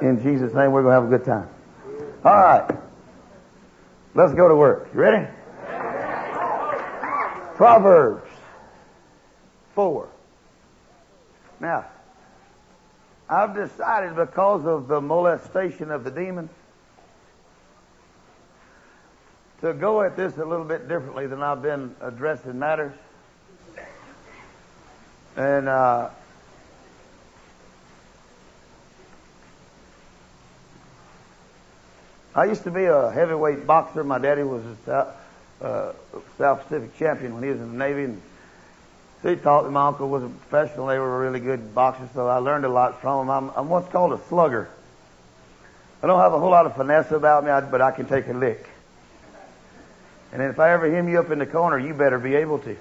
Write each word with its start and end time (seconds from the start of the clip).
In 0.00 0.22
Jesus' 0.22 0.54
name, 0.54 0.72
we're 0.72 0.82
going 0.82 0.94
to 0.94 1.00
have 1.00 1.12
a 1.12 1.18
good 1.18 1.24
time. 1.24 1.48
All 2.24 2.34
right. 2.34 2.78
Let's 4.14 4.34
go 4.34 4.48
to 4.48 4.56
work. 4.56 4.88
You 4.94 5.00
ready? 5.00 5.28
Proverbs 7.56 8.30
4. 9.74 10.08
Now, 11.60 11.84
I've 13.28 13.54
decided 13.54 14.16
because 14.16 14.64
of 14.64 14.88
the 14.88 15.00
molestation 15.00 15.90
of 15.90 16.04
the 16.04 16.10
demon 16.10 16.48
to 19.60 19.74
go 19.74 20.00
at 20.00 20.16
this 20.16 20.36
a 20.38 20.44
little 20.44 20.64
bit 20.64 20.88
differently 20.88 21.26
than 21.26 21.42
I've 21.42 21.60
been 21.60 21.94
addressing 22.00 22.58
matters. 22.58 22.94
And 25.36 25.68
uh, 25.68 26.08
I 32.34 32.44
used 32.44 32.62
to 32.64 32.70
be 32.70 32.84
a 32.84 33.10
heavyweight 33.10 33.66
boxer. 33.66 34.04
My 34.04 34.18
daddy 34.18 34.42
was 34.42 34.64
a 34.64 34.76
South, 34.86 35.08
uh, 35.60 35.92
South 36.38 36.62
Pacific 36.62 36.96
champion 36.96 37.34
when 37.34 37.42
he 37.42 37.50
was 37.50 37.60
in 37.60 37.72
the 37.72 37.78
Navy. 37.78 38.04
And 38.04 38.22
he 39.22 39.36
taught 39.36 39.64
me. 39.64 39.70
My 39.72 39.88
uncle 39.88 40.08
was 40.08 40.22
a 40.22 40.28
professional. 40.28 40.86
They 40.86 40.98
were 40.98 41.20
really 41.20 41.40
good 41.40 41.74
boxers, 41.74 42.08
so 42.14 42.28
I 42.28 42.36
learned 42.36 42.64
a 42.64 42.68
lot 42.68 43.00
from 43.00 43.26
them. 43.26 43.30
I'm, 43.30 43.50
I'm 43.56 43.68
what's 43.68 43.90
called 43.90 44.12
a 44.12 44.22
slugger. 44.28 44.68
I 46.02 46.06
don't 46.06 46.20
have 46.20 46.32
a 46.32 46.38
whole 46.38 46.50
lot 46.50 46.66
of 46.66 46.76
finesse 46.76 47.10
about 47.10 47.44
me, 47.44 47.50
but 47.70 47.82
I 47.82 47.90
can 47.90 48.06
take 48.06 48.28
a 48.28 48.32
lick. 48.32 48.64
And 50.32 50.40
if 50.40 50.58
I 50.60 50.72
ever 50.72 50.90
hem 50.90 51.08
you 51.08 51.18
up 51.18 51.30
in 51.30 51.40
the 51.40 51.46
corner, 51.46 51.78
you 51.78 51.92
better 51.92 52.18
be 52.18 52.36
able 52.36 52.60
to. 52.60 52.76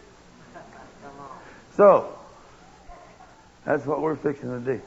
So, 1.75 2.13
that's 3.66 3.86
what 3.86 4.02
we're 4.02 4.16
fixing 4.16 4.50
to 4.50 4.59
do. 4.59 4.81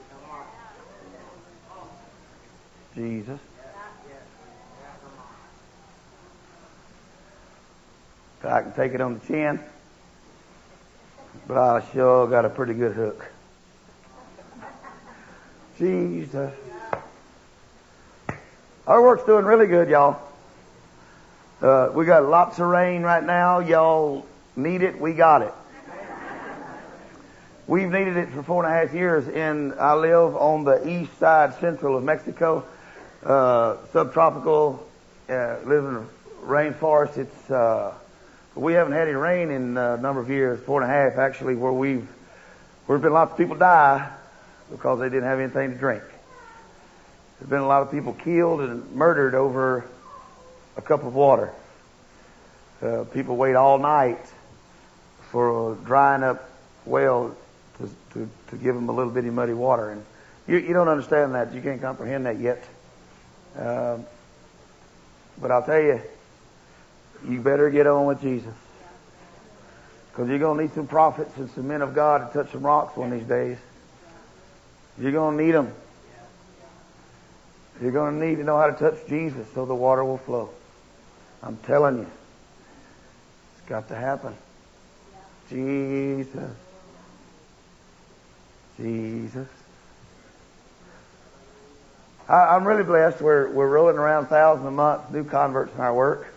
Jesus. 2.94 3.40
I 8.44 8.62
can 8.62 8.72
take 8.72 8.92
it 8.92 9.00
on 9.00 9.14
the 9.18 9.26
chin, 9.26 9.60
but 11.46 11.56
I 11.56 11.84
sure 11.92 12.26
got 12.26 12.44
a 12.44 12.50
pretty 12.50 12.74
good 12.74 12.94
hook. 12.94 13.24
Jesus. 15.78 16.52
Our 18.86 19.00
work's 19.00 19.24
doing 19.24 19.44
really 19.44 19.68
good, 19.68 19.88
y'all. 19.88 20.20
Uh, 21.60 21.90
we 21.94 22.04
got 22.04 22.24
lots 22.24 22.58
of 22.58 22.66
rain 22.66 23.02
right 23.02 23.22
now. 23.22 23.60
Y'all 23.60 24.26
need 24.56 24.82
it. 24.82 25.00
We 25.00 25.12
got 25.12 25.42
it. 25.42 25.54
We've 27.68 27.90
needed 27.90 28.16
it 28.16 28.30
for 28.30 28.42
four 28.42 28.64
and 28.64 28.74
a 28.74 28.76
half 28.76 28.92
years. 28.92 29.28
And 29.28 29.74
I 29.74 29.94
live 29.94 30.34
on 30.36 30.64
the 30.64 30.86
east 30.88 31.16
side 31.20 31.54
central 31.60 31.96
of 31.96 32.02
Mexico, 32.02 32.64
uh, 33.24 33.76
subtropical, 33.92 34.84
uh, 35.28 35.58
live 35.64 35.84
in 35.84 35.94
a 35.96 36.04
rainforest. 36.44 37.18
It's, 37.18 37.50
uh, 37.50 37.94
we 38.54 38.74
haven't 38.74 38.92
had 38.92 39.08
any 39.08 39.16
rain 39.16 39.50
in 39.50 39.76
a 39.76 39.96
number 39.96 40.20
of 40.20 40.28
years, 40.28 40.60
four 40.60 40.82
and 40.82 40.90
a 40.90 40.94
half 40.94 41.18
actually, 41.18 41.54
where 41.54 41.72
we've, 41.72 42.06
where 42.86 42.98
there's 42.98 43.02
been 43.02 43.12
lots 43.12 43.32
of 43.32 43.38
people 43.38 43.56
die 43.56 44.10
because 44.70 44.98
they 45.00 45.08
didn't 45.08 45.24
have 45.24 45.40
anything 45.40 45.72
to 45.72 45.78
drink. 45.78 46.02
There's 47.38 47.50
been 47.50 47.60
a 47.60 47.66
lot 47.66 47.82
of 47.82 47.90
people 47.90 48.12
killed 48.12 48.60
and 48.60 48.92
murdered 48.92 49.34
over 49.34 49.84
a 50.76 50.82
cup 50.82 51.04
of 51.04 51.14
water. 51.14 51.52
Uh, 52.80 53.04
people 53.12 53.36
wait 53.36 53.54
all 53.54 53.78
night 53.78 54.20
for 55.30 55.72
a 55.72 55.76
drying 55.76 56.22
up 56.22 56.48
well 56.84 57.34
to, 57.78 57.90
to, 58.12 58.28
to 58.48 58.56
give 58.56 58.74
them 58.74 58.88
a 58.88 58.92
little 58.92 59.12
bitty 59.12 59.30
muddy 59.30 59.54
water. 59.54 59.90
And 59.90 60.04
you, 60.46 60.58
you 60.58 60.72
don't 60.72 60.88
understand 60.88 61.34
that. 61.34 61.52
You 61.54 61.62
can't 61.62 61.80
comprehend 61.80 62.26
that 62.26 62.38
yet. 62.38 62.64
Um, 63.56 64.04
but 65.40 65.50
I'll 65.50 65.62
tell 65.62 65.80
you, 65.80 66.00
you 67.28 67.40
better 67.40 67.70
get 67.70 67.86
on 67.86 68.06
with 68.06 68.20
Jesus. 68.20 68.54
Because 70.10 70.28
you're 70.28 70.38
going 70.38 70.58
to 70.58 70.64
need 70.64 70.74
some 70.74 70.86
prophets 70.86 71.36
and 71.36 71.50
some 71.50 71.68
men 71.68 71.80
of 71.80 71.94
God 71.94 72.32
to 72.32 72.42
touch 72.42 72.52
some 72.52 72.64
rocks 72.64 72.96
one 72.96 73.12
of 73.12 73.18
these 73.18 73.28
days. 73.28 73.58
You're 74.98 75.12
going 75.12 75.38
to 75.38 75.44
need 75.44 75.52
them. 75.52 75.72
You're 77.80 77.92
going 77.92 78.20
to 78.20 78.26
need 78.26 78.36
to 78.36 78.44
know 78.44 78.58
how 78.58 78.68
to 78.68 78.78
touch 78.78 79.06
Jesus 79.08 79.46
so 79.54 79.64
the 79.64 79.74
water 79.74 80.04
will 80.04 80.18
flow. 80.18 80.50
I'm 81.42 81.56
telling 81.58 81.98
you. 81.98 82.10
It's 83.56 83.68
got 83.68 83.88
to 83.88 83.96
happen. 83.96 84.34
Jesus. 85.48 86.52
Jesus. 88.76 89.48
I, 92.28 92.56
am 92.56 92.66
really 92.66 92.84
blessed. 92.84 93.20
We're, 93.20 93.50
we're 93.50 93.68
rolling 93.68 93.96
around 93.96 94.26
thousand 94.26 94.66
a 94.66 94.70
month 94.70 95.10
new 95.10 95.24
converts 95.24 95.74
in 95.74 95.80
our 95.80 95.94
work. 95.94 96.31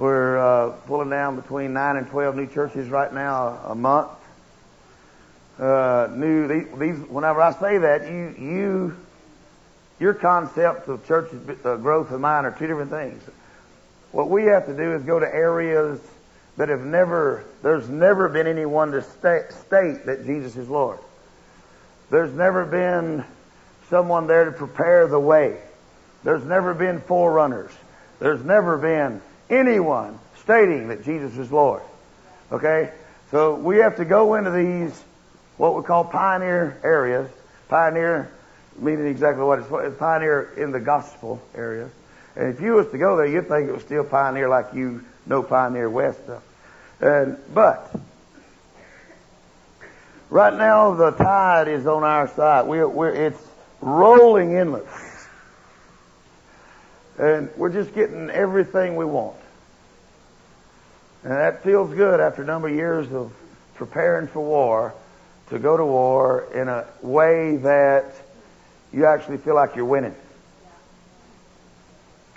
We're 0.00 0.38
uh, 0.38 0.70
pulling 0.86 1.10
down 1.10 1.36
between 1.36 1.74
nine 1.74 1.98
and 1.98 2.08
twelve 2.08 2.34
new 2.34 2.46
churches 2.46 2.88
right 2.88 3.12
now 3.12 3.60
a, 3.66 3.74
month. 3.74 4.08
Uh, 5.58 6.08
new 6.10 6.48
these, 6.78 6.96
Whenever 7.06 7.42
I 7.42 7.52
say 7.52 7.76
that, 7.76 8.08
you 8.08 8.34
you 8.38 8.96
your 9.98 10.14
concept 10.14 10.88
of 10.88 11.06
church 11.06 11.30
uh, 11.66 11.76
growth 11.76 12.12
and 12.12 12.22
mine 12.22 12.46
are 12.46 12.50
two 12.50 12.66
different 12.66 12.90
things. 12.90 13.22
What 14.10 14.30
we 14.30 14.44
have 14.44 14.64
to 14.68 14.74
do 14.74 14.94
is 14.94 15.02
go 15.02 15.18
to 15.18 15.26
areas 15.26 16.00
that 16.56 16.70
have 16.70 16.80
never, 16.80 17.44
there's 17.62 17.90
never 17.90 18.30
been 18.30 18.46
anyone 18.46 18.92
to 18.92 19.02
state, 19.02 19.52
state 19.52 20.06
that 20.06 20.24
Jesus 20.24 20.56
is 20.56 20.66
Lord. 20.66 20.98
There's 22.08 22.32
never 22.32 22.64
been 22.64 23.22
someone 23.90 24.26
there 24.26 24.46
to 24.46 24.52
prepare 24.52 25.08
the 25.08 25.20
way. 25.20 25.58
There's 26.24 26.44
never 26.44 26.72
been 26.72 27.02
forerunners. 27.02 27.72
There's 28.18 28.42
never 28.42 28.78
been 28.78 29.20
anyone 29.50 30.18
stating 30.42 30.88
that 30.88 31.04
Jesus 31.04 31.36
is 31.36 31.50
Lord. 31.52 31.82
Okay? 32.50 32.92
So 33.30 33.54
we 33.54 33.78
have 33.78 33.96
to 33.96 34.04
go 34.04 34.34
into 34.34 34.50
these, 34.50 35.04
what 35.56 35.76
we 35.76 35.82
call 35.82 36.04
pioneer 36.04 36.80
areas. 36.82 37.30
Pioneer 37.68 38.30
meaning 38.80 39.06
exactly 39.06 39.44
what 39.44 39.60
it's, 39.60 39.98
pioneer 39.98 40.52
in 40.56 40.72
the 40.72 40.80
gospel 40.80 41.40
areas. 41.54 41.90
And 42.36 42.52
if 42.52 42.60
you 42.60 42.72
was 42.72 42.88
to 42.88 42.98
go 42.98 43.16
there, 43.16 43.26
you'd 43.26 43.48
think 43.48 43.68
it 43.68 43.72
was 43.72 43.82
still 43.82 44.04
Pioneer 44.04 44.48
like 44.48 44.72
you 44.74 45.04
know 45.26 45.42
Pioneer 45.42 45.90
West 45.90 46.22
stuff. 46.24 46.42
And, 47.00 47.36
but, 47.52 47.94
right 50.28 50.54
now 50.54 50.94
the 50.94 51.10
tide 51.10 51.68
is 51.68 51.86
on 51.86 52.04
our 52.04 52.28
side. 52.28 52.66
We're, 52.66 52.88
we're, 52.88 53.10
it's 53.10 53.42
rolling 53.80 54.52
inlet. 54.52 54.86
And 57.18 57.50
we're 57.56 57.72
just 57.72 57.94
getting 57.94 58.30
everything 58.30 58.96
we 58.96 59.04
want. 59.04 59.36
And 61.22 61.32
that 61.32 61.62
feels 61.62 61.92
good 61.94 62.20
after 62.20 62.42
a 62.42 62.46
number 62.46 62.68
of 62.68 62.74
years 62.74 63.12
of 63.12 63.32
preparing 63.74 64.26
for 64.26 64.40
war 64.40 64.94
to 65.48 65.58
go 65.58 65.76
to 65.76 65.84
war 65.84 66.46
in 66.54 66.68
a 66.68 66.86
way 67.02 67.56
that 67.56 68.14
you 68.92 69.06
actually 69.06 69.38
feel 69.38 69.54
like 69.54 69.76
you're 69.76 69.84
winning 69.84 70.14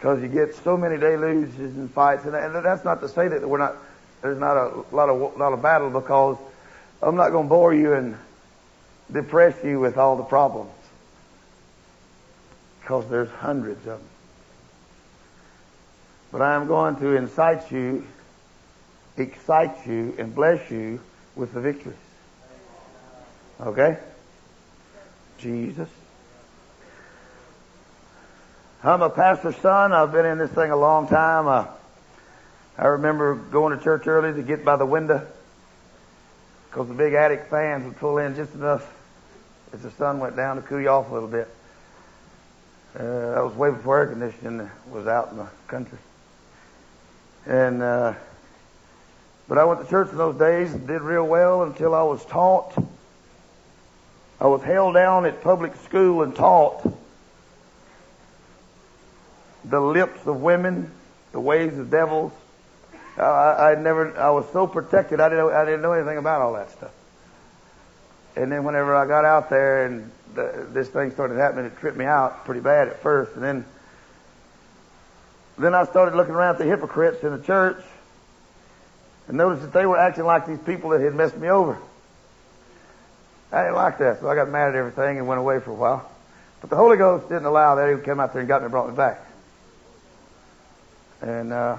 because 0.04 0.22
you 0.22 0.28
get 0.28 0.54
so 0.54 0.76
many 0.76 0.98
deluges 0.98 1.78
and 1.78 1.90
fights, 1.90 2.26
and, 2.26 2.34
that's 2.34 2.84
not 2.84 3.00
to 3.00 3.08
say 3.08 3.30
that 3.30 3.48
we're 3.48 3.58
not. 3.58 3.78
There's 4.22 4.38
not 4.38 4.58
a 4.58 4.84
lot 4.94 5.08
of 5.08 5.38
lot 5.38 5.54
of 5.54 5.62
battle 5.62 5.90
because 5.90 6.38
I'm 7.02 7.16
not 7.16 7.30
going 7.30 7.46
to 7.46 7.50
bore 7.50 7.74
you 7.74 7.94
and 7.94 8.18
depress 9.10 9.56
you 9.64 9.80
with 9.80 9.98
all 9.98 10.18
the 10.18 10.24
problems 10.24 10.72
because 12.82 13.10
there's 13.10 13.30
hundreds 13.30 13.80
of 13.80 14.00
them. 14.00 14.10
But 16.34 16.42
I 16.42 16.56
am 16.56 16.68
going 16.68 16.98
to 16.98 17.16
incite 17.16 17.72
you, 17.72 18.06
excite 19.18 19.86
you, 19.86 20.16
and 20.18 20.34
bless 20.34 20.72
you 20.72 21.00
with 21.36 21.54
the 21.54 21.62
victories. 21.62 21.96
Okay? 23.60 23.98
Jesus. 25.38 25.90
I'm 28.84 29.02
a 29.02 29.10
pastor's 29.10 29.56
son. 29.58 29.94
I've 29.94 30.12
been 30.12 30.26
in 30.26 30.38
this 30.38 30.52
thing 30.52 30.72
a 30.72 30.76
long 30.76 31.08
time. 31.08 31.48
Uh, 31.48 31.68
I 32.78 32.86
remember 32.88 33.36
going 33.36 33.78
to 33.78 33.84
church 33.84 34.08
early 34.08 34.34
to 34.34 34.42
get 34.42 34.66
by 34.66 34.76
the 34.76 34.86
window 34.86 35.26
because 36.70 36.88
the 36.88 36.94
big 36.94 37.14
attic 37.14 37.46
fans 37.50 37.86
would 37.86 37.98
pull 37.98 38.18
in 38.18 38.36
just 38.36 38.54
enough 38.56 38.92
as 39.74 39.84
the 39.84 39.92
sun 39.92 40.20
went 40.20 40.36
down 40.36 40.56
to 40.56 40.62
cool 40.64 40.82
you 40.82 40.90
off 40.90 41.10
a 41.10 41.14
little 41.14 41.30
bit. 41.30 41.48
Uh, 42.96 43.00
that 43.34 43.44
was 43.44 43.54
way 43.56 43.72
before 43.72 44.00
air 44.00 44.08
conditioning 44.08 44.70
was 44.90 45.08
out 45.08 45.32
in 45.32 45.38
the 45.38 45.48
country. 45.68 45.98
And, 47.46 47.82
uh, 47.82 48.14
but 49.54 49.62
I 49.62 49.66
went 49.66 49.82
to 49.82 49.88
church 49.88 50.10
in 50.10 50.18
those 50.18 50.36
days 50.40 50.74
and 50.74 50.88
did 50.88 51.04
real 51.04 51.28
well 51.28 51.62
until 51.62 51.94
I 51.94 52.02
was 52.02 52.26
taught. 52.26 52.74
I 54.42 54.48
was 54.48 54.64
held 54.64 54.96
down 54.96 55.28
at 55.28 55.44
public 55.44 55.76
school 55.76 56.24
and 56.24 56.36
taught 56.36 56.82
the 59.64 59.80
lips 59.80 60.26
of 60.26 60.42
women, 60.42 60.90
the 61.34 61.40
ways 61.40 61.78
of 61.78 61.92
devils. 61.92 62.32
I, 63.16 63.22
I 63.22 63.76
never, 63.76 64.18
I 64.18 64.32
was 64.32 64.52
so 64.52 64.66
protected. 64.66 65.20
I 65.20 65.30
didn't, 65.30 65.54
I 65.54 65.66
didn't 65.66 65.84
know 65.84 65.94
anything 65.94 66.18
about 66.18 66.42
all 66.42 66.54
that 66.54 66.72
stuff. 66.72 66.92
And 68.36 68.52
then 68.52 68.64
whenever 68.64 68.96
I 68.96 69.06
got 69.06 69.24
out 69.24 69.52
there 69.52 69.86
and 69.86 70.10
the, 70.34 70.66
this 70.72 70.90
thing 70.90 71.12
started 71.12 71.38
happening, 71.38 71.66
it 71.66 71.78
tripped 71.78 71.96
me 71.96 72.06
out 72.06 72.44
pretty 72.46 72.62
bad 72.62 72.88
at 72.88 73.04
first. 73.04 73.36
And 73.36 73.44
then, 73.44 73.66
then 75.60 75.76
I 75.76 75.86
started 75.86 76.16
looking 76.16 76.34
around 76.34 76.56
at 76.56 76.58
the 76.58 76.66
hypocrites 76.66 77.24
in 77.24 77.38
the 77.38 77.44
church 77.46 77.78
and 79.28 79.38
noticed 79.38 79.62
that 79.62 79.74
they 79.74 79.86
were 79.86 79.98
acting 79.98 80.26
like 80.26 80.46
these 80.46 80.60
people 80.60 80.92
that 80.92 81.02
had 81.02 81.16
messed 81.16 81.38
me 81.38 81.50
over. 81.50 81.78
I 83.52 83.64
didn't 83.64 83.76
like 83.76 84.00
that, 84.00 84.20
so 84.20 84.30
I 84.30 84.36
got 84.36 84.50
mad 84.50 84.70
at 84.70 84.76
everything 84.76 85.20
and 85.20 85.28
went 85.28 85.40
away 85.40 85.60
for 85.60 85.72
a 85.72 85.76
while. 85.76 86.10
But 86.60 86.70
the 86.70 86.76
Holy 86.76 86.98
Ghost 86.98 87.30
didn't 87.30 87.46
allow 87.46 87.76
that. 87.76 87.96
He 87.96 88.04
came 88.04 88.20
out 88.20 88.34
there 88.34 88.40
and 88.40 88.48
got 88.48 88.62
me 88.62 88.66
and 88.66 88.72
brought 88.72 88.90
me 88.90 88.96
back. 88.96 89.22
And, 91.22 91.54
uh, 91.54 91.78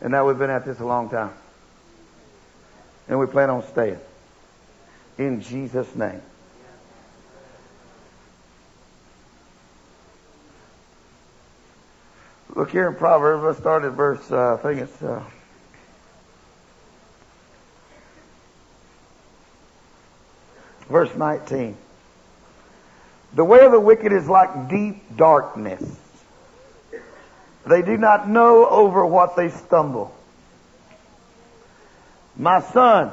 and 0.00 0.10
now 0.10 0.26
we've 0.26 0.38
been 0.38 0.50
at 0.50 0.64
this 0.64 0.80
a 0.80 0.84
long 0.84 1.10
time. 1.10 1.32
And 3.08 3.18
we 3.18 3.26
plan 3.26 3.50
on 3.50 3.66
staying. 3.68 3.98
In 5.18 5.40
Jesus' 5.42 5.94
name. 5.94 6.22
Look 12.54 12.70
here 12.70 12.88
in 12.88 12.94
Proverbs. 12.94 13.44
Let's 13.44 13.58
start 13.58 13.84
at 13.84 13.92
verse, 13.92 14.30
uh, 14.30 14.54
I 14.54 14.56
think 14.56 14.80
it's, 14.80 15.02
uh, 15.02 15.22
verse 20.88 21.14
19. 21.14 21.76
The 23.34 23.44
way 23.44 23.64
of 23.64 23.72
the 23.72 23.80
wicked 23.80 24.12
is 24.12 24.28
like 24.28 24.68
deep 24.68 25.16
darkness. 25.16 25.82
They 27.66 27.82
do 27.82 27.96
not 27.96 28.28
know 28.28 28.66
over 28.68 29.04
what 29.04 29.36
they 29.36 29.50
stumble. 29.50 30.14
My 32.36 32.60
son, 32.60 33.12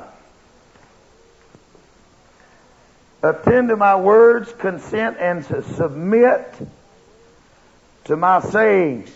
attend 3.23 3.69
to 3.69 3.77
my 3.77 3.95
words, 3.95 4.51
consent 4.53 5.17
and 5.19 5.43
to 5.45 5.63
submit 5.63 6.53
to 8.05 8.15
my 8.15 8.41
sayings. 8.41 9.09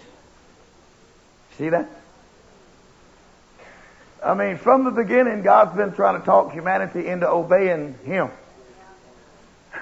See 1.58 1.70
that? 1.70 1.90
I 4.24 4.34
mean, 4.34 4.58
from 4.58 4.84
the 4.84 4.92
beginning, 4.92 5.42
God's 5.44 5.76
been 5.76 5.94
trying 5.94 6.20
to 6.20 6.26
talk 6.26 6.52
humanity 6.52 7.08
into 7.08 7.30
obeying 7.30 7.96
Him. 8.04 8.30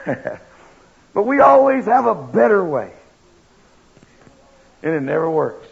but 1.13 1.23
we 1.23 1.39
always 1.39 1.85
have 1.85 2.05
a 2.05 2.15
better 2.15 2.63
way. 2.63 2.91
And 4.83 4.93
it 4.93 5.01
never 5.01 5.29
works. 5.29 5.67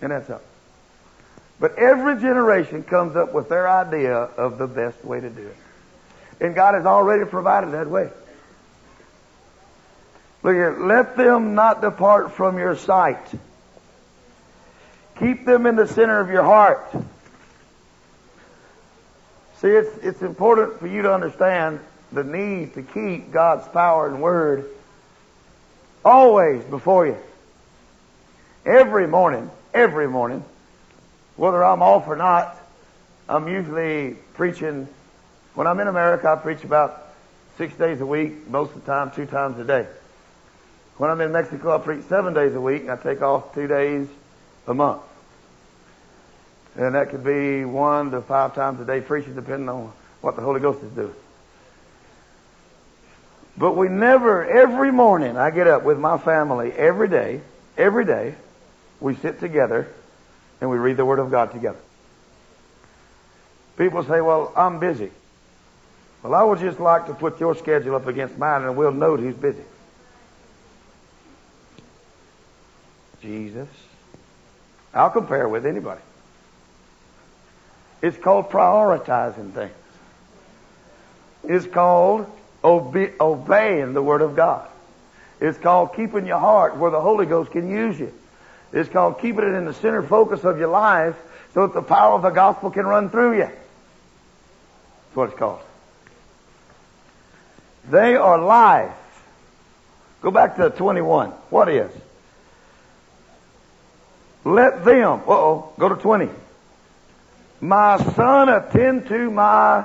And 0.00 0.12
that's 0.12 0.28
up. 0.30 0.42
But 1.60 1.76
every 1.76 2.20
generation 2.20 2.82
comes 2.84 3.16
up 3.16 3.32
with 3.32 3.48
their 3.48 3.68
idea 3.68 4.14
of 4.14 4.58
the 4.58 4.66
best 4.66 5.04
way 5.04 5.20
to 5.20 5.28
do 5.28 5.46
it. 5.46 5.56
And 6.40 6.54
God 6.54 6.74
has 6.74 6.86
already 6.86 7.24
provided 7.24 7.72
that 7.72 7.88
way. 7.88 8.10
Look 10.42 10.54
here, 10.54 10.76
let 10.80 11.16
them 11.16 11.54
not 11.54 11.80
depart 11.80 12.32
from 12.32 12.58
your 12.58 12.76
sight. 12.76 13.18
Keep 15.18 15.44
them 15.44 15.66
in 15.66 15.74
the 15.74 15.88
center 15.88 16.20
of 16.20 16.30
your 16.30 16.44
heart. 16.44 16.88
See, 19.60 19.68
it's, 19.68 20.04
it's 20.04 20.22
important 20.22 20.78
for 20.78 20.86
you 20.86 21.02
to 21.02 21.12
understand 21.12 21.80
the 22.12 22.22
need 22.22 22.74
to 22.74 22.82
keep 22.82 23.32
God's 23.32 23.66
power 23.68 24.06
and 24.06 24.22
word 24.22 24.70
always 26.04 26.62
before 26.64 27.06
you. 27.06 27.16
Every 28.64 29.08
morning, 29.08 29.50
every 29.74 30.08
morning, 30.08 30.44
whether 31.36 31.64
I'm 31.64 31.82
off 31.82 32.06
or 32.06 32.14
not, 32.14 32.56
I'm 33.28 33.48
usually 33.48 34.16
preaching. 34.34 34.86
When 35.54 35.66
I'm 35.66 35.80
in 35.80 35.88
America, 35.88 36.28
I 36.28 36.36
preach 36.36 36.62
about 36.62 37.08
six 37.56 37.74
days 37.74 38.00
a 38.00 38.06
week, 38.06 38.48
most 38.48 38.74
of 38.74 38.84
the 38.84 38.86
time, 38.86 39.10
two 39.10 39.26
times 39.26 39.58
a 39.58 39.64
day. 39.64 39.86
When 40.98 41.10
I'm 41.10 41.20
in 41.20 41.32
Mexico, 41.32 41.74
I 41.74 41.78
preach 41.78 42.04
seven 42.04 42.32
days 42.32 42.54
a 42.54 42.60
week, 42.60 42.82
and 42.82 42.92
I 42.92 42.96
take 42.96 43.22
off 43.22 43.54
two 43.54 43.66
days 43.66 44.06
a 44.68 44.74
month. 44.74 45.02
And 46.78 46.94
that 46.94 47.10
could 47.10 47.24
be 47.24 47.64
one 47.64 48.12
to 48.12 48.22
five 48.22 48.54
times 48.54 48.80
a 48.80 48.84
day 48.84 49.00
preaching, 49.00 49.34
depending 49.34 49.68
on 49.68 49.92
what 50.20 50.36
the 50.36 50.42
Holy 50.42 50.60
Ghost 50.60 50.80
is 50.82 50.90
doing. 50.92 51.14
But 53.56 53.72
we 53.72 53.88
never, 53.88 54.48
every 54.48 54.92
morning, 54.92 55.36
I 55.36 55.50
get 55.50 55.66
up 55.66 55.82
with 55.82 55.98
my 55.98 56.16
family 56.18 56.70
every 56.72 57.08
day, 57.08 57.40
every 57.76 58.04
day, 58.04 58.36
we 59.00 59.16
sit 59.16 59.40
together 59.40 59.88
and 60.60 60.70
we 60.70 60.78
read 60.78 60.96
the 60.96 61.04
Word 61.04 61.18
of 61.18 61.32
God 61.32 61.50
together. 61.50 61.80
People 63.76 64.04
say, 64.04 64.20
well, 64.20 64.52
I'm 64.56 64.78
busy. 64.78 65.10
Well, 66.22 66.34
I 66.34 66.44
would 66.44 66.60
just 66.60 66.78
like 66.78 67.06
to 67.06 67.14
put 67.14 67.40
your 67.40 67.56
schedule 67.56 67.96
up 67.96 68.06
against 68.06 68.38
mine 68.38 68.62
and 68.62 68.76
we'll 68.76 68.92
note 68.92 69.18
who's 69.18 69.34
busy. 69.34 69.64
Jesus. 73.20 73.68
I'll 74.94 75.10
compare 75.10 75.48
with 75.48 75.66
anybody. 75.66 76.00
It's 78.00 78.16
called 78.16 78.50
prioritizing 78.50 79.52
things. 79.52 79.72
It's 81.44 81.66
called 81.66 82.30
obe- 82.62 83.12
obeying 83.20 83.94
the 83.94 84.02
Word 84.02 84.22
of 84.22 84.36
God. 84.36 84.68
It's 85.40 85.58
called 85.58 85.94
keeping 85.94 86.26
your 86.26 86.38
heart 86.38 86.76
where 86.76 86.90
the 86.90 87.00
Holy 87.00 87.26
Ghost 87.26 87.52
can 87.52 87.70
use 87.70 87.98
you. 87.98 88.12
It's 88.72 88.88
called 88.88 89.20
keeping 89.20 89.44
it 89.44 89.54
in 89.54 89.64
the 89.64 89.74
center 89.74 90.02
focus 90.02 90.44
of 90.44 90.58
your 90.58 90.68
life 90.68 91.16
so 91.54 91.66
that 91.66 91.74
the 91.74 91.82
power 91.82 92.14
of 92.14 92.22
the 92.22 92.30
gospel 92.30 92.70
can 92.70 92.86
run 92.86 93.10
through 93.10 93.38
you. 93.38 93.48
That's 93.48 93.56
what 95.14 95.30
it's 95.30 95.38
called. 95.38 95.60
They 97.90 98.16
are 98.16 98.38
life. 98.38 98.92
Go 100.20 100.30
back 100.30 100.56
to 100.56 100.70
21. 100.70 101.30
What 101.50 101.68
is? 101.68 101.90
Let 104.44 104.84
them, 104.84 105.20
uh-oh, 105.26 105.72
go 105.78 105.88
to 105.88 105.94
20. 105.94 106.28
My 107.60 107.98
son, 108.14 108.48
attend 108.48 109.08
to 109.08 109.30
my 109.30 109.84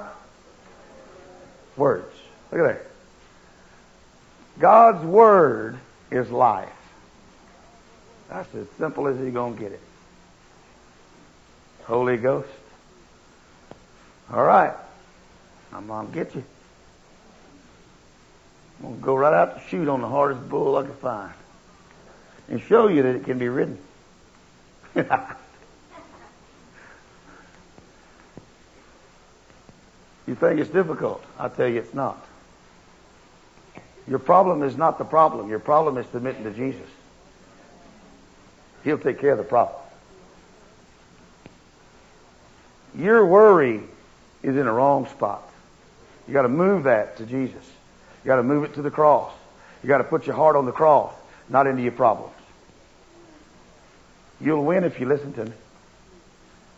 words. 1.75 2.15
Look 2.51 2.61
at 2.61 2.67
there. 2.67 2.87
God's 4.59 5.03
word 5.03 5.79
is 6.11 6.29
life. 6.29 6.69
That's 8.29 8.53
as 8.55 8.67
simple 8.77 9.07
as 9.07 9.17
you're 9.17 9.31
going 9.31 9.55
to 9.55 9.59
get 9.59 9.71
it. 9.71 9.81
Holy 11.85 12.17
Ghost. 12.17 12.49
All 14.31 14.43
right. 14.43 14.73
I'm 15.73 15.87
going 15.87 16.07
to 16.07 16.13
get 16.13 16.35
you. 16.35 16.43
I'm 18.79 18.85
going 18.85 18.99
to 18.99 19.05
go 19.05 19.15
right 19.15 19.33
out 19.33 19.59
to 19.59 19.69
shoot 19.69 19.87
on 19.87 20.01
the 20.01 20.07
hardest 20.07 20.47
bull 20.47 20.75
I 20.77 20.83
can 20.83 20.95
find 20.95 21.33
and 22.49 22.61
show 22.61 22.87
you 22.87 23.03
that 23.03 23.15
it 23.15 23.23
can 23.23 23.39
be 23.39 23.47
ridden. 23.47 23.79
You 30.27 30.35
think 30.35 30.59
it's 30.59 30.69
difficult. 30.69 31.23
I 31.37 31.49
tell 31.49 31.67
you 31.67 31.79
it's 31.79 31.93
not. 31.93 32.25
Your 34.07 34.19
problem 34.19 34.63
is 34.63 34.77
not 34.77 34.97
the 34.97 35.05
problem. 35.05 35.49
Your 35.49 35.59
problem 35.59 35.97
is 35.97 36.05
submitting 36.11 36.43
to 36.43 36.51
Jesus. 36.51 36.87
He'll 38.83 38.97
take 38.97 39.19
care 39.19 39.31
of 39.31 39.37
the 39.37 39.43
problem. 39.43 39.79
Your 42.97 43.25
worry 43.25 43.81
is 44.41 44.55
in 44.55 44.65
the 44.65 44.71
wrong 44.71 45.07
spot. 45.07 45.43
You 46.27 46.33
gotta 46.33 46.49
move 46.49 46.83
that 46.83 47.17
to 47.17 47.25
Jesus. 47.25 47.65
You 48.23 48.27
gotta 48.27 48.43
move 48.43 48.63
it 48.65 48.75
to 48.75 48.81
the 48.81 48.91
cross. 48.91 49.31
You 49.81 49.87
gotta 49.87 50.03
put 50.03 50.25
your 50.25 50.35
heart 50.35 50.55
on 50.55 50.65
the 50.65 50.71
cross, 50.71 51.13
not 51.49 51.67
into 51.67 51.81
your 51.81 51.91
problems. 51.91 52.33
You'll 54.39 54.63
win 54.63 54.83
if 54.83 54.99
you 54.99 55.05
listen 55.05 55.33
to 55.33 55.45
me. 55.45 55.53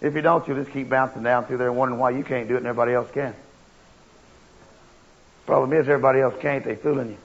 If 0.02 0.14
you 0.14 0.22
don't, 0.22 0.48
you'll 0.48 0.58
just 0.58 0.72
keep 0.72 0.90
bouncing 0.90 1.24
down 1.24 1.46
through 1.46 1.58
there 1.58 1.70
and 1.70 1.78
wondering 1.78 2.00
why 2.00 2.12
you 2.12 2.24
can't 2.24 2.48
do 2.48 2.56
it 2.56 2.58
and 2.58 2.68
everybody 2.68 2.94
else 2.94 3.10
can. 3.12 3.34
Problem 5.46 5.74
is, 5.74 5.88
everybody 5.88 6.22
else 6.22 6.36
can't. 6.40 6.64
They're 6.64 6.76
fooling 6.76 7.10
you. 7.10 7.18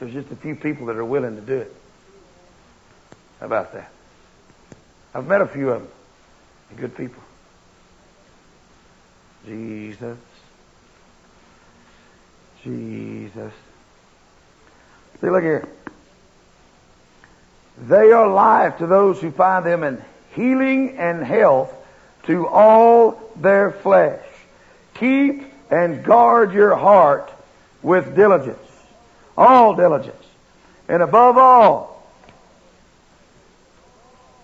There's 0.00 0.12
just 0.12 0.30
a 0.30 0.36
few 0.36 0.56
people 0.56 0.86
that 0.86 0.96
are 0.96 1.04
willing 1.04 1.36
to 1.36 1.42
do 1.42 1.58
it. 1.58 1.74
How 3.40 3.46
about 3.46 3.72
that? 3.72 3.90
I've 5.14 5.26
met 5.26 5.40
a 5.40 5.46
few 5.46 5.70
of 5.70 5.82
them. 5.82 5.90
They're 6.70 6.88
good 6.88 6.96
people. 6.96 7.22
Jesus. 9.46 10.18
Jesus. 12.62 13.52
See, 15.20 15.30
look 15.30 15.42
here. 15.42 15.68
They 17.78 18.10
are 18.10 18.28
life 18.28 18.78
to 18.78 18.86
those 18.86 19.20
who 19.20 19.30
find 19.30 19.64
them 19.64 19.84
in 19.84 20.02
healing 20.34 20.96
and 20.98 21.24
health 21.24 21.72
to 22.26 22.46
all 22.46 23.20
their 23.36 23.70
flesh. 23.70 24.24
Keep 24.94 25.44
and 25.70 26.04
guard 26.04 26.52
your 26.52 26.74
heart 26.74 27.32
with 27.82 28.14
diligence. 28.16 28.58
All 29.36 29.74
diligence. 29.74 30.16
And 30.88 31.02
above 31.02 31.36
all, 31.36 31.96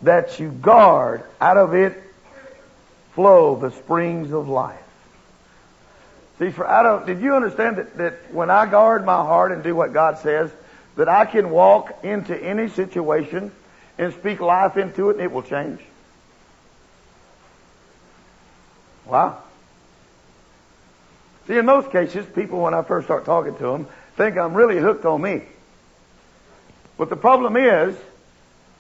that 0.03 0.41
you 0.41 0.51
guard 0.51 1.23
out 1.41 1.57
of 1.57 1.75
it 1.75 2.03
flow 3.15 3.57
the 3.57 3.71
springs 3.71 4.33
of 4.33 4.49
life. 4.49 4.79
See, 6.39 6.51
for 6.51 6.67
I 6.67 6.83
don't, 6.83 7.07
did 7.07 7.21
you 7.21 7.37
understand 7.37 7.77
that, 7.77 7.97
that 7.99 8.33
when 8.33 8.51
I 8.51 8.67
guard 8.67 9.05
my 9.05 9.17
heart 9.17 9.53
and 9.53 9.63
do 9.63 9.77
what 9.77 9.93
God 9.93 10.19
says, 10.19 10.51
that 10.97 11.09
I 11.09 11.25
can 11.25 11.51
walk 11.51 12.05
into 12.05 12.37
any 12.37 12.69
situation 12.69 13.53
and 13.99 14.13
speak 14.15 14.41
life 14.41 14.77
into 14.77 15.11
it 15.11 15.17
and 15.17 15.23
it 15.23 15.31
will 15.31 15.43
change? 15.43 15.81
Wow. 19.07 19.39
See, 21.47 21.59
in 21.59 21.67
most 21.67 21.91
cases, 21.91 22.25
people, 22.35 22.61
when 22.61 22.75
I 22.75 22.83
first 22.83 23.07
start 23.07 23.25
talking 23.25 23.57
to 23.57 23.63
them, 23.63 23.87
think 24.17 24.37
I'm 24.37 24.55
really 24.55 24.79
hooked 24.79 25.05
on 25.05 25.21
me. 25.21 25.43
But 26.97 27.11
the 27.11 27.17
problem 27.17 27.57
is, 27.57 27.97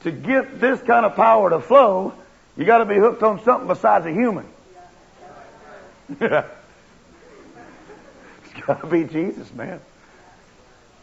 to 0.02 0.10
get 0.10 0.60
this 0.60 0.80
kind 0.82 1.04
of 1.04 1.16
power 1.16 1.50
to 1.50 1.60
flow, 1.60 2.12
you 2.56 2.64
got 2.64 2.78
to 2.78 2.84
be 2.84 2.96
hooked 2.96 3.22
on 3.22 3.42
something 3.44 3.68
besides 3.68 4.06
a 4.06 4.12
human. 4.12 4.46
it's 6.20 6.46
got 8.66 8.80
to 8.80 8.86
be 8.86 9.04
Jesus, 9.04 9.52
man. 9.54 9.80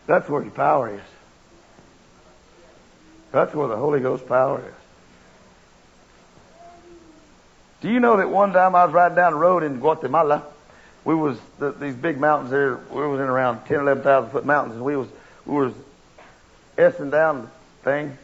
That's 0.06 0.30
where 0.30 0.42
your 0.42 0.52
power 0.52 0.94
is. 0.94 1.02
That's 3.32 3.54
where 3.54 3.68
the 3.68 3.78
Holy 3.78 4.00
Ghost 4.00 4.28
power 4.28 4.60
is. 4.60 4.79
Do 7.82 7.90
you 7.90 8.00
know 8.00 8.18
that 8.18 8.30
one 8.30 8.52
time 8.54 8.76
I 8.76 8.86
was 8.86 8.94
riding 8.94 9.16
down 9.16 9.34
the 9.34 9.38
road 9.38 9.64
in 9.64 9.80
Guatemala? 9.80 10.44
We 11.06 11.16
was 11.16 11.40
the, 11.58 11.72
these 11.72 11.96
big 11.96 12.20
mountains 12.20 12.52
there. 12.52 12.76
We 12.76 13.08
was 13.08 13.20
in 13.20 13.28
around 13.28 13.66
ten, 13.66 13.80
eleven 13.80 14.04
thousand 14.04 14.32
foot 14.32 14.46
mountains, 14.46 14.76
and 14.76 14.84
we 14.84 14.96
was 14.96 15.08
we 15.46 15.56
was 15.56 15.74
s 16.78 16.98
down 16.98 17.44
the 17.44 17.50
thing. 17.84 18.18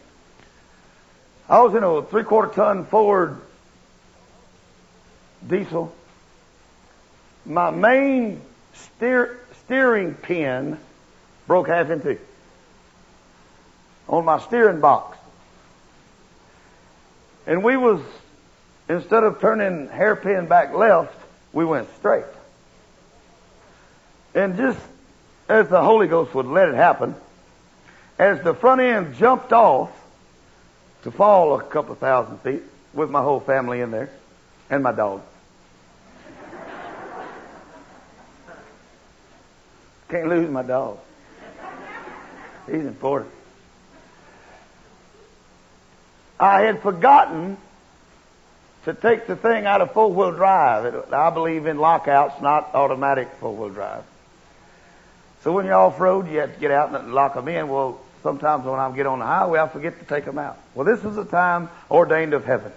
I 1.48 1.62
was 1.62 1.74
in 1.74 1.84
a 1.84 2.02
three 2.04 2.24
quarter 2.24 2.54
ton 2.54 2.86
Ford 2.86 3.40
diesel. 5.48 5.96
My 7.46 7.70
main 7.70 8.42
steer, 8.74 9.40
steering 9.64 10.16
pin 10.16 10.78
broke 11.48 11.68
half 11.68 11.90
in 11.90 12.02
two 12.02 12.20
on 14.08 14.26
my 14.26 14.40
steering 14.40 14.80
box. 14.80 15.18
And 17.48 17.64
we 17.64 17.78
was, 17.78 18.02
instead 18.90 19.24
of 19.24 19.40
turning 19.40 19.88
hairpin 19.88 20.48
back 20.48 20.74
left, 20.74 21.16
we 21.54 21.64
went 21.66 21.88
straight. 21.98 22.26
And 24.34 24.58
just 24.58 24.80
as 25.48 25.70
the 25.70 25.82
Holy 25.82 26.08
Ghost 26.08 26.34
would 26.36 26.48
let 26.48 26.68
it 26.70 26.76
happen, 26.76 27.16
as 28.20 28.44
the 28.44 28.54
front 28.54 28.82
end 28.82 29.16
jumped 29.16 29.54
off, 29.54 29.92
to 31.04 31.12
fall 31.12 31.58
a 31.60 31.64
couple 31.64 31.94
of 31.94 32.00
thousand 32.00 32.40
feet 32.40 32.64
with 32.94 33.10
my 33.12 33.22
whole 33.22 33.40
family 33.40 33.80
in 33.82 33.92
there 33.92 34.10
and 34.72 34.82
my 34.82 34.92
dog. 34.92 35.22
Can't 40.10 40.28
lose 40.28 40.50
my 40.50 40.64
dog. 40.64 40.98
He's 42.66 42.86
important. 42.86 43.32
I 46.40 46.62
had 46.62 46.82
forgotten 46.82 47.58
to 48.86 48.94
take 48.94 49.28
the 49.28 49.36
thing 49.36 49.66
out 49.66 49.82
of 49.82 49.92
four 49.92 50.12
wheel 50.12 50.32
drive. 50.32 51.12
I 51.12 51.30
believe 51.32 51.66
in 51.66 51.78
lockouts, 51.78 52.42
not 52.42 52.74
automatic 52.74 53.30
four 53.40 53.54
wheel 53.54 53.70
drive. 53.70 54.04
So 55.42 55.52
when 55.52 55.66
you're 55.66 55.76
off 55.76 56.00
road, 56.00 56.28
you 56.30 56.40
have 56.40 56.54
to 56.54 56.60
get 56.60 56.72
out 56.72 56.94
and 56.94 57.14
lock 57.14 57.34
them 57.36 57.48
in. 57.48 57.68
Well, 57.68 58.00
sometimes 58.24 58.66
when 58.66 58.80
I 58.80 58.96
get 58.96 59.06
on 59.06 59.20
the 59.20 59.26
highway, 59.26 59.60
I 59.60 59.68
forget 59.68 60.00
to 60.00 60.06
take 60.06 60.26
them 60.26 60.40
out. 60.40 60.58
Well, 60.74 60.86
this 60.86 61.04
is 61.04 61.18
a 61.18 61.26
time 61.26 61.70
ordained 61.90 62.34
of 62.34 62.46
heaven. 62.46 62.72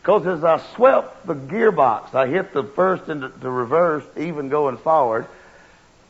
Because 0.00 0.26
as 0.26 0.42
I 0.42 0.58
swept 0.74 1.26
the 1.26 1.34
gearbox, 1.34 2.14
I 2.14 2.28
hit 2.28 2.54
the 2.54 2.64
first 2.64 3.08
into 3.08 3.28
reverse, 3.28 4.04
even 4.16 4.48
going 4.48 4.78
forward, 4.78 5.26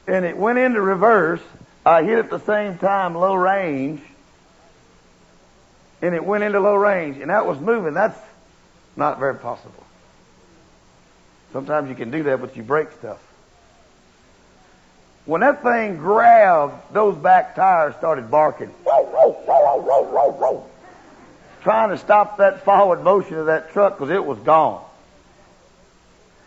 and 0.07 0.25
it 0.25 0.37
went 0.37 0.59
into 0.59 0.81
reverse. 0.81 1.40
I 1.85 2.05
hit 2.05 2.19
at 2.19 2.31
the 2.31 2.38
same 2.40 2.78
time 2.78 3.17
low 3.17 3.35
range, 3.35 4.00
and 6.02 6.14
it 6.14 6.25
went 6.25 6.45
into 6.45 6.61
low 6.61 6.75
range, 6.75 7.19
and 7.19 7.31
that 7.31 7.47
was 7.47 7.59
moving. 7.59 7.95
That's 7.95 8.19
not 8.97 9.19
very 9.19 9.35
possible. 9.35 9.85
Sometimes 11.52 11.88
you 11.88 11.95
can 11.95 12.11
do 12.11 12.25
that, 12.25 12.40
but 12.40 12.57
you 12.57 12.62
break 12.62 12.93
stuff. 12.93 13.19
When 15.25 15.40
that 15.43 15.62
thing 15.62 15.99
grabbed, 15.99 16.95
those 16.95 17.17
back 17.17 17.55
tires 17.55 17.95
started 17.97 18.31
barking. 18.31 18.73
Trying 21.62 21.90
to 21.90 21.99
stop 21.99 22.38
that 22.38 22.64
forward 22.64 23.02
motion 23.02 23.35
of 23.35 23.47
that 23.47 23.73
truck 23.73 23.99
because 23.99 24.11
it 24.11 24.25
was 24.25 24.38
gone. 24.38 24.83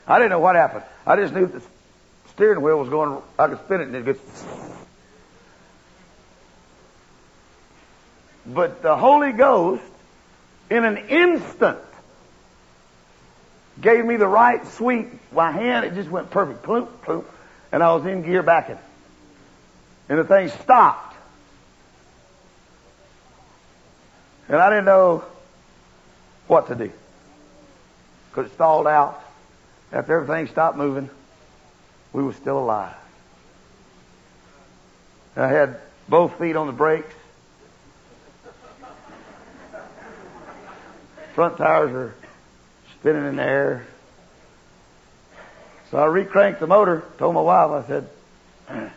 I 0.08 0.18
didn't 0.18 0.32
know 0.32 0.40
what 0.40 0.56
happened. 0.56 0.84
I 1.06 1.16
just 1.16 1.34
knew 1.34 1.46
the 1.46 1.62
steering 2.32 2.62
wheel 2.62 2.78
was 2.78 2.90
going, 2.90 3.22
I 3.38 3.48
could 3.48 3.60
spin 3.60 3.82
it 3.82 3.88
and 3.88 3.96
it 3.96 4.06
gets. 4.06 4.46
But 8.54 8.82
the 8.82 8.96
Holy 8.96 9.32
Ghost, 9.32 9.84
in 10.70 10.84
an 10.84 10.98
instant, 10.98 11.80
gave 13.80 14.06
me 14.06 14.18
the 14.18 14.28
right 14.28 14.66
sweep. 14.68 15.08
My 15.32 15.52
hand, 15.52 15.86
it 15.86 15.94
just 15.94 16.10
went 16.10 16.32
perfect. 16.32 16.64
Ploop, 16.64 16.88
ploop 17.04 17.26
and 17.72 17.82
I 17.82 17.94
was 17.94 18.06
in 18.06 18.22
gear 18.24 18.44
backing. 18.44 18.78
And 20.10 20.20
the 20.20 20.24
thing 20.24 20.50
stopped. 20.50 21.16
And 24.50 24.58
I 24.58 24.70
didn't 24.70 24.86
know 24.86 25.24
what 26.48 26.68
to 26.68 26.76
do. 26.76 26.92
Because 28.30 28.52
it 28.52 28.56
stalled 28.56 28.88
out. 28.88 29.24
After 29.94 30.16
everything 30.22 30.48
stopped 30.48 30.78
moving, 30.78 31.10
we 32.14 32.24
were 32.24 32.34
still 32.34 32.60
alive. 32.60 32.96
I 35.36 35.48
had 35.48 35.80
both 36.10 36.38
feet 36.38 36.56
on 36.56 36.68
the 36.68 36.74
brakes. 36.74 37.14
Front 41.34 41.58
tires 41.58 41.92
are 41.92 42.16
spinning 43.00 43.26
in 43.26 43.36
the 43.38 43.44
air. 43.44 43.88
So 45.90 45.98
I 45.98 46.08
recranked 46.08 46.60
the 46.60 46.68
motor, 46.68 47.04
told 47.18 47.36
my 47.36 47.42
wife, 47.42 47.86
I 47.86 47.88
said, 47.88 48.10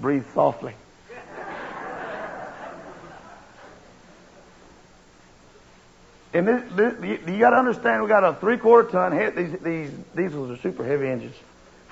breathe 0.00 0.24
softly. 0.34 0.74
And 6.34 6.48
this, 6.48 6.62
this, 6.72 6.94
you, 7.28 7.38
got 7.38 7.50
to 7.50 7.56
understand, 7.56 8.02
we 8.02 8.08
got 8.08 8.24
a 8.24 8.34
three-quarter 8.34 8.90
ton. 8.90 9.34
These 9.36 9.58
these 9.60 9.90
diesels 10.16 10.50
are 10.50 10.56
super 10.62 10.82
heavy 10.84 11.08
engines, 11.08 11.34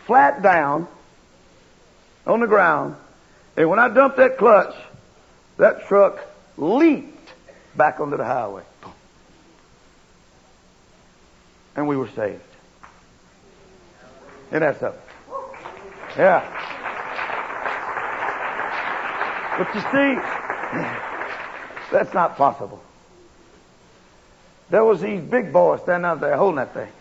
flat 0.06 0.40
down 0.40 0.88
on 2.26 2.40
the 2.40 2.46
ground. 2.46 2.96
And 3.56 3.68
when 3.68 3.78
I 3.78 3.88
dumped 3.88 4.16
that 4.16 4.38
clutch, 4.38 4.74
that 5.58 5.86
truck 5.86 6.20
leaped 6.56 7.32
back 7.76 8.00
onto 8.00 8.16
the 8.16 8.24
highway, 8.24 8.62
and 11.80 11.88
we 11.88 11.96
were 11.96 12.08
saved. 12.08 12.42
Isn't 14.48 14.60
that 14.60 14.78
something? 14.78 15.00
Yeah. 16.16 16.44
But 19.56 19.74
you 19.74 19.80
see, 19.80 20.14
that's 21.92 22.12
not 22.12 22.36
possible. 22.36 22.82
There 24.68 24.84
was 24.84 25.00
these 25.00 25.22
big 25.22 25.52
boys 25.52 25.80
standing 25.80 26.04
out 26.04 26.20
there 26.20 26.36
holding 26.36 26.56
that 26.56 26.74
thing. 26.74 26.92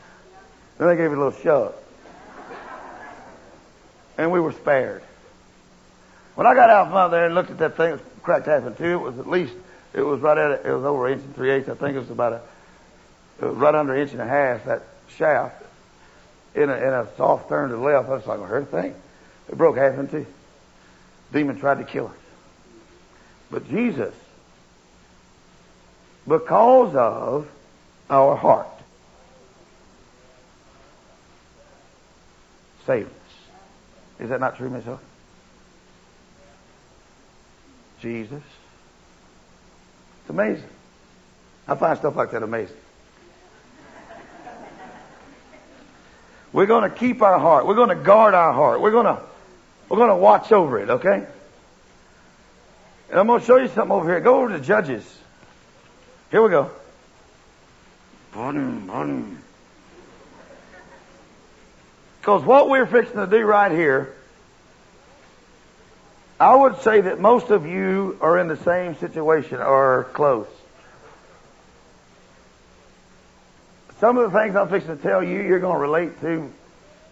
Then 0.78 0.88
they 0.88 0.96
gave 0.96 1.12
it 1.12 1.18
a 1.18 1.22
little 1.22 1.40
shove. 1.42 1.76
And 4.18 4.32
we 4.32 4.40
were 4.40 4.54
spared. 4.54 5.04
When 6.36 6.48
I 6.48 6.54
got 6.56 6.70
out 6.70 6.90
from 6.90 7.12
there 7.12 7.26
and 7.26 7.36
looked 7.36 7.52
at 7.52 7.58
that 7.58 7.76
thing, 7.76 7.90
it 7.90 7.92
was 7.94 8.02
cracked 8.24 8.46
half 8.46 8.66
in 8.66 8.76
two. 8.76 8.94
It 8.94 8.98
was 8.98 9.20
at 9.20 9.28
least, 9.28 9.54
it 9.94 10.02
was 10.02 10.22
right 10.22 10.38
at, 10.38 10.66
it 10.66 10.72
was 10.72 10.86
over 10.86 11.08
an 11.08 11.14
inch 11.14 11.24
and 11.26 11.36
three 11.36 11.52
eighths. 11.52 11.68
I 11.68 11.76
think 11.76 11.98
it 11.98 12.00
was 12.00 12.10
about 12.10 12.34
a, 12.34 12.42
right 13.42 13.76
under 13.76 13.96
an 13.96 14.02
inch 14.02 14.12
and 14.12 14.22
a 14.22 14.28
half, 14.28 14.66
that 14.66 14.84
shaft 15.10 15.64
in 16.56 16.70
a, 16.70 16.76
in 16.76 16.94
a 16.94 17.08
soft 17.18 17.50
turn 17.50 17.70
to 17.70 17.76
the 17.76 17.82
left. 17.82 18.10
I 18.10 18.16
was 18.16 18.26
like, 18.26 18.40
heard 18.42 18.64
a 18.64 18.66
thing. 18.66 18.96
It 19.48 19.58
broke 19.58 19.78
half 19.78 19.98
in 19.98 20.08
two. 20.08 20.26
Demon 21.32 21.60
tried 21.60 21.78
to 21.78 21.84
kill 21.84 22.08
us. 22.08 22.14
But 23.52 23.70
Jesus, 23.70 24.14
because 26.28 26.96
of 26.96 27.50
our 28.10 28.36
heart, 28.36 28.68
saved 32.86 33.10
us. 33.10 34.24
Is 34.24 34.30
that 34.30 34.40
not 34.40 34.58
true, 34.58 34.70
Miss 34.70 34.84
Hill? 34.84 35.00
Jesus. 38.02 38.44
It's 40.22 40.30
amazing. 40.30 40.70
I 41.68 41.76
find 41.76 41.98
stuff 41.98 42.16
like 42.16 42.32
that 42.32 42.44
amazing. 42.44 42.76
We're 46.52 46.66
going 46.66 46.90
to 46.90 46.96
keep 46.96 47.22
our 47.22 47.40
heart. 47.40 47.68
We're 47.68 47.76
going 47.76 47.90
to 47.90 47.96
guard 47.96 48.34
our 48.34 48.54
heart. 48.54 48.82
We're 48.82 48.92
going 48.92 49.06
to, 49.06 49.22
we're 49.88 49.98
going 49.98 50.10
to 50.10 50.16
watch 50.16 50.52
over 50.52 50.80
it, 50.80 50.90
okay? 50.90 51.26
And 53.10 53.20
I'm 53.20 53.28
going 53.28 53.40
to 53.40 53.46
show 53.46 53.58
you 53.58 53.68
something 53.68 53.92
over 53.92 54.10
here. 54.10 54.20
Go 54.20 54.42
over 54.42 54.58
to 54.58 54.64
Judges. 54.64 55.04
Here 56.32 56.42
we 56.42 56.50
go. 56.50 56.72
Because 62.20 62.44
what 62.44 62.70
we're 62.70 62.86
fixing 62.86 63.18
to 63.18 63.28
do 63.28 63.44
right 63.44 63.72
here, 63.72 64.14
I 66.40 66.56
would 66.56 66.82
say 66.82 67.02
that 67.02 67.20
most 67.20 67.50
of 67.50 67.66
you 67.66 68.18
are 68.22 68.38
in 68.38 68.48
the 68.48 68.58
same 68.58 68.96
situation 68.98 69.58
or 69.60 70.08
close. 70.14 70.48
Some 74.00 74.18
of 74.18 74.32
the 74.32 74.40
things 74.40 74.56
I'm 74.56 74.70
fixing 74.70 74.96
to 74.96 75.04
tell 75.04 75.22
you, 75.22 75.42
you're 75.42 75.60
going 75.60 75.76
to 75.76 75.82
relate 75.82 76.22
to 76.22 76.52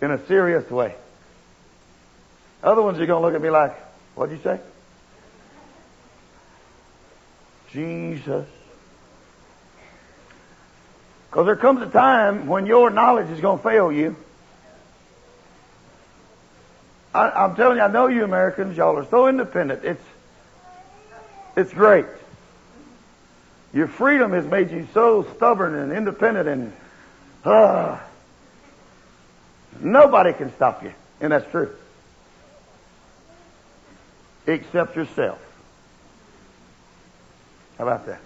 in 0.02 0.12
a 0.12 0.26
serious 0.28 0.70
way. 0.70 0.96
Other 2.64 2.82
ones, 2.82 2.98
you're 2.98 3.08
going 3.08 3.22
to 3.22 3.28
look 3.28 3.36
at 3.36 3.42
me 3.42 3.50
like, 3.50 3.76
what'd 4.16 4.38
you 4.38 4.44
say? 4.44 4.60
Jesus. 7.72 8.48
Because 11.30 11.46
there 11.46 11.56
comes 11.58 11.82
a 11.82 11.90
time 11.90 12.48
when 12.48 12.66
your 12.66 12.90
knowledge 12.90 13.30
is 13.30 13.42
going 13.42 13.58
to 13.58 13.64
fail 13.64 13.92
you. 13.92 14.16
I, 17.14 17.46
am 17.46 17.56
telling 17.56 17.78
you, 17.78 17.84
I 17.84 17.88
know 17.88 18.08
you 18.08 18.24
Americans, 18.24 18.78
y'all 18.78 18.98
are 18.98 19.08
so 19.10 19.28
independent. 19.28 19.84
It's, 19.84 20.04
it's 21.56 21.74
great. 21.74 22.06
Your 23.78 23.88
freedom 23.88 24.32
has 24.34 24.44
made 24.44 24.72
you 24.72 24.88
so 24.92 25.22
stubborn 25.36 25.76
and 25.76 25.94
independent 25.94 26.50
and, 26.50 26.74
uh, 27.46 28.00
nobody 29.80 30.34
can 30.34 30.52
stop 30.56 30.82
you. 30.82 30.92
And 31.22 31.32
that's 31.32 31.48
true. 31.52 31.70
Except 34.48 34.96
yourself. 34.96 35.38
How 37.78 37.84
about 37.84 38.08
that? 38.08 38.20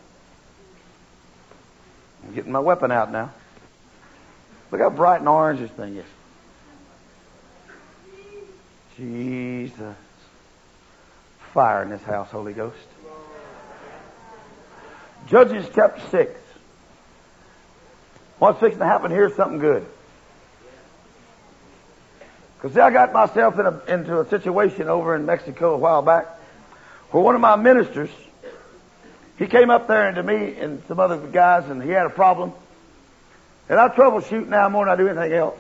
I'm 2.24 2.34
getting 2.34 2.54
my 2.54 2.60
weapon 2.60 2.90
out 2.90 3.12
now. 3.12 3.32
Look 4.72 4.80
how 4.80 4.90
bright 4.90 5.20
and 5.20 5.28
orange 5.28 5.60
this 5.60 5.72
thing 5.72 5.98
is. 5.98 6.06
Jesus. 8.96 9.98
Fire 11.54 11.84
in 11.84 11.90
this 11.90 12.04
house, 12.04 12.32
Holy 12.32 12.54
Ghost. 12.54 12.78
Judges 15.28 15.68
chapter 15.74 16.02
6. 16.10 16.40
What's 18.40 18.60
fixing 18.60 18.80
to 18.80 18.86
happen 18.86 19.12
here 19.12 19.28
is 19.28 19.36
something 19.36 19.60
good. 19.60 19.86
Because 22.58 22.76
see, 22.76 22.82
I 22.82 22.92
got 22.92 23.14
myself 23.14 23.58
in 23.60 23.66
a, 23.66 23.82
into 23.88 24.20
a 24.20 24.28
situation 24.30 24.88
over 24.88 25.16
in 25.16 25.26
Mexico 25.26 25.74
a 25.74 25.78
while 25.78 26.02
back 26.02 26.28
where 27.12 27.24
one 27.24 27.36
of 27.36 27.42
my 27.42 27.56
ministers 27.56 28.10
he 29.38 29.48
came 29.48 29.72
up 29.72 29.88
there 29.88 30.08
and 30.08 30.16
to 30.16 30.24
me 30.24 30.56
and 30.60 30.84
some 30.88 31.00
other 31.00 31.18
guys 31.18 31.68
and 31.68 31.82
he 31.82 31.90
had 31.90 32.06
a 32.06 32.12
problem. 32.12 32.54
And 33.70 33.80
I 33.80 33.88
troubleshoot 33.88 34.48
now 34.48 34.70
more 34.70 34.86
than 34.86 34.94
I 34.94 34.96
do 34.98 35.08
anything 35.08 35.34
else. 35.34 35.60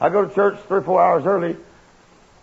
I 0.00 0.08
go 0.08 0.24
to 0.24 0.32
church 0.32 0.58
three 0.68 0.78
or 0.78 0.82
four 0.82 1.02
hours 1.02 1.26
early 1.26 1.56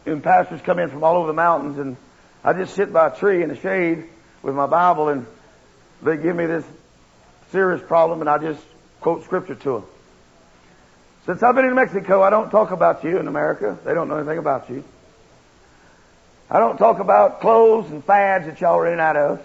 and 0.06 0.24
pastors 0.24 0.60
come 0.62 0.80
in 0.80 0.90
from 0.90 1.04
all 1.04 1.16
over 1.16 1.28
the 1.28 1.34
mountains 1.34 1.78
and 1.78 1.96
I 2.44 2.54
just 2.54 2.74
sit 2.74 2.92
by 2.92 3.08
a 3.08 3.16
tree 3.16 3.44
in 3.44 3.50
the 3.50 3.56
shade 3.56 4.06
with 4.42 4.56
my 4.56 4.66
Bible 4.68 5.10
and 5.10 5.26
they 6.02 6.18
give 6.18 6.36
me 6.36 6.46
this 6.46 6.66
serious 7.52 7.82
problem 7.82 8.22
and 8.22 8.30
I 8.30 8.38
just 8.38 8.62
quote 9.02 9.24
scripture 9.24 9.56
to 9.56 9.74
them. 9.74 9.84
Since 11.26 11.44
I've 11.44 11.56
been 11.56 11.66
in 11.66 11.76
Mexico, 11.76 12.24
I 12.24 12.30
don't 12.30 12.50
talk 12.50 12.72
about 12.72 13.04
you 13.04 13.18
in 13.20 13.28
America. 13.28 13.78
They 13.86 13.94
don't 13.94 14.08
know 14.08 14.18
anything 14.18 14.40
about 14.40 14.70
you. 14.70 14.84
I 16.50 16.60
don't 16.60 16.78
talk 16.78 17.00
about 17.00 17.42
clothes 17.42 17.92
and 17.92 18.04
fads 18.04 18.46
that 18.46 18.60
y'all 18.60 18.80
are 18.80 18.92
in 18.92 19.00
out 19.00 19.16
of. 19.16 19.42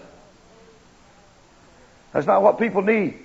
That's 2.13 2.25
not 2.25 2.41
what 2.41 2.57
people 2.57 2.81
need. 2.81 3.19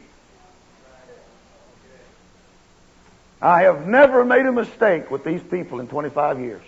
I 3.40 3.62
have 3.62 3.86
never 3.86 4.24
made 4.24 4.44
a 4.44 4.52
mistake 4.52 5.10
with 5.10 5.24
these 5.24 5.42
people 5.42 5.80
in 5.80 5.88
25 5.88 6.40
years. 6.40 6.62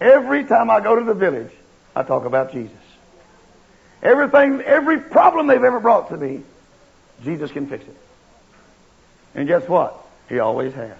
Every 0.00 0.44
time 0.44 0.68
I 0.68 0.80
go 0.80 0.96
to 0.96 1.04
the 1.04 1.14
village, 1.14 1.52
I 1.96 2.02
talk 2.02 2.26
about 2.26 2.52
Jesus. 2.52 2.81
Everything, 4.02 4.60
every 4.62 4.98
problem 4.98 5.46
they've 5.46 5.62
ever 5.62 5.80
brought 5.80 6.08
to 6.08 6.16
me, 6.16 6.42
Jesus 7.22 7.52
can 7.52 7.66
fix 7.66 7.84
it. 7.84 7.96
And 9.34 9.46
guess 9.46 9.66
what? 9.68 9.96
He 10.28 10.40
always 10.40 10.74
has. 10.74 10.96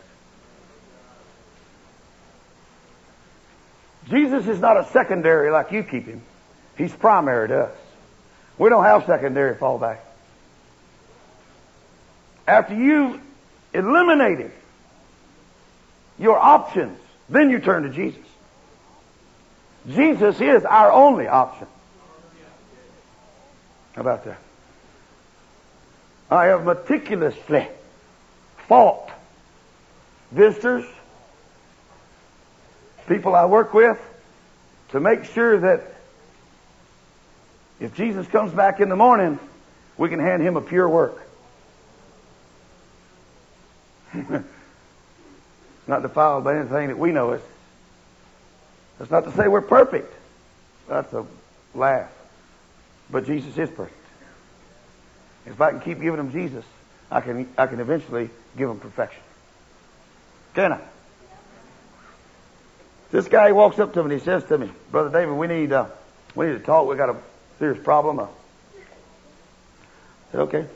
Jesus 4.09 4.47
is 4.47 4.61
not 4.61 4.77
a 4.77 4.85
secondary 4.93 5.51
like 5.51 5.73
you 5.73 5.83
keep 5.83 6.07
him. 6.07 6.23
He's 6.77 6.93
primary 6.93 7.49
to 7.49 7.65
us. 7.65 7.77
We 8.59 8.69
don't 8.69 8.85
have 8.85 9.05
secondary 9.07 9.55
fallback. 9.55 9.99
After 12.47 12.75
you've 12.75 13.21
eliminated 13.73 14.53
your 16.19 16.38
options, 16.38 16.99
then 17.29 17.51
you 17.51 17.59
turn 17.61 17.85
to 17.85 17.91
Jesus. 17.91 18.21
Jesus 19.88 20.41
is 20.41 20.65
our 20.65 20.93
only 20.93 21.27
option. 21.27 21.67
How 23.92 24.00
about 24.00 24.24
that? 24.24 24.38
I 26.31 26.46
have 26.46 26.64
meticulously 26.64 27.68
fought 28.66 29.11
visitors, 30.31 30.87
people 33.07 33.35
I 33.35 33.44
work 33.44 33.74
with, 33.74 33.98
to 34.90 35.00
make 35.00 35.24
sure 35.24 35.61
that 35.61 35.83
if 37.81 37.94
Jesus 37.94 38.26
comes 38.28 38.52
back 38.52 38.81
in 38.81 38.88
the 38.88 38.96
morning, 38.96 39.38
we 39.98 40.09
can 40.09 40.20
hand 40.20 40.42
him 40.42 40.57
a 40.57 40.62
pure 40.62 40.88
work. 40.88 41.20
not 45.87 46.02
defiled 46.02 46.44
by 46.44 46.57
anything 46.57 46.88
that 46.88 46.98
we 46.98 47.12
know 47.12 47.33
is. 47.33 47.42
That's 48.98 49.11
not 49.11 49.24
to 49.24 49.33
say 49.33 49.48
we're 49.48 49.61
perfect. 49.61 50.14
That's 50.88 51.12
a 51.12 51.26
laugh. 51.74 52.11
But 53.12 53.27
Jesus 53.27 53.57
is 53.59 53.68
perfect. 53.68 53.98
If 55.44 55.61
I 55.61 55.70
can 55.70 55.81
keep 55.81 56.01
giving 56.01 56.18
him 56.18 56.33
Jesus, 56.33 56.64
I 57.11 57.20
can, 57.20 57.46
I 57.59 57.66
can 57.66 57.79
eventually 57.79 58.31
give 58.57 58.70
him 58.70 58.81
perfection. 58.81 59.22
Can 60.55 60.72
I? 60.72 60.81
This 63.11 63.29
guy 63.29 63.53
walks 63.53 63.79
up 63.79 63.92
to 63.92 64.03
me 64.03 64.12
and 64.12 64.20
he 64.20 64.25
says 64.25 64.44
to 64.44 64.57
me, 64.57 64.70
Brother 64.90 65.11
David, 65.11 65.35
we 65.35 65.46
need, 65.46 65.72
uh, 65.72 65.87
we 66.35 66.46
need 66.46 66.53
to 66.53 66.61
talk. 66.61 66.88
We 66.88 66.96
got 66.96 67.11
a 67.11 67.16
serious 67.59 67.83
problem. 67.85 68.18
I 68.20 68.29
said, 70.31 70.40
okay, 70.40 70.66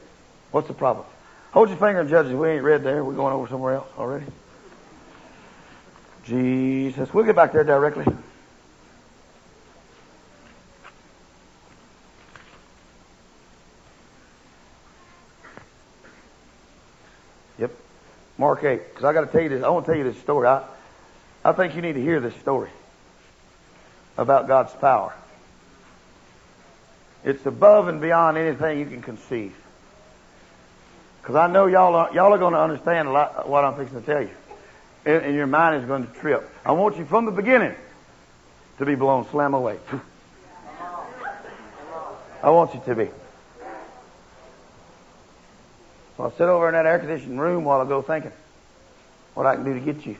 what's 0.50 0.68
the 0.68 0.74
problem? 0.74 1.06
Hold 1.52 1.70
your 1.70 1.78
finger 1.78 2.00
and 2.00 2.10
judges. 2.10 2.34
We 2.34 2.50
ain't 2.50 2.62
read 2.62 2.82
there. 2.82 3.02
We're 3.02 3.14
going 3.14 3.32
over 3.32 3.48
somewhere 3.48 3.76
else 3.76 3.88
already. 3.96 4.26
Jesus. 6.24 7.14
We'll 7.14 7.24
get 7.24 7.36
back 7.36 7.52
there 7.52 7.64
directly. 7.64 8.04
Yep. 17.58 17.70
Mark 18.38 18.64
8. 18.64 18.88
Because 18.88 19.04
I 19.04 19.12
got 19.12 19.22
to 19.22 19.26
tell 19.32 19.42
you 19.42 19.48
this. 19.48 19.62
I 19.62 19.68
want 19.68 19.86
to 19.86 19.92
tell 19.92 19.98
you 19.98 20.10
this 20.10 20.20
story. 20.20 20.46
I, 20.46 20.62
I 21.44 21.52
think 21.52 21.74
you 21.74 21.82
need 21.82 21.94
to 21.94 22.02
hear 22.02 22.20
this 22.20 22.34
story 22.36 22.70
about 24.18 24.48
God's 24.48 24.72
power. 24.74 25.14
It's 27.24 27.44
above 27.44 27.88
and 27.88 28.00
beyond 28.00 28.38
anything 28.38 28.78
you 28.78 28.86
can 28.86 29.02
conceive. 29.02 29.54
Because 31.20 31.34
I 31.34 31.48
know 31.48 31.66
y'all 31.66 31.94
are, 31.94 32.14
y'all 32.14 32.32
are 32.32 32.38
going 32.38 32.52
to 32.52 32.60
understand 32.60 33.08
a 33.08 33.10
lot 33.10 33.48
what 33.48 33.64
I'm 33.64 33.74
fixing 33.74 34.00
to 34.00 34.06
tell 34.06 34.22
you. 34.22 34.30
And, 35.04 35.24
and 35.24 35.34
your 35.34 35.48
mind 35.48 35.82
is 35.82 35.88
going 35.88 36.06
to 36.06 36.12
trip. 36.14 36.48
I 36.64 36.72
want 36.72 36.96
you 36.98 37.04
from 37.04 37.24
the 37.24 37.32
beginning 37.32 37.74
to 38.78 38.86
be 38.86 38.94
blown 38.94 39.28
slam 39.30 39.54
away. 39.54 39.78
I 42.42 42.50
want 42.50 42.74
you 42.74 42.82
to 42.84 42.94
be. 42.94 43.08
So 46.16 46.24
I 46.24 46.30
sit 46.30 46.48
over 46.48 46.68
in 46.68 46.74
that 46.74 46.86
air 46.86 46.98
conditioned 46.98 47.40
room 47.40 47.64
while 47.64 47.80
I 47.80 47.84
go 47.84 48.00
thinking 48.02 48.32
what 49.34 49.46
I 49.46 49.54
can 49.54 49.64
do 49.64 49.74
to 49.74 49.80
get 49.80 50.06
you. 50.06 50.16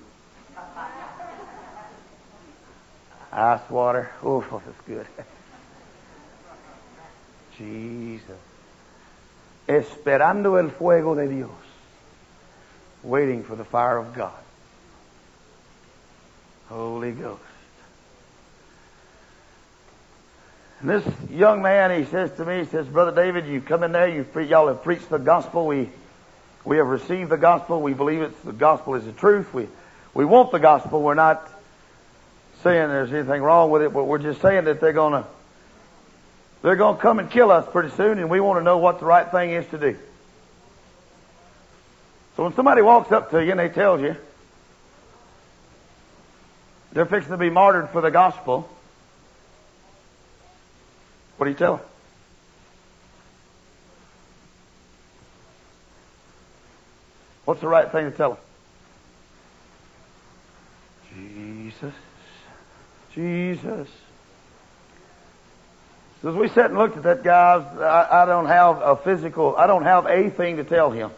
Ice 3.32 3.70
water. 3.70 4.10
Oh, 4.22 4.40
that's 4.40 4.80
good. 4.86 5.06
Jesus. 7.58 8.38
Esperando 9.66 10.58
el 10.58 10.70
fuego 10.70 11.14
de 11.14 11.28
Dios. 11.28 11.50
Waiting 13.02 13.42
for 13.42 13.56
the 13.56 13.64
fire 13.64 13.98
of 13.98 14.14
God. 14.14 14.32
Holy 16.68 17.12
Ghost. 17.12 17.40
And 20.80 20.90
this 20.90 21.04
young 21.30 21.62
man, 21.62 21.98
he 21.98 22.08
says 22.10 22.30
to 22.36 22.44
me, 22.44 22.58
he 22.58 22.64
says, 22.66 22.86
Brother 22.86 23.14
David, 23.14 23.46
you've 23.46 23.64
come 23.64 23.82
in 23.82 23.92
there, 23.92 24.08
you 24.08 24.24
pre- 24.24 24.46
y'all 24.46 24.68
have 24.68 24.82
preached 24.82 25.08
the 25.08 25.18
gospel. 25.18 25.66
We, 25.66 25.88
we 26.64 26.76
have 26.76 26.86
received 26.86 27.30
the 27.30 27.36
gospel. 27.36 27.80
We 27.80 27.94
believe 27.94 28.22
it's 28.22 28.38
the 28.40 28.52
gospel 28.52 28.94
is 28.94 29.04
the 29.04 29.12
truth. 29.12 29.52
We, 29.54 29.68
we 30.14 30.24
want 30.24 30.52
the 30.52 30.58
gospel. 30.58 31.02
We're 31.02 31.14
not 31.14 31.48
saying 32.62 32.88
there's 32.88 33.12
anything 33.12 33.42
wrong 33.42 33.70
with 33.70 33.82
it, 33.82 33.92
but 33.92 34.04
we're 34.04 34.18
just 34.18 34.40
saying 34.40 34.64
that 34.64 34.80
they're 34.80 34.92
to 34.92 35.26
they're 36.62 36.74
to 36.74 36.94
come 36.96 37.18
and 37.20 37.30
kill 37.30 37.50
us 37.52 37.66
pretty 37.70 37.90
soon, 37.90 38.18
and 38.18 38.28
we 38.28 38.40
want 38.40 38.58
to 38.58 38.64
know 38.64 38.78
what 38.78 38.98
the 38.98 39.06
right 39.06 39.30
thing 39.30 39.50
is 39.50 39.66
to 39.68 39.78
do. 39.78 39.96
So 42.36 42.42
when 42.42 42.54
somebody 42.54 42.82
walks 42.82 43.12
up 43.12 43.30
to 43.30 43.44
you 43.44 43.52
and 43.52 43.60
they 43.60 43.68
tells 43.68 44.00
you 44.00 44.16
They're 46.96 47.04
fixing 47.04 47.32
to 47.32 47.36
be 47.36 47.50
martyred 47.50 47.90
for 47.90 48.00
the 48.00 48.10
gospel. 48.10 48.70
What 51.36 51.46
do 51.46 51.50
you 51.50 51.56
tell 51.56 51.76
them? 51.76 51.86
What's 57.44 57.60
the 57.60 57.68
right 57.68 57.90
thing 57.90 58.10
to 58.10 58.16
tell 58.16 58.30
them? 58.30 58.40
Jesus. 61.14 61.94
Jesus. 63.14 63.88
So 66.22 66.30
as 66.30 66.34
we 66.34 66.48
sat 66.48 66.70
and 66.70 66.78
looked 66.78 66.96
at 66.96 67.04
that 67.04 67.22
guy, 67.22 67.54
I, 67.54 68.22
I 68.22 68.26
don't 68.26 68.46
have 68.46 68.80
a 68.82 68.96
physical, 68.96 69.54
I 69.56 69.66
don't 69.66 69.84
have 69.84 70.06
a 70.06 70.28
thing 70.30 70.56
to 70.56 70.64
tell 70.64 70.90
him. 70.90 71.10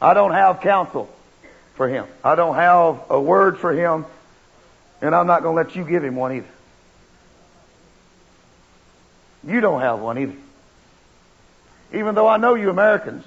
I 0.00 0.14
don't 0.14 0.32
have 0.32 0.62
counsel 0.62 1.10
for 1.74 1.88
him. 1.88 2.06
I 2.24 2.34
don't 2.34 2.54
have 2.54 3.04
a 3.10 3.20
word 3.20 3.58
for 3.58 3.72
him, 3.72 4.06
and 5.02 5.14
I'm 5.14 5.26
not 5.26 5.42
going 5.42 5.54
to 5.54 5.62
let 5.62 5.76
you 5.76 5.84
give 5.84 6.02
him 6.02 6.16
one 6.16 6.32
either. 6.32 6.48
You 9.46 9.60
don't 9.60 9.80
have 9.80 10.00
one 10.00 10.18
either. 10.18 10.36
Even 11.92 12.14
though 12.14 12.28
I 12.28 12.36
know 12.36 12.54
you 12.54 12.70
Americans, 12.70 13.24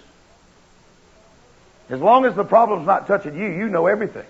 as 1.90 2.00
long 2.00 2.26
as 2.26 2.36
the 2.36 2.46
problem's 2.46 2.88
not 2.88 3.08
touching 3.08 3.38
you, 3.38 3.48
you 3.48 3.68
know 3.70 3.88
everything. 3.88 4.26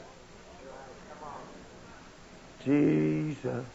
Jesus. 2.66 3.66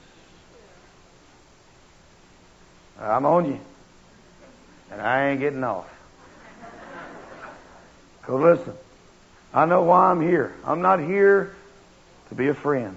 I'm 2.98 3.24
on 3.24 3.46
you. 3.46 3.60
And 4.90 5.00
I 5.00 5.28
ain't 5.28 5.40
getting 5.40 5.62
off. 5.62 5.88
So 8.26 8.36
listen, 8.36 8.74
I 9.54 9.64
know 9.64 9.82
why 9.84 10.10
I'm 10.10 10.20
here. 10.20 10.54
I'm 10.64 10.82
not 10.82 11.00
here 11.00 11.54
to 12.28 12.34
be 12.34 12.48
a 12.48 12.54
friend. 12.54 12.96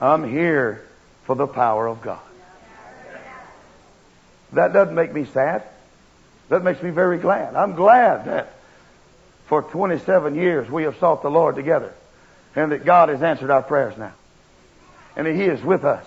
I'm 0.00 0.28
here 0.28 0.86
for 1.24 1.34
the 1.34 1.46
power 1.46 1.86
of 1.86 2.00
God. 2.00 2.20
That 4.52 4.72
doesn't 4.72 4.94
make 4.94 5.12
me 5.12 5.26
sad. 5.26 5.64
That 6.48 6.64
makes 6.64 6.82
me 6.82 6.90
very 6.90 7.18
glad. 7.18 7.54
I'm 7.54 7.74
glad 7.74 8.24
that 8.24 8.54
for 9.46 9.62
27 9.62 10.34
years 10.34 10.68
we 10.70 10.84
have 10.84 10.96
sought 10.98 11.22
the 11.22 11.30
Lord 11.30 11.54
together 11.54 11.92
and 12.56 12.72
that 12.72 12.84
God 12.84 13.08
has 13.08 13.22
answered 13.22 13.50
our 13.50 13.62
prayers 13.62 13.96
now. 13.96 14.12
And 15.16 15.26
that 15.26 15.34
He 15.34 15.44
is 15.44 15.62
with 15.62 15.84
us 15.84 16.06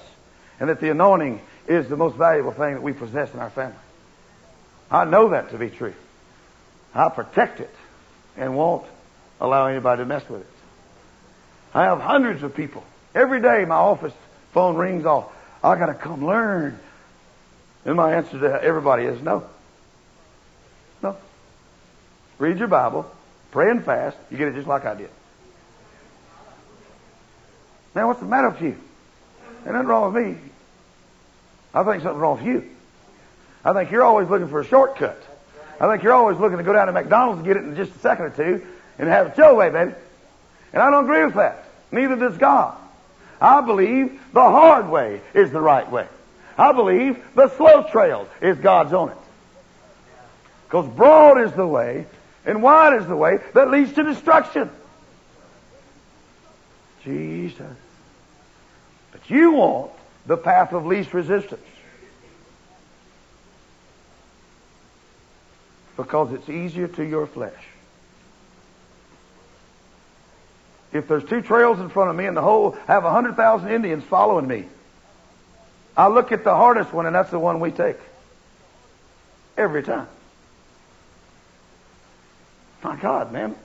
and 0.59 0.69
that 0.69 0.79
the 0.79 0.89
anointing 0.89 1.41
is 1.67 1.87
the 1.87 1.97
most 1.97 2.15
valuable 2.15 2.51
thing 2.51 2.73
that 2.73 2.83
we 2.83 2.93
possess 2.93 3.33
in 3.33 3.39
our 3.39 3.49
family. 3.49 3.77
I 4.91 5.05
know 5.05 5.29
that 5.29 5.51
to 5.51 5.57
be 5.57 5.69
true. 5.69 5.95
I 6.93 7.09
protect 7.09 7.59
it 7.59 7.73
and 8.37 8.55
won't 8.55 8.85
allow 9.39 9.67
anybody 9.67 10.01
to 10.01 10.05
mess 10.05 10.27
with 10.29 10.41
it. 10.41 10.47
I 11.73 11.85
have 11.85 11.99
hundreds 11.99 12.43
of 12.43 12.55
people. 12.55 12.83
Every 13.15 13.41
day 13.41 13.65
my 13.65 13.75
office 13.75 14.13
phone 14.51 14.75
rings 14.75 15.05
off. 15.05 15.31
I 15.63 15.77
gotta 15.77 15.95
come 15.95 16.25
learn. 16.25 16.79
And 17.85 17.95
my 17.95 18.15
answer 18.15 18.39
to 18.39 18.63
everybody 18.63 19.03
is 19.03 19.21
no. 19.21 19.45
No. 21.01 21.17
Read 22.39 22.57
your 22.59 22.67
Bible, 22.67 23.09
pray 23.51 23.69
and 23.69 23.83
fast, 23.83 24.17
you 24.31 24.37
get 24.37 24.47
it 24.47 24.55
just 24.55 24.67
like 24.67 24.85
I 24.85 24.95
did. 24.95 25.09
Now 27.95 28.07
what's 28.07 28.19
the 28.19 28.25
matter 28.25 28.49
with 28.49 28.61
you? 28.61 28.77
Ain't 29.65 29.73
nothing 29.73 29.87
wrong 29.87 30.13
with 30.13 30.25
me. 30.25 30.37
I 31.73 31.83
think 31.83 32.03
something's 32.03 32.21
wrong 32.21 32.37
with 32.37 32.45
you. 32.45 32.69
I 33.65 33.73
think 33.73 33.91
you're 33.91 34.03
always 34.03 34.29
looking 34.29 34.47
for 34.47 34.59
a 34.59 34.65
shortcut. 34.65 35.21
I 35.79 35.87
think 35.87 36.03
you're 36.03 36.13
always 36.13 36.37
looking 36.37 36.57
to 36.57 36.63
go 36.63 36.73
down 36.73 36.87
to 36.87 36.93
McDonald's 36.93 37.39
and 37.39 37.47
get 37.47 37.57
it 37.57 37.63
in 37.63 37.75
just 37.75 37.95
a 37.95 37.99
second 37.99 38.25
or 38.25 38.29
two 38.31 38.65
and 38.99 39.07
have 39.07 39.27
it 39.27 39.37
your 39.37 39.55
way, 39.55 39.69
baby. 39.69 39.93
And 40.71 40.81
I 40.81 40.89
don't 40.89 41.05
agree 41.05 41.25
with 41.25 41.35
that. 41.35 41.65
Neither 41.91 42.15
does 42.15 42.37
God. 42.37 42.77
I 43.39 43.61
believe 43.61 44.19
the 44.33 44.41
hard 44.41 44.89
way 44.89 45.21
is 45.33 45.51
the 45.51 45.61
right 45.61 45.89
way. 45.89 46.07
I 46.57 46.71
believe 46.71 47.23
the 47.35 47.49
slow 47.55 47.83
trail 47.83 48.27
is 48.41 48.57
God's 48.57 48.93
on 48.93 49.09
it. 49.09 49.17
Because 50.65 50.87
broad 50.87 51.41
is 51.41 51.51
the 51.53 51.67
way 51.67 52.05
and 52.45 52.61
wide 52.61 52.99
is 53.01 53.07
the 53.07 53.15
way 53.15 53.39
that 53.53 53.69
leads 53.69 53.93
to 53.93 54.03
destruction. 54.03 54.69
Jesus. 57.03 57.75
But 59.11 59.29
you 59.29 59.53
want 59.53 59.91
the 60.25 60.37
path 60.37 60.73
of 60.73 60.85
least 60.85 61.13
resistance. 61.13 61.61
Because 65.95 66.33
it's 66.33 66.49
easier 66.49 66.87
to 66.87 67.03
your 67.03 67.27
flesh. 67.27 67.53
If 70.91 71.07
there's 71.07 71.23
two 71.23 71.41
trails 71.41 71.79
in 71.79 71.89
front 71.89 72.09
of 72.09 72.15
me 72.15 72.25
and 72.25 72.37
the 72.37 72.41
whole 72.41 72.71
have 72.87 73.03
a 73.05 73.11
hundred 73.11 73.35
thousand 73.35 73.69
Indians 73.69 74.03
following 74.03 74.47
me, 74.47 74.65
I 75.95 76.07
look 76.07 76.31
at 76.31 76.43
the 76.43 76.55
hardest 76.55 76.91
one 76.91 77.05
and 77.05 77.15
that's 77.15 77.29
the 77.29 77.39
one 77.39 77.59
we 77.59 77.71
take. 77.71 77.97
Every 79.57 79.83
time. 79.83 80.07
My 82.83 82.95
God, 82.95 83.31
man. 83.31 83.55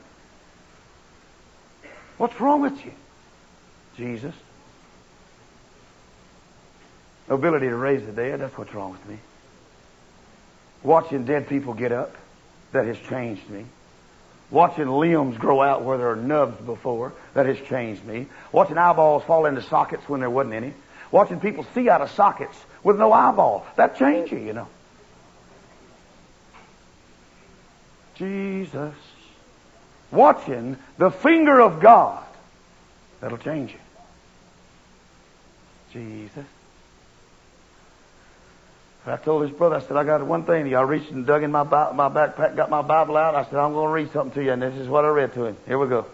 What's 2.19 2.39
wrong 2.41 2.61
with 2.61 2.85
you? 2.85 2.93
Jesus. 3.97 4.35
Ability 7.29 7.69
to 7.69 7.77
raise 7.77 8.05
the 8.05 8.13
dead, 8.13 8.41
that's 8.41 8.57
what's 8.57 8.73
wrong 8.75 8.93
with 8.93 9.07
me. 9.09 9.19
Watching 10.83 11.25
dead 11.25 11.49
people 11.49 11.75
get 11.75 11.93
up, 11.93 12.15
that 12.73 12.87
has 12.87 12.99
changed 12.99 13.49
me. 13.51 13.65
Watching 14.51 14.89
limbs 14.89 15.37
grow 15.37 15.61
out 15.61 15.83
where 15.83 15.99
there 15.99 16.11
are 16.11 16.17
nubs 16.17 16.61
before, 16.65 17.13
that 17.35 17.47
has 17.47 17.59
changed 17.69 18.05
me. 18.05 18.27
Watching 18.51 18.79
eyeballs 18.79 19.25
fall 19.25 19.47
into 19.47 19.63
sockets 19.63 20.09
when 20.09 20.21
there 20.21 20.31
wasn't 20.31 20.55
any. 20.55 20.73
Watching 21.11 21.41
people 21.41 21.65
see 21.75 21.89
out 21.89 22.01
of 22.01 22.11
sockets 22.11 22.57
with 22.83 22.99
no 22.99 23.13
eyeball, 23.13 23.67
that 23.77 23.97
changes 23.97 24.33
you, 24.33 24.39
you 24.39 24.53
know. 24.53 24.69
Jesus. 28.15 28.95
Watching 30.11 30.77
the 30.97 31.11
finger 31.11 31.61
of 31.61 31.81
God, 31.81 32.25
that'll 33.21 33.39
change 33.39 33.73
you. 33.73 33.79
Jesus. 35.93 36.45
I 39.07 39.17
told 39.17 39.43
his 39.43 39.53
brother, 39.53 39.77
I 39.77 39.81
said, 39.81 39.97
I 39.97 40.05
got 40.05 40.23
one 40.27 40.45
thing. 40.45 40.75
I 40.75 40.83
reached 40.83 41.11
and 41.11 41.27
dug 41.27 41.43
in 41.43 41.51
my, 41.51 41.63
my 41.63 42.11
backpack, 42.11 42.57
got 42.57 42.69
my 42.69 42.83
Bible 42.83 43.17
out. 43.17 43.35
I 43.35 43.45
said, 43.45 43.55
I'm 43.55 43.73
going 43.73 43.89
to 43.89 43.93
read 43.93 44.13
something 44.13 44.33
to 44.35 44.45
you, 44.45 44.53
and 44.53 44.61
this 44.61 44.75
is 44.75 44.87
what 44.87 45.07
I 45.07 45.09
read 45.09 45.33
to 45.35 45.47
him. 45.47 45.57
Here 45.67 45.79
we 45.79 45.89
go. 45.89 46.05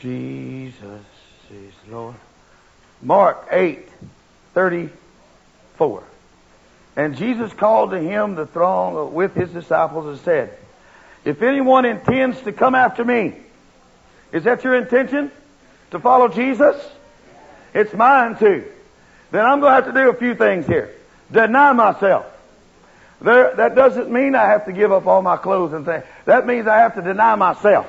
Jesus 0.00 1.04
Lord. 1.88 2.14
Mark 3.00 3.48
8, 3.50 3.88
34. 4.54 6.02
And 6.96 7.16
Jesus 7.16 7.52
called 7.52 7.90
to 7.92 8.00
him 8.00 8.34
the 8.34 8.46
throng 8.46 9.14
with 9.14 9.34
his 9.34 9.50
disciples 9.50 10.06
and 10.06 10.18
said, 10.24 10.56
If 11.24 11.42
anyone 11.42 11.84
intends 11.84 12.40
to 12.42 12.52
come 12.52 12.74
after 12.74 13.04
me, 13.04 13.34
is 14.32 14.44
that 14.44 14.64
your 14.64 14.74
intention? 14.74 15.30
To 15.92 16.00
follow 16.00 16.28
Jesus? 16.28 16.76
It's 17.72 17.94
mine 17.94 18.36
too 18.38 18.64
then 19.30 19.44
I'm 19.44 19.60
going 19.60 19.70
to 19.70 19.74
have 19.74 19.94
to 19.94 20.00
do 20.00 20.08
a 20.10 20.14
few 20.14 20.34
things 20.34 20.66
here. 20.66 20.94
Deny 21.30 21.72
myself. 21.72 22.26
There, 23.20 23.54
that 23.56 23.74
doesn't 23.74 24.10
mean 24.10 24.34
I 24.34 24.46
have 24.46 24.66
to 24.66 24.72
give 24.72 24.92
up 24.92 25.06
all 25.06 25.22
my 25.22 25.36
clothes 25.36 25.72
and 25.72 25.84
things. 25.84 26.04
That 26.24 26.46
means 26.46 26.66
I 26.66 26.78
have 26.78 26.94
to 26.94 27.02
deny 27.02 27.34
myself. 27.34 27.86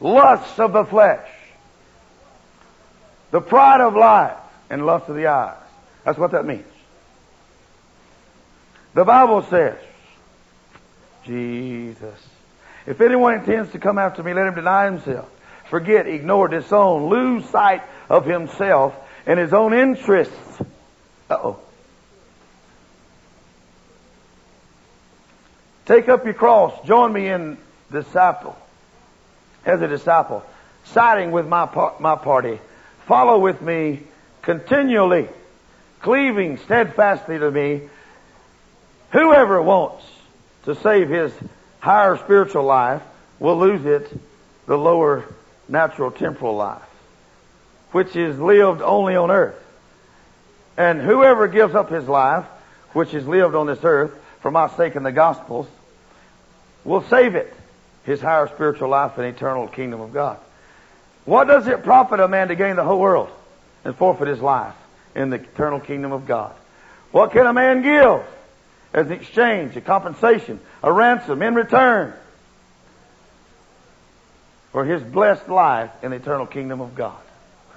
Lusts 0.00 0.58
of 0.58 0.72
the 0.72 0.84
flesh. 0.84 1.26
The 3.30 3.40
pride 3.40 3.80
of 3.80 3.94
life 3.94 4.36
and 4.70 4.86
lust 4.86 5.08
of 5.08 5.16
the 5.16 5.26
eyes. 5.26 5.56
That's 6.04 6.18
what 6.18 6.32
that 6.32 6.44
means. 6.44 6.66
The 8.94 9.04
Bible 9.04 9.42
says, 9.42 9.76
Jesus, 11.24 12.18
if 12.86 13.00
anyone 13.00 13.34
intends 13.34 13.72
to 13.72 13.78
come 13.78 13.98
after 13.98 14.22
me, 14.22 14.32
let 14.32 14.46
him 14.46 14.54
deny 14.54 14.86
himself. 14.86 15.28
Forget, 15.68 16.06
ignore, 16.06 16.48
disown, 16.48 17.08
lose 17.08 17.44
sight 17.50 17.82
of 18.08 18.24
himself 18.24 18.94
and 19.26 19.38
his 19.38 19.52
own 19.52 19.74
interests. 19.74 20.34
Uh-oh. 21.28 21.58
Take 25.86 26.08
up 26.08 26.24
your 26.24 26.34
cross. 26.34 26.72
Join 26.86 27.12
me 27.12 27.28
in 27.28 27.58
disciple. 27.90 28.56
As 29.64 29.82
a 29.82 29.88
disciple. 29.88 30.44
Siding 30.84 31.32
with 31.32 31.46
my, 31.46 31.66
par- 31.66 31.96
my 31.98 32.16
party. 32.16 32.60
Follow 33.06 33.38
with 33.38 33.62
me 33.62 34.02
continually. 34.42 35.28
Cleaving 36.00 36.58
steadfastly 36.58 37.38
to 37.38 37.50
me. 37.50 37.82
Whoever 39.12 39.60
wants 39.62 40.04
to 40.64 40.74
save 40.74 41.08
his 41.08 41.32
higher 41.80 42.16
spiritual 42.18 42.64
life 42.64 43.02
will 43.38 43.58
lose 43.58 43.84
it, 43.84 44.10
the 44.66 44.76
lower 44.76 45.24
natural 45.68 46.10
temporal 46.10 46.56
life 46.56 46.82
which 47.96 48.14
is 48.14 48.38
lived 48.38 48.82
only 48.82 49.16
on 49.16 49.30
earth. 49.30 49.56
And 50.76 51.00
whoever 51.00 51.48
gives 51.48 51.74
up 51.74 51.90
his 51.90 52.06
life, 52.06 52.44
which 52.92 53.14
is 53.14 53.26
lived 53.26 53.54
on 53.54 53.66
this 53.66 53.82
earth, 53.82 54.12
for 54.40 54.50
my 54.50 54.68
sake 54.68 54.96
in 54.96 55.02
the 55.02 55.12
Gospels, 55.12 55.66
will 56.84 57.02
save 57.04 57.34
it, 57.34 57.54
his 58.04 58.20
higher 58.20 58.48
spiritual 58.48 58.90
life 58.90 59.16
and 59.16 59.26
eternal 59.26 59.66
kingdom 59.66 60.02
of 60.02 60.12
God. 60.12 60.38
What 61.26 61.48
does 61.48 61.66
it 61.66 61.82
profit 61.82 62.20
a 62.20 62.28
man 62.28 62.48
to 62.48 62.54
gain 62.54 62.76
the 62.76 62.84
whole 62.84 63.00
world 63.00 63.28
and 63.84 63.94
forfeit 63.94 64.28
his 64.28 64.40
life 64.40 64.74
in 65.14 65.28
the 65.28 65.36
eternal 65.36 65.80
kingdom 65.80 66.12
of 66.12 66.26
God? 66.26 66.54
What 67.10 67.32
can 67.32 67.46
a 67.46 67.52
man 67.52 67.82
give 67.82 68.24
as 68.94 69.08
an 69.08 69.12
exchange, 69.12 69.76
a 69.76 69.80
compensation, 69.80 70.60
a 70.82 70.92
ransom 70.92 71.42
in 71.42 71.54
return 71.54 72.14
for 74.70 74.84
his 74.84 75.02
blessed 75.02 75.48
life 75.48 75.90
in 76.02 76.12
the 76.12 76.16
eternal 76.16 76.46
kingdom 76.46 76.80
of 76.80 76.94
God? 76.94 77.18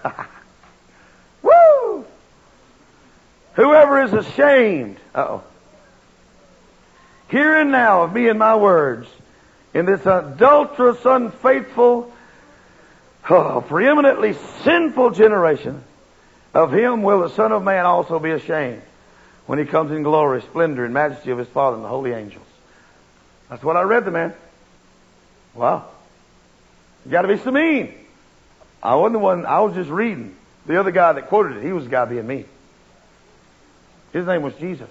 Woo! 1.42 2.06
Whoever 3.54 4.04
is 4.04 4.14
ashamed, 4.14 4.98
uh-oh, 5.16 5.44
here 7.30 7.60
and 7.60 7.72
now 7.72 8.04
of 8.04 8.14
me 8.14 8.28
and 8.28 8.38
my 8.38 8.56
words, 8.56 9.08
in 9.74 9.86
this 9.86 10.06
adulterous, 10.06 11.04
unfaithful, 11.04 12.14
oh, 13.30 13.64
preeminently 13.68 14.34
sinful 14.64 15.12
generation, 15.12 15.84
of 16.54 16.72
him 16.74 17.04
will 17.04 17.22
the 17.22 17.30
Son 17.30 17.52
of 17.52 17.64
Man 17.64 17.86
also 17.86 18.20
be 18.20 18.32
ashamed 18.32 18.82
when 19.46 19.60
he 19.60 19.66
comes 19.66 19.92
in 19.92 20.04
glory, 20.04 20.42
splendor, 20.42 20.86
and 20.86 20.94
majesty 20.94 21.32
of 21.32 21.38
his 21.38 21.48
Father 21.48 21.76
and 21.76 21.84
the 21.84 21.90
holy 21.90 22.12
angels. 22.12 22.46
That's 23.50 23.64
what 23.64 23.78
I 23.78 23.82
read 23.82 24.06
the 24.06 24.12
man. 24.12 24.34
Wow. 25.54 25.86
You 27.06 27.12
gotta 27.12 27.28
be 27.28 27.38
so 27.38 27.52
mean. 27.52 27.94
I 28.82 28.96
wasn't 28.96 29.14
the 29.14 29.20
one, 29.20 29.46
I 29.46 29.60
was 29.62 29.74
just 29.74 29.90
reading. 29.90 30.36
The 30.66 30.80
other 30.80 30.92
guy 30.92 31.14
that 31.14 31.28
quoted 31.28 31.58
it, 31.58 31.64
he 31.64 31.74
was 31.74 31.86
the 31.86 31.90
guy 31.90 32.06
being 32.06 32.28
mean. 32.28 32.46
His 34.14 34.26
name 34.26 34.42
was 34.42 34.54
Jesus. 34.56 34.90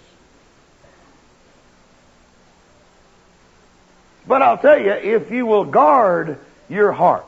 But 4.26 4.42
I'll 4.42 4.58
tell 4.58 4.78
you, 4.78 4.92
if 4.92 5.30
you 5.30 5.46
will 5.46 5.64
guard 5.64 6.38
your 6.68 6.92
heart, 6.92 7.24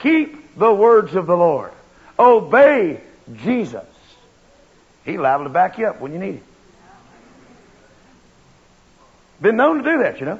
keep 0.00 0.56
the 0.56 0.72
words 0.72 1.14
of 1.14 1.26
the 1.26 1.36
Lord, 1.36 1.72
obey 2.18 3.00
Jesus, 3.34 3.86
He's 5.04 5.18
liable 5.18 5.44
to 5.44 5.50
back 5.50 5.78
you 5.78 5.86
up 5.86 6.00
when 6.00 6.12
you 6.12 6.18
need 6.18 6.34
it. 6.36 6.42
Been 9.40 9.56
known 9.56 9.82
to 9.82 9.90
do 9.90 9.98
that, 10.02 10.20
you 10.20 10.26
know. 10.26 10.38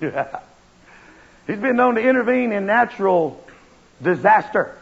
yeah. 0.00 0.40
He's 1.46 1.58
been 1.58 1.76
known 1.76 1.94
to 1.96 2.00
intervene 2.00 2.52
in 2.52 2.66
natural 2.66 3.44
disaster 4.02 4.76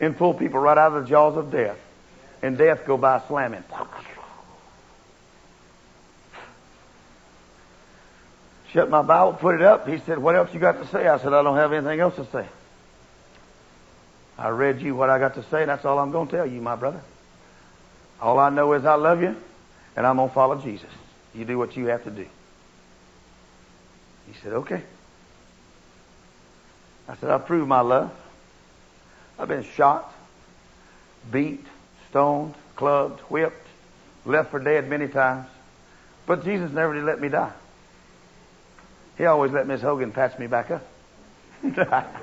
and 0.00 0.16
pull 0.16 0.32
people 0.32 0.60
right 0.60 0.78
out 0.78 0.92
of 0.92 1.02
the 1.02 1.08
jaws 1.08 1.36
of 1.36 1.50
death. 1.50 1.76
And 2.42 2.56
death 2.56 2.86
go 2.86 2.96
by 2.96 3.20
slamming. 3.26 3.64
Shut 8.76 8.90
my 8.90 9.00
Bible, 9.00 9.32
put 9.32 9.54
it 9.54 9.62
up. 9.62 9.88
He 9.88 9.96
said, 10.00 10.18
what 10.18 10.36
else 10.36 10.52
you 10.52 10.60
got 10.60 10.78
to 10.82 10.86
say? 10.88 11.08
I 11.08 11.16
said, 11.16 11.32
I 11.32 11.42
don't 11.42 11.56
have 11.56 11.72
anything 11.72 11.98
else 11.98 12.14
to 12.16 12.26
say. 12.26 12.46
I 14.36 14.50
read 14.50 14.82
you 14.82 14.94
what 14.94 15.08
I 15.08 15.18
got 15.18 15.34
to 15.36 15.42
say, 15.44 15.62
and 15.62 15.70
that's 15.70 15.86
all 15.86 15.98
I'm 15.98 16.12
going 16.12 16.28
to 16.28 16.36
tell 16.36 16.46
you, 16.46 16.60
my 16.60 16.76
brother. 16.76 17.00
All 18.20 18.38
I 18.38 18.50
know 18.50 18.74
is 18.74 18.84
I 18.84 18.96
love 18.96 19.22
you, 19.22 19.34
and 19.96 20.06
I'm 20.06 20.16
going 20.16 20.28
to 20.28 20.34
follow 20.34 20.60
Jesus. 20.60 20.90
You 21.34 21.46
do 21.46 21.56
what 21.56 21.74
you 21.74 21.86
have 21.86 22.04
to 22.04 22.10
do. 22.10 22.26
He 24.26 24.38
said, 24.42 24.52
okay. 24.52 24.82
I 27.08 27.16
said, 27.16 27.30
I've 27.30 27.46
proved 27.46 27.68
my 27.68 27.80
love. 27.80 28.12
I've 29.38 29.48
been 29.48 29.64
shot, 29.64 30.12
beat, 31.32 31.64
stoned, 32.10 32.52
clubbed, 32.74 33.20
whipped, 33.30 33.66
left 34.26 34.50
for 34.50 34.60
dead 34.60 34.86
many 34.86 35.08
times. 35.08 35.46
But 36.26 36.44
Jesus 36.44 36.70
never 36.72 36.92
did 36.92 37.04
let 37.04 37.22
me 37.22 37.30
die. 37.30 37.52
He 39.18 39.24
always 39.24 39.52
let 39.52 39.66
Miss 39.66 39.80
Hogan 39.80 40.12
patch 40.12 40.38
me 40.38 40.46
back 40.46 40.70
up. 40.70 40.86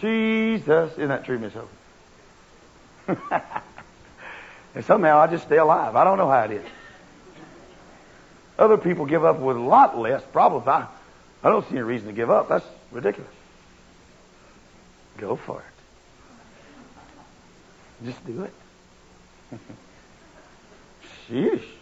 Jesus. 0.00 0.92
Isn't 0.92 1.08
that 1.08 1.24
true, 1.24 1.38
Miss 1.38 1.52
Hogan? 1.54 1.68
and 4.74 4.84
somehow 4.84 5.18
I 5.18 5.26
just 5.28 5.44
stay 5.44 5.58
alive. 5.58 5.94
I 5.94 6.04
don't 6.04 6.18
know 6.18 6.28
how 6.28 6.42
it 6.44 6.50
is. 6.52 6.66
Other 8.58 8.76
people 8.76 9.06
give 9.06 9.24
up 9.24 9.38
with 9.38 9.56
a 9.56 9.60
lot 9.60 9.98
less 9.98 10.22
problems. 10.32 10.66
I, 10.68 10.86
I 11.42 11.48
don't 11.48 11.68
see 11.68 11.76
any 11.76 11.82
reason 11.82 12.08
to 12.08 12.12
give 12.12 12.30
up. 12.30 12.48
That's 12.48 12.66
ridiculous. 12.90 13.30
Go 15.18 15.36
for 15.36 15.60
it. 15.60 15.64
Just 18.06 18.26
do 18.26 18.44
it. 18.44 18.52
Sheesh. 21.28 21.73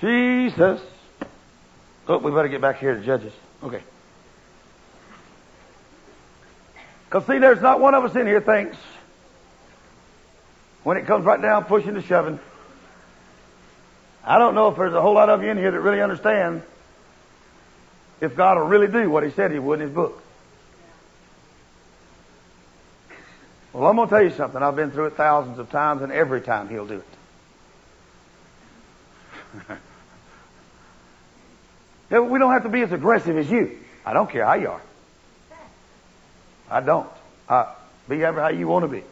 Jesus. 0.00 0.80
Oh, 2.08 2.18
we 2.18 2.30
better 2.30 2.48
get 2.48 2.60
back 2.60 2.78
here 2.78 2.94
to 2.94 3.00
Judges. 3.00 3.32
Okay. 3.62 3.82
Because 7.04 7.26
see, 7.26 7.38
there's 7.38 7.60
not 7.60 7.80
one 7.80 7.94
of 7.94 8.04
us 8.04 8.14
in 8.16 8.26
here 8.26 8.40
thinks, 8.40 8.76
when 10.82 10.96
it 10.96 11.06
comes 11.06 11.24
right 11.24 11.40
down 11.40 11.64
pushing 11.64 11.94
and 11.94 12.04
shoving, 12.04 12.40
I 14.24 14.38
don't 14.38 14.54
know 14.54 14.68
if 14.68 14.76
there's 14.76 14.94
a 14.94 15.00
whole 15.00 15.14
lot 15.14 15.28
of 15.28 15.42
you 15.42 15.50
in 15.50 15.56
here 15.56 15.70
that 15.70 15.80
really 15.80 16.00
understand 16.00 16.62
if 18.20 18.36
God 18.36 18.58
will 18.58 18.66
really 18.66 18.86
do 18.86 19.10
what 19.10 19.24
He 19.24 19.30
said 19.30 19.50
He 19.52 19.58
would 19.58 19.80
in 19.80 19.86
His 19.88 19.94
book. 19.94 20.22
Well, 23.72 23.86
I'm 23.86 23.96
going 23.96 24.08
to 24.08 24.14
tell 24.14 24.22
you 24.24 24.30
something. 24.30 24.62
I've 24.62 24.76
been 24.76 24.90
through 24.90 25.06
it 25.06 25.16
thousands 25.16 25.58
of 25.58 25.70
times, 25.70 26.02
and 26.02 26.10
every 26.10 26.40
time 26.40 26.68
He'll 26.68 26.86
do 26.86 27.02
it. 29.68 29.78
We 32.10 32.38
don't 32.38 32.52
have 32.52 32.64
to 32.64 32.68
be 32.68 32.82
as 32.82 32.92
aggressive 32.92 33.36
as 33.36 33.50
you. 33.50 33.78
I 34.04 34.12
don't 34.12 34.28
care 34.28 34.44
how 34.44 34.54
you 34.54 34.68
are. 34.68 34.82
I 36.68 36.80
don't. 36.80 37.08
I, 37.48 37.74
be 38.08 38.24
ever 38.24 38.40
how 38.40 38.48
you 38.48 38.66
want 38.66 38.84
to 38.84 38.88
be. 38.88 39.02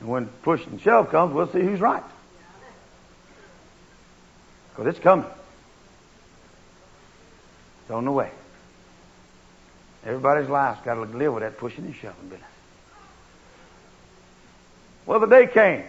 And 0.00 0.08
when 0.08 0.26
push 0.26 0.64
and 0.66 0.80
shove 0.80 1.10
comes, 1.10 1.34
we'll 1.34 1.50
see 1.50 1.60
who's 1.60 1.80
right. 1.80 2.02
Because 4.70 4.86
it's 4.86 4.98
coming. 4.98 5.26
It's 7.82 7.90
on 7.90 8.04
the 8.04 8.12
way. 8.12 8.30
Everybody's 10.04 10.48
life's 10.48 10.84
got 10.84 10.94
to 10.94 11.02
live 11.02 11.34
with 11.34 11.42
that 11.42 11.58
pushing 11.58 11.84
and 11.84 11.94
shoving 11.94 12.28
business. 12.28 12.48
Well, 15.06 15.20
the 15.20 15.26
day 15.26 15.46
came. 15.46 15.84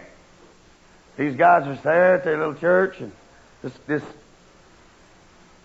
These 1.16 1.36
guys 1.36 1.66
are 1.66 1.74
there 1.82 2.16
at 2.16 2.24
their 2.24 2.36
little 2.36 2.54
church, 2.54 3.00
and 3.00 3.12
this, 3.62 3.72
this 3.86 4.02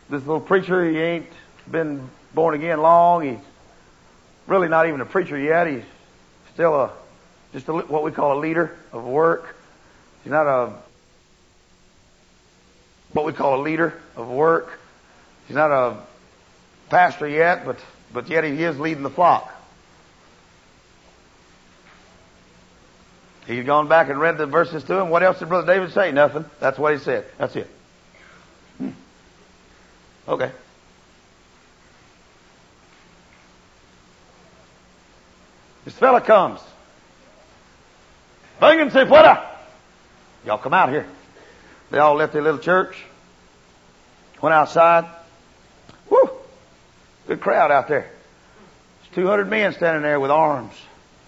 this 0.10 0.22
little 0.26 0.42
preacher, 0.42 0.90
he 0.90 0.98
ain't 0.98 1.28
been 1.70 2.10
born 2.34 2.56
again 2.56 2.82
long. 2.82 3.24
He's 3.24 3.40
really 4.48 4.68
not 4.68 4.88
even 4.88 5.02
a 5.02 5.06
preacher 5.06 5.38
yet. 5.38 5.68
He's 5.68 5.84
still 6.54 6.76
a, 6.76 6.92
just 7.54 7.68
a, 7.68 7.74
what 7.74 8.04
we 8.04 8.12
call 8.12 8.38
a 8.38 8.40
leader 8.40 8.76
of 8.92 9.04
work. 9.04 9.56
He's 10.24 10.32
not 10.32 10.48
a, 10.48 10.74
what 13.14 13.26
we 13.26 13.34
call 13.34 13.62
a 13.62 13.64
leader 13.64 13.94
of 14.16 14.28
work. 14.28 14.80
He's 15.48 15.56
not 15.56 15.72
a 15.72 15.98
pastor 16.90 17.28
yet, 17.28 17.66
but, 17.66 17.78
but 18.12 18.30
yet 18.30 18.44
he 18.44 18.64
is 18.64 18.80
leading 18.80 19.04
the 19.04 19.10
flock. 19.10 19.56
He'd 23.46 23.66
gone 23.66 23.88
back 23.88 24.10
and 24.10 24.20
read 24.20 24.38
the 24.38 24.46
verses 24.46 24.84
to 24.84 25.00
him. 25.00 25.10
What 25.10 25.24
else 25.24 25.40
did 25.40 25.50
Brother 25.50 25.66
David 25.66 25.92
say? 25.92 26.12
Nothing. 26.12 26.46
That's 26.60 26.78
what 26.78 26.94
he 26.94 27.00
said. 27.00 27.26
That's 27.40 27.56
it. 27.56 27.68
Okay. 30.30 30.52
This 35.86 35.96
fella 35.96 36.22
comes. 36.22 36.60
Vengan 38.62 38.92
se 38.92 39.06
fuera. 39.06 39.44
Y'all 40.46 40.60
come 40.60 40.76
out 40.76 40.90
here. 40.90 41.08
They 41.90 41.98
all 41.98 42.14
left 42.14 42.34
their 42.34 42.44
little 42.44 42.60
church. 42.60 43.04
Went 44.40 44.54
outside. 44.54 45.06
Whoo! 46.12 46.30
Good 47.28 47.42
crowd 47.42 47.72
out 47.72 47.88
there. 47.88 48.12
There's 49.02 49.16
200 49.16 49.50
men 49.50 49.74
standing 49.74 50.04
there 50.04 50.20
with 50.20 50.30
arms, 50.30 50.74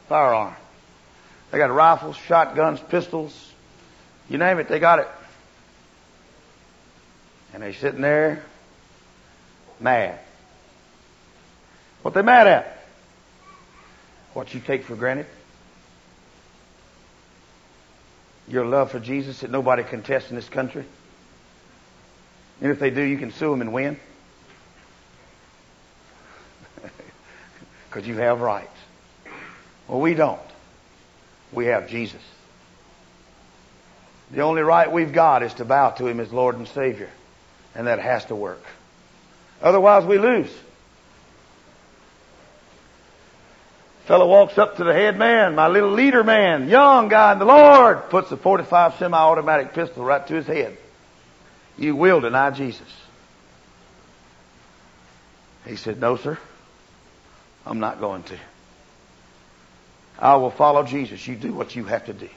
firearms. 0.09 0.57
They 1.49 1.57
got 1.57 1.71
rifles, 1.71 2.15
shotguns, 2.15 2.79
pistols. 2.79 3.51
You 4.29 4.37
name 4.37 4.59
it, 4.59 4.67
they 4.67 4.79
got 4.79 4.99
it. 4.99 5.07
And 7.53 7.63
they're 7.63 7.73
sitting 7.73 8.01
there 8.01 8.43
mad. 9.81 10.19
What 12.01 12.13
they 12.13 12.21
mad 12.21 12.47
at? 12.47 12.85
What 14.33 14.53
you 14.53 14.59
take 14.59 14.83
for 14.83 14.95
granted? 14.95 15.25
Your 18.47 18.65
love 18.65 18.91
for 18.91 18.99
Jesus 18.99 19.41
that 19.41 19.51
nobody 19.51 19.83
contests 19.83 20.29
in 20.29 20.35
this 20.35 20.49
country? 20.49 20.85
And 22.61 22.71
if 22.71 22.79
they 22.79 22.89
do, 22.89 23.01
you 23.01 23.17
can 23.17 23.31
sue 23.31 23.49
them 23.51 23.61
and 23.61 23.73
win? 23.73 23.99
Because 27.89 28.07
you 28.07 28.15
have 28.15 28.39
rights. 28.39 28.69
Well, 29.87 29.99
we 29.99 30.13
don't. 30.13 30.39
We 31.51 31.65
have 31.65 31.89
Jesus. 31.89 32.21
The 34.31 34.41
only 34.41 34.61
right 34.61 34.89
we've 34.89 35.11
got 35.11 35.43
is 35.43 35.53
to 35.55 35.65
bow 35.65 35.89
to 35.91 36.07
Him 36.07 36.21
as 36.21 36.31
Lord 36.31 36.55
and 36.55 36.65
Savior. 36.69 37.09
And 37.75 37.87
that 37.87 37.99
has 37.99 38.23
to 38.25 38.35
work. 38.35 38.63
Otherwise 39.61 40.05
we 40.05 40.17
lose. 40.17 40.51
Fellow 44.05 44.27
walks 44.27 44.57
up 44.57 44.77
to 44.77 44.83
the 44.83 44.93
head 44.93 45.17
man, 45.17 45.55
my 45.55 45.67
little 45.67 45.91
leader 45.91 46.23
man, 46.23 46.67
young 46.67 47.07
guy 47.07 47.33
in 47.33 47.39
the 47.39 47.45
Lord, 47.45 48.09
puts 48.09 48.31
a 48.31 48.37
45 48.37 48.95
semi-automatic 48.95 49.73
pistol 49.73 50.03
right 50.03 50.25
to 50.27 50.33
his 50.33 50.47
head. 50.47 50.77
You 51.77 51.95
will 51.95 52.19
deny 52.19 52.51
Jesus. 52.51 52.87
He 55.65 55.75
said, 55.75 55.99
no 55.99 56.17
sir, 56.17 56.37
I'm 57.65 57.79
not 57.79 57.99
going 57.99 58.23
to. 58.23 58.37
I 60.17 60.35
will 60.35 60.51
follow 60.51 60.83
Jesus. 60.83 61.25
You 61.27 61.35
do 61.35 61.53
what 61.53 61.75
you 61.75 61.85
have 61.85 62.05
to 62.07 62.13
do. 62.13 62.29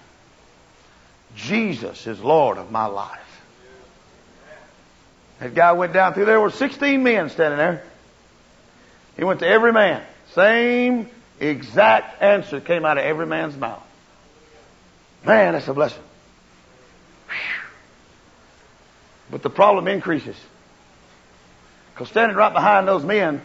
Jesus 1.35 2.07
is 2.07 2.21
Lord 2.21 2.59
of 2.59 2.71
my 2.71 2.87
life. 2.87 3.24
That 5.41 5.55
guy 5.55 5.73
went 5.73 5.93
down 5.93 6.15
through 6.15 6.27
there. 6.27 6.41
were 6.41 6.51
16 6.51 7.03
men 7.03 7.31
standing 7.31 7.59
there. 7.59 7.83
He 9.17 9.25
went 9.25 9.41
to 9.41 9.47
every 9.47 9.73
man. 9.73 10.03
Same 10.33 11.09
exact 11.41 12.23
answer 12.23 12.61
came 12.61 12.85
out 12.85 12.99
of 12.99 13.05
every 13.05 13.27
man's 13.27 13.57
mouth. 13.57 13.83
Man, 15.25 15.55
that's 15.55 15.69
a 15.69 15.75
blessing. 15.75 16.03
But 19.31 19.43
the 19.43 19.51
problem 19.51 19.89
increases. 19.89 20.37
Because 21.93 22.09
standing 22.09 22.37
right 22.37 22.53
behind 22.53 22.87
those 22.87 23.05
men 23.05 23.41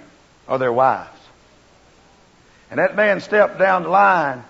are 0.48 0.58
their 0.58 0.74
wives. 0.74 1.10
And 2.70 2.80
that 2.80 2.96
man 2.96 3.22
stepped 3.22 3.58
down 3.58 3.84
the 3.84 3.90
line 3.90 4.44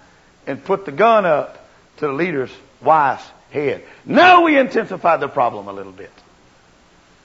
and 0.48 0.64
put 0.64 0.86
the 0.86 0.92
gun 0.92 1.26
up 1.26 1.70
to 1.98 2.08
the 2.08 2.14
leader's 2.14 2.52
wife's 2.82 3.30
head. 3.52 3.84
Now 4.06 4.44
we 4.44 4.58
intensify 4.58 5.18
the 5.18 5.28
problem 5.28 5.68
a 5.68 5.74
little 5.74 5.92
bit. 5.92 6.12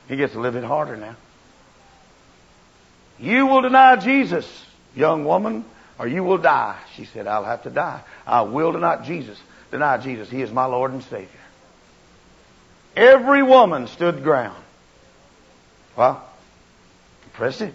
He 0.08 0.16
gets 0.16 0.34
a 0.34 0.38
little 0.38 0.60
bit 0.60 0.66
harder 0.66 0.96
now. 0.96 1.16
You 3.18 3.46
will 3.46 3.62
deny 3.62 3.96
Jesus, 3.96 4.46
young 4.94 5.24
woman, 5.24 5.64
or 5.98 6.06
you 6.06 6.24
will 6.24 6.38
die. 6.38 6.76
She 6.94 7.04
said, 7.04 7.26
I'll 7.26 7.44
have 7.44 7.62
to 7.62 7.70
die. 7.70 8.00
I 8.26 8.42
will 8.42 8.72
deny 8.72 9.04
Jesus. 9.04 9.38
Deny 9.70 9.98
Jesus. 9.98 10.28
He 10.28 10.42
is 10.42 10.50
my 10.52 10.66
Lord 10.66 10.92
and 10.92 11.02
Savior. 11.04 11.28
Every 12.96 13.42
woman 13.42 13.86
stood 13.86 14.22
ground. 14.22 14.62
Well, 15.96 16.24
impressive. 17.24 17.74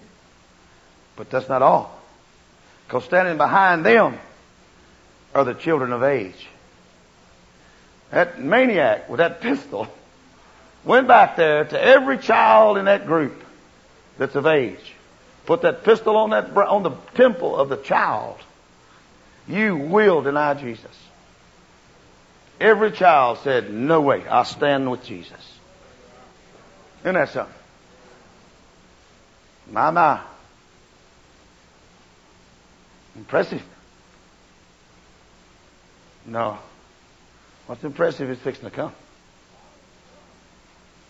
But 1.16 1.30
that's 1.30 1.50
not 1.50 1.62
all. 1.62 2.00
Because 2.88 3.06
standing 3.06 3.38
behind 3.38 3.86
them 3.86 4.18
are 5.34 5.44
the 5.44 5.54
children 5.54 5.92
of 5.94 6.04
age. 6.04 6.48
That 8.12 8.42
maniac 8.42 9.10
with 9.10 9.20
that 9.20 9.42
pistol 9.42 9.88
went 10.84 11.08
back 11.08 11.36
there 11.36 11.66
to 11.66 11.82
every 11.82 12.18
child 12.18 12.78
in 12.78 12.86
that 12.86 13.06
group 13.06 13.44
that's 14.18 14.36
of 14.36 14.46
age. 14.46 14.94
Put 15.46 15.62
that 15.64 15.84
pistol 15.84 16.16
on 16.18 16.30
that 16.32 16.56
on 16.56 16.84
the 16.84 16.92
temple 17.16 17.56
of 17.56 17.70
the 17.70 17.78
child. 17.78 18.38
You 19.48 19.76
will 19.76 20.22
deny 20.22 20.54
Jesus. 20.54 20.96
Every 22.60 22.92
child 22.92 23.40
said, 23.44 23.74
"No 23.74 24.02
way! 24.02 24.28
I'll 24.28 24.46
stand 24.46 24.92
with 24.92 25.04
Jesus." 25.04 25.60
Isn't 27.02 27.16
that 27.16 27.30
something? 27.30 27.56
My 29.72 29.90
my. 29.92 30.22
Impressive. 33.16 33.64
No. 36.26 36.58
What's 37.66 37.84
impressive 37.84 38.30
is 38.30 38.38
fixing 38.40 38.66
to 38.66 38.76
come. 38.76 38.94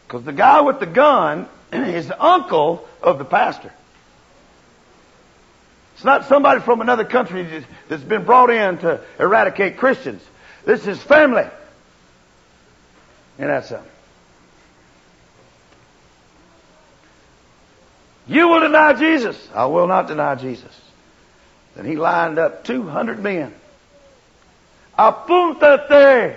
Because 0.10 0.26
the 0.26 0.34
guy 0.34 0.62
with 0.62 0.80
the 0.80 0.88
gun 0.88 1.48
is 1.72 2.08
the 2.08 2.20
uncle 2.20 2.88
of 3.00 3.20
the 3.20 3.26
pastor. 3.26 3.72
It's 5.94 6.04
not 6.04 6.28
somebody 6.28 6.62
from 6.62 6.82
another 6.82 7.06
country 7.06 7.64
that's 7.88 8.02
been 8.02 8.26
brought 8.26 8.50
in 8.50 8.80
to 8.80 9.02
eradicate 9.20 9.78
Christians. 9.78 10.24
This 10.66 10.88
is 10.88 11.00
family. 11.00 11.46
And 13.38 13.50
that's 13.50 13.70
something. 13.70 13.88
You 18.26 18.48
will 18.48 18.62
deny 18.62 18.94
Jesus. 18.94 19.48
I 19.54 19.68
will 19.68 19.88
not 19.88 20.08
deny 20.08 20.34
Jesus. 20.34 20.76
Then 21.76 21.86
he 21.86 21.98
lined 21.98 22.40
up 22.40 22.64
200 22.64 23.22
men. 23.22 23.54
Apúntate! 24.98 26.36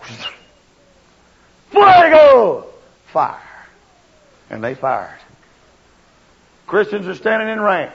Fuego! 1.70 2.66
Fire. 3.12 3.40
And 4.50 4.62
they 4.62 4.74
fired. 4.74 5.18
Christians 6.66 7.06
are 7.06 7.14
standing 7.14 7.48
in 7.48 7.60
rank. 7.60 7.92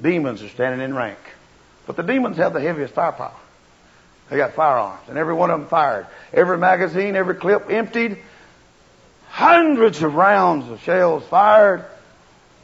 Demons 0.00 0.42
are 0.42 0.48
standing 0.48 0.80
in 0.80 0.94
rank. 0.94 1.18
But 1.86 1.96
the 1.96 2.02
demons 2.02 2.36
have 2.36 2.52
the 2.52 2.60
heaviest 2.60 2.94
firepower. 2.94 3.34
They 4.30 4.36
got 4.36 4.54
firearms, 4.54 5.02
and 5.08 5.18
every 5.18 5.34
one 5.34 5.50
of 5.50 5.60
them 5.60 5.68
fired. 5.68 6.06
Every 6.32 6.56
magazine, 6.56 7.14
every 7.14 7.34
clip 7.34 7.70
emptied. 7.70 8.18
Hundreds 9.28 10.02
of 10.02 10.14
rounds 10.14 10.70
of 10.70 10.80
shells 10.82 11.24
fired. 11.24 11.84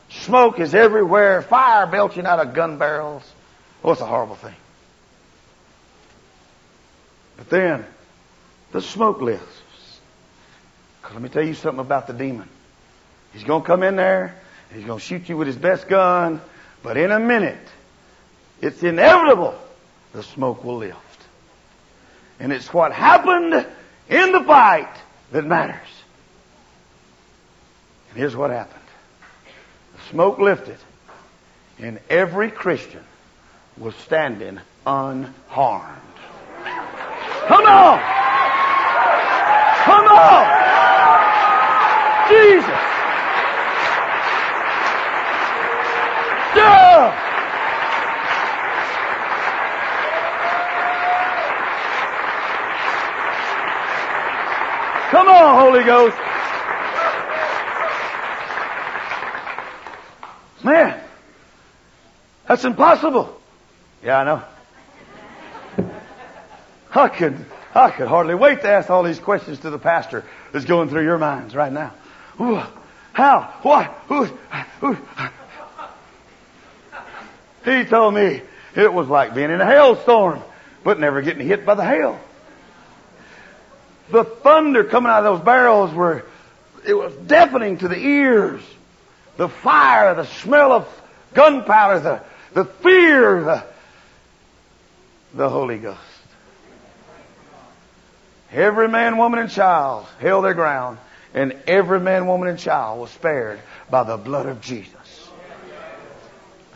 Smoke 0.08 0.58
is 0.58 0.74
everywhere. 0.74 1.42
Fire 1.42 1.86
belching 1.86 2.26
out 2.26 2.40
of 2.40 2.54
gun 2.54 2.78
barrels. 2.78 3.22
Oh, 3.84 3.92
it's 3.92 4.00
a 4.00 4.06
horrible 4.06 4.36
thing. 4.36 4.54
But 7.36 7.50
then, 7.50 7.84
the 8.72 8.80
smoke 8.80 9.20
lifts. 9.20 9.60
Because 11.10 11.22
let 11.22 11.28
me 11.28 11.34
tell 11.34 11.48
you 11.48 11.54
something 11.54 11.80
about 11.80 12.06
the 12.06 12.12
demon. 12.12 12.48
He's 13.32 13.42
going 13.42 13.62
to 13.62 13.66
come 13.66 13.82
in 13.82 13.96
there, 13.96 14.36
he's 14.72 14.84
going 14.84 15.00
to 15.00 15.04
shoot 15.04 15.28
you 15.28 15.36
with 15.36 15.48
his 15.48 15.56
best 15.56 15.88
gun, 15.88 16.40
but 16.84 16.96
in 16.96 17.10
a 17.10 17.18
minute, 17.18 17.66
it's 18.60 18.80
inevitable 18.84 19.58
the 20.12 20.22
smoke 20.22 20.62
will 20.62 20.76
lift. 20.76 20.98
And 22.38 22.52
it's 22.52 22.72
what 22.72 22.92
happened 22.92 23.66
in 24.08 24.30
the 24.30 24.40
fight 24.44 24.94
that 25.32 25.44
matters. 25.44 25.88
And 28.10 28.18
here's 28.18 28.36
what 28.36 28.50
happened. 28.50 28.80
The 29.96 30.10
smoke 30.10 30.38
lifted, 30.38 30.78
and 31.80 31.98
every 32.08 32.52
Christian 32.52 33.02
was 33.76 33.96
standing 33.96 34.60
unharmed. 34.86 36.02
Come 37.48 37.66
on! 37.66 38.00
Come 39.84 40.06
on! 40.06 40.59
Jesus! 42.30 42.68
Yeah! 46.56 47.26
Come 55.10 55.26
on, 55.26 55.58
Holy 55.58 55.84
Ghost. 55.84 56.16
Man, 60.62 61.00
that's 62.46 62.64
impossible. 62.64 63.40
Yeah, 64.04 64.18
I 64.18 64.24
know. 64.24 64.42
I 66.94 67.08
could, 67.08 67.44
I 67.74 67.90
could 67.90 68.06
hardly 68.08 68.34
wait 68.36 68.60
to 68.62 68.68
ask 68.68 68.88
all 68.88 69.02
these 69.02 69.18
questions 69.18 69.58
to 69.60 69.70
the 69.70 69.78
pastor 69.78 70.24
that's 70.52 70.64
going 70.64 70.88
through 70.90 71.04
your 71.04 71.18
minds 71.18 71.54
right 71.56 71.72
now. 71.72 71.92
How? 72.38 73.54
What? 73.62 73.86
Who? 74.08 74.96
He 77.64 77.84
told 77.84 78.14
me 78.14 78.42
it 78.74 78.92
was 78.92 79.08
like 79.08 79.34
being 79.34 79.50
in 79.50 79.60
a 79.60 79.66
hailstorm, 79.66 80.40
but 80.82 80.98
never 80.98 81.22
getting 81.22 81.46
hit 81.46 81.66
by 81.66 81.74
the 81.74 81.84
hail. 81.84 82.18
The 84.10 84.24
thunder 84.24 84.84
coming 84.84 85.10
out 85.10 85.24
of 85.24 85.36
those 85.36 85.44
barrels 85.44 85.92
were, 85.92 86.24
it 86.86 86.94
was 86.94 87.14
deafening 87.14 87.78
to 87.78 87.88
the 87.88 87.98
ears. 87.98 88.62
The 89.36 89.48
fire, 89.48 90.14
the 90.14 90.26
smell 90.26 90.72
of 90.72 91.02
gunpowder, 91.34 92.00
the, 92.00 92.22
the 92.54 92.64
fear, 92.64 93.42
the, 93.42 93.64
the 95.34 95.48
Holy 95.48 95.78
Ghost. 95.78 96.00
Every 98.52 98.88
man, 98.88 99.16
woman, 99.16 99.38
and 99.38 99.50
child 99.50 100.06
held 100.18 100.44
their 100.44 100.54
ground, 100.54 100.98
and 101.34 101.56
every 101.66 102.00
man, 102.00 102.26
woman, 102.26 102.48
and 102.48 102.58
child 102.58 103.00
was 103.00 103.10
spared 103.10 103.60
by 103.88 104.04
the 104.04 104.16
blood 104.16 104.46
of 104.46 104.60
Jesus. 104.60 105.28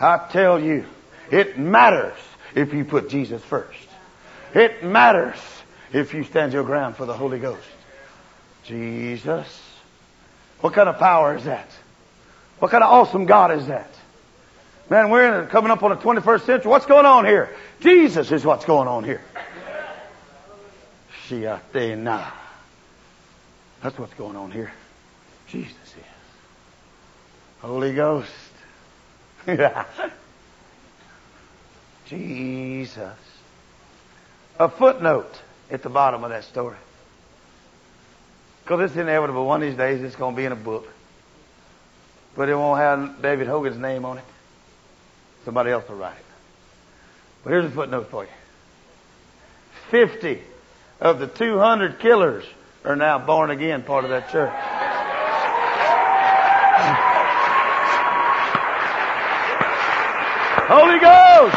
I 0.01 0.29
tell 0.31 0.61
you, 0.61 0.87
it 1.31 1.59
matters 1.59 2.19
if 2.55 2.73
you 2.73 2.85
put 2.85 3.09
Jesus 3.09 3.43
first. 3.43 3.79
It 4.55 4.85
matters 4.85 5.39
if 5.93 6.15
you 6.15 6.25
stand 6.25 6.53
your 6.53 6.65
ground 6.65 6.97
for 6.97 7.07
the 7.07 7.15
Holy 7.15 7.39
Ghost. 7.39 7.67
Jesus. 8.65 9.63
What 10.61 10.73
kind 10.73 10.89
of 10.89 10.99
power 10.99 11.37
is 11.37 11.45
that? 11.45 11.69
What 12.59 12.71
kind 12.71 12.83
of 12.83 12.91
awesome 12.91 13.27
God 13.27 13.53
is 13.53 13.67
that? 13.67 13.91
Man, 14.89 15.11
we're 15.11 15.43
in, 15.43 15.49
coming 15.49 15.71
up 15.71 15.83
on 15.83 15.91
the 15.91 15.97
21st 15.97 16.47
century. 16.47 16.71
What's 16.71 16.87
going 16.87 17.07
on 17.07 17.25
here? 17.25 17.55
Jesus 17.81 18.31
is 18.31 18.45
what's 18.45 18.65
going 18.65 18.89
on 18.89 19.05
here. 19.05 19.23
Shiatena. 21.27 22.44
That's 23.85 23.99
what's 23.99 24.15
going 24.15 24.35
on 24.35 24.51
here. 24.51 24.73
Jesus 25.47 25.77
is. 25.77 26.05
Holy 27.61 27.95
Ghost. 27.95 28.31
Jesus. 32.07 33.19
A 34.59 34.71
footnote 34.71 35.39
at 35.71 35.83
the 35.83 35.91
bottom 35.91 36.25
of 36.25 36.31
that 36.31 36.45
story. 36.45 36.79
Because 38.63 38.91
it's 38.91 38.99
inevitable. 38.99 39.45
One 39.45 39.63
of 39.63 39.69
these 39.69 39.77
days 39.77 40.03
it's 40.03 40.17
going 40.17 40.35
to 40.35 40.37
be 40.39 40.47
in 40.47 40.53
a 40.53 40.57
book. 40.57 40.89
But 42.35 42.49
it 42.49 42.55
won't 42.55 42.81
have 42.81 43.21
David 43.21 43.49
Hogan's 43.49 43.77
name 43.77 44.07
on 44.07 44.17
it. 44.17 44.25
Somebody 45.45 45.73
else 45.73 45.87
will 45.91 45.97
write 45.97 46.17
it. 46.17 46.25
But 47.43 47.51
here's 47.51 47.67
a 47.67 47.71
footnote 47.71 48.09
for 48.11 48.25
you. 48.25 48.31
50 49.91 50.41
of 51.03 51.19
the 51.19 51.27
200 51.27 51.99
killers 51.99 52.47
are 52.85 52.97
now 52.97 53.19
born 53.19 53.51
again 53.51 53.83
part 53.83 54.05
of 54.05 54.11
that 54.11 54.31
church. 54.31 54.53
Holy 60.69 60.99
Ghost! 60.99 61.57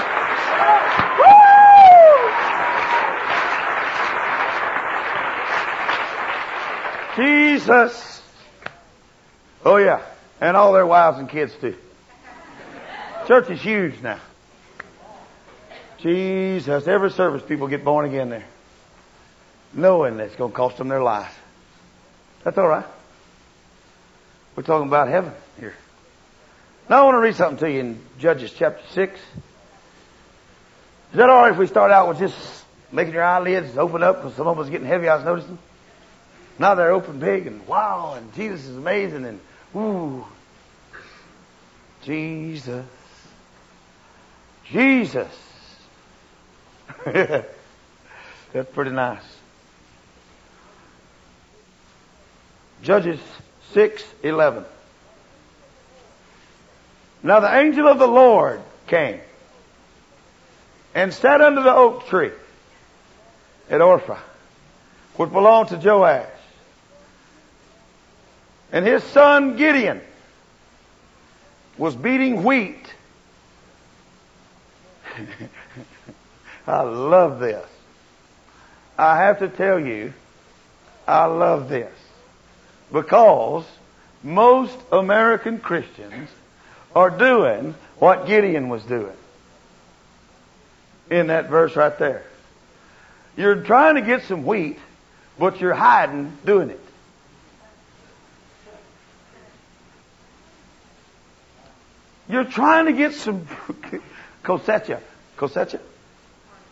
Jesus! 7.17 8.21
Oh 9.65 9.77
yeah. 9.77 10.01
And 10.39 10.55
all 10.55 10.71
their 10.71 10.85
wives 10.85 11.17
and 11.17 11.27
kids 11.27 11.53
too. 11.59 11.75
Church 13.27 13.49
is 13.49 13.61
huge 13.61 14.01
now. 14.01 14.19
Jesus, 15.99 16.87
every 16.87 17.09
service 17.11 17.41
people 17.45 17.67
get 17.67 17.83
born 17.83 18.05
again 18.05 18.29
there. 18.29 18.45
Knowing 19.77 20.19
it's 20.19 20.35
going 20.35 20.51
to 20.51 20.57
cost 20.57 20.77
them 20.77 20.87
their 20.87 21.03
life. 21.03 21.39
That's 22.43 22.57
alright. 22.57 22.87
We're 24.55 24.63
talking 24.63 24.87
about 24.87 25.07
heaven 25.07 25.33
here. 25.59 25.75
Now 26.89 27.01
I 27.01 27.03
want 27.03 27.15
to 27.15 27.19
read 27.19 27.35
something 27.35 27.59
to 27.59 27.71
you 27.71 27.79
in 27.81 28.01
Judges 28.17 28.51
chapter 28.57 28.81
6. 28.93 29.19
Is 29.19 29.21
that 31.13 31.29
alright 31.29 31.51
if 31.51 31.59
we 31.59 31.67
start 31.67 31.91
out 31.91 32.09
with 32.09 32.17
just 32.17 32.65
making 32.91 33.13
your 33.13 33.23
eyelids 33.23 33.77
open 33.77 34.01
up 34.01 34.15
because 34.17 34.33
some 34.33 34.47
of 34.47 34.57
us 34.57 34.67
getting 34.67 34.87
heavy 34.87 35.07
I 35.09 35.15
was 35.17 35.25
noticing? 35.25 35.59
Now 36.57 36.73
they're 36.73 36.91
open 36.91 37.19
big 37.19 37.45
and 37.45 37.67
wow 37.67 38.15
and 38.17 38.33
Jesus 38.33 38.65
is 38.65 38.75
amazing 38.75 39.25
and 39.25 39.39
ooh. 39.75 40.25
Jesus. 42.01 42.85
Jesus. 44.71 45.27
That's 47.05 47.45
pretty 48.73 48.91
nice. 48.91 49.36
Judges 52.81 53.19
6, 53.73 54.03
11. 54.23 54.65
Now 57.23 57.39
the 57.39 57.53
angel 57.53 57.87
of 57.87 57.99
the 57.99 58.07
Lord 58.07 58.61
came 58.87 59.19
and 60.93 61.13
sat 61.13 61.41
under 61.41 61.61
the 61.61 61.73
oak 61.73 62.07
tree 62.07 62.31
at 63.69 63.81
Ophrah, 63.81 64.19
which 65.15 65.31
belonged 65.31 65.69
to 65.69 65.77
Joash. 65.77 66.25
And 68.71 68.85
his 68.85 69.03
son 69.03 69.57
Gideon 69.57 70.01
was 71.77 71.95
beating 71.95 72.43
wheat. 72.43 72.85
I 76.67 76.81
love 76.81 77.39
this. 77.39 77.65
I 78.97 79.17
have 79.17 79.39
to 79.39 79.47
tell 79.47 79.79
you, 79.79 80.13
I 81.07 81.25
love 81.25 81.69
this. 81.69 81.93
Because 82.91 83.65
most 84.23 84.77
American 84.91 85.59
Christians 85.59 86.29
are 86.95 87.09
doing 87.09 87.75
what 87.99 88.27
Gideon 88.27 88.69
was 88.69 88.83
doing. 88.83 89.15
In 91.09 91.27
that 91.27 91.49
verse 91.49 91.75
right 91.75 91.97
there. 91.99 92.23
You're 93.37 93.61
trying 93.61 93.95
to 93.95 94.01
get 94.01 94.23
some 94.23 94.45
wheat, 94.45 94.79
but 95.37 95.61
you're 95.61 95.73
hiding 95.73 96.37
doing 96.43 96.69
it. 96.71 96.81
You're 102.29 102.43
trying 102.43 102.87
to 102.87 102.93
get 102.93 103.13
some 103.13 103.45
cosecha, 104.43 104.99
cosecha, 105.37 105.79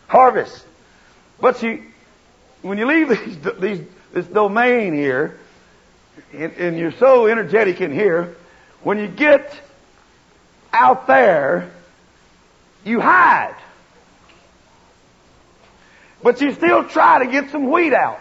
harvest. 0.06 0.66
But 1.40 1.62
you, 1.62 1.82
when 2.62 2.78
you 2.78 2.86
leave 2.86 3.08
these, 3.24 3.38
these, 3.58 3.86
this 4.12 4.26
domain 4.26 4.92
here, 4.92 5.38
and, 6.32 6.52
and 6.54 6.78
you're 6.78 6.92
so 6.92 7.26
energetic 7.26 7.80
in 7.80 7.92
here, 7.92 8.36
when 8.82 8.98
you 8.98 9.08
get 9.08 9.58
out 10.72 11.06
there, 11.06 11.70
you 12.84 13.00
hide. 13.00 13.54
But 16.22 16.40
you 16.40 16.52
still 16.52 16.84
try 16.84 17.24
to 17.24 17.30
get 17.30 17.50
some 17.50 17.70
wheat 17.70 17.92
out. 17.92 18.20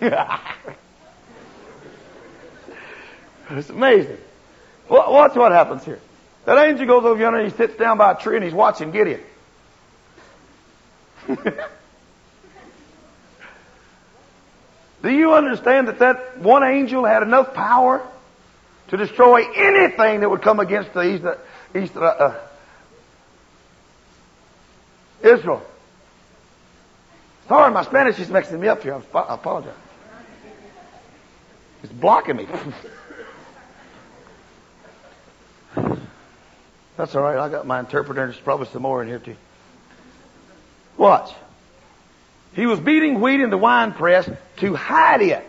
it's 3.50 3.70
amazing. 3.70 4.18
Watch 4.88 5.34
what 5.34 5.52
happens 5.52 5.84
here. 5.84 6.00
That 6.44 6.58
angel 6.58 6.86
goes 6.86 7.04
over 7.04 7.18
yonder 7.20 7.38
and 7.38 7.50
he 7.50 7.56
sits 7.56 7.76
down 7.76 7.96
by 7.98 8.12
a 8.12 8.16
tree 8.16 8.36
and 8.36 8.44
he's 8.44 8.52
watching 8.52 8.90
Gideon. 8.90 9.20
Do 15.04 15.10
you 15.10 15.34
understand 15.34 15.88
that 15.88 15.98
that 15.98 16.38
one 16.38 16.64
angel 16.64 17.04
had 17.04 17.22
enough 17.22 17.52
power 17.52 18.00
to 18.88 18.96
destroy 18.96 19.42
anything 19.54 20.20
that 20.20 20.30
would 20.30 20.40
come 20.40 20.60
against 20.60 20.94
the 20.94 21.02
east, 21.02 21.24
east 21.76 21.94
uh, 21.94 22.00
uh, 22.00 22.40
Israel? 25.22 25.62
Sorry, 27.48 27.70
my 27.70 27.84
Spanish 27.84 28.18
is 28.18 28.30
mixing 28.30 28.58
me 28.58 28.68
up 28.68 28.82
here. 28.82 28.94
I 28.94 29.34
apologize. 29.34 29.74
It's 31.82 31.92
blocking 31.92 32.36
me. 32.36 32.48
That's 36.96 37.14
all 37.14 37.20
right. 37.22 37.36
I 37.36 37.50
got 37.50 37.66
my 37.66 37.80
interpreter. 37.80 38.24
There's 38.24 38.40
probably 38.40 38.68
some 38.68 38.80
more 38.80 39.02
in 39.02 39.08
here 39.08 39.18
too. 39.18 39.36
Watch. 40.96 41.34
He 42.54 42.66
was 42.66 42.78
beating 42.80 43.20
wheat 43.20 43.40
in 43.40 43.50
the 43.50 43.58
wine 43.58 43.92
press 43.92 44.28
to 44.58 44.74
hide 44.74 45.22
it 45.22 45.46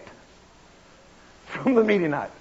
from 1.46 1.76
the 1.76 1.84
Midianites. 1.84 2.32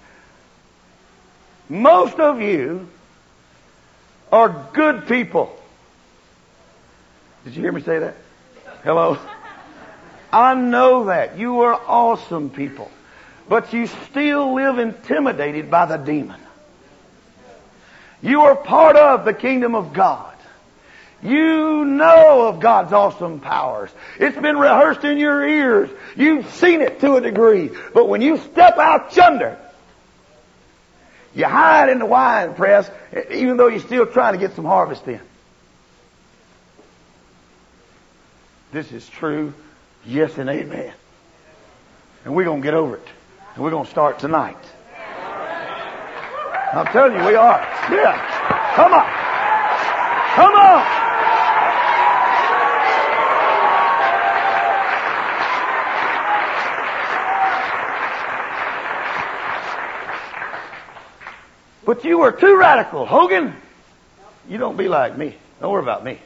Most 1.69 2.19
of 2.19 2.41
you 2.41 2.89
are 4.31 4.67
good 4.73 5.07
people. 5.07 5.55
Did 7.43 7.55
you 7.55 7.61
hear 7.61 7.71
me 7.71 7.81
say 7.81 7.99
that? 7.99 8.15
Hello? 8.83 9.17
I 10.33 10.55
know 10.55 11.05
that. 11.05 11.37
You 11.37 11.61
are 11.61 11.79
awesome 11.87 12.49
people. 12.49 12.91
But 13.47 13.71
you 13.71 13.87
still 13.87 14.55
live 14.55 14.79
intimidated 14.79 15.69
by 15.69 15.85
the 15.85 15.97
demon. 15.97 16.41
You 18.21 18.41
are 18.41 18.55
part 18.55 18.95
of 18.95 19.25
the 19.25 19.33
kingdom 19.33 19.75
of 19.75 19.93
God. 19.93 20.34
You 21.23 21.85
know 21.85 22.47
of 22.47 22.59
God's 22.59 22.93
awesome 22.93 23.39
powers. 23.39 23.89
It's 24.19 24.37
been 24.37 24.57
rehearsed 24.57 25.03
in 25.03 25.17
your 25.17 25.47
ears. 25.47 25.89
You've 26.15 26.49
seen 26.55 26.81
it 26.81 26.99
to 27.01 27.15
a 27.15 27.21
degree. 27.21 27.71
But 27.93 28.07
when 28.07 28.21
you 28.21 28.37
step 28.37 28.77
out 28.77 29.15
yonder, 29.15 29.57
you 31.33 31.45
hide 31.45 31.89
in 31.89 31.99
the 31.99 32.05
wine 32.05 32.53
press, 32.53 32.89
even 33.31 33.57
though 33.57 33.67
you're 33.67 33.79
still 33.79 34.05
trying 34.05 34.33
to 34.33 34.39
get 34.39 34.55
some 34.55 34.65
harvest 34.65 35.07
in. 35.07 35.21
This 38.71 38.91
is 38.91 39.07
true. 39.07 39.53
Yes 40.05 40.37
and 40.37 40.49
amen. 40.49 40.93
And 42.23 42.35
we're 42.35 42.45
going 42.45 42.61
to 42.61 42.65
get 42.65 42.73
over 42.73 42.97
it. 42.97 43.07
And 43.55 43.63
we're 43.63 43.71
going 43.71 43.85
to 43.85 43.91
start 43.91 44.19
tonight. 44.19 44.57
I'm 46.73 46.87
telling 46.87 47.13
you, 47.17 47.25
we 47.25 47.35
are. 47.35 47.59
Yeah. 47.89 48.73
Come 48.75 48.93
on. 48.93 49.05
Come 50.35 50.53
on. 50.53 51.04
But 61.85 62.03
you 62.03 62.17
were 62.17 62.31
too 62.31 62.57
radical. 62.57 63.05
Hogan, 63.05 63.55
you 64.49 64.57
don't 64.57 64.77
be 64.77 64.87
like 64.87 65.17
me. 65.17 65.35
Don't 65.61 65.71
worry 65.71 65.83
about 65.83 66.03
me. 66.03 66.19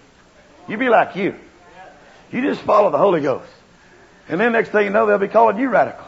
You 0.68 0.78
be 0.78 0.90
like 0.90 1.16
you. 1.16 1.36
You 2.32 2.42
just 2.42 2.62
follow 2.62 2.92
the 2.92 2.98
Holy 2.98 3.22
Ghost. 3.22 3.50
And 4.28 4.40
then 4.40 4.54
next 4.54 4.70
thing 4.70 4.86
you 4.86 4.90
know, 4.92 5.06
they'll 5.06 5.18
be 5.18 5.28
calling 5.28 5.58
you 5.58 5.70
radical. 5.70 6.06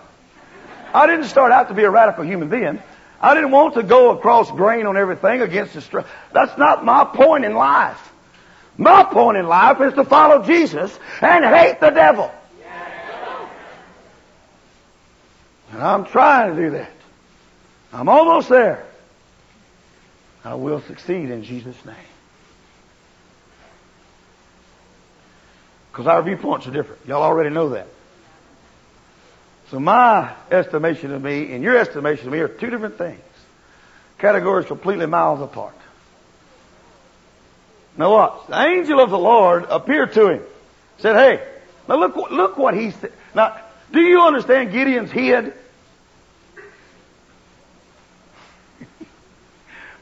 I 0.94 1.08
didn't 1.08 1.26
start 1.26 1.52
out 1.52 1.70
to 1.70 1.74
be 1.74 1.84
a 1.84 1.90
radical 1.90 2.24
human 2.24 2.50
being. 2.50 2.82
I 3.20 3.34
didn't 3.34 3.52
want 3.52 3.76
to 3.76 3.84
go 3.84 4.12
across 4.12 4.50
grain 4.52 4.86
on 4.86 4.98
everything 4.98 5.42
against 5.42 5.74
the 5.74 5.82
strength. 5.82 6.10
That's 6.34 6.58
not 6.58 6.86
my 6.86 7.06
point 7.06 7.46
in 7.46 7.54
life. 7.54 8.12
My 8.78 9.04
point 9.04 9.38
in 9.38 9.48
life 9.48 9.80
is 9.82 9.94
to 9.94 10.04
follow 10.04 10.44
Jesus 10.44 10.98
and 11.22 11.46
hate 11.46 11.80
the 11.80 11.90
devil. 11.90 12.32
And 15.72 15.82
I'm 15.82 16.06
trying 16.06 16.56
to 16.56 16.62
do 16.62 16.70
that. 16.72 16.92
I'm 17.94 18.10
almost 18.10 18.50
there. 18.50 18.86
I 20.44 20.56
will 20.56 20.82
succeed 20.82 21.30
in 21.30 21.44
Jesus' 21.44 21.86
name. 21.86 21.96
Because 25.92 26.08
our 26.08 26.24
viewpoints 26.24 26.68
are 26.68 26.72
different. 26.72 27.06
Y'all 27.06 27.22
already 27.22 27.50
know 27.50 27.70
that. 27.70 27.88
So 29.70 29.80
my 29.80 30.34
estimation 30.50 31.12
of 31.14 31.22
me 31.22 31.54
and 31.54 31.64
your 31.64 31.78
estimation 31.78 32.28
of 32.28 32.34
me 32.34 32.40
are 32.40 32.48
two 32.48 32.70
different 32.70 32.98
things. 32.98 33.22
Categories 34.18 34.68
completely 34.68 35.06
miles 35.06 35.42
apart. 35.42 35.76
Now 37.98 38.12
what? 38.12 38.48
The 38.48 38.62
angel 38.62 39.00
of 39.00 39.10
the 39.10 39.18
Lord 39.18 39.66
appeared 39.70 40.14
to 40.14 40.30
him. 40.30 40.44
Said, 40.98 41.16
hey, 41.16 41.48
now 41.88 42.00
look, 42.00 42.16
look 42.16 42.58
what 42.58 42.74
he 42.74 42.92
said. 42.92 43.12
Now, 43.36 43.60
do 43.92 44.00
you 44.00 44.22
understand 44.22 44.72
Gideon's 44.72 45.12
head? 45.12 45.54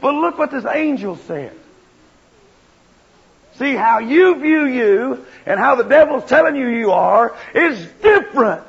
But 0.02 0.14
look 0.14 0.38
what 0.38 0.52
this 0.52 0.66
angel 0.66 1.16
said. 1.16 1.54
See 3.56 3.76
how 3.76 4.00
you 4.00 4.40
view 4.40 4.66
you 4.66 5.26
and 5.46 5.60
how 5.60 5.76
the 5.76 5.84
devil's 5.84 6.26
telling 6.30 6.56
you 6.56 6.68
you 6.68 6.92
are 6.92 7.36
is 7.54 7.86
different 8.02 8.64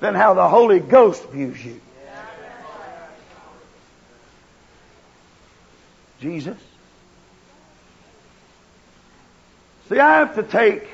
than 0.00 0.14
how 0.14 0.34
the 0.34 0.48
Holy 0.48 0.80
Ghost 0.80 1.28
views 1.30 1.64
you. 1.64 1.80
Jesus. 6.20 6.58
See, 9.88 9.98
I 9.98 10.18
have 10.18 10.34
to 10.34 10.42
take 10.42 10.88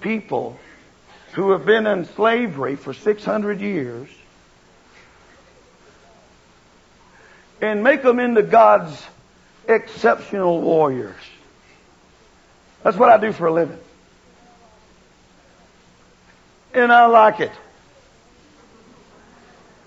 people 0.00 0.58
who 1.32 1.50
have 1.50 1.66
been 1.66 1.86
in 1.86 2.06
slavery 2.06 2.76
for 2.76 2.94
600 2.94 3.60
years 3.60 4.08
and 7.62 7.84
make 7.84 8.02
them 8.02 8.18
into 8.18 8.42
God's 8.42 9.00
exceptional 9.68 10.60
warriors. 10.60 11.14
That's 12.82 12.96
what 12.96 13.08
I 13.08 13.18
do 13.18 13.32
for 13.32 13.46
a 13.46 13.52
living. 13.52 13.78
And 16.74 16.92
I 16.92 17.06
like 17.06 17.38
it. 17.38 17.52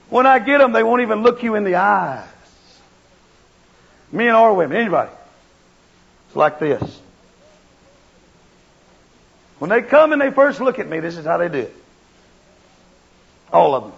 When 0.10 0.26
I 0.26 0.40
get 0.40 0.60
them, 0.60 0.72
they 0.72 0.84
won't 0.84 1.02
even 1.02 1.24
look 1.24 1.44
you 1.44 1.56
in 1.56 1.66
the 1.66 1.76
eyes. 1.76 2.28
Men 4.12 4.34
or 4.34 4.54
women, 4.54 4.78
anybody. 4.78 5.12
It's 6.28 6.36
like 6.36 6.60
this. 6.60 7.02
When 9.60 9.70
they 9.70 9.82
come 9.82 10.14
and 10.14 10.22
they 10.22 10.32
first 10.32 10.62
look 10.62 10.80
at 10.80 10.88
me, 10.88 11.02
this 11.02 11.18
is 11.18 11.26
how 11.26 11.38
they 11.38 11.50
do 11.50 11.60
it. 11.60 11.76
All 13.52 13.76
of 13.76 13.84
them. 13.84 13.94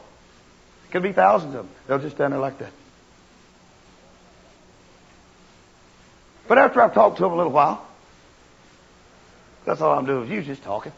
It 0.85 0.91
could 0.91 1.03
be 1.03 1.11
thousands 1.11 1.53
of 1.53 1.65
them. 1.65 1.75
They'll 1.87 1.99
just 1.99 2.15
stand 2.15 2.33
there 2.33 2.39
like 2.39 2.57
that. 2.59 2.71
But 6.47 6.57
after 6.57 6.81
I've 6.81 6.93
talked 6.93 7.17
to 7.17 7.23
them 7.23 7.33
a 7.33 7.35
little 7.35 7.51
while, 7.51 7.85
that's 9.65 9.81
all 9.81 9.97
I'm 9.97 10.05
doing. 10.05 10.31
You 10.31 10.41
just 10.41 10.63
talking. 10.63 10.93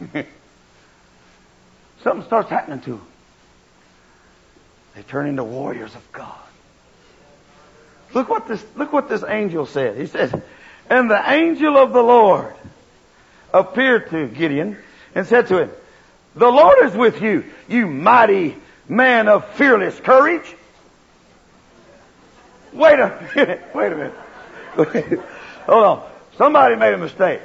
Something 2.02 2.26
starts 2.26 2.50
happening 2.50 2.80
to 2.80 2.90
them. 2.90 3.06
They 4.94 5.02
turn 5.02 5.26
into 5.26 5.42
warriors 5.42 5.94
of 5.94 6.12
God. 6.12 6.38
Look 8.12 8.28
what 8.28 8.46
this, 8.46 8.64
look 8.76 8.92
what 8.92 9.08
this 9.08 9.24
angel 9.26 9.66
said. 9.66 9.96
He 9.96 10.06
says, 10.06 10.32
and 10.88 11.10
the 11.10 11.30
angel 11.30 11.76
of 11.76 11.92
the 11.92 12.02
Lord 12.02 12.54
appeared 13.52 14.10
to 14.10 14.28
Gideon 14.28 14.76
and 15.14 15.26
said 15.26 15.48
to 15.48 15.62
him, 15.62 15.70
the 16.36 16.48
Lord 16.48 16.78
is 16.84 16.94
with 16.94 17.20
you, 17.22 17.44
you 17.68 17.86
mighty 17.86 18.56
man 18.88 19.28
of 19.28 19.48
fearless 19.54 19.98
courage. 19.98 20.54
Wait 22.74 22.98
a 22.98 23.28
minute, 23.34 23.62
wait 23.74 23.92
a 23.92 23.96
minute. 23.96 24.14
Hold 25.66 25.84
on. 25.84 26.10
Somebody 26.36 26.74
made 26.76 26.92
a 26.92 26.98
mistake. 26.98 27.40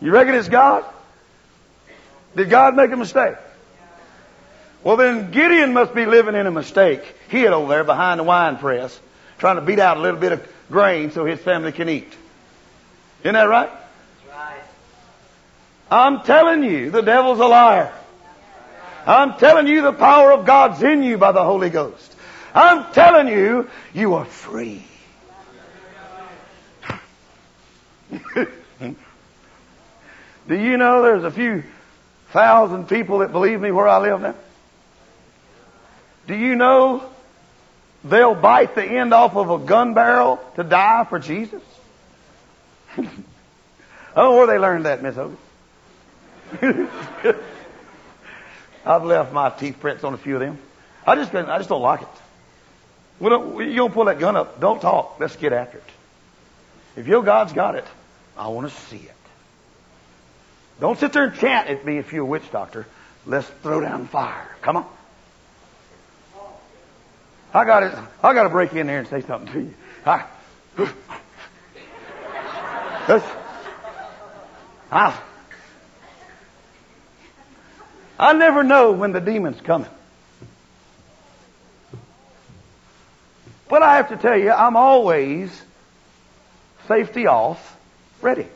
You 0.00 0.10
reckon 0.10 0.34
it's 0.34 0.48
God? 0.48 0.84
Did 2.34 2.50
God 2.50 2.74
make 2.74 2.90
a 2.90 2.96
mistake? 2.96 3.36
Well 4.82 4.96
then 4.96 5.30
Gideon 5.30 5.72
must 5.72 5.94
be 5.94 6.06
living 6.06 6.34
in 6.34 6.46
a 6.46 6.50
mistake. 6.50 7.02
He 7.28 7.40
hid 7.40 7.52
over 7.52 7.68
there 7.68 7.84
behind 7.84 8.18
the 8.18 8.24
wine 8.24 8.56
press, 8.56 8.98
trying 9.38 9.56
to 9.56 9.62
beat 9.62 9.78
out 9.78 9.96
a 9.96 10.00
little 10.00 10.18
bit 10.18 10.32
of 10.32 10.48
grain 10.70 11.10
so 11.12 11.24
his 11.24 11.38
family 11.38 11.72
can 11.72 11.88
eat. 11.88 12.12
Isn't 13.22 13.34
that 13.34 13.48
right? 13.48 13.70
Right. 14.28 14.62
I'm 15.90 16.22
telling 16.22 16.64
you, 16.64 16.90
the 16.90 17.02
devil's 17.02 17.38
a 17.38 17.46
liar. 17.46 17.92
I'm 19.06 19.38
telling 19.38 19.66
you 19.66 19.82
the 19.82 19.92
power 19.92 20.32
of 20.32 20.46
God's 20.46 20.82
in 20.82 21.02
you 21.02 21.18
by 21.18 21.32
the 21.32 21.44
Holy 21.44 21.70
Ghost. 21.70 22.09
I'm 22.54 22.92
telling 22.92 23.28
you, 23.28 23.68
you 23.94 24.14
are 24.14 24.24
free. 24.24 24.84
Do 30.48 30.56
you 30.56 30.76
know 30.76 31.02
there's 31.02 31.24
a 31.24 31.30
few 31.30 31.62
thousand 32.30 32.88
people 32.88 33.18
that 33.18 33.30
believe 33.32 33.60
me 33.60 33.70
where 33.70 33.86
I 33.86 33.98
live 33.98 34.20
now? 34.20 34.34
Do 36.26 36.34
you 36.34 36.56
know 36.56 37.04
they'll 38.04 38.34
bite 38.34 38.74
the 38.74 38.84
end 38.84 39.14
off 39.14 39.36
of 39.36 39.50
a 39.50 39.58
gun 39.64 39.94
barrel 39.94 40.40
to 40.56 40.64
die 40.64 41.04
for 41.04 41.18
Jesus? 41.18 41.62
I 42.96 43.02
don't 43.02 43.24
know 44.16 44.36
where 44.36 44.46
they 44.46 44.58
learned 44.58 44.86
that, 44.86 45.02
Miss 45.02 45.14
Hogan. 45.14 45.38
I've 48.84 49.04
left 49.04 49.32
my 49.32 49.50
teeth 49.50 49.78
prints 49.78 50.02
on 50.02 50.14
a 50.14 50.18
few 50.18 50.34
of 50.34 50.40
them. 50.40 50.58
I 51.06 51.14
just, 51.14 51.32
I 51.34 51.58
just 51.58 51.68
don't 51.68 51.82
like 51.82 52.02
it. 52.02 52.08
We 53.20 53.28
don't, 53.28 53.68
you 53.68 53.76
don't 53.76 53.92
pull 53.92 54.06
that 54.06 54.18
gun 54.18 54.34
up. 54.34 54.60
Don't 54.60 54.80
talk. 54.80 55.18
Let's 55.20 55.36
get 55.36 55.52
after 55.52 55.78
it. 55.78 55.84
If 56.96 57.06
your 57.06 57.22
God's 57.22 57.52
got 57.52 57.74
it, 57.74 57.84
I 58.36 58.48
want 58.48 58.68
to 58.68 58.74
see 58.86 58.96
it. 58.96 59.14
Don't 60.80 60.98
sit 60.98 61.12
there 61.12 61.24
and 61.24 61.38
chant 61.38 61.68
at 61.68 61.84
me 61.84 61.98
if 61.98 62.12
you're 62.12 62.22
a 62.22 62.26
witch 62.26 62.50
doctor. 62.50 62.86
Let's 63.26 63.46
throw 63.62 63.82
down 63.82 64.06
fire. 64.06 64.56
Come 64.62 64.78
on. 64.78 64.86
I 67.52 67.64
got 67.64 67.82
it. 67.82 67.94
I 68.22 68.32
got 68.32 68.44
to 68.44 68.48
break 68.48 68.72
in 68.72 68.86
there 68.86 69.00
and 69.00 69.08
say 69.08 69.20
something 69.20 69.52
to 69.52 69.60
you. 69.60 69.74
I, 70.06 70.24
I, 74.90 75.20
I 78.18 78.32
never 78.32 78.62
know 78.62 78.92
when 78.92 79.12
the 79.12 79.20
demon's 79.20 79.60
coming. 79.60 79.90
But 83.80 83.88
I 83.88 83.96
have 83.96 84.10
to 84.10 84.16
tell 84.18 84.36
you, 84.36 84.52
I'm 84.52 84.76
always 84.76 85.50
safety 86.86 87.26
off, 87.26 87.78
ready. 88.20 88.46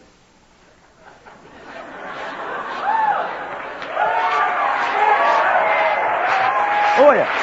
Oh 6.98 7.12
yeah. 7.14 7.40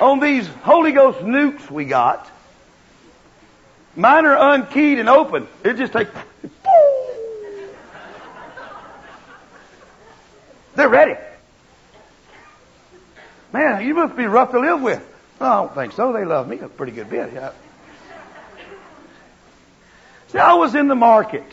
On 0.00 0.18
these 0.18 0.48
Holy 0.48 0.90
Ghost 0.90 1.20
nukes 1.20 1.70
we 1.70 1.84
got, 1.84 2.28
mine 3.94 4.26
are 4.26 4.58
unkeyed 4.58 4.98
and 4.98 5.08
open. 5.08 5.46
It 5.62 5.76
just 5.76 5.92
takes. 5.92 6.10
They're 10.74 10.88
ready. 10.88 11.14
You 13.80 13.94
must 13.94 14.16
be 14.16 14.26
rough 14.26 14.50
to 14.52 14.60
live 14.60 14.82
with. 14.82 15.04
I 15.40 15.56
don't 15.56 15.74
think 15.74 15.92
so. 15.92 16.12
They 16.12 16.24
love 16.24 16.48
me 16.48 16.58
a 16.58 16.68
pretty 16.68 16.92
good 16.92 17.10
bit. 17.10 17.32
Yeah. 17.32 17.52
See, 20.28 20.38
I 20.38 20.54
was 20.54 20.74
in 20.74 20.88
the 20.88 20.94
market. 20.94 21.44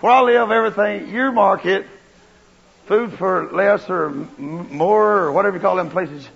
Where 0.00 0.12
I 0.12 0.20
live, 0.20 0.50
everything, 0.50 1.08
your 1.12 1.32
market, 1.32 1.86
food 2.86 3.14
for 3.14 3.50
less 3.50 3.88
or 3.88 4.10
more 4.38 5.18
or 5.18 5.32
whatever 5.32 5.56
you 5.56 5.60
call 5.60 5.76
them 5.76 5.90
places. 5.90 6.28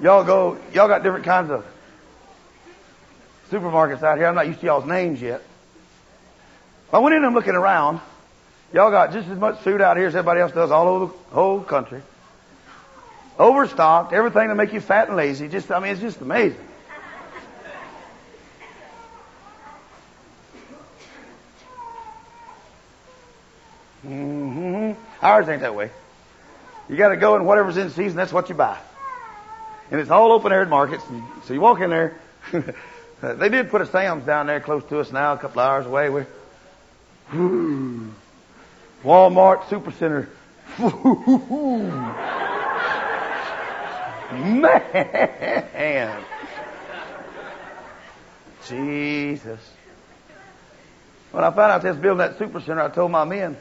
Y'all 0.00 0.24
go, 0.24 0.58
y'all 0.72 0.88
got 0.88 1.02
different 1.02 1.24
kinds 1.24 1.50
of 1.50 1.64
supermarkets 3.50 4.02
out 4.02 4.18
here. 4.18 4.26
I'm 4.26 4.34
not 4.34 4.46
used 4.46 4.60
to 4.60 4.66
y'all's 4.66 4.86
names 4.86 5.20
yet. 5.20 5.42
I 6.92 6.98
went 6.98 7.16
in 7.16 7.24
and 7.24 7.34
looking 7.34 7.54
around. 7.54 8.00
Y'all 8.72 8.90
got 8.90 9.12
just 9.12 9.28
as 9.28 9.38
much 9.38 9.58
food 9.60 9.80
out 9.80 9.96
here 9.96 10.06
as 10.06 10.14
everybody 10.14 10.40
else 10.40 10.52
does 10.52 10.70
all 10.70 10.88
over 10.88 11.06
the 11.06 11.34
whole 11.34 11.60
country 11.60 12.02
overstocked, 13.38 14.12
everything 14.12 14.48
to 14.48 14.54
make 14.54 14.72
you 14.72 14.80
fat 14.80 15.08
and 15.08 15.16
lazy. 15.16 15.48
Just, 15.48 15.70
I 15.70 15.80
mean, 15.80 15.92
it's 15.92 16.00
just 16.00 16.20
amazing. 16.20 16.58
Mm-hmm. 24.06 24.92
Ours 25.22 25.48
ain't 25.48 25.62
that 25.62 25.74
way. 25.74 25.90
You 26.88 26.96
got 26.96 27.08
to 27.08 27.16
go 27.16 27.36
and 27.36 27.46
whatever's 27.46 27.76
in 27.78 27.90
season, 27.90 28.16
that's 28.16 28.32
what 28.32 28.48
you 28.48 28.54
buy. 28.54 28.78
And 29.90 30.00
it's 30.00 30.10
all 30.10 30.32
open 30.32 30.52
air 30.52 30.66
markets. 30.66 31.04
So 31.44 31.54
you 31.54 31.60
walk 31.60 31.80
in 31.80 31.90
there. 31.90 32.18
they 33.22 33.48
did 33.48 33.70
put 33.70 33.80
a 33.80 33.86
Sam's 33.86 34.26
down 34.26 34.46
there 34.46 34.60
close 34.60 34.84
to 34.84 35.00
us 35.00 35.10
now, 35.10 35.32
a 35.32 35.38
couple 35.38 35.60
of 35.60 35.68
hours 35.68 35.86
away. 35.86 36.10
We're, 36.10 36.26
Walmart 39.02 39.62
Supercenter. 39.64 40.28
Man. 44.34 46.24
Jesus. 48.66 49.60
When 51.30 51.44
I 51.44 51.50
found 51.50 51.72
out 51.72 51.82
they 51.82 51.90
was 51.90 51.98
building 51.98 52.18
that 52.18 52.38
supercenter, 52.38 52.82
I 52.84 52.94
told 52.94 53.10
my 53.10 53.24
men, 53.24 53.56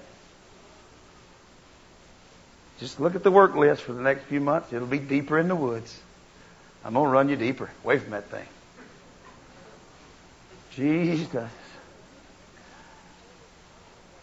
just 2.80 3.00
look 3.00 3.16
at 3.16 3.24
the 3.24 3.32
work 3.32 3.56
list 3.56 3.82
for 3.82 3.94
the 3.94 4.02
next 4.02 4.26
few 4.26 4.40
months. 4.40 4.72
It'll 4.74 4.88
be 4.88 5.00
deeper 5.00 5.40
in 5.40 5.48
the 5.48 5.56
woods. 5.56 6.00
I'm 6.86 6.94
going 6.94 7.06
to 7.06 7.12
run 7.12 7.30
you 7.30 7.36
deeper 7.36 7.70
away 7.84 7.98
from 7.98 8.12
that 8.12 8.30
thing. 8.30 8.46
Jesus. 10.72 11.50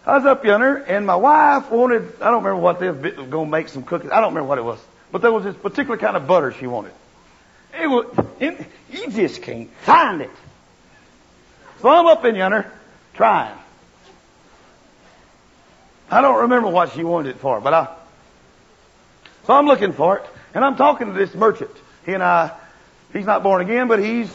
I 0.06 0.16
was 0.16 0.26
up 0.26 0.44
yonder, 0.44 0.76
and 0.76 1.06
my 1.06 1.16
wife 1.16 1.70
wanted, 1.70 2.20
I 2.20 2.26
don't 2.30 2.42
remember 2.42 2.56
what 2.56 2.80
they 2.80 2.90
was 2.90 3.00
going 3.00 3.46
to 3.46 3.46
make 3.46 3.68
some 3.68 3.82
cookies. 3.82 4.10
I 4.10 4.20
don't 4.20 4.34
remember 4.34 4.48
what 4.48 4.58
it 4.58 4.64
was. 4.64 4.78
But 5.12 5.22
there 5.22 5.32
was 5.32 5.44
this 5.44 5.56
particular 5.56 5.96
kind 5.96 6.16
of 6.16 6.26
butter 6.26 6.52
she 6.52 6.66
wanted. 6.66 6.92
It 7.78 7.86
was, 7.86 8.06
it, 8.38 8.66
you 8.90 9.10
just 9.10 9.42
can't 9.42 9.70
find 9.82 10.22
it. 10.22 10.30
So 11.80 11.88
I'm 11.88 12.06
up 12.06 12.24
in 12.24 12.34
yonder 12.34 12.70
trying. 13.14 13.56
I 16.10 16.20
don't 16.20 16.42
remember 16.42 16.68
what 16.68 16.92
she 16.92 17.04
wanted 17.04 17.30
it 17.30 17.38
for, 17.38 17.60
but 17.60 17.72
I, 17.72 17.88
so 19.46 19.54
I'm 19.54 19.66
looking 19.66 19.92
for 19.92 20.18
it, 20.18 20.26
and 20.54 20.64
I'm 20.64 20.76
talking 20.76 21.06
to 21.06 21.12
this 21.12 21.34
merchant. 21.34 21.70
He 22.04 22.12
and 22.12 22.22
I, 22.22 22.52
he's 23.12 23.26
not 23.26 23.42
born 23.42 23.62
again, 23.62 23.88
but 23.88 24.00
he's, 24.00 24.30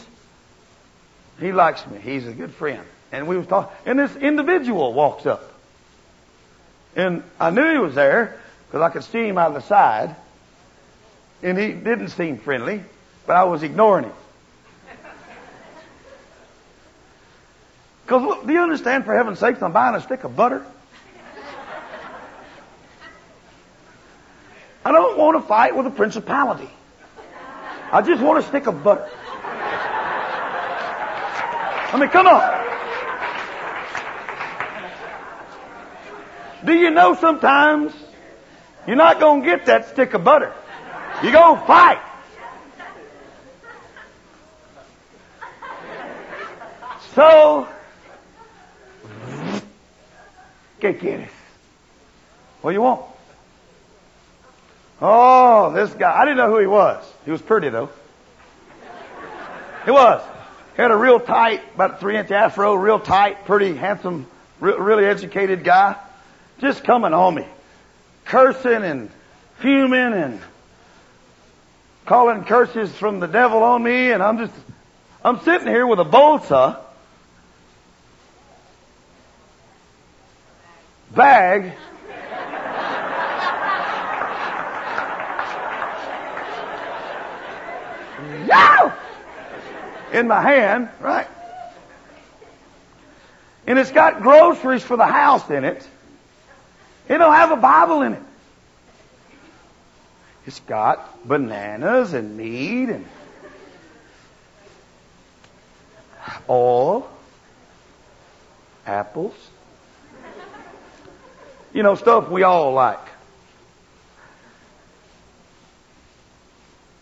he 1.38 1.52
likes 1.52 1.86
me. 1.86 1.98
He's 1.98 2.26
a 2.26 2.32
good 2.32 2.52
friend. 2.54 2.82
And 3.12 3.28
we 3.28 3.36
was 3.36 3.46
talking, 3.46 3.74
and 3.84 3.98
this 3.98 4.16
individual 4.16 4.92
walks 4.92 5.26
up. 5.26 5.52
And 6.96 7.22
I 7.38 7.50
knew 7.50 7.70
he 7.70 7.78
was 7.78 7.94
there, 7.94 8.40
because 8.66 8.80
I 8.82 8.88
could 8.88 9.04
see 9.04 9.28
him 9.28 9.38
out 9.38 9.48
of 9.48 9.54
the 9.54 9.68
side. 9.68 10.16
And 11.46 11.56
he 11.56 11.70
didn't 11.70 12.08
seem 12.08 12.38
friendly, 12.38 12.82
but 13.24 13.36
I 13.36 13.44
was 13.44 13.62
ignoring 13.62 14.06
him. 14.06 14.12
Because 18.02 18.44
do 18.44 18.52
you 18.52 18.58
understand, 18.58 19.04
for 19.04 19.14
heaven's 19.14 19.38
sakes, 19.38 19.62
I'm 19.62 19.70
buying 19.70 19.94
a 19.94 20.00
stick 20.00 20.24
of 20.24 20.34
butter? 20.34 20.66
I 24.84 24.90
don't 24.90 25.16
want 25.16 25.40
to 25.40 25.46
fight 25.46 25.76
with 25.76 25.86
a 25.86 25.90
principality. 25.90 26.68
I 27.92 28.02
just 28.02 28.20
want 28.20 28.40
a 28.40 28.42
stick 28.48 28.66
of 28.66 28.82
butter. 28.82 29.08
I 31.92 31.96
mean, 31.96 32.08
come 32.08 32.26
on. 32.26 32.42
Do 36.66 36.72
you 36.74 36.90
know 36.90 37.14
sometimes 37.14 37.92
you're 38.88 38.96
not 38.96 39.20
going 39.20 39.42
to 39.42 39.46
get 39.46 39.66
that 39.66 39.90
stick 39.90 40.12
of 40.14 40.24
butter? 40.24 40.52
Going 41.22 41.60
to 41.60 41.66
fight. 41.66 41.98
So, 47.14 47.66
¿qué 50.80 50.98
quieres? 50.98 51.30
What 52.60 52.72
do 52.72 52.74
you 52.74 52.82
want? 52.82 53.02
Oh, 55.00 55.72
this 55.72 55.92
guy. 55.94 56.14
I 56.14 56.24
didn't 56.24 56.38
know 56.38 56.50
who 56.50 56.58
he 56.58 56.66
was. 56.66 57.04
He 57.24 57.30
was 57.30 57.40
pretty 57.42 57.70
though. 57.70 57.90
He 59.84 59.90
was. 59.90 60.22
He 60.74 60.82
had 60.82 60.90
a 60.90 60.96
real 60.96 61.20
tight, 61.20 61.62
about 61.74 62.00
three 62.00 62.18
inch 62.18 62.30
afro, 62.30 62.74
real 62.74 63.00
tight, 63.00 63.46
pretty 63.46 63.74
handsome, 63.74 64.26
re- 64.60 64.76
really 64.78 65.06
educated 65.06 65.64
guy. 65.64 65.96
Just 66.58 66.84
coming 66.84 67.14
on 67.14 67.34
me. 67.34 67.46
Cursing 68.26 68.82
and 68.82 69.10
fuming 69.58 70.12
and 70.12 70.40
calling 72.06 72.44
curses 72.44 72.94
from 72.94 73.20
the 73.20 73.26
devil 73.26 73.62
on 73.62 73.82
me 73.82 74.12
and 74.12 74.22
I'm 74.22 74.38
just, 74.38 74.54
I'm 75.24 75.40
sitting 75.40 75.66
here 75.66 75.86
with 75.86 75.98
a 75.98 76.04
bolsa 76.04 76.78
bag 81.10 81.72
in 90.12 90.28
my 90.28 90.40
hand, 90.40 90.88
right? 91.00 91.26
And 93.66 93.78
it's 93.80 93.90
got 93.90 94.22
groceries 94.22 94.84
for 94.84 94.96
the 94.96 95.06
house 95.06 95.50
in 95.50 95.64
it. 95.64 95.86
It 97.08 97.18
don't 97.18 97.34
have 97.34 97.50
a 97.50 97.56
Bible 97.56 98.02
in 98.02 98.12
it. 98.12 98.22
It's 100.46 100.60
got 100.60 101.26
bananas 101.26 102.12
and 102.12 102.36
meat 102.36 102.88
and 102.88 103.04
oil, 106.48 107.10
apples. 108.86 109.34
You 111.72 111.82
know, 111.82 111.96
stuff 111.96 112.30
we 112.30 112.44
all 112.44 112.72
like. 112.72 113.00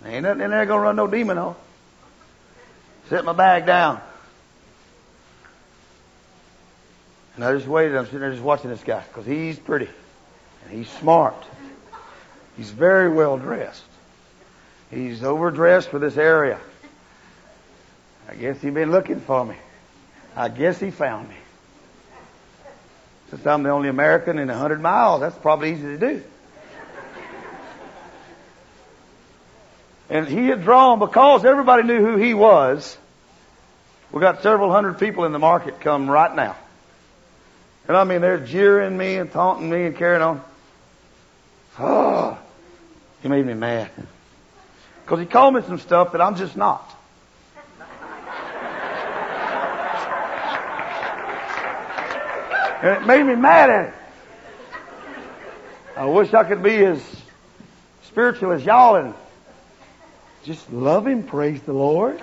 Ain't 0.07 0.23
nothing 0.23 0.43
in 0.43 0.51
there 0.51 0.67
gonna 0.67 0.83
run 0.83 0.97
no 0.97 1.07
demon 1.07 1.39
off. 1.39 1.57
Set 3.09 3.25
my 3.25 3.33
bag 3.33 3.67
down. 3.67 4.01
And 7.37 7.45
I 7.45 7.53
just 7.53 7.67
waited. 7.67 7.97
I'm 7.97 8.05
sitting 8.07 8.21
there 8.21 8.31
just 8.31 8.43
watching 8.43 8.71
this 8.71 8.83
guy 8.83 9.03
because 9.09 9.27
he's 9.27 9.59
pretty 9.59 9.89
and 10.65 10.73
he's 10.73 10.89
smart. 10.89 11.35
He's 12.57 12.71
very 12.71 13.09
well 13.09 13.37
dressed. 13.39 13.83
He's 14.91 15.25
overdressed 15.25 15.89
for 15.89 15.99
this 15.99 16.17
area. 16.17 16.61
I 18.29 18.35
guess 18.35 18.61
he's 18.61 18.73
been 18.73 18.91
looking 18.91 19.21
for 19.21 19.45
me. 19.45 19.57
I 20.37 20.49
guess 20.49 20.79
he 20.81 20.91
found 20.91 21.29
me. 21.29 21.37
Since 23.31 23.47
I'm 23.47 23.63
the 23.63 23.71
only 23.71 23.89
American 23.89 24.39
in 24.39 24.49
a 24.51 24.57
hundred 24.57 24.81
miles, 24.81 25.21
that's 25.21 25.37
probably 25.39 25.73
easy 25.73 25.83
to 25.83 25.99
do. 25.99 26.23
And 30.11 30.29
he 30.29 30.47
had 30.47 30.63
drawn, 30.63 30.99
because 30.99 31.45
everybody 31.45 31.83
knew 31.83 31.99
who 31.99 32.17
he 32.17 32.35
was, 32.35 32.97
we 34.13 34.21
got 34.21 34.43
several 34.43 34.71
hundred 34.71 34.99
people 35.01 35.25
in 35.25 35.33
the 35.33 35.39
market 35.39 35.81
come 35.81 36.09
right 36.09 36.35
now. 36.35 36.57
And 37.89 37.97
I 37.97 38.05
mean, 38.05 38.21
they're 38.21 38.39
jeering 38.39 38.97
me 38.97 39.17
and 39.17 39.33
taunting 39.33 39.69
me 39.69 39.87
and 39.87 39.97
carrying 39.97 40.23
on. 40.23 40.43
Oh, 41.79 42.39
he 43.25 43.31
made 43.31 43.47
me 43.47 43.55
mad. 43.55 43.91
Because 45.03 45.19
he 45.19 45.25
called 45.25 45.55
me 45.55 45.63
some 45.63 45.79
stuff 45.79 46.13
that 46.13 46.21
I'm 46.21 46.37
just 46.37 46.59
not. 46.59 46.95
And 52.83 53.03
it 53.03 53.07
made 53.07 53.23
me 53.23 53.35
mad 53.35 53.71
at 53.71 53.87
him. 53.87 53.95
I 55.97 56.05
wish 56.05 56.35
I 56.35 56.45
could 56.45 56.63
be 56.63 56.85
as 56.85 57.03
spiritual 58.09 58.53
as 58.53 58.63
y'all 58.63 58.97
and 58.97 59.15
just 60.45 60.71
love 60.71 61.07
him, 61.07 61.23
praise 61.23 61.63
the 61.63 61.73
Lord. 61.73 62.23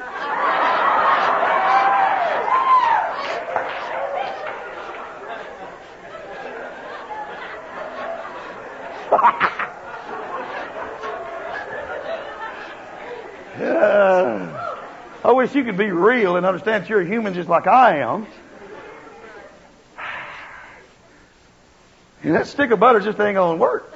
Wish 15.41 15.55
you 15.55 15.63
could 15.63 15.77
be 15.77 15.89
real 15.89 16.35
and 16.35 16.45
understand 16.45 16.87
you're 16.87 17.01
a 17.01 17.05
human 17.05 17.33
just 17.33 17.49
like 17.49 17.65
I 17.65 17.97
am. 18.01 18.27
And 22.21 22.35
that 22.35 22.45
stick 22.45 22.69
of 22.69 22.79
butter 22.79 22.99
just 22.99 23.19
ain't 23.19 23.33
gonna 23.33 23.57
work. 23.57 23.91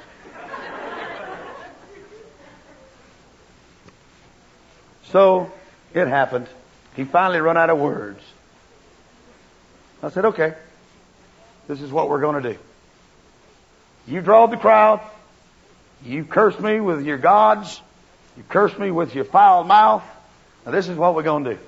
So 5.04 5.52
it 5.94 6.08
happened. 6.08 6.48
He 6.96 7.04
finally 7.04 7.38
run 7.38 7.56
out 7.56 7.70
of 7.70 7.78
words. 7.78 8.20
I 10.02 10.10
said, 10.10 10.24
okay, 10.24 10.54
this 11.68 11.80
is 11.80 11.92
what 11.92 12.08
we're 12.08 12.20
going 12.20 12.42
to 12.42 12.54
do. 12.54 12.58
You 14.08 14.20
draw 14.20 14.46
the 14.46 14.56
crowd. 14.56 15.00
You 16.04 16.24
curse 16.24 16.58
me 16.58 16.80
with 16.80 17.06
your 17.06 17.18
gods. 17.18 17.80
You 18.36 18.42
curse 18.48 18.76
me 18.76 18.90
with 18.90 19.14
your 19.14 19.24
foul 19.24 19.62
mouth. 19.62 20.02
Now 20.66 20.72
this 20.72 20.88
is 20.88 20.96
what 20.98 21.14
we're 21.14 21.22
going 21.22 21.44
to 21.44 21.54
do. 21.54 21.60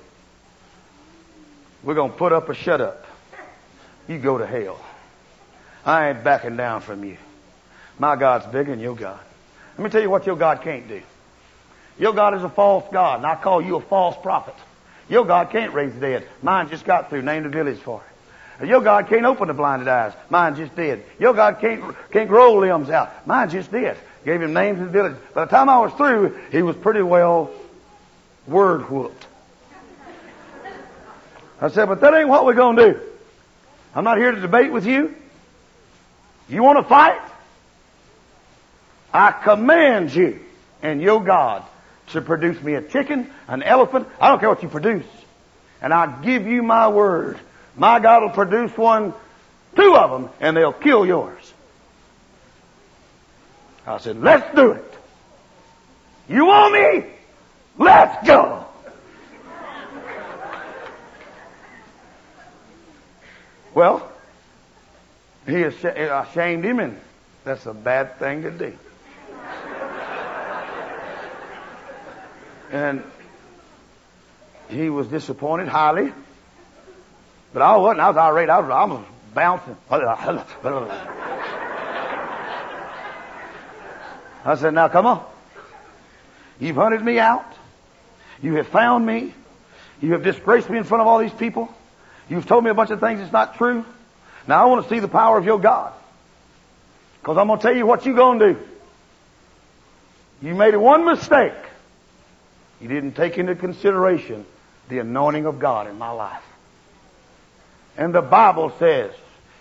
We're 1.83 1.95
going 1.95 2.11
to 2.11 2.17
put 2.17 2.33
up 2.33 2.49
a 2.49 2.53
shut 2.53 2.81
up. 2.81 3.05
You 4.09 4.19
go 4.19 4.37
to 4.37 4.45
hell. 4.45 4.79
I 5.85 6.09
ain't 6.09 6.23
backing 6.23 6.57
down 6.57 6.81
from 6.81 7.05
you. 7.05 7.17
My 7.97 8.17
God's 8.17 8.45
bigger 8.47 8.71
than 8.71 8.81
your 8.81 8.95
God. 8.95 9.19
Let 9.77 9.83
me 9.85 9.89
tell 9.89 10.01
you 10.01 10.09
what 10.09 10.25
your 10.25 10.35
God 10.35 10.61
can't 10.61 10.87
do. 10.87 11.01
Your 11.97 12.13
God 12.13 12.35
is 12.35 12.43
a 12.43 12.49
false 12.49 12.85
God, 12.91 13.17
and 13.17 13.25
I 13.25 13.35
call 13.35 13.61
you 13.61 13.77
a 13.77 13.81
false 13.81 14.17
prophet. 14.21 14.55
Your 15.09 15.25
God 15.25 15.49
can't 15.51 15.73
raise 15.73 15.93
the 15.93 15.99
dead. 15.99 16.27
Mine 16.41 16.69
just 16.69 16.85
got 16.85 17.09
through, 17.09 17.21
named 17.21 17.45
a 17.45 17.49
village 17.49 17.79
for 17.79 18.01
it. 18.59 18.67
Your 18.67 18.81
God 18.81 19.07
can't 19.07 19.25
open 19.25 19.47
the 19.47 19.53
blinded 19.53 19.87
eyes. 19.87 20.13
Mine 20.29 20.55
just 20.55 20.75
did. 20.75 21.03
Your 21.17 21.33
God 21.33 21.59
can't, 21.61 21.95
can't 22.11 22.27
grow 22.27 22.55
limbs 22.55 22.89
out. 22.89 23.25
Mine 23.25 23.49
just 23.49 23.71
did. 23.71 23.95
Gave 24.25 24.41
him 24.41 24.53
names 24.53 24.79
in 24.79 24.85
the 24.85 24.91
village. 24.91 25.15
By 25.33 25.45
the 25.45 25.51
time 25.51 25.69
I 25.69 25.79
was 25.79 25.93
through, 25.93 26.37
he 26.51 26.61
was 26.61 26.75
pretty 26.75 27.01
well 27.01 27.51
word 28.49 28.89
whooped. 28.89 29.25
I 31.61 31.69
said, 31.69 31.87
but 31.87 32.01
that 32.01 32.13
ain't 32.13 32.29
what 32.29 32.45
we're 32.45 32.53
going 32.53 32.77
to 32.77 32.93
do. 32.93 32.99
I'm 33.93 34.03
not 34.03 34.17
here 34.17 34.31
to 34.31 34.39
debate 34.39 34.71
with 34.71 34.85
you. 34.85 35.15
You 36.47 36.63
want 36.63 36.79
to 36.79 36.83
fight? 36.83 37.21
I 39.13 39.31
command 39.31 40.13
you 40.13 40.39
and 40.81 41.01
your 41.01 41.23
God 41.23 41.63
to 42.11 42.21
produce 42.21 42.61
me 42.61 42.75
a 42.75 42.81
chicken, 42.81 43.29
an 43.47 43.61
elephant. 43.61 44.07
I 44.19 44.29
don't 44.29 44.39
care 44.39 44.49
what 44.49 44.63
you 44.63 44.69
produce. 44.69 45.05
And 45.81 45.93
I 45.93 46.21
give 46.21 46.47
you 46.47 46.63
my 46.63 46.87
word. 46.87 47.39
My 47.75 47.99
God 47.99 48.23
will 48.23 48.29
produce 48.29 48.75
one, 48.77 49.13
two 49.75 49.95
of 49.95 50.11
them, 50.11 50.29
and 50.39 50.55
they'll 50.55 50.73
kill 50.73 51.05
yours. 51.05 51.53
I 53.85 53.97
said, 53.97 54.21
let's 54.21 54.55
do 54.55 54.71
it. 54.71 54.93
You 56.27 56.45
want 56.45 56.73
me? 56.73 57.11
Let's 57.79 58.27
go. 58.27 58.65
Well, 63.73 64.11
he 65.47 65.63
eh, 65.63 65.69
ashamed 66.21 66.65
him, 66.65 66.79
and 66.79 66.99
that's 67.45 67.65
a 67.65 67.73
bad 67.73 68.19
thing 68.19 68.41
to 68.41 68.51
do. 68.51 68.77
and 72.71 73.03
he 74.69 74.89
was 74.89 75.07
disappointed 75.07 75.69
highly. 75.69 76.11
But 77.53 77.61
I 77.61 77.77
wasn't. 77.77 78.01
I 78.01 78.09
was 78.09 78.17
irate. 78.17 78.49
I 78.49 78.59
was, 78.59 78.69
I 78.69 78.83
was 78.85 79.05
bouncing. 79.33 79.77
I 84.45 84.55
said, 84.55 84.73
now 84.73 84.89
come 84.89 85.05
on. 85.05 85.25
You've 86.59 86.75
hunted 86.75 87.01
me 87.01 87.19
out. 87.19 87.45
You 88.41 88.55
have 88.55 88.67
found 88.67 89.05
me. 89.05 89.33
You 90.01 90.13
have 90.13 90.23
disgraced 90.23 90.69
me 90.69 90.77
in 90.77 90.83
front 90.83 91.01
of 91.01 91.07
all 91.07 91.19
these 91.19 91.33
people. 91.33 91.73
You've 92.29 92.45
told 92.45 92.63
me 92.63 92.69
a 92.69 92.73
bunch 92.73 92.89
of 92.91 92.99
things 92.99 93.19
that's 93.19 93.33
not 93.33 93.55
true. 93.55 93.85
Now 94.47 94.63
I 94.63 94.65
want 94.65 94.83
to 94.83 94.89
see 94.89 94.99
the 94.99 95.07
power 95.07 95.37
of 95.37 95.45
your 95.45 95.59
God. 95.59 95.93
Because 97.21 97.37
I'm 97.37 97.47
going 97.47 97.59
to 97.59 97.63
tell 97.63 97.75
you 97.75 97.85
what 97.85 98.05
you're 98.05 98.15
going 98.15 98.39
to 98.39 98.53
do. 98.53 98.59
You 100.41 100.55
made 100.55 100.75
one 100.75 101.05
mistake. 101.05 101.53
You 102.79 102.87
didn't 102.87 103.13
take 103.13 103.37
into 103.37 103.55
consideration 103.55 104.45
the 104.87 104.99
anointing 104.99 105.45
of 105.45 105.59
God 105.59 105.87
in 105.87 105.97
my 105.97 106.11
life. 106.11 106.43
And 107.97 108.15
the 108.15 108.21
Bible 108.21 108.71
says 108.79 109.11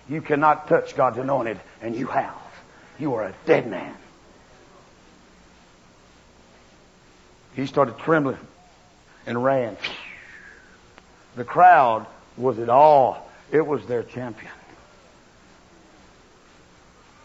you 0.08 0.22
cannot 0.22 0.68
touch 0.68 0.94
God's 0.94 1.18
anointed, 1.18 1.60
and 1.82 1.96
you 1.96 2.06
have. 2.06 2.36
You 2.98 3.14
are 3.14 3.24
a 3.24 3.34
dead 3.44 3.68
man. 3.68 3.94
He 7.54 7.66
started 7.66 7.98
trembling 7.98 8.38
and 9.28 9.44
ran. 9.44 9.76
The 11.36 11.44
crowd 11.44 12.06
was 12.38 12.58
at 12.58 12.70
awe. 12.70 13.18
It 13.52 13.64
was 13.64 13.84
their 13.86 14.02
champion. 14.02 14.50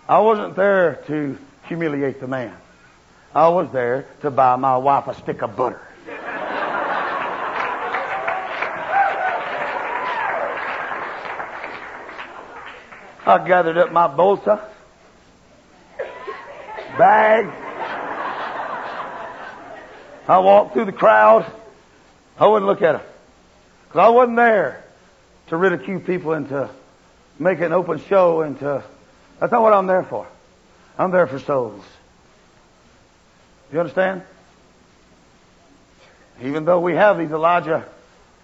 I 0.07 0.19
wasn't 0.19 0.57
there 0.57 1.01
to 1.07 1.37
humiliate 1.67 2.19
the 2.19 2.27
man. 2.27 2.53
I 3.33 3.47
was 3.47 3.71
there 3.71 4.05
to 4.21 4.29
buy 4.29 4.57
my 4.57 4.77
wife 4.77 5.07
a 5.07 5.15
stick 5.15 5.41
of 5.41 5.55
butter. 5.55 5.81
I 13.25 13.47
gathered 13.47 13.77
up 13.77 13.93
my 13.93 14.09
bolsa, 14.09 14.61
bag. 16.97 17.45
I 20.27 20.39
walked 20.39 20.73
through 20.73 20.85
the 20.85 20.91
crowd. 20.91 21.49
I 22.37 22.47
wouldn't 22.47 22.65
look 22.65 22.81
at 22.81 22.93
them. 22.93 23.01
Because 23.87 23.99
I 23.99 24.09
wasn't 24.09 24.37
there 24.37 24.83
to 25.47 25.57
ridicule 25.57 25.99
people 25.99 26.33
and 26.33 26.49
to 26.49 26.69
make 27.39 27.59
an 27.59 27.73
open 27.73 27.99
show 27.99 28.41
and 28.41 28.57
to, 28.59 28.83
that's 29.39 29.51
not 29.51 29.61
what 29.61 29.73
I'm 29.73 29.87
there 29.87 30.03
for. 30.03 30.27
I'm 30.97 31.11
there 31.11 31.27
for 31.27 31.39
souls. 31.39 31.83
You 33.71 33.79
understand? 33.79 34.23
Even 36.41 36.65
though 36.65 36.79
we 36.79 36.93
have 36.93 37.17
these 37.17 37.31
Elijah 37.31 37.85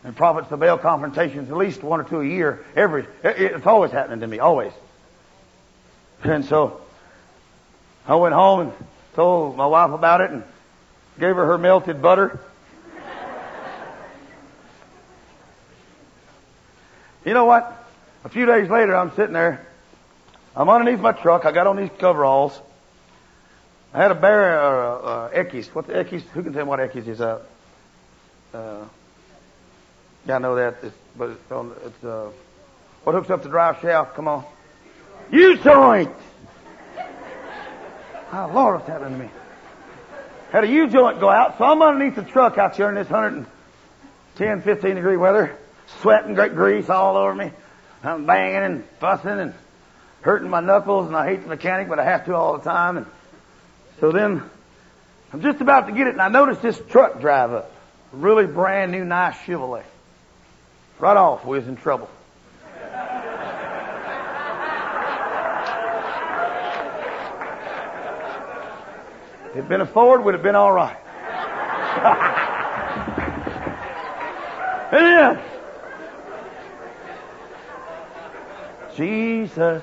and 0.03 0.15
prophets 0.15 0.51
of 0.51 0.59
Baal 0.59 0.77
confrontations, 0.77 1.49
at 1.49 1.57
least 1.57 1.83
one 1.83 1.99
or 1.99 2.03
two 2.03 2.21
a 2.21 2.25
year, 2.25 2.63
every, 2.75 3.05
it's 3.23 3.65
always 3.65 3.91
happening 3.91 4.21
to 4.21 4.27
me, 4.27 4.39
always. 4.39 4.71
And 6.23 6.45
so, 6.45 6.81
I 8.07 8.15
went 8.15 8.33
home 8.33 8.61
and 8.61 8.73
told 9.15 9.55
my 9.55 9.65
wife 9.65 9.91
about 9.91 10.21
it 10.21 10.31
and 10.31 10.43
gave 11.19 11.35
her 11.35 11.45
her 11.45 11.57
melted 11.57 12.01
butter. 12.01 12.39
You 17.29 17.35
know 17.35 17.45
what? 17.45 17.87
A 18.23 18.29
few 18.29 18.47
days 18.47 18.71
later, 18.71 18.95
I'm 18.95 19.11
sitting 19.15 19.33
there. 19.33 19.63
I'm 20.55 20.67
underneath 20.67 20.99
my 20.99 21.11
truck. 21.11 21.45
I 21.45 21.51
got 21.51 21.67
on 21.67 21.77
these 21.77 21.91
coveralls. 21.99 22.59
I 23.93 24.01
had 24.01 24.09
a 24.09 24.15
bear, 24.15 24.59
uh, 24.59 24.65
uh, 24.65 25.29
Equis. 25.29 25.67
What 25.67 25.85
the 25.85 25.93
Equis? 25.93 26.23
Who 26.23 26.41
can 26.41 26.53
tell 26.53 26.65
me 26.65 26.69
what 26.69 26.79
Equis 26.79 27.07
is? 27.07 27.21
Uh, 27.21 27.39
uh, 28.51 28.83
yeah, 30.25 30.37
I 30.37 30.39
know 30.39 30.55
that. 30.55 30.77
It's, 30.81 30.95
but 31.15 31.29
it's, 31.29 31.51
on, 31.51 31.75
it's 31.85 32.03
uh, 32.03 32.31
what 33.03 33.13
hooks 33.13 33.29
up 33.29 33.43
the 33.43 33.49
drive 33.49 33.79
shaft? 33.79 34.15
Come 34.15 34.27
on. 34.27 34.43
U-joint! 35.29 36.11
Oh, 38.33 38.51
Lord, 38.55 38.77
what's 38.77 38.87
happening 38.87 39.19
to 39.19 39.25
me? 39.25 39.31
Had 40.51 40.63
a 40.63 40.67
U-joint 40.67 41.19
go 41.19 41.29
out, 41.29 41.59
so 41.59 41.65
I'm 41.65 41.79
underneath 41.79 42.15
the 42.15 42.23
truck 42.23 42.57
out 42.57 42.75
here 42.75 42.89
in 42.89 42.95
this 42.95 43.07
110, 43.07 44.63
15 44.63 44.95
degree 44.95 45.15
weather, 45.15 45.55
sweating 46.01 46.33
great 46.33 46.55
grease 46.55 46.89
all 46.89 47.17
over 47.17 47.33
me. 47.33 47.51
I'm 48.03 48.25
banging 48.25 48.63
and 48.63 48.85
fussing 48.99 49.39
and 49.39 49.53
hurting 50.21 50.49
my 50.49 50.61
knuckles, 50.61 51.07
and 51.07 51.15
I 51.15 51.27
hate 51.27 51.41
the 51.43 51.47
mechanic, 51.47 51.89
but 51.89 51.99
I 51.99 52.05
have 52.05 52.25
to 52.25 52.35
all 52.35 52.57
the 52.57 52.63
time. 52.63 52.97
And 52.97 53.05
so 53.99 54.11
then, 54.11 54.43
I'm 55.33 55.41
just 55.41 55.61
about 55.61 55.87
to 55.87 55.93
get 55.93 56.07
it, 56.07 56.11
and 56.11 56.21
I 56.21 56.29
notice 56.29 56.59
this 56.59 56.81
truck 56.89 57.19
drive 57.19 57.51
up. 57.51 57.71
Really 58.11 58.47
brand 58.47 58.91
new, 58.91 59.03
nice 59.05 59.35
Chevrolet. 59.37 59.83
Right 60.99 61.17
off, 61.17 61.45
we 61.45 61.57
was 61.57 61.67
in 61.67 61.75
trouble. 61.75 62.09
If 69.49 69.55
it 69.55 69.61
had 69.61 69.69
been 69.69 69.81
a 69.81 69.85
Ford, 69.85 70.23
would 70.23 70.35
have 70.35 70.43
been 70.43 70.55
all 70.55 70.71
right. 70.71 70.97
Amen. 74.93 75.41
Jesus. 78.99 79.81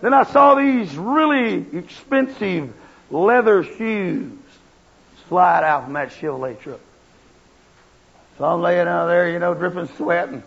Then 0.00 0.14
I 0.14 0.22
saw 0.22 0.54
these 0.54 0.96
really 0.96 1.66
expensive 1.76 2.72
leather 3.10 3.64
shoes 3.64 4.32
slide 5.28 5.64
out 5.64 5.84
from 5.84 5.94
that 5.94 6.10
Chevrolet 6.10 6.58
truck. 6.60 6.80
So 8.38 8.44
I'm 8.44 8.62
laying 8.62 8.86
out 8.86 9.08
there, 9.08 9.28
you 9.28 9.40
know, 9.40 9.54
dripping 9.54 9.88
sweat 9.96 10.28
and 10.28 10.42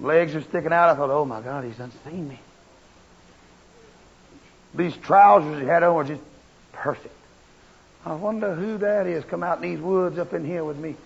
legs 0.00 0.34
are 0.34 0.40
sticking 0.40 0.72
out. 0.72 0.88
I 0.88 0.94
thought, 0.94 1.10
oh 1.10 1.26
my 1.26 1.42
God, 1.42 1.64
he's 1.64 1.76
done 1.76 1.92
seen 2.08 2.26
me. 2.26 2.40
These 4.74 4.96
trousers 4.96 5.60
he 5.60 5.66
had 5.66 5.82
on 5.82 5.94
were 5.94 6.04
just 6.04 6.22
perfect. 6.72 7.14
I 8.04 8.14
wonder 8.14 8.54
who 8.54 8.78
that 8.78 9.06
is 9.06 9.24
come 9.24 9.42
out 9.42 9.62
in 9.62 9.70
these 9.70 9.80
woods 9.80 10.18
up 10.18 10.32
in 10.32 10.44
here 10.44 10.64
with 10.64 10.78
me. 10.78 10.96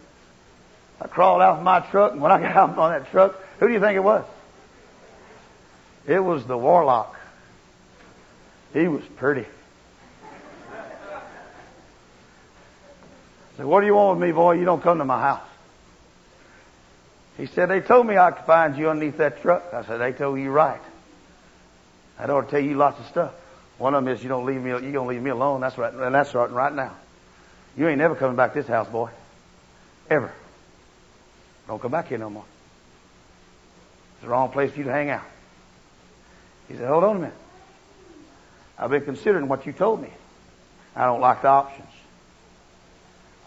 I 1.02 1.08
crawled 1.08 1.42
out 1.42 1.58
of 1.58 1.64
my 1.64 1.80
truck, 1.80 2.12
and 2.12 2.20
when 2.20 2.30
I 2.30 2.40
got 2.40 2.56
out 2.56 2.78
on 2.78 2.92
that 2.92 3.10
truck, 3.10 3.36
who 3.58 3.66
do 3.66 3.74
you 3.74 3.80
think 3.80 3.96
it 3.96 4.04
was? 4.04 4.24
It 6.06 6.20
was 6.20 6.46
the 6.46 6.56
warlock. 6.56 7.18
He 8.72 8.88
was 8.88 9.02
pretty. 9.16 9.44
I 10.72 11.20
said, 13.56 13.66
what 13.66 13.80
do 13.80 13.86
you 13.86 13.94
want 13.94 14.18
with 14.18 14.28
me, 14.28 14.32
boy? 14.32 14.52
You 14.52 14.64
don't 14.64 14.82
come 14.82 14.98
to 14.98 15.04
my 15.04 15.20
house. 15.20 15.42
He 17.36 17.46
said, 17.46 17.66
they 17.66 17.80
told 17.80 18.06
me 18.06 18.16
I 18.16 18.30
could 18.30 18.46
find 18.46 18.76
you 18.76 18.88
underneath 18.88 19.18
that 19.18 19.42
truck. 19.42 19.74
I 19.74 19.84
said, 19.84 19.98
they 19.98 20.12
told 20.12 20.38
you 20.38 20.50
right. 20.50 20.80
I 22.18 22.26
to 22.26 22.46
tell 22.48 22.60
you 22.60 22.76
lots 22.76 23.00
of 23.00 23.06
stuff. 23.06 23.32
One 23.78 23.94
of 23.94 24.04
them 24.04 24.14
is 24.14 24.22
you 24.22 24.28
don't 24.28 24.46
leave 24.46 24.62
me, 24.62 24.70
you 24.70 24.92
don't 24.92 25.08
leave 25.08 25.22
me 25.22 25.30
alone. 25.30 25.60
That's 25.60 25.76
right, 25.76 25.92
and 25.92 26.14
that's 26.14 26.30
starting 26.30 26.54
right 26.54 26.72
now. 26.72 26.92
You 27.76 27.88
ain't 27.88 27.98
never 27.98 28.14
coming 28.14 28.36
back 28.36 28.52
to 28.52 28.60
this 28.60 28.68
house, 28.68 28.88
boy. 28.88 29.10
Ever. 30.08 30.32
Don't 31.72 31.80
come 31.80 31.90
back 31.90 32.08
here 32.08 32.18
no 32.18 32.28
more. 32.28 32.44
It's 34.12 34.24
the 34.24 34.28
wrong 34.28 34.50
place 34.50 34.72
for 34.72 34.78
you 34.80 34.84
to 34.84 34.92
hang 34.92 35.08
out. 35.08 35.24
He 36.68 36.74
said, 36.76 36.86
hold 36.86 37.02
on 37.02 37.16
a 37.16 37.20
minute. 37.20 37.34
I've 38.78 38.90
been 38.90 39.06
considering 39.06 39.48
what 39.48 39.64
you 39.64 39.72
told 39.72 40.02
me. 40.02 40.10
I 40.94 41.06
don't 41.06 41.22
like 41.22 41.40
the 41.40 41.48
options. 41.48 41.88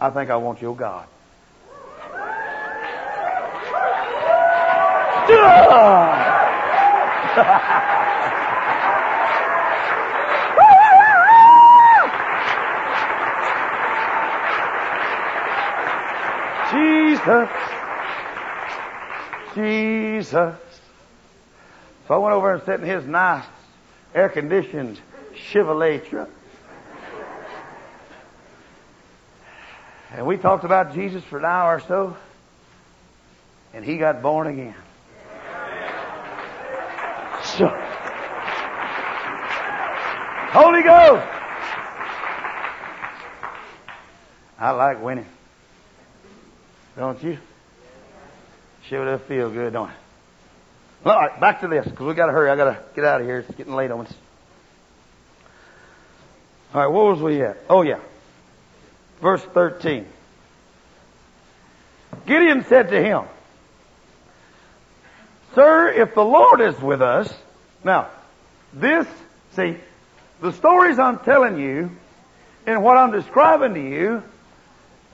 I 0.02 0.10
think 0.10 0.32
I 0.32 0.38
want 0.38 0.60
your 0.60 0.76
God. 0.76 1.06
Jesus. 16.72 17.75
Jesus. 19.56 20.56
So 22.08 22.14
I 22.14 22.18
went 22.18 22.36
over 22.36 22.54
and 22.54 22.64
sat 22.64 22.80
in 22.82 22.86
his 22.86 23.06
nice 23.06 23.46
air 24.14 24.30
conditioned 24.30 25.00
Chevrolet 25.52 26.08
truck. 26.08 26.30
And 30.12 30.26
we 30.26 30.38
talked 30.38 30.64
about 30.64 30.94
Jesus 30.94 31.24
for 31.24 31.40
an 31.40 31.46
hour 31.46 31.76
or 31.76 31.80
so, 31.82 32.16
and 33.74 33.84
he 33.84 33.98
got 33.98 34.22
born 34.22 34.48
again. 34.48 34.76
So, 37.44 37.68
Holy 40.52 40.84
Ghost! 40.84 41.28
I 44.58 44.72
like 44.72 45.04
winning. 45.04 45.28
Don't 46.96 47.22
you? 47.22 47.38
Sure 48.90 49.04
does 49.06 49.22
feel 49.28 49.50
good, 49.50 49.74
don't 49.74 49.90
it? 49.90 49.96
All 51.06 51.16
right, 51.16 51.40
back 51.40 51.62
to 51.62 51.68
this, 51.68 51.86
because 51.86 52.06
we 52.06 52.14
got 52.14 52.28
to 52.28 52.32
hurry. 52.32 52.50
I 52.50 52.56
got 52.56 52.66
to 52.66 52.84
get 52.96 53.06
out 53.06 53.22
of 53.22 53.28
here. 53.28 53.40
It's 53.40 53.56
getting 53.56 53.76
late 53.76 53.92
on 53.92 54.06
us. 54.06 54.14
All 56.74 56.82
right, 56.82 56.88
what 56.88 57.06
was 57.06 57.20
we 57.20 57.42
at? 57.42 57.58
Oh, 57.70 57.82
yeah. 57.84 58.00
Verse 59.22 59.42
13. 59.42 60.06
Gideon 62.26 62.66
said 62.66 62.90
to 62.90 63.02
him, 63.02 63.24
Sir, 65.54 65.90
if 65.90 66.14
the 66.16 66.24
Lord 66.24 66.62
is 66.62 66.80
with 66.80 67.02
us, 67.02 67.34
now, 67.84 68.10
this, 68.74 69.08
see, 69.56 69.78
the 70.42 70.52
stories 70.52 71.00
I'm 71.00 71.20
telling 71.20 71.60
you 71.60 71.92
and 72.66 72.84
what 72.84 72.98
I'm 72.98 73.12
describing 73.12 73.74
to 73.76 73.82
you 73.82 74.24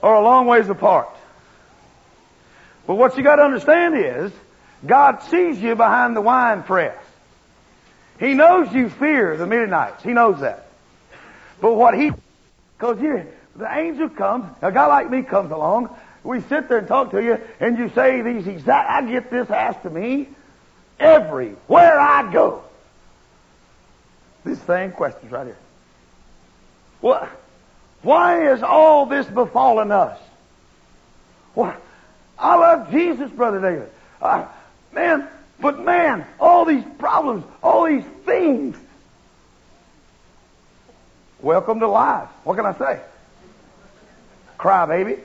are 0.01 0.15
a 0.15 0.21
long 0.21 0.47
ways 0.47 0.67
apart. 0.69 1.09
But 2.87 2.95
what 2.95 3.17
you 3.17 3.23
got 3.23 3.37
to 3.37 3.43
understand 3.43 3.95
is, 3.97 4.31
God 4.85 5.21
sees 5.23 5.61
you 5.61 5.75
behind 5.75 6.15
the 6.15 6.21
wine 6.21 6.63
press. 6.63 6.97
He 8.19 8.33
knows 8.33 8.73
you 8.73 8.89
fear 8.89 9.37
the 9.37 9.47
Midianites. 9.47 10.03
He 10.03 10.13
knows 10.13 10.41
that. 10.41 10.67
But 11.59 11.75
what 11.75 11.97
he, 11.97 12.11
because 12.77 13.01
you, 13.01 13.25
the 13.55 13.71
angel 13.71 14.09
comes, 14.09 14.45
a 14.61 14.71
guy 14.71 14.87
like 14.87 15.09
me 15.09 15.21
comes 15.21 15.51
along, 15.51 15.95
we 16.23 16.41
sit 16.41 16.69
there 16.69 16.79
and 16.79 16.87
talk 16.87 17.11
to 17.11 17.21
you, 17.21 17.39
and 17.59 17.77
you 17.77 17.89
say 17.89 18.21
these 18.21 18.47
exact, 18.47 18.89
I 18.89 19.09
get 19.09 19.31
this 19.31 19.49
asked 19.49 19.83
to 19.83 19.89
me 19.89 20.29
everywhere 20.99 21.99
I 21.99 22.31
go. 22.31 22.63
This 24.43 24.61
same 24.63 24.91
questions 24.91 25.31
right 25.31 25.45
here. 25.45 25.57
What? 26.99 27.29
Why 28.01 28.51
is 28.51 28.63
all 28.63 29.05
this 29.05 29.27
befallen 29.27 29.91
us? 29.91 30.19
What? 31.53 31.79
I 32.41 32.55
love 32.55 32.91
Jesus, 32.91 33.29
Brother 33.31 33.61
David. 33.61 33.89
Uh, 34.19 34.47
man, 34.91 35.27
but 35.59 35.79
man, 35.79 36.25
all 36.39 36.65
these 36.65 36.83
problems, 36.97 37.45
all 37.61 37.85
these 37.85 38.03
things. 38.25 38.75
Welcome 41.39 41.79
to 41.81 41.87
life. 41.87 42.29
What 42.43 42.57
can 42.57 42.65
I 42.65 42.73
say? 42.73 42.99
Cry, 44.57 44.85
baby. 44.87 45.17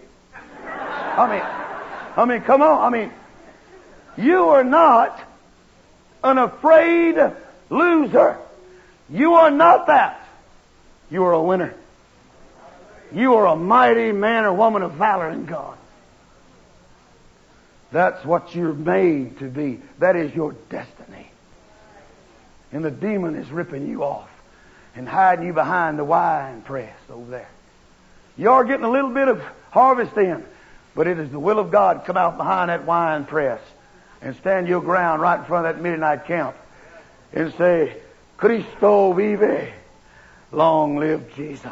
I 0.62 1.30
mean, 1.30 1.42
I 2.16 2.24
mean, 2.26 2.42
come 2.42 2.60
on. 2.60 2.92
I 2.92 2.98
mean, 2.98 3.10
you 4.18 4.50
are 4.50 4.64
not 4.64 5.18
an 6.22 6.36
afraid 6.36 7.16
loser. 7.70 8.38
You 9.08 9.34
are 9.34 9.50
not 9.50 9.86
that. 9.86 10.26
You 11.10 11.24
are 11.24 11.32
a 11.32 11.42
winner. 11.42 11.74
You 13.14 13.34
are 13.34 13.46
a 13.46 13.56
mighty 13.56 14.12
man 14.12 14.44
or 14.44 14.52
woman 14.52 14.82
of 14.82 14.92
valor 14.92 15.30
in 15.30 15.46
God. 15.46 15.78
That's 17.92 18.24
what 18.24 18.54
you're 18.54 18.72
made 18.72 19.38
to 19.38 19.48
be. 19.48 19.80
That 19.98 20.16
is 20.16 20.34
your 20.34 20.52
destiny. 20.70 21.30
And 22.72 22.84
the 22.84 22.90
demon 22.90 23.36
is 23.36 23.50
ripping 23.50 23.88
you 23.88 24.02
off 24.02 24.28
and 24.94 25.08
hiding 25.08 25.46
you 25.46 25.52
behind 25.52 25.98
the 25.98 26.04
wine 26.04 26.62
press 26.62 26.96
over 27.10 27.30
there. 27.30 27.48
You 28.36 28.50
are 28.50 28.64
getting 28.64 28.84
a 28.84 28.90
little 28.90 29.10
bit 29.10 29.28
of 29.28 29.42
harvest 29.70 30.16
in, 30.16 30.44
but 30.94 31.06
it 31.06 31.18
is 31.18 31.30
the 31.30 31.38
will 31.38 31.58
of 31.58 31.70
God 31.70 32.04
come 32.04 32.16
out 32.16 32.36
behind 32.36 32.70
that 32.70 32.84
wine 32.84 33.24
press 33.24 33.60
and 34.20 34.34
stand 34.36 34.68
your 34.68 34.80
ground 34.80 35.22
right 35.22 35.38
in 35.38 35.44
front 35.44 35.66
of 35.66 35.74
that 35.74 35.82
Midianite 35.82 36.26
camp 36.26 36.56
and 37.32 37.52
say, 37.54 37.96
Cristo 38.36 39.12
vive, 39.12 39.72
long 40.52 40.96
live 40.96 41.34
Jesus. 41.34 41.70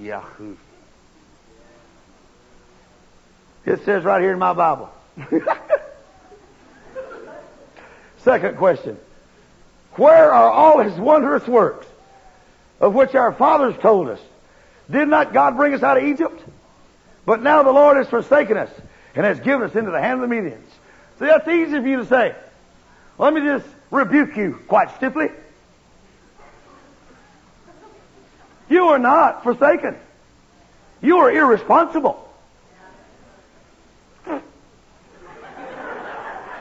Yahoo. 0.00 0.56
It 3.64 3.84
says 3.84 4.04
right 4.04 4.20
here 4.20 4.32
in 4.32 4.38
my 4.38 4.52
Bible. 4.52 4.90
Second 8.18 8.56
question. 8.56 8.98
Where 9.92 10.32
are 10.32 10.50
all 10.50 10.80
his 10.80 10.94
wondrous 10.94 11.46
works 11.46 11.86
of 12.80 12.94
which 12.94 13.14
our 13.14 13.32
fathers 13.32 13.74
told 13.80 14.08
us? 14.08 14.20
Did 14.90 15.08
not 15.08 15.32
God 15.32 15.56
bring 15.56 15.74
us 15.74 15.82
out 15.82 15.96
of 15.96 16.04
Egypt? 16.04 16.42
But 17.24 17.42
now 17.42 17.62
the 17.62 17.72
Lord 17.72 17.96
has 17.96 18.08
forsaken 18.08 18.56
us 18.56 18.70
and 19.14 19.24
has 19.24 19.38
given 19.40 19.68
us 19.68 19.76
into 19.76 19.90
the 19.90 20.00
hand 20.00 20.22
of 20.22 20.28
the 20.28 20.34
Medians. 20.34 20.64
See, 21.18 21.26
that's 21.26 21.46
easy 21.46 21.80
for 21.80 21.86
you 21.86 21.98
to 21.98 22.06
say. 22.06 22.34
Let 23.18 23.32
me 23.32 23.42
just 23.42 23.66
rebuke 23.90 24.36
you 24.36 24.58
quite 24.66 24.96
stiffly. 24.96 25.28
You 28.68 28.88
are 28.88 28.98
not 28.98 29.44
forsaken. 29.44 29.96
You 31.02 31.18
are 31.18 31.30
irresponsible. 31.30 32.31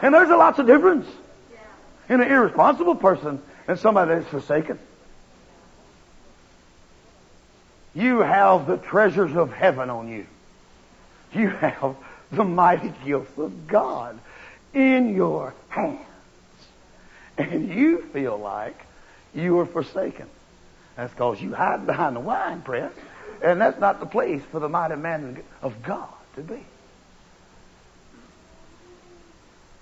And 0.01 0.13
there's 0.13 0.29
a 0.29 0.35
lots 0.35 0.59
of 0.59 0.67
difference 0.67 1.07
in 2.09 2.21
an 2.21 2.31
irresponsible 2.31 2.95
person 2.95 3.41
and 3.67 3.79
somebody 3.79 4.15
that's 4.15 4.27
forsaken. 4.27 4.79
You 7.93 8.19
have 8.19 8.67
the 8.67 8.77
treasures 8.77 9.35
of 9.35 9.51
heaven 9.51 9.89
on 9.89 10.09
you. 10.09 10.25
You 11.33 11.49
have 11.49 11.95
the 12.31 12.43
mighty 12.43 12.93
gifts 13.05 13.37
of 13.37 13.67
God 13.67 14.17
in 14.73 15.13
your 15.15 15.53
hands. 15.69 15.99
And 17.37 17.69
you 17.69 18.01
feel 18.13 18.37
like 18.37 18.85
you 19.33 19.59
are 19.59 19.65
forsaken. 19.65 20.27
That's 20.95 21.13
because 21.13 21.41
you 21.41 21.53
hide 21.53 21.85
behind 21.85 22.15
the 22.15 22.19
wine 22.19 22.61
press, 22.61 22.91
and 23.41 23.59
that's 23.59 23.79
not 23.79 23.99
the 23.99 24.05
place 24.05 24.41
for 24.51 24.59
the 24.59 24.69
mighty 24.69 24.95
man 24.95 25.41
of 25.61 25.81
God 25.83 26.09
to 26.35 26.41
be. 26.41 26.63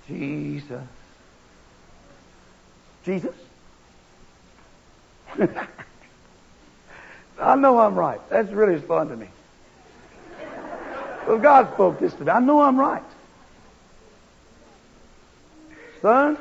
Jesus. 0.10 0.84
Jesus? 3.06 3.36
I 7.40 7.56
know 7.56 7.80
I'm 7.80 7.96
right. 7.96 8.20
That's 8.30 8.52
really 8.52 8.82
fun 8.82 9.08
to 9.10 9.16
me. 9.16 9.28
Well, 11.28 11.38
God 11.38 11.72
spoke 11.74 12.00
this 12.00 12.14
to 12.16 12.26
me. 12.26 12.32
I 12.32 12.40
know 12.40 12.62
I'm 12.62 12.78
right. 12.78 13.04
Son, 16.02 16.38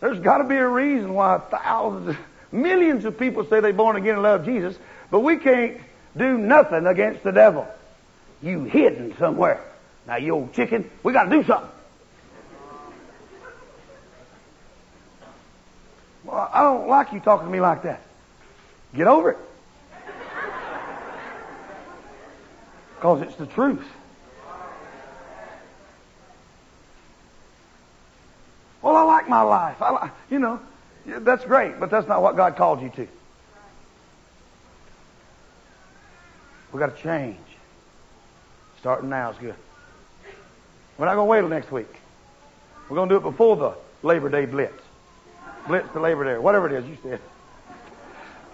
there's 0.00 0.20
got 0.20 0.38
to 0.38 0.44
be 0.44 0.54
a 0.54 0.68
reason 0.68 1.14
why 1.14 1.38
thousands, 1.38 2.16
millions 2.52 3.04
of 3.04 3.18
people 3.18 3.44
say 3.44 3.60
they're 3.60 3.72
born 3.72 3.96
again 3.96 4.14
and 4.14 4.22
love 4.22 4.44
Jesus, 4.44 4.78
but 5.10 5.20
we 5.20 5.36
can't 5.36 5.80
do 6.16 6.38
nothing 6.38 6.86
against 6.86 7.24
the 7.24 7.32
devil. 7.32 7.66
You 8.40 8.64
hidden 8.64 9.16
somewhere. 9.18 9.60
Now, 10.06 10.16
you 10.16 10.32
old 10.34 10.52
chicken, 10.52 10.88
we 11.02 11.12
got 11.12 11.24
to 11.24 11.30
do 11.30 11.44
something. 11.44 11.70
Well, 16.24 16.50
I 16.52 16.62
don't 16.62 16.88
like 16.88 17.12
you 17.12 17.20
talking 17.20 17.46
to 17.46 17.52
me 17.52 17.60
like 17.60 17.82
that. 17.82 18.02
Get 18.94 19.06
over 19.06 19.32
it. 19.32 19.38
Because 22.96 23.22
it's 23.22 23.36
the 23.36 23.46
truth. 23.46 23.84
Well, 28.82 28.96
I 28.96 29.02
like 29.02 29.28
my 29.28 29.42
life. 29.42 29.82
I 29.82 29.90
like, 29.90 30.10
you 30.30 30.38
know, 30.38 30.60
that's 31.04 31.44
great, 31.44 31.78
but 31.80 31.90
that's 31.90 32.06
not 32.06 32.22
what 32.22 32.36
God 32.36 32.56
called 32.56 32.80
you 32.80 32.88
to. 32.90 33.08
We've 36.72 36.80
got 36.80 36.96
to 36.96 37.02
change. 37.02 37.38
Starting 38.78 39.10
now 39.10 39.30
is 39.30 39.38
good. 39.38 39.54
We're 40.98 41.06
not 41.06 41.14
going 41.14 41.26
to 41.26 41.30
wait 41.30 41.40
till 41.40 41.48
next 41.48 41.70
week. 41.70 41.88
We're 42.88 42.96
going 42.96 43.08
to 43.08 43.14
do 43.14 43.18
it 43.18 43.30
before 43.30 43.56
the 43.56 43.74
Labor 44.02 44.28
Day 44.28 44.46
blitz. 44.46 44.82
Blitz 45.66 45.92
to 45.92 46.00
Labor 46.00 46.24
Day, 46.24 46.38
whatever 46.38 46.66
it 46.66 46.72
is 46.72 46.88
you 46.88 46.96
said. 47.02 47.20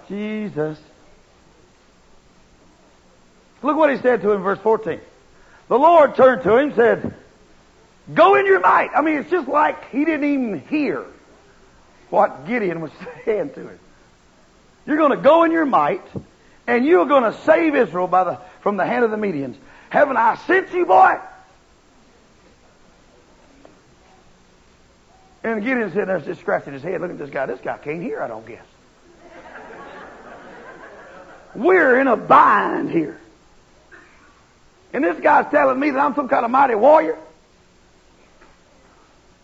Jesus. 0.09 0.79
Look 3.63 3.77
what 3.77 3.91
he 3.91 3.99
said 3.99 4.23
to 4.23 4.31
him 4.31 4.39
in 4.39 4.43
verse 4.43 4.59
14. 4.59 5.01
the 5.69 5.79
Lord 5.79 6.17
turned 6.17 6.43
to 6.43 6.57
him 6.57 6.69
and 6.69 6.75
said, 6.75 7.15
Go 8.13 8.35
in 8.35 8.47
your 8.47 8.61
might. 8.61 8.91
I 8.95 9.03
mean, 9.03 9.19
it's 9.19 9.31
just 9.31 9.47
like 9.47 9.91
he 9.91 10.05
didn't 10.05 10.25
even 10.25 10.61
hear 10.69 11.05
what 12.11 12.47
Gideon 12.47 12.81
was 12.81 12.91
saying 13.25 13.51
to 13.51 13.69
him. 13.69 13.79
You're 14.87 14.97
going 14.97 15.13
to 15.13 15.23
go 15.23 15.45
in 15.45 15.53
your 15.53 15.65
might, 15.65 16.03
and 16.67 16.85
you're 16.85 17.07
going 17.07 17.23
to 17.23 17.39
save 17.43 17.77
Israel 17.77 18.09
by 18.09 18.25
the, 18.25 18.39
from 18.61 18.77
the 18.77 18.85
hand 18.85 19.05
of 19.05 19.13
the 19.13 19.17
Medians. 19.17 19.55
Haven't 19.91 20.17
I 20.17 20.37
sent 20.47 20.73
you, 20.73 20.87
boy? 20.87 21.19
And 25.45 25.63
Gideon 25.63 25.91
sitting 25.91 26.07
there 26.07 26.21
just 26.21 26.41
scratching 26.41 26.73
his 26.73 26.83
head, 26.83 27.01
looking 27.01 27.17
at 27.17 27.19
this 27.19 27.31
guy. 27.31 27.47
This 27.47 27.61
guy 27.61 27.77
can't 27.79 28.03
hear, 28.03 28.23
I 28.23 28.29
don't 28.29 28.47
guess. 28.47 28.65
We're 31.55 32.01
in 32.01 32.07
a 32.07 32.17
bind 32.17 32.91
here. 32.91 33.19
And 34.93 35.03
this 35.03 35.19
guy's 35.21 35.51
telling 35.51 35.79
me 35.81 35.91
that 35.91 35.99
I'm 35.99 36.15
some 36.15 36.29
kind 36.29 36.45
of 36.45 36.51
mighty 36.51 36.75
warrior. 36.75 37.19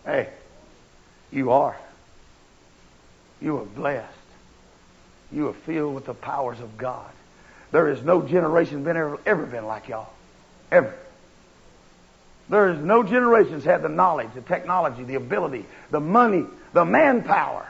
Hey, 0.05 0.29
you 1.31 1.51
are. 1.51 1.77
You 3.41 3.57
are 3.57 3.65
blessed. 3.65 4.07
You 5.31 5.49
are 5.49 5.53
filled 5.53 5.95
with 5.95 6.05
the 6.05 6.13
powers 6.13 6.59
of 6.59 6.77
God. 6.77 7.11
There 7.71 7.89
is 7.89 8.01
no 8.03 8.21
generation 8.21 8.83
been 8.83 8.97
ever, 8.97 9.19
ever 9.25 9.45
been 9.45 9.65
like 9.65 9.87
y'all. 9.87 10.09
Ever. 10.71 10.95
There 12.49 12.69
is 12.69 12.79
no 12.79 13.03
generations 13.03 13.63
had 13.63 13.83
the 13.83 13.89
knowledge, 13.89 14.29
the 14.33 14.41
technology, 14.41 15.03
the 15.03 15.15
ability, 15.15 15.65
the 15.91 15.99
money, 15.99 16.45
the 16.73 16.83
manpower. 16.83 17.67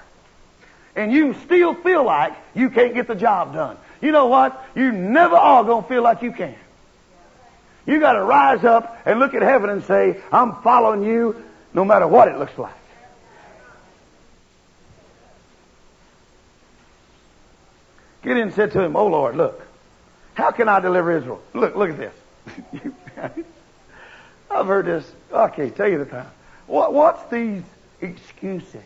And 0.95 1.11
you 1.11 1.33
still 1.45 1.73
feel 1.75 2.03
like 2.03 2.33
you 2.55 2.69
can't 2.69 2.93
get 2.93 3.07
the 3.07 3.15
job 3.15 3.53
done. 3.53 3.77
You 4.01 4.11
know 4.11 4.27
what? 4.27 4.65
You 4.75 4.91
never 4.91 5.35
are 5.35 5.63
going 5.63 5.83
to 5.83 5.89
feel 5.89 6.01
like 6.01 6.21
you 6.21 6.31
can. 6.31 6.55
You 7.85 7.99
got 7.99 8.13
to 8.13 8.23
rise 8.23 8.63
up 8.63 9.01
and 9.05 9.19
look 9.19 9.33
at 9.33 9.41
heaven 9.41 9.69
and 9.69 9.83
say, 9.83 10.21
I'm 10.31 10.61
following 10.61 11.03
you 11.03 11.43
no 11.73 11.83
matter 11.83 12.07
what 12.07 12.27
it 12.27 12.37
looks 12.37 12.57
like. 12.57 12.73
Gideon 18.21 18.51
said 18.51 18.71
to 18.73 18.81
him, 18.81 18.95
Oh 18.95 19.07
Lord, 19.07 19.35
look, 19.35 19.65
how 20.33 20.51
can 20.51 20.69
I 20.69 20.79
deliver 20.79 21.17
Israel? 21.17 21.41
Look, 21.53 21.75
look 21.75 21.89
at 21.89 21.97
this. 21.97 23.43
I've 24.49 24.65
heard 24.65 24.85
this. 24.85 25.11
I 25.33 25.47
can't 25.49 25.75
tell 25.75 25.87
you 25.87 25.99
the 25.99 26.05
time. 26.05 26.29
What, 26.67 26.93
what's 26.93 27.29
these 27.31 27.63
excuses? 28.01 28.81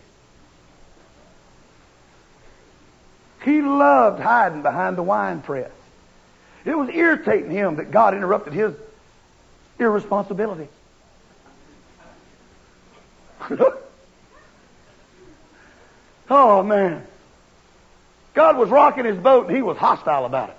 He 3.44 3.62
loved 3.62 4.22
hiding 4.22 4.62
behind 4.62 4.98
the 4.98 5.04
wine 5.04 5.42
press. 5.42 5.72
It 6.66 6.78
was 6.78 6.90
irritating 6.90 7.52
him 7.52 7.76
that 7.76 7.92
God 7.92 8.14
interrupted 8.14 8.54
his 8.54 8.74
irresponsibility. 9.80 10.70
oh 16.30 16.64
man. 16.64 17.06
God 18.34 18.58
was 18.58 18.70
rocking 18.70 19.06
his 19.06 19.18
boat 19.18 19.48
and 19.48 19.56
he 19.56 19.62
was 19.62 19.78
hostile 19.78 20.26
about 20.26 20.50
it. 20.50 20.58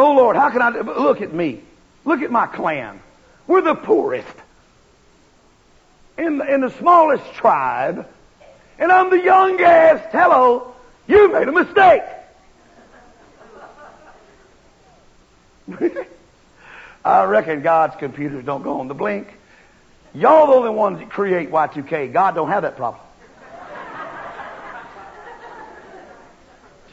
Oh 0.00 0.12
Lord, 0.12 0.36
how 0.36 0.48
can 0.50 0.62
I 0.62 0.68
look 0.68 1.22
at 1.22 1.32
me? 1.32 1.60
Look 2.04 2.22
at 2.22 2.30
my 2.30 2.46
clan. 2.46 3.00
We're 3.48 3.62
the 3.62 3.74
poorest. 3.74 4.28
In 6.16 6.38
the, 6.38 6.54
in 6.54 6.60
the 6.60 6.70
smallest 6.70 7.24
tribe. 7.34 8.06
And 8.78 8.92
I'm 8.92 9.10
the 9.10 9.20
youngest. 9.20 10.04
Hello. 10.12 10.72
You 11.08 11.32
made 11.32 11.48
a 11.48 11.52
mistake. 11.52 12.02
I 17.04 17.24
reckon 17.24 17.62
God's 17.62 17.96
computers 17.96 18.44
don't 18.44 18.62
go 18.62 18.78
on 18.78 18.86
the 18.86 18.94
blink. 18.94 19.26
Y'all 20.14 20.46
the 20.46 20.52
only 20.52 20.70
ones 20.70 21.00
that 21.00 21.10
create 21.10 21.50
Y2K. 21.50 22.12
God 22.12 22.36
don't 22.36 22.50
have 22.50 22.62
that 22.62 22.76
problem. 22.76 23.02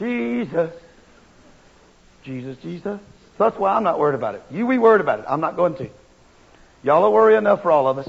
Jesus. 0.00 0.72
Jesus, 2.26 2.56
Jesus. 2.58 3.00
That's 3.38 3.56
why 3.56 3.72
I'm 3.74 3.84
not 3.84 4.00
worried 4.00 4.16
about 4.16 4.34
it. 4.34 4.42
You 4.50 4.68
be 4.68 4.78
worried 4.78 5.00
about 5.00 5.20
it. 5.20 5.26
I'm 5.28 5.40
not 5.40 5.54
going 5.56 5.76
to. 5.76 5.88
Y'all 6.82 7.04
are 7.04 7.10
worry 7.10 7.36
enough 7.36 7.62
for 7.62 7.70
all 7.70 7.86
of 7.86 7.98
us. 7.98 8.08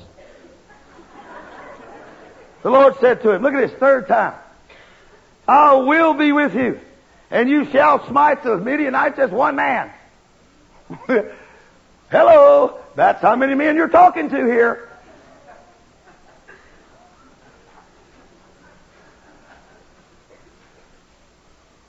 The 2.63 2.71
Lord 2.71 2.95
said 2.99 3.21
to 3.21 3.31
him, 3.31 3.43
look 3.43 3.53
at 3.53 3.69
this, 3.69 3.79
third 3.79 4.07
time. 4.07 4.33
I 5.47 5.75
will 5.75 6.15
be 6.15 6.31
with 6.31 6.55
you, 6.55 6.79
and 7.29 7.47
you 7.47 7.65
shall 7.65 8.05
smite 8.07 8.43
the 8.43 8.57
Midianites 8.57 9.19
as 9.19 9.29
one 9.29 9.55
man. 9.55 9.91
Hello, 12.09 12.79
that's 12.95 13.21
how 13.21 13.35
many 13.35 13.53
men 13.53 13.75
you're 13.75 13.87
talking 13.87 14.29
to 14.29 14.35
here. 14.35 14.89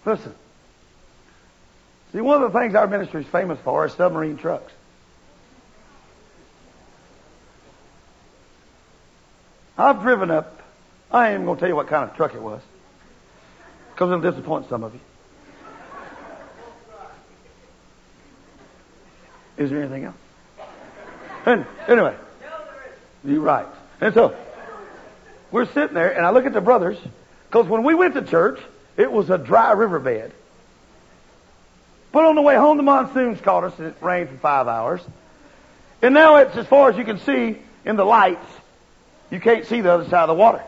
Listen. 0.04 0.34
See, 2.12 2.20
one 2.20 2.42
of 2.42 2.52
the 2.52 2.58
things 2.58 2.74
our 2.74 2.86
ministry 2.86 3.22
is 3.22 3.26
famous 3.26 3.58
for 3.60 3.84
is 3.84 3.92
submarine 3.92 4.38
trucks. 4.38 4.72
I've 9.76 10.02
driven 10.02 10.30
up, 10.30 10.60
I 11.10 11.32
ain't 11.32 11.44
going 11.44 11.56
to 11.56 11.60
tell 11.60 11.68
you 11.68 11.76
what 11.76 11.86
kind 11.86 12.10
of 12.10 12.16
truck 12.16 12.34
it 12.34 12.42
was, 12.42 12.60
because 13.92 14.08
it'll 14.08 14.20
disappoint 14.20 14.68
some 14.68 14.82
of 14.82 14.94
you. 14.94 15.00
Is 19.56 19.70
there 19.70 19.80
anything 19.80 20.04
else? 20.04 20.16
And 21.44 21.66
anyway, 21.86 22.16
you're 23.24 23.40
right. 23.40 23.66
And 24.00 24.14
so, 24.14 24.36
we're 25.50 25.66
sitting 25.66 25.94
there, 25.94 26.10
and 26.16 26.24
I 26.24 26.30
look 26.30 26.46
at 26.46 26.52
the 26.52 26.60
brothers, 26.60 26.98
because 27.48 27.66
when 27.66 27.84
we 27.84 27.94
went 27.94 28.14
to 28.14 28.22
church, 28.22 28.60
it 28.96 29.10
was 29.10 29.30
a 29.30 29.38
dry 29.38 29.72
riverbed. 29.72 30.32
But 32.10 32.24
on 32.24 32.34
the 32.34 32.42
way 32.42 32.56
home, 32.56 32.76
the 32.76 32.82
monsoons 32.82 33.40
caught 33.40 33.64
us, 33.64 33.78
and 33.78 33.88
it 33.88 33.96
rained 34.00 34.30
for 34.30 34.36
five 34.36 34.66
hours. 34.66 35.00
And 36.00 36.14
now 36.14 36.36
it's 36.36 36.56
as 36.56 36.66
far 36.66 36.90
as 36.90 36.96
you 36.96 37.04
can 37.04 37.18
see 37.18 37.58
in 37.84 37.96
the 37.96 38.04
lights. 38.04 38.46
You 39.30 39.40
can't 39.40 39.66
see 39.66 39.80
the 39.80 39.92
other 39.92 40.04
side 40.04 40.22
of 40.22 40.28
the 40.28 40.34
water. 40.34 40.62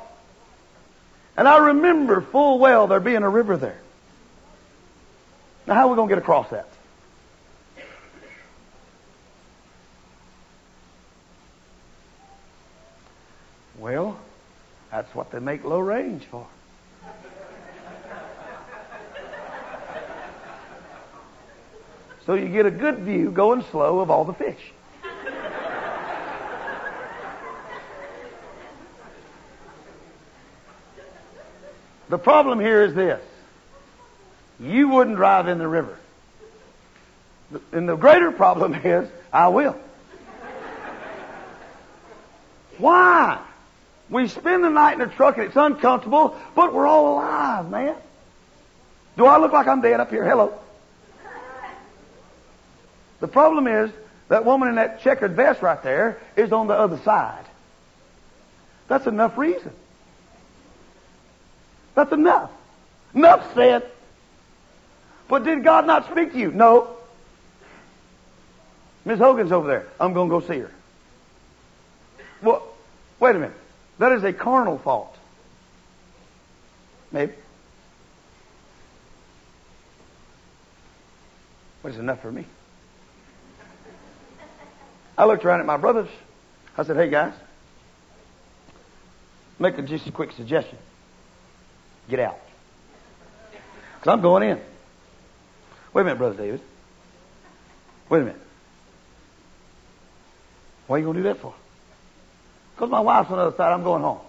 And 1.36 1.48
I 1.48 1.68
remember 1.68 2.20
full 2.20 2.58
well 2.58 2.86
there 2.86 3.00
being 3.00 3.22
a 3.22 3.28
river 3.28 3.56
there. 3.56 3.80
Now, 5.66 5.74
how 5.74 5.86
are 5.86 5.90
we 5.90 5.96
going 5.96 6.08
to 6.08 6.14
get 6.14 6.22
across 6.22 6.50
that? 6.50 6.68
Well, 13.78 14.18
that's 14.90 15.14
what 15.14 15.30
they 15.30 15.38
make 15.38 15.64
low 15.64 15.78
range 15.78 16.24
for. 16.24 16.46
So 22.30 22.36
you 22.36 22.46
get 22.46 22.64
a 22.64 22.70
good 22.70 23.00
view 23.00 23.32
going 23.32 23.64
slow 23.72 23.98
of 23.98 24.08
all 24.08 24.24
the 24.24 24.32
fish. 24.32 24.60
the 32.08 32.18
problem 32.18 32.60
here 32.60 32.84
is 32.84 32.94
this. 32.94 33.20
You 34.60 34.90
wouldn't 34.90 35.16
drive 35.16 35.48
in 35.48 35.58
the 35.58 35.66
river. 35.66 35.98
And 37.72 37.88
the 37.88 37.96
greater 37.96 38.30
problem 38.30 38.74
is, 38.84 39.10
I 39.32 39.48
will. 39.48 39.76
Why? 42.78 43.42
We 44.08 44.28
spend 44.28 44.62
the 44.62 44.70
night 44.70 44.94
in 44.94 45.00
a 45.00 45.08
truck 45.08 45.36
and 45.36 45.46
it's 45.46 45.56
uncomfortable, 45.56 46.36
but 46.54 46.72
we're 46.72 46.86
all 46.86 47.14
alive, 47.14 47.68
man. 47.68 47.96
Do 49.16 49.26
I 49.26 49.38
look 49.38 49.50
like 49.50 49.66
I'm 49.66 49.80
dead 49.80 49.98
up 49.98 50.10
here? 50.10 50.24
Hello. 50.24 50.59
The 53.20 53.28
problem 53.28 53.66
is 53.66 53.90
that 54.28 54.44
woman 54.44 54.68
in 54.68 54.74
that 54.76 55.00
checkered 55.02 55.32
vest 55.36 55.62
right 55.62 55.82
there 55.82 56.20
is 56.36 56.52
on 56.52 56.66
the 56.66 56.74
other 56.74 56.98
side. 56.98 57.44
That's 58.88 59.06
enough 59.06 59.38
reason. 59.38 59.72
That's 61.94 62.12
enough. 62.12 62.50
Enough 63.14 63.54
said. 63.54 63.86
But 65.28 65.44
did 65.44 65.62
God 65.62 65.86
not 65.86 66.10
speak 66.10 66.32
to 66.32 66.38
you? 66.38 66.50
No. 66.50 66.96
Miss 69.04 69.18
Hogan's 69.18 69.52
over 69.52 69.68
there. 69.68 69.86
I'm 69.98 70.12
going 70.12 70.28
to 70.28 70.40
go 70.40 70.46
see 70.46 70.60
her. 70.60 70.70
Well, 72.42 72.66
wait 73.18 73.36
a 73.36 73.38
minute. 73.38 73.56
That 73.98 74.12
is 74.12 74.24
a 74.24 74.32
carnal 74.32 74.78
fault. 74.78 75.16
Maybe. 77.12 77.32
But 81.82 81.90
it's 81.90 81.98
enough 81.98 82.22
for 82.22 82.32
me. 82.32 82.44
I 85.20 85.26
looked 85.26 85.44
around 85.44 85.60
at 85.60 85.66
my 85.66 85.76
brothers. 85.76 86.08
I 86.78 86.82
said, 86.82 86.96
hey 86.96 87.10
guys, 87.10 87.34
make 89.58 89.76
a, 89.76 89.82
just 89.82 90.06
a 90.06 90.12
quick 90.12 90.32
suggestion. 90.32 90.78
Get 92.08 92.20
out. 92.20 92.38
Because 93.98 94.14
I'm 94.14 94.22
going 94.22 94.48
in. 94.48 94.58
Wait 95.92 96.00
a 96.00 96.04
minute, 96.04 96.16
Brother 96.16 96.36
David. 96.36 96.62
Wait 98.08 98.22
a 98.22 98.24
minute. 98.24 98.40
Why 100.86 100.96
are 100.96 100.98
you 101.00 101.04
going 101.04 101.18
to 101.18 101.22
do 101.22 101.28
that 101.28 101.42
for? 101.42 101.52
Because 102.74 102.88
my 102.88 103.00
wife's 103.00 103.30
on 103.30 103.36
the 103.36 103.44
other 103.44 103.56
side. 103.58 103.74
I'm 103.74 103.84
going 103.84 104.00
home. 104.00 104.20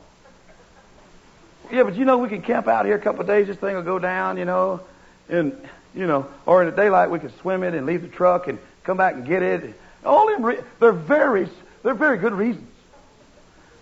Yeah, 1.71 1.83
but 1.83 1.95
you 1.95 2.03
know, 2.03 2.17
we 2.17 2.27
can 2.27 2.41
camp 2.41 2.67
out 2.67 2.85
here 2.85 2.95
a 2.95 3.01
couple 3.01 3.21
of 3.21 3.27
days. 3.27 3.47
This 3.47 3.55
thing 3.55 3.75
will 3.75 3.81
go 3.83 3.97
down, 3.97 4.35
you 4.35 4.43
know, 4.43 4.81
and, 5.29 5.55
you 5.95 6.05
know, 6.05 6.27
or 6.45 6.63
in 6.63 6.69
the 6.69 6.75
daylight 6.75 7.11
we 7.11 7.19
could 7.19 7.31
swim 7.39 7.63
it 7.63 7.75
and 7.75 7.85
leave 7.85 8.01
the 8.01 8.09
truck 8.09 8.49
and 8.49 8.59
come 8.83 8.97
back 8.97 9.13
and 9.13 9.25
get 9.25 9.41
it. 9.41 9.73
All 10.03 10.27
them, 10.27 10.45
re- 10.45 10.59
they're 10.79 10.91
very, 10.91 11.47
they're 11.83 11.93
very 11.93 12.17
good 12.17 12.33
reasons. 12.33 12.67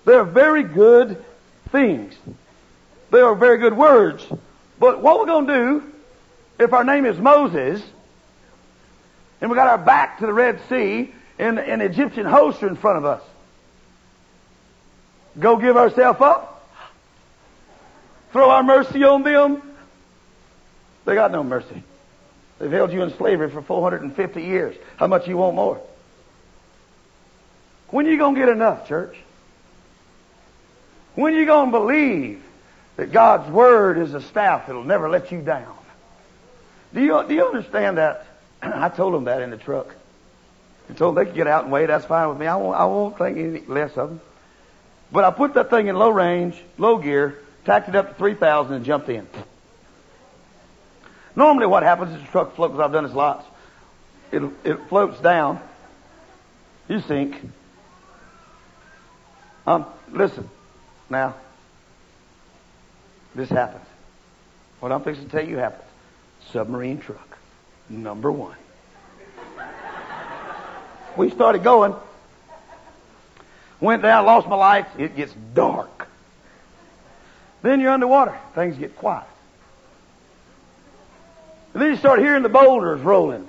They're 0.06 0.24
very 0.24 0.64
good 0.64 1.24
things. 1.72 2.16
They 3.12 3.22
are 3.22 3.36
very 3.36 3.58
good 3.58 3.76
words. 3.76 4.26
But 4.80 5.02
what 5.02 5.20
we're 5.20 5.26
going 5.26 5.48
to 5.48 5.54
do, 5.54 5.94
if 6.60 6.74
our 6.74 6.84
name 6.84 7.06
is 7.06 7.18
Moses, 7.18 7.82
and 9.42 9.50
we 9.50 9.56
got 9.56 9.68
our 9.68 9.78
back 9.78 10.20
to 10.20 10.26
the 10.26 10.34
Red 10.34 10.60
Sea, 10.70 11.14
and 11.38 11.58
an 11.58 11.82
Egyptian 11.82 12.26
host 12.26 12.64
in 12.64 12.76
front 12.76 12.98
of 12.98 13.06
us, 13.06 13.22
go 15.40 15.58
give 15.58 15.78
ourselves 15.78 16.20
up? 16.22 16.68
Throw 18.32 18.50
our 18.50 18.64
mercy 18.64 19.04
on 19.04 19.24
them? 19.24 19.62
They 21.06 21.16
got 21.16 21.32
no 21.32 21.44
mercy. 21.44 21.84
They've 22.60 22.72
held 22.72 22.92
you 22.92 23.02
in 23.04 23.16
slavery 23.16 23.50
for 23.50 23.62
450 23.62 24.44
years. 24.44 24.76
How 24.98 25.08
much 25.08 25.28
you 25.28 25.38
want 25.38 25.56
more? 25.56 25.82
When 27.92 28.06
are 28.06 28.12
you 28.12 28.18
going 28.18 28.36
to 28.36 28.40
get 28.42 28.50
enough, 28.50 28.88
church? 28.88 29.16
When 31.16 31.34
are 31.34 31.40
you 31.40 31.46
going 31.46 31.72
to 31.72 31.78
believe 31.78 32.44
that 32.96 33.12
God's 33.12 33.50
Word 33.50 33.98
is 33.98 34.14
a 34.14 34.22
staff 34.22 34.68
that'll 34.68 34.84
never 34.84 35.10
let 35.10 35.32
you 35.32 35.42
down? 35.42 35.76
Do 36.94 37.02
you, 37.02 37.24
do 37.28 37.34
you 37.34 37.46
understand 37.46 37.98
that? 37.98 38.26
I 38.62 38.90
told 38.90 39.14
them 39.14 39.26
that 39.26 39.42
in 39.42 39.50
the 39.50 39.58
truck. 39.58 39.96
I 40.90 40.94
told 40.94 41.16
them 41.16 41.24
they 41.24 41.30
could 41.30 41.36
get 41.36 41.48
out 41.48 41.64
and 41.64 41.72
wait. 41.72 41.88
That's 41.88 42.06
fine 42.06 42.30
with 42.30 42.38
me. 42.38 42.48
I 42.48 42.56
won't, 42.56 42.78
I 42.78 42.86
won't 42.86 43.18
think 43.18 43.38
any 43.38 43.62
less 43.62 43.98
of 43.98 44.10
them. 44.10 44.22
But 45.12 45.24
I 45.24 45.32
put 45.32 45.56
that 45.56 45.70
thing 45.70 45.88
in 45.88 45.96
low 45.96 46.10
range, 46.10 46.56
low 46.78 46.98
gear, 46.98 47.40
tacked 47.66 47.90
it 47.90 47.96
up 47.96 48.10
to 48.10 48.16
3,000 48.16 48.74
and 48.74 48.86
jumped 48.86 49.10
in. 49.10 49.28
Normally 51.36 51.68
what 51.68 51.84
happens 51.84 52.16
is 52.16 52.22
the 52.22 52.28
truck 52.28 52.56
floats, 52.56 52.80
I've 52.80 52.92
done 52.92 53.06
this 53.06 53.14
lots, 53.14 53.46
it, 54.32 54.44
it 54.64 54.78
floats 54.90 55.20
down, 55.22 55.62
you 56.88 57.02
sink. 57.02 57.40
Um, 59.70 59.86
listen, 60.12 60.50
now, 61.12 61.36
this 63.36 63.50
happens. 63.50 63.86
What 64.80 64.92
I'm 64.92 65.04
fixing 65.04 65.26
to 65.26 65.32
tell 65.32 65.48
you 65.48 65.58
happens. 65.58 65.88
Submarine 66.52 66.98
truck, 66.98 67.38
number 67.88 68.32
one. 68.32 68.56
we 71.16 71.30
started 71.30 71.64
going, 71.64 71.94
went 73.80 74.02
down, 74.02 74.26
lost 74.26 74.48
my 74.48 74.56
lights, 74.56 74.90
it 74.98 75.16
gets 75.16 75.36
dark. 75.54 76.08
Then 77.62 77.80
you're 77.80 77.92
underwater. 77.92 78.36
Things 78.56 78.76
get 78.76 78.96
quiet. 78.96 79.28
And 81.76 81.84
then 81.84 81.92
you 81.92 81.98
start 81.98 82.18
hearing 82.18 82.42
the 82.42 82.50
boulders 82.50 83.02
rolling. 83.02 83.48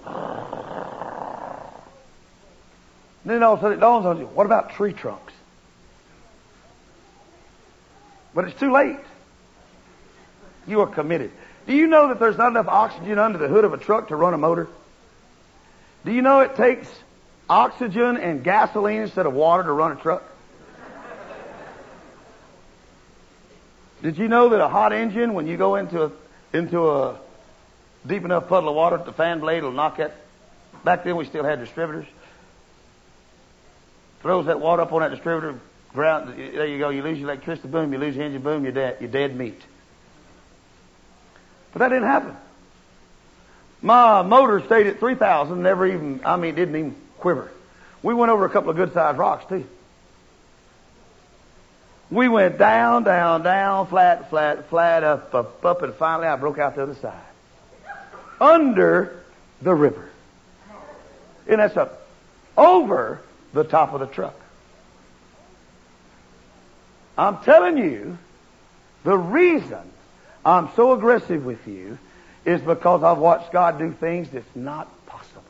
And 3.25 3.31
then 3.33 3.43
all 3.43 3.55
of 3.55 3.61
a 3.61 3.63
sudden 3.63 3.79
it 3.79 3.81
dawns 3.81 4.05
on 4.05 4.19
you, 4.19 4.27
what 4.27 4.45
about 4.45 4.75
tree 4.75 4.93
trunks? 4.93 5.33
But 8.35 8.47
it's 8.47 8.59
too 8.59 8.73
late. 8.73 8.99
You 10.67 10.81
are 10.81 10.87
committed. 10.87 11.33
Do 11.67 11.75
you 11.75 11.87
know 11.87 12.09
that 12.09 12.19
there's 12.19 12.37
not 12.37 12.49
enough 12.49 12.69
oxygen 12.69 13.19
under 13.19 13.39
the 13.39 13.49
hood 13.49 13.65
of 13.65 13.73
a 13.73 13.79
truck 13.79 14.09
to 14.09 14.17
run 14.17 14.35
a 14.35 14.39
motor? 14.39 14.69
Do 16.05 16.13
you 16.13 16.23
know 16.23 16.41
it 16.41 16.57
takes 16.57 16.89
oxygen 17.49 18.17
and 18.17 18.43
gasoline 18.43 19.03
instead 19.03 19.27
of 19.27 19.35
water 19.35 19.65
to 19.65 19.73
run 19.73 19.93
a 19.93 19.97
truck? 19.97 20.23
Did 24.03 24.17
you 24.17 24.29
know 24.29 24.49
that 24.51 24.61
a 24.61 24.69
hot 24.69 24.93
engine, 24.93 25.35
when 25.35 25.47
you 25.47 25.59
go 25.59 25.75
into 25.75 26.05
a, 26.05 26.13
into 26.55 26.91
a 26.91 27.19
deep 28.07 28.25
enough 28.25 28.49
puddle 28.49 28.71
of 28.71 28.75
water, 28.75 28.97
the 28.97 29.13
fan 29.13 29.41
blade 29.41 29.63
will 29.63 29.73
knock 29.73 29.99
it? 29.99 30.13
Back 30.85 31.05
then 31.05 31.17
we 31.17 31.27
still 31.27 31.45
had 31.45 31.59
distributors. 31.59 32.07
Throws 34.23 34.47
that 34.47 34.59
water 34.59 34.83
up 34.83 34.93
on 34.93 35.01
that 35.01 35.11
distributor, 35.11 35.61
ground, 35.93 36.35
there 36.37 36.67
you 36.67 36.79
go, 36.79 36.91
you 36.91 37.03
lose 37.03 37.19
your 37.19 37.31
electricity, 37.31 37.69
boom, 37.69 37.93
you 37.93 37.99
lose 37.99 38.17
your 38.17 38.25
engine, 38.25 38.43
boom, 38.43 38.65
you're 38.65 38.73
dead, 38.73 38.99
you're 39.01 39.11
dead 39.11 39.37
meat. 39.37 39.61
But 41.73 41.81
that 41.81 41.89
didn't 41.89 42.09
happen. 42.09 42.37
My 43.83 44.23
motor 44.23 44.63
stayed 44.67 44.87
at 44.87 44.99
3,000, 45.01 45.63
never 45.63 45.87
even, 45.87 46.21
I 46.25 46.37
mean, 46.37 46.55
didn't 46.55 46.77
even 46.77 46.97
quiver. 47.19 47.51
We 48.03 48.15
went 48.15 48.31
over 48.31 48.45
a 48.45 48.51
couple 48.51 48.71
of 48.71 48.77
good 48.77 48.93
sized 48.93 49.19
rocks 49.19 49.45
too. 49.49 49.67
We 52.11 52.29
went 52.29 52.59
down, 52.59 53.05
down, 53.05 53.43
down, 53.43 53.87
flat, 53.87 54.31
flat, 54.31 54.69
flat, 54.69 55.05
up, 55.05 55.35
up, 55.35 55.65
up, 55.65 55.83
and 55.83 55.95
finally 55.95 56.27
I 56.27 56.37
broke 56.37 56.59
out 56.59 56.75
the 56.75 56.83
other 56.83 56.97
side. 56.97 57.21
Under 58.41 59.23
the 59.63 59.75
river. 59.75 60.09
And 61.47 61.61
that's 61.61 61.77
up 61.77 62.07
over 62.57 63.21
the 63.53 63.65
top 63.65 63.93
of 63.93 64.01
the 64.01 64.07
truck. 64.07 64.40
I'm 67.21 67.37
telling 67.43 67.77
you, 67.77 68.17
the 69.05 69.17
reason 69.17 69.83
I'm 70.43 70.71
so 70.75 70.93
aggressive 70.93 71.45
with 71.45 71.69
you 71.69 71.99
is 72.47 72.63
because 72.63 73.03
I've 73.03 73.19
watched 73.19 73.53
God 73.53 73.79
do 73.79 73.93
things 73.93 74.31
that's 74.31 74.57
not 74.57 74.89
possible. 75.05 75.43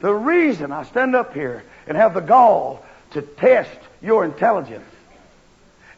The 0.00 0.12
reason 0.12 0.72
I 0.72 0.82
stand 0.82 1.14
up 1.14 1.34
here 1.34 1.62
and 1.86 1.96
have 1.96 2.14
the 2.14 2.20
gall 2.20 2.84
to 3.12 3.22
test 3.22 3.78
your 4.02 4.24
intelligence 4.24 4.90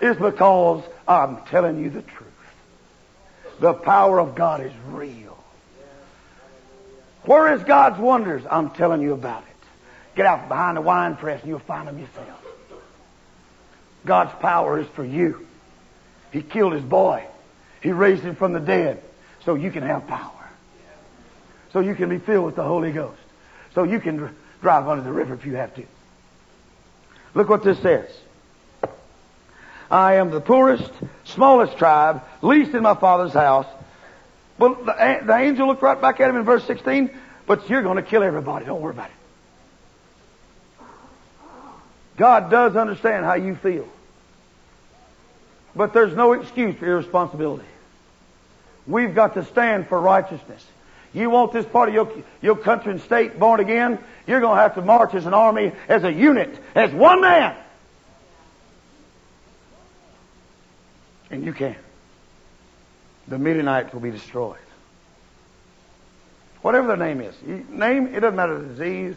is 0.02 0.18
because 0.18 0.84
I'm 1.08 1.38
telling 1.46 1.82
you 1.82 1.88
the 1.88 2.02
truth. 2.02 2.28
The 3.58 3.72
power 3.72 4.20
of 4.20 4.34
God 4.34 4.60
is 4.60 4.72
real. 4.88 5.42
Where 7.22 7.54
is 7.54 7.62
God's 7.64 7.98
wonders? 7.98 8.42
I'm 8.50 8.68
telling 8.68 9.00
you 9.00 9.14
about 9.14 9.44
it. 9.44 9.66
Get 10.14 10.26
out 10.26 10.46
behind 10.46 10.76
the 10.76 10.82
wine 10.82 11.16
press 11.16 11.40
and 11.40 11.48
you'll 11.48 11.58
find 11.60 11.88
them 11.88 11.98
yourself. 11.98 12.37
God's 14.04 14.32
power 14.40 14.78
is 14.78 14.86
for 14.88 15.04
you. 15.04 15.46
He 16.32 16.42
killed 16.42 16.72
his 16.72 16.82
boy. 16.82 17.26
He 17.80 17.92
raised 17.92 18.22
him 18.22 18.36
from 18.36 18.52
the 18.52 18.60
dead 18.60 19.02
so 19.44 19.54
you 19.54 19.70
can 19.70 19.82
have 19.82 20.06
power. 20.06 20.32
So 21.72 21.80
you 21.80 21.94
can 21.94 22.08
be 22.08 22.18
filled 22.18 22.46
with 22.46 22.56
the 22.56 22.64
Holy 22.64 22.92
Ghost. 22.92 23.20
So 23.74 23.84
you 23.84 24.00
can 24.00 24.34
drive 24.60 24.88
under 24.88 25.04
the 25.04 25.12
river 25.12 25.34
if 25.34 25.44
you 25.44 25.56
have 25.56 25.74
to. 25.74 25.84
Look 27.34 27.48
what 27.48 27.62
this 27.62 27.78
says. 27.80 28.08
I 29.90 30.14
am 30.14 30.30
the 30.30 30.40
poorest, 30.40 30.90
smallest 31.24 31.78
tribe, 31.78 32.22
least 32.42 32.74
in 32.74 32.82
my 32.82 32.94
father's 32.94 33.32
house. 33.32 33.66
Well, 34.58 34.74
the, 34.74 35.22
the 35.24 35.36
angel 35.36 35.68
looked 35.68 35.82
right 35.82 36.00
back 36.00 36.20
at 36.20 36.28
him 36.28 36.36
in 36.36 36.42
verse 36.42 36.64
16, 36.64 37.10
but 37.46 37.68
you're 37.70 37.82
going 37.82 37.96
to 37.96 38.02
kill 38.02 38.22
everybody. 38.22 38.66
Don't 38.66 38.80
worry 38.80 38.92
about 38.92 39.10
it. 39.10 39.17
God 42.18 42.50
does 42.50 42.76
understand 42.76 43.24
how 43.24 43.34
you 43.34 43.54
feel. 43.54 43.88
But 45.74 45.94
there's 45.94 46.14
no 46.14 46.32
excuse 46.32 46.74
for 46.74 46.86
irresponsibility. 46.86 47.64
We've 48.86 49.14
got 49.14 49.34
to 49.34 49.44
stand 49.44 49.88
for 49.88 50.00
righteousness. 50.00 50.66
You 51.14 51.30
want 51.30 51.52
this 51.52 51.64
part 51.64 51.88
of 51.88 51.94
your, 51.94 52.12
your 52.42 52.56
country 52.56 52.92
and 52.92 53.00
state 53.00 53.38
born 53.38 53.60
again? 53.60 53.98
You're 54.26 54.40
going 54.40 54.56
to 54.56 54.62
have 54.62 54.74
to 54.74 54.82
march 54.82 55.14
as 55.14 55.26
an 55.26 55.34
army, 55.34 55.72
as 55.88 56.04
a 56.04 56.12
unit, 56.12 56.58
as 56.74 56.92
one 56.92 57.20
man. 57.20 57.56
And 61.30 61.44
you 61.44 61.52
can. 61.52 61.76
The 63.28 63.38
Midianites 63.38 63.92
will 63.92 64.00
be 64.00 64.10
destroyed. 64.10 64.58
Whatever 66.62 66.88
their 66.88 66.96
name 66.96 67.20
is. 67.20 67.34
Name, 67.70 68.08
it 68.08 68.20
doesn't 68.20 68.34
matter 68.36 68.58
the 68.58 68.74
disease, 68.74 69.14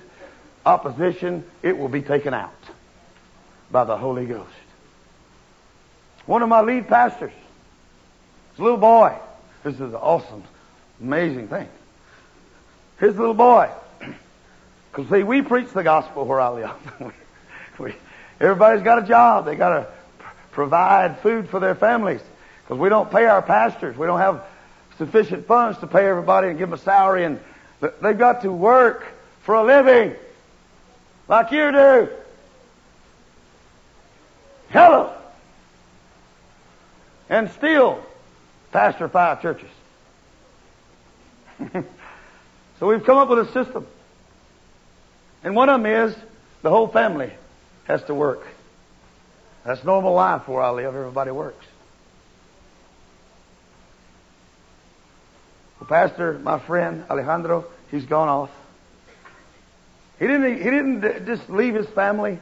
opposition, 0.66 1.44
it 1.64 1.78
will 1.78 1.90
be 1.90 2.02
taken 2.02 2.34
out 2.34 2.54
by 3.72 3.84
the 3.86 3.98
Holy 3.98 4.26
Ghost. 4.26 4.50
One 6.26 6.42
of 6.42 6.50
my 6.50 6.62
lead 6.62 6.88
pastors, 6.88 7.32
his 8.52 8.60
little 8.60 8.78
boy, 8.78 9.18
this 9.64 9.76
is 9.76 9.82
an 9.82 9.96
awesome, 9.96 10.44
amazing 11.02 11.48
thing. 11.48 11.68
His 13.00 13.16
little 13.16 13.34
boy, 13.34 13.70
because 14.92 15.10
see, 15.10 15.24
we 15.24 15.42
preach 15.42 15.70
the 15.72 15.84
gospel 15.84 16.26
where 16.26 16.40
I 16.40 16.50
live. 16.50 17.14
we, 17.80 17.96
everybody's 18.40 18.84
got 18.84 19.04
a 19.04 19.08
job. 19.08 19.46
They 19.46 19.56
got 19.56 19.70
to 19.70 19.88
provide 20.52 21.20
food 21.20 21.50
for 21.50 21.60
their 21.60 21.76
families 21.76 22.22
because 22.64 22.80
we 22.80 22.90
don't 22.90 23.10
pay 23.10 23.26
our 23.26 23.42
pastors. 23.42 23.98
We 23.98 24.06
don't 24.06 24.20
have 24.20 24.44
sufficient 24.98 25.48
funds 25.48 25.80
to 25.80 25.88
pay 25.88 26.08
everybody 26.08 26.50
and 26.50 26.58
give 26.58 26.70
them 26.70 26.78
a 26.78 26.82
salary, 26.82 27.26
and 27.26 27.40
they've 28.02 28.18
got 28.18 28.42
to 28.42 28.52
work 28.52 29.06
for 29.42 29.56
a 29.56 29.64
living, 29.64 30.16
like 31.28 31.52
you 31.52 31.72
do. 31.72 32.10
Hello. 34.72 35.14
And 37.30 37.52
still 37.52 38.00
pastor 38.72 39.10
five 39.10 39.42
churches. 39.42 39.70
so 42.80 42.88
we've 42.88 43.04
come 43.04 43.18
up 43.18 43.28
with 43.28 43.40
a 43.40 43.52
system. 43.52 43.86
And 45.44 45.56
one 45.56 45.68
of 45.68 45.82
them 45.82 45.92
is 45.92 46.16
the 46.62 46.70
whole 46.70 46.88
family 46.88 47.32
has 47.86 48.02
to 48.04 48.14
work. 48.14 48.48
That's 49.66 49.84
normal 49.84 50.14
life 50.14 50.48
where 50.48 50.62
I 50.62 50.70
live. 50.72 50.96
Everybody 50.96 51.32
works. 51.32 51.66
Well, 55.80 55.88
Pastor, 55.88 56.40
my 56.40 56.60
friend 56.60 57.04
Alejandro, 57.10 57.66
he's 57.90 58.06
gone 58.06 58.30
off. 58.30 58.52
He 60.18 60.28
didn't, 60.28 60.58
he 60.58 60.64
didn't 60.64 61.26
just 61.26 61.50
leave 61.50 61.76
his 61.76 61.88
family. 61.88 62.40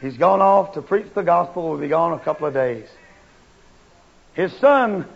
He's 0.00 0.16
gone 0.16 0.40
off 0.40 0.74
to 0.74 0.82
preach 0.82 1.12
the 1.14 1.22
gospel. 1.22 1.70
Will 1.70 1.78
be 1.78 1.88
gone 1.88 2.12
a 2.12 2.18
couple 2.18 2.46
of 2.46 2.54
days. 2.54 2.86
His 4.34 4.52
son, 4.58 5.06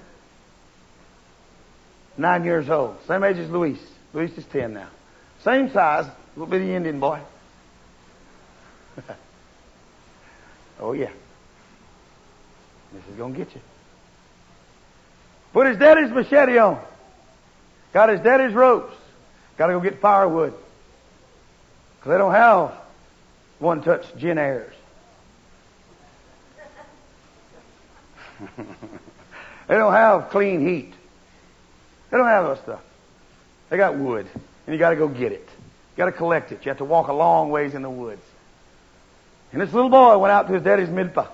nine 2.19 2.45
years 2.45 2.69
old, 2.69 2.97
same 3.07 3.25
age 3.25 3.39
as 3.39 3.49
Luis. 3.49 3.79
Luis 4.13 4.37
is 4.37 4.45
ten 4.47 4.75
now. 4.75 4.89
Same 5.43 5.71
size, 5.71 6.07
little 6.37 6.51
bitty 6.51 6.75
Indian 6.75 7.01
boy. 7.01 7.21
oh 10.81 10.93
yeah. 10.93 11.11
This 12.93 13.05
is 13.11 13.17
gonna 13.17 13.37
get 13.37 13.55
you. 13.55 13.61
Put 15.53 15.69
his 15.69 15.79
daddy's 15.79 16.11
machete 16.11 16.59
on. 16.59 16.81
Got 17.93 18.09
his 18.09 18.21
daddy's 18.21 18.53
ropes. 18.53 18.95
Got 19.57 19.69
to 19.69 19.75
go 19.75 19.81
get 19.81 20.01
firewood. 20.01 20.53
Because 21.97 22.11
they 22.11 22.19
don't 22.19 22.33
have 22.33 22.73
one 23.65 23.83
touch 23.83 24.05
gin 24.17 24.39
airs. 24.39 24.75
they 28.57 29.75
don't 29.75 29.93
have 29.93 30.31
clean 30.31 30.67
heat. 30.67 30.93
They 32.11 32.17
don't 32.17 32.27
have 32.27 32.45
those 32.45 32.61
stuff. 32.61 32.81
They 33.71 33.77
got 33.77 33.97
wood, 33.97 34.29
and 34.67 34.75
you 34.75 34.79
got 34.79 34.91
to 34.91 34.97
go 34.97 35.09
get 35.09 35.33
it. 35.33 35.49
You 35.49 35.97
got 35.97 36.07
to 36.07 36.13
collect 36.13 36.53
it. 36.53 36.65
You 36.65 36.71
have 36.71 36.79
to 36.79 36.85
walk 36.85 37.09
a 37.09 37.13
long 37.13 37.51
ways 37.51 37.75
in 37.75 37.83
the 37.83 37.91
woods. 37.91 38.23
And 39.53 39.63
this 39.63 39.73
little 39.73 39.91
boy 39.91 40.19
went 40.19 40.33
out 40.33 40.47
to 40.49 40.53
his 40.53 40.63
daddy's 40.63 40.89
milpa. 40.89 41.29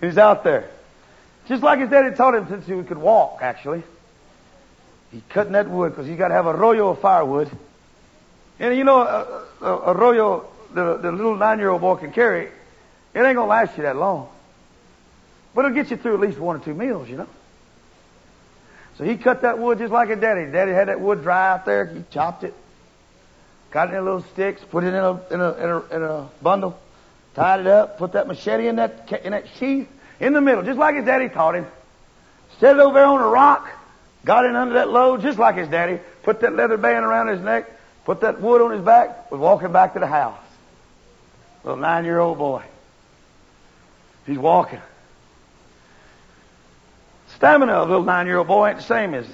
He's 0.00 0.18
out 0.18 0.44
there. 0.44 0.70
Just 1.46 1.62
like 1.62 1.80
his 1.80 1.90
daddy 1.90 2.14
taught 2.16 2.34
him 2.34 2.48
since 2.48 2.66
he 2.66 2.82
could 2.82 2.98
walk, 2.98 3.40
actually. 3.42 3.82
He's 5.12 5.22
cutting 5.28 5.52
that 5.52 5.68
wood 5.68 5.90
because 5.92 6.06
he's 6.06 6.18
got 6.18 6.28
to 6.28 6.34
have 6.34 6.46
a 6.46 6.54
rollo 6.54 6.88
of 6.88 7.00
firewood. 7.00 7.50
And 8.58 8.76
you 8.76 8.84
know, 8.84 9.00
a, 9.00 9.44
a, 9.60 9.92
a 9.92 9.94
the, 10.74 10.96
the 10.98 11.12
little 11.12 11.36
nine-year-old 11.36 11.80
boy 11.80 11.94
can 11.96 12.12
carry, 12.12 12.46
it 13.14 13.20
ain't 13.20 13.36
gonna 13.36 13.46
last 13.46 13.76
you 13.76 13.84
that 13.84 13.96
long. 13.96 14.28
But 15.54 15.64
it'll 15.64 15.74
get 15.74 15.90
you 15.90 15.96
through 15.96 16.14
at 16.14 16.20
least 16.20 16.38
one 16.38 16.56
or 16.56 16.58
two 16.58 16.74
meals, 16.74 17.08
you 17.08 17.16
know. 17.16 17.28
So 18.98 19.04
he 19.04 19.16
cut 19.16 19.42
that 19.42 19.58
wood 19.58 19.78
just 19.78 19.92
like 19.92 20.08
his 20.08 20.20
daddy. 20.20 20.50
Daddy 20.50 20.72
had 20.72 20.88
that 20.88 21.00
wood 21.00 21.22
dry 21.22 21.50
out 21.50 21.64
there. 21.64 21.86
He 21.86 22.04
chopped 22.10 22.44
it, 22.44 22.54
cut 23.70 23.90
it 23.90 23.96
in 23.96 24.04
little 24.04 24.22
sticks, 24.32 24.62
put 24.70 24.84
it 24.84 24.88
in 24.88 24.94
a 24.94 25.20
in 25.30 25.40
a 25.40 25.52
in 25.52 25.70
a, 25.70 25.96
in 25.96 26.02
a 26.02 26.28
bundle, 26.42 26.78
tied 27.34 27.60
it 27.60 27.66
up, 27.66 27.98
put 27.98 28.12
that 28.12 28.26
machete 28.26 28.68
in 28.68 28.76
that 28.76 29.10
in 29.24 29.32
that 29.32 29.46
sheath 29.58 29.88
in 30.20 30.32
the 30.32 30.40
middle, 30.40 30.62
just 30.62 30.78
like 30.78 30.96
his 30.96 31.04
daddy 31.04 31.28
taught 31.28 31.54
him. 31.54 31.66
Set 32.60 32.76
it 32.76 32.80
over 32.80 32.94
there 32.94 33.06
on 33.06 33.20
a 33.20 33.26
rock, 33.26 33.68
got 34.24 34.44
it 34.44 34.54
under 34.54 34.74
that 34.74 34.88
load, 34.88 35.22
just 35.22 35.38
like 35.38 35.56
his 35.56 35.68
daddy. 35.68 35.98
Put 36.22 36.40
that 36.40 36.54
leather 36.54 36.76
band 36.76 37.04
around 37.04 37.28
his 37.28 37.40
neck, 37.40 37.68
put 38.04 38.20
that 38.20 38.40
wood 38.40 38.60
on 38.60 38.70
his 38.70 38.80
back, 38.80 39.30
was 39.30 39.40
walking 39.40 39.72
back 39.72 39.94
to 39.94 40.00
the 40.00 40.06
house. 40.06 40.38
Little 41.64 41.80
nine 41.80 42.04
year 42.04 42.18
old 42.18 42.38
boy. 42.38 42.62
He's 44.26 44.38
walking. 44.38 44.80
Stamina 47.36 47.72
of 47.72 47.88
a 47.88 47.90
little 47.90 48.04
nine 48.04 48.26
year 48.26 48.38
old 48.38 48.46
boy 48.46 48.68
ain't 48.68 48.78
the 48.78 48.84
same 48.84 49.14
as 49.14 49.26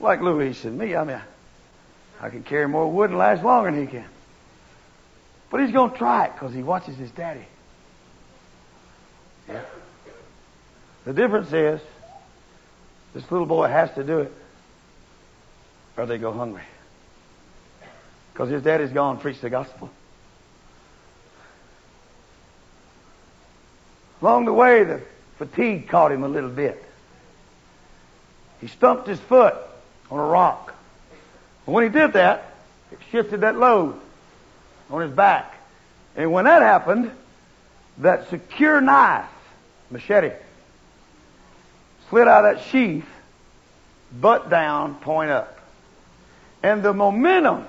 like 0.00 0.20
Louis 0.20 0.64
and 0.64 0.76
me. 0.76 0.94
I 0.94 1.04
mean, 1.04 1.20
I 2.20 2.30
can 2.30 2.42
carry 2.42 2.68
more 2.68 2.90
wood 2.90 3.10
and 3.10 3.18
last 3.18 3.42
longer 3.42 3.70
than 3.70 3.80
he 3.80 3.86
can. 3.86 4.04
But 5.50 5.60
he's 5.62 5.72
going 5.72 5.92
to 5.92 5.96
try 5.96 6.26
it 6.26 6.34
because 6.34 6.52
he 6.52 6.62
watches 6.62 6.96
his 6.96 7.10
daddy. 7.10 7.46
Yeah. 9.48 9.62
The 11.04 11.12
difference 11.14 11.52
is 11.52 11.80
this 13.14 13.30
little 13.30 13.46
boy 13.46 13.68
has 13.68 13.90
to 13.94 14.04
do 14.04 14.18
it 14.18 14.32
or 15.96 16.06
they 16.06 16.18
go 16.18 16.32
hungry. 16.32 16.62
Because 18.32 18.50
his 18.50 18.62
daddy's 18.62 18.90
gone 18.90 19.18
preach 19.18 19.40
the 19.40 19.50
gospel. 19.50 19.90
Along 24.20 24.44
the 24.44 24.52
way, 24.52 24.84
the 24.84 25.00
fatigue 25.36 25.88
caught 25.88 26.12
him 26.12 26.24
a 26.24 26.28
little 26.28 26.50
bit. 26.50 26.84
He 28.60 28.66
stumped 28.66 29.06
his 29.06 29.20
foot 29.20 29.54
on 30.10 30.18
a 30.18 30.24
rock. 30.24 30.74
And 31.66 31.74
when 31.74 31.84
he 31.84 31.90
did 31.90 32.14
that, 32.14 32.54
it 32.90 32.98
shifted 33.10 33.42
that 33.42 33.56
load 33.56 34.00
on 34.90 35.02
his 35.02 35.12
back. 35.12 35.54
And 36.16 36.32
when 36.32 36.46
that 36.46 36.62
happened, 36.62 37.12
that 37.98 38.28
secure 38.30 38.80
knife, 38.80 39.28
machete, 39.90 40.32
slid 42.08 42.26
out 42.26 42.44
of 42.44 42.56
that 42.56 42.64
sheath, 42.64 43.08
butt 44.12 44.50
down, 44.50 44.96
point 44.96 45.30
up. 45.30 45.58
And 46.62 46.82
the 46.82 46.92
momentum 46.92 47.66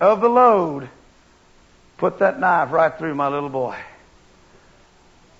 of 0.00 0.20
the 0.20 0.28
load 0.28 0.88
put 1.96 2.18
that 2.18 2.38
knife 2.40 2.72
right 2.72 2.96
through 2.98 3.14
my 3.14 3.28
little 3.28 3.48
boy. 3.48 3.78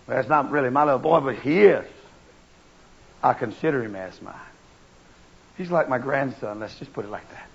That's 0.07 0.29
not 0.29 0.51
really 0.51 0.71
my 0.71 0.85
little 0.85 0.99
boy, 0.99 1.21
but 1.21 1.37
he 1.37 1.61
is. 1.61 1.87
I 3.23 3.35
consider 3.35 3.83
him 3.83 3.95
as 3.95 4.21
mine. 4.21 4.35
He's 5.57 5.71
like 5.71 5.89
my 5.89 5.99
grandson, 5.99 6.61
let's 6.61 6.79
just 6.79 6.93
put 6.93 7.05
it 7.05 7.11
like 7.11 7.29
that. 7.31 7.49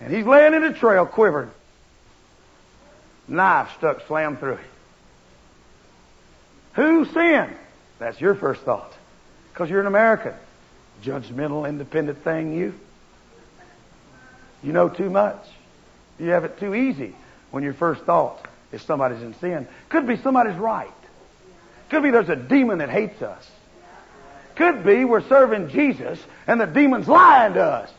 And 0.00 0.12
he's 0.12 0.26
laying 0.26 0.54
in 0.54 0.62
the 0.62 0.72
trail 0.72 1.06
quivering. 1.06 1.50
Knife 3.28 3.70
stuck 3.78 4.06
slam 4.06 4.36
through 4.36 4.56
him. 4.56 4.64
Who 6.74 7.04
sinned? 7.04 7.54
That's 7.98 8.20
your 8.20 8.34
first 8.34 8.62
thought. 8.62 8.92
Because 9.52 9.70
you're 9.70 9.80
an 9.80 9.86
American. 9.86 10.34
Judgmental, 11.04 11.68
independent 11.68 12.24
thing, 12.24 12.54
you. 12.54 12.74
You 14.62 14.72
know 14.72 14.88
too 14.88 15.10
much. 15.10 15.44
You 16.18 16.30
have 16.30 16.44
it 16.44 16.58
too 16.58 16.74
easy 16.74 17.14
when 17.50 17.62
your 17.62 17.74
first 17.74 18.02
thought 18.02 18.46
is 18.72 18.82
somebody's 18.82 19.22
in 19.22 19.34
sin. 19.34 19.68
Could 19.88 20.06
be 20.06 20.16
somebody's 20.16 20.56
right. 20.56 20.90
Could 21.90 22.02
be 22.02 22.10
there's 22.10 22.30
a 22.30 22.36
demon 22.36 22.78
that 22.78 22.90
hates 22.90 23.20
us. 23.22 23.48
Could 24.56 24.84
be 24.84 25.04
we're 25.04 25.26
serving 25.28 25.68
Jesus 25.68 26.18
and 26.46 26.60
the 26.60 26.66
demon's 26.66 27.08
lying 27.08 27.54
to 27.54 27.62
us. 27.62 27.90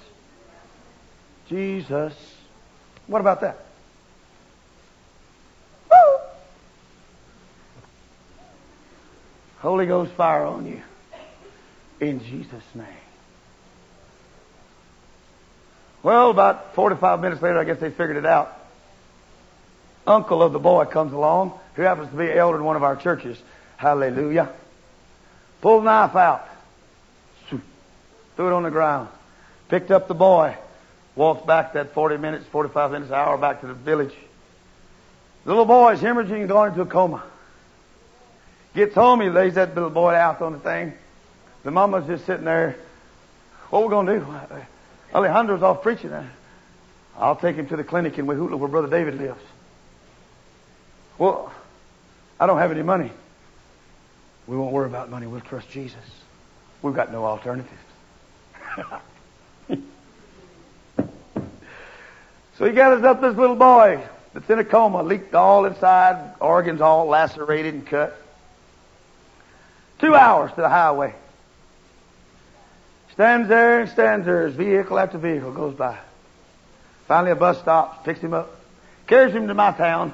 Jesus. 1.47 2.13
What 3.07 3.21
about 3.21 3.41
that? 3.41 3.59
Holy 9.59 9.85
Ghost 9.85 10.11
fire 10.13 10.45
on 10.45 10.65
you. 10.65 10.81
In 12.01 12.19
Jesus' 12.19 12.63
name. 12.75 12.85
Well, 16.01 16.31
about 16.31 16.75
45 16.75 17.21
minutes 17.21 17.41
later, 17.41 17.59
I 17.59 17.63
guess 17.63 17.79
they 17.79 17.89
figured 17.89 18.17
it 18.17 18.25
out 18.25 18.62
uncle 20.05 20.41
of 20.41 20.53
the 20.53 20.59
boy 20.59 20.85
comes 20.85 21.13
along, 21.13 21.57
who 21.75 21.81
happens 21.81 22.09
to 22.09 22.15
be 22.15 22.29
an 22.29 22.37
elder 22.37 22.57
in 22.57 22.63
one 22.63 22.75
of 22.75 22.83
our 22.83 22.95
churches. 22.95 23.37
Hallelujah. 23.77 24.49
Pulled 25.61 25.83
the 25.83 25.85
knife 25.85 26.15
out. 26.15 26.47
Threw 28.35 28.47
it 28.47 28.53
on 28.53 28.63
the 28.63 28.71
ground. 28.71 29.09
Picked 29.69 29.91
up 29.91 30.07
the 30.07 30.13
boy. 30.13 30.57
Walked 31.15 31.45
back 31.45 31.73
that 31.73 31.93
40 31.93 32.17
minutes, 32.17 32.45
45 32.47 32.91
minutes, 32.91 33.11
hour 33.11 33.37
back 33.37 33.61
to 33.61 33.67
the 33.67 33.73
village. 33.73 34.13
The 35.45 35.51
little 35.51 35.65
boy 35.65 35.93
is 35.93 35.99
hemorrhaging 35.99 36.39
and 36.39 36.47
going 36.47 36.71
into 36.71 36.81
a 36.81 36.85
coma. 36.85 37.23
Gets 38.73 38.95
home, 38.95 39.21
he 39.21 39.29
lays 39.29 39.53
that 39.55 39.75
little 39.75 39.91
boy 39.91 40.15
out 40.15 40.41
on 40.41 40.53
the 40.53 40.59
thing. 40.59 40.93
The 41.63 41.71
mama's 41.71 42.07
just 42.07 42.25
sitting 42.25 42.45
there. 42.45 42.77
What 43.69 43.83
we 43.83 43.89
gonna 43.89 44.19
do? 44.19 44.25
Alejandro's 45.13 45.61
off 45.61 45.83
preaching. 45.83 46.11
I'll 47.17 47.35
take 47.35 47.55
him 47.55 47.67
to 47.67 47.75
the 47.75 47.83
clinic 47.83 48.17
in 48.17 48.25
Wehutla 48.25 48.57
where 48.57 48.69
Brother 48.69 48.87
David 48.87 49.19
lives. 49.19 49.41
Well, 51.17 51.51
I 52.39 52.47
don't 52.47 52.57
have 52.57 52.71
any 52.71 52.83
money. 52.83 53.11
We 54.47 54.57
won't 54.57 54.73
worry 54.73 54.87
about 54.87 55.09
money. 55.09 55.27
We'll 55.27 55.41
trust 55.41 55.69
Jesus. 55.69 55.99
We've 56.81 56.95
got 56.95 57.11
no 57.11 57.25
alternatives. 57.25 57.71
so 62.57 62.65
he 62.65 62.71
gathers 62.71 63.03
up 63.03 63.21
this 63.21 63.35
little 63.35 63.55
boy 63.55 64.03
that's 64.33 64.49
in 64.49 64.59
a 64.59 64.65
coma, 64.65 65.03
leaked 65.03 65.33
all 65.35 65.65
inside, 65.65 66.35
organs 66.39 66.81
all 66.81 67.05
lacerated 67.05 67.73
and 67.73 67.85
cut. 67.85 68.19
Two 69.99 70.15
hours 70.15 70.51
to 70.51 70.61
the 70.61 70.69
highway. 70.69 71.15
Stands 73.13 73.47
there 73.47 73.81
and 73.81 73.89
stands 73.89 74.25
there 74.25 74.47
as 74.47 74.55
vehicle 74.55 74.97
after 74.97 75.17
vehicle 75.19 75.51
goes 75.53 75.75
by. 75.75 75.97
Finally 77.07 77.31
a 77.31 77.35
bus 77.35 77.59
stops, 77.59 78.03
picks 78.03 78.19
him 78.19 78.33
up, 78.33 78.59
carries 79.07 79.33
him 79.33 79.47
to 79.47 79.53
my 79.53 79.71
town. 79.71 80.13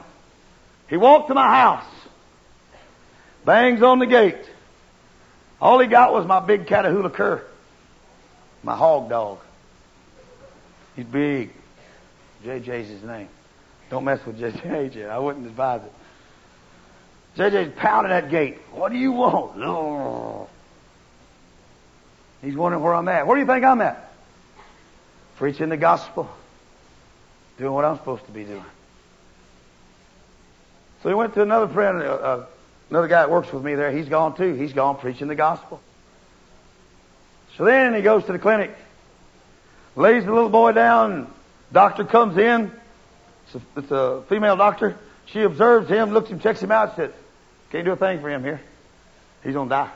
He 0.89 0.97
walked 0.97 1.27
to 1.27 1.35
my 1.35 1.47
house, 1.47 1.85
bangs 3.45 3.81
on 3.81 3.99
the 3.99 4.07
gate. 4.07 4.49
All 5.61 5.79
he 5.79 5.87
got 5.87 6.13
was 6.13 6.25
my 6.25 6.39
big 6.39 6.65
Catahoula 6.65 7.13
cur. 7.13 7.43
My 8.63 8.75
hog 8.75 9.09
dog. 9.09 9.39
He's 10.95 11.05
big. 11.05 11.51
JJ's 12.43 12.89
his 12.89 13.03
name. 13.03 13.29
Don't 13.89 14.03
mess 14.03 14.25
with 14.25 14.39
JJ. 14.39 15.09
I 15.11 15.19
wouldn't 15.19 15.45
advise 15.45 15.81
it. 15.83 15.93
JJ's 17.39 17.73
pounding 17.77 18.09
that 18.09 18.29
gate. 18.29 18.57
What 18.71 18.91
do 18.91 18.97
you 18.97 19.11
want? 19.11 20.49
He's 22.41 22.55
wondering 22.55 22.83
where 22.83 22.95
I'm 22.95 23.07
at. 23.07 23.27
Where 23.27 23.35
do 23.35 23.41
you 23.41 23.47
think 23.47 23.63
I'm 23.63 23.81
at? 23.81 24.11
Preaching 25.37 25.69
the 25.69 25.77
gospel. 25.77 26.29
Doing 27.57 27.73
what 27.73 27.85
I'm 27.85 27.97
supposed 27.97 28.25
to 28.25 28.31
be 28.31 28.45
doing. 28.45 28.63
So 31.01 31.09
he 31.09 31.15
went 31.15 31.33
to 31.35 31.41
another 31.41 31.67
friend, 31.67 32.01
uh, 32.01 32.05
uh, 32.05 32.45
another 32.89 33.07
guy 33.07 33.21
that 33.21 33.31
works 33.31 33.51
with 33.53 33.63
me 33.63 33.75
there. 33.75 33.91
He's 33.91 34.09
gone 34.09 34.35
too. 34.35 34.53
He's 34.53 34.73
gone 34.73 34.97
preaching 34.97 35.27
the 35.27 35.35
gospel. 35.35 35.79
So 37.57 37.65
then 37.65 37.93
he 37.93 38.01
goes 38.01 38.25
to 38.25 38.31
the 38.31 38.39
clinic, 38.39 38.75
lays 39.95 40.25
the 40.25 40.33
little 40.33 40.49
boy 40.49 40.73
down. 40.73 41.33
Doctor 41.71 42.03
comes 42.03 42.37
in. 42.37 42.71
It's 43.45 43.55
a, 43.55 43.79
it's 43.79 43.91
a 43.91 44.23
female 44.27 44.57
doctor. 44.57 44.97
She 45.25 45.41
observes 45.41 45.89
him, 45.89 46.11
looks 46.11 46.29
him, 46.29 46.39
checks 46.39 46.61
him 46.61 46.71
out, 46.71 46.95
says, 46.95 47.11
"Can't 47.71 47.85
do 47.85 47.91
a 47.91 47.95
thing 47.95 48.19
for 48.19 48.29
him 48.29 48.43
here. 48.43 48.61
He's 49.43 49.53
gonna 49.53 49.69
die. 49.69 49.91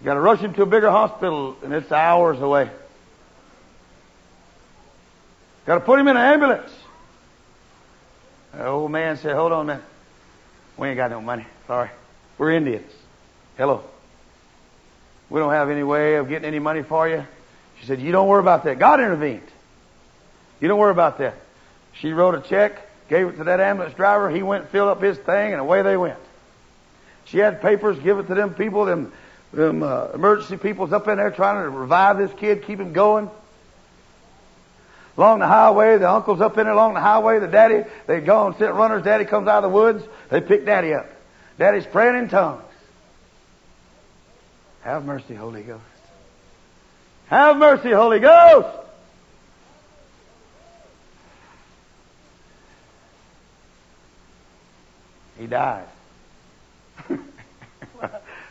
You 0.00 0.04
got 0.04 0.14
to 0.14 0.20
rush 0.20 0.40
him 0.40 0.54
to 0.54 0.62
a 0.62 0.66
bigger 0.66 0.90
hospital, 0.90 1.56
and 1.62 1.72
it's 1.72 1.90
hours 1.90 2.40
away. 2.40 2.70
Got 5.66 5.76
to 5.76 5.80
put 5.80 5.98
him 5.98 6.08
in 6.08 6.16
an 6.16 6.22
ambulance." 6.22 6.70
The 8.56 8.66
old 8.66 8.90
man 8.90 9.16
said, 9.16 9.34
"Hold 9.34 9.52
on 9.52 9.62
a 9.62 9.74
minute. 9.74 9.84
We 10.76 10.88
ain't 10.88 10.96
got 10.96 11.10
no 11.10 11.20
money. 11.20 11.46
Sorry, 11.66 11.90
we're 12.38 12.52
Indians. 12.52 12.90
Hello." 13.56 13.84
We 15.30 15.40
don't 15.40 15.52
have 15.52 15.70
any 15.70 15.82
way 15.82 16.16
of 16.16 16.28
getting 16.28 16.46
any 16.46 16.58
money 16.58 16.82
for 16.82 17.08
you. 17.08 17.26
She 17.80 17.86
said, 17.86 18.00
You 18.00 18.12
don't 18.12 18.28
worry 18.28 18.40
about 18.40 18.64
that. 18.64 18.78
God 18.78 19.00
intervened. 19.00 19.42
You 20.60 20.68
don't 20.68 20.78
worry 20.78 20.92
about 20.92 21.18
that. 21.18 21.34
She 21.94 22.12
wrote 22.12 22.34
a 22.34 22.40
check, 22.40 22.88
gave 23.08 23.26
it 23.26 23.36
to 23.38 23.44
that 23.44 23.60
ambulance 23.60 23.94
driver. 23.94 24.30
He 24.30 24.42
went, 24.42 24.68
filled 24.70 24.88
up 24.88 25.02
his 25.02 25.16
thing, 25.18 25.52
and 25.52 25.60
away 25.60 25.82
they 25.82 25.96
went. 25.96 26.18
She 27.24 27.38
had 27.38 27.62
papers, 27.62 27.98
give 27.98 28.18
it 28.18 28.26
to 28.28 28.34
them 28.34 28.54
people, 28.54 28.84
them, 28.84 29.12
them 29.52 29.82
uh, 29.82 30.08
emergency 30.14 30.56
people's 30.56 30.92
up 30.92 31.08
in 31.08 31.16
there 31.16 31.30
trying 31.30 31.62
to 31.64 31.70
revive 31.70 32.18
this 32.18 32.30
kid, 32.38 32.64
keep 32.64 32.78
him 32.78 32.92
going. 32.92 33.30
Along 35.16 35.38
the 35.38 35.46
highway, 35.46 35.96
the 35.98 36.10
uncle's 36.10 36.40
up 36.40 36.58
in 36.58 36.64
there 36.64 36.72
along 36.72 36.94
the 36.94 37.00
highway, 37.00 37.38
the 37.38 37.46
daddy, 37.46 37.84
they 38.06 38.20
go 38.20 38.46
and 38.48 38.56
sit 38.56 38.72
runners, 38.72 39.04
daddy 39.04 39.24
comes 39.24 39.46
out 39.46 39.62
of 39.62 39.70
the 39.70 39.76
woods, 39.76 40.04
they 40.28 40.40
pick 40.40 40.66
daddy 40.66 40.92
up. 40.92 41.08
Daddy's 41.56 41.86
praying 41.86 42.16
in 42.16 42.28
tongues. 42.28 42.62
Have 44.82 45.04
mercy, 45.04 45.34
Holy 45.34 45.62
Ghost. 45.62 45.82
Have 47.28 47.56
mercy, 47.56 47.90
Holy 47.90 48.18
Ghost. 48.18 48.84
He 55.38 55.46
died. 55.46 55.86
I 57.08 57.18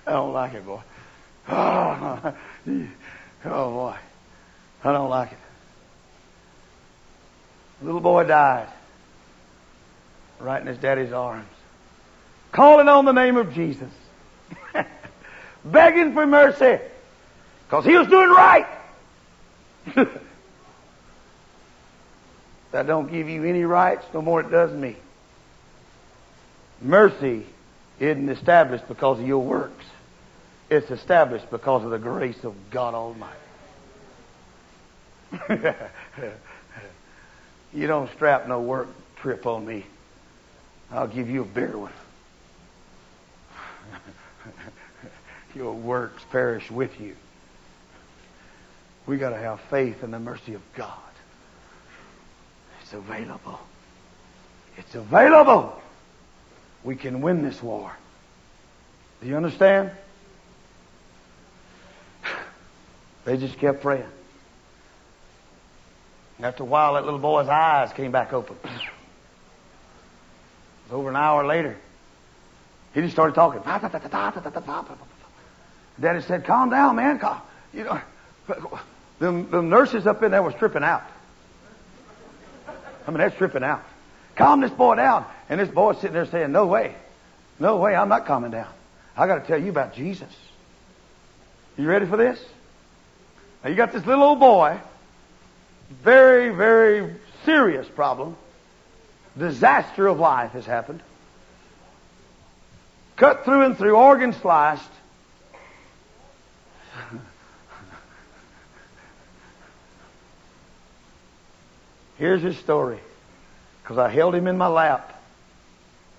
don't 0.05 0.33
like 0.33 0.53
it, 0.53 0.65
boy. 0.65 0.81
Oh, 1.49 2.35
oh, 3.45 3.71
boy. 3.71 3.97
I 4.83 4.91
don't 4.91 5.09
like 5.09 5.31
it. 5.33 5.37
Little 7.83 8.01
boy 8.01 8.23
died 8.23 8.69
right 10.39 10.61
in 10.61 10.67
his 10.67 10.77
daddy's 10.77 11.11
arms, 11.11 11.47
calling 12.51 12.87
on 12.87 13.05
the 13.05 13.11
name 13.11 13.37
of 13.37 13.53
Jesus 13.53 13.91
begging 15.65 16.13
for 16.13 16.25
mercy 16.25 16.79
because 17.65 17.85
he 17.85 17.95
was 17.95 18.07
doing 18.07 18.29
right. 18.29 18.67
that 22.71 22.87
don't 22.87 23.11
give 23.11 23.29
you 23.29 23.43
any 23.43 23.63
rights 23.63 24.05
no 24.13 24.21
more 24.21 24.41
it 24.41 24.49
does 24.49 24.71
me. 24.71 24.95
Mercy 26.81 27.45
isn't 27.99 28.29
established 28.29 28.87
because 28.87 29.19
of 29.19 29.27
your 29.27 29.43
works. 29.43 29.85
It's 30.69 30.89
established 30.91 31.49
because 31.51 31.83
of 31.83 31.91
the 31.91 31.99
grace 31.99 32.43
of 32.43 32.55
God 32.71 32.93
Almighty. 32.93 33.37
you 37.73 37.87
don't 37.87 38.11
strap 38.11 38.47
no 38.47 38.61
work 38.61 38.87
trip 39.17 39.45
on 39.45 39.65
me. 39.65 39.85
I'll 40.91 41.07
give 41.07 41.29
you 41.29 41.41
a 41.41 41.45
bigger 41.45 41.77
one. 41.77 41.91
your 45.55 45.73
works 45.73 46.23
perish 46.31 46.69
with 46.69 46.99
you. 46.99 47.15
We 49.05 49.17
got 49.17 49.31
to 49.31 49.37
have 49.37 49.59
faith 49.61 50.03
in 50.03 50.11
the 50.11 50.19
mercy 50.19 50.53
of 50.53 50.61
God. 50.75 50.99
It's 52.81 52.93
available. 52.93 53.59
It's 54.77 54.95
available. 54.95 55.81
We 56.83 56.95
can 56.95 57.21
win 57.21 57.41
this 57.41 57.61
war. 57.61 57.91
Do 59.21 59.27
you 59.27 59.35
understand? 59.35 59.91
They 63.25 63.37
just 63.37 63.57
kept 63.57 63.81
praying. 63.81 64.03
And 66.37 66.45
after 66.45 66.63
a 66.63 66.65
while, 66.65 66.95
that 66.95 67.05
little 67.05 67.19
boy's 67.19 67.47
eyes 67.47 67.93
came 67.93 68.11
back 68.11 68.33
open. 68.33 68.57
It 68.63 68.71
was 70.85 70.91
over 70.91 71.09
an 71.09 71.15
hour 71.15 71.45
later. 71.45 71.77
He 72.93 73.01
just 73.01 73.13
started 73.13 73.33
talking. 73.33 73.61
Daddy 75.99 76.21
said, 76.21 76.45
calm 76.45 76.69
down, 76.69 76.95
man. 76.95 77.19
Calm. 77.19 77.41
You 77.73 77.83
know, 77.85 78.01
the, 79.19 79.45
the 79.49 79.61
nurses 79.61 80.05
up 80.05 80.21
in 80.23 80.31
there 80.31 80.43
was 80.43 80.53
tripping 80.55 80.83
out. 80.83 81.03
I 83.07 83.11
mean, 83.11 83.17
they're 83.19 83.29
tripping 83.29 83.63
out. 83.63 83.83
Calm 84.35 84.61
this 84.61 84.71
boy 84.71 84.95
down. 84.95 85.25
And 85.49 85.59
this 85.59 85.69
boy's 85.69 85.97
sitting 85.97 86.13
there 86.13 86.25
saying, 86.25 86.51
no 86.51 86.65
way. 86.65 86.95
No 87.59 87.77
way, 87.77 87.95
I'm 87.95 88.09
not 88.09 88.25
calming 88.25 88.51
down. 88.51 88.69
I 89.15 89.27
got 89.27 89.39
to 89.39 89.47
tell 89.47 89.61
you 89.61 89.69
about 89.69 89.93
Jesus. 89.93 90.29
You 91.77 91.87
ready 91.87 92.05
for 92.05 92.17
this? 92.17 92.43
Now 93.63 93.69
you 93.69 93.75
got 93.75 93.93
this 93.93 94.05
little 94.05 94.23
old 94.23 94.39
boy, 94.39 94.79
very, 95.89 96.49
very 96.49 97.15
serious 97.45 97.87
problem. 97.87 98.35
Disaster 99.37 100.07
of 100.07 100.19
life 100.19 100.51
has 100.51 100.65
happened. 100.65 101.01
Cut 103.15 103.45
through 103.45 103.61
and 103.63 103.77
through, 103.77 103.95
organ 103.95 104.33
sliced, 104.33 104.89
Here's 112.17 112.41
his 112.41 112.57
story. 112.57 112.99
Because 113.81 113.97
I 113.97 114.09
held 114.09 114.35
him 114.35 114.47
in 114.47 114.57
my 114.57 114.67
lap 114.67 115.21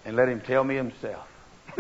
and 0.04 0.16
let 0.16 0.28
him 0.28 0.40
tell 0.42 0.62
me 0.62 0.74
himself. 0.74 1.26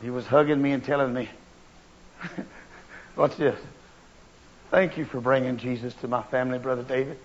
he 0.00 0.10
was 0.10 0.26
hugging 0.26 0.60
me 0.62 0.72
and 0.72 0.82
telling 0.82 1.12
me, 1.12 1.28
Watch 3.16 3.36
this. 3.36 3.58
Thank 4.70 4.96
you 4.96 5.04
for 5.04 5.20
bringing 5.20 5.58
Jesus 5.58 5.92
to 5.96 6.08
my 6.08 6.22
family, 6.22 6.58
Brother 6.58 6.82
David. 6.82 7.18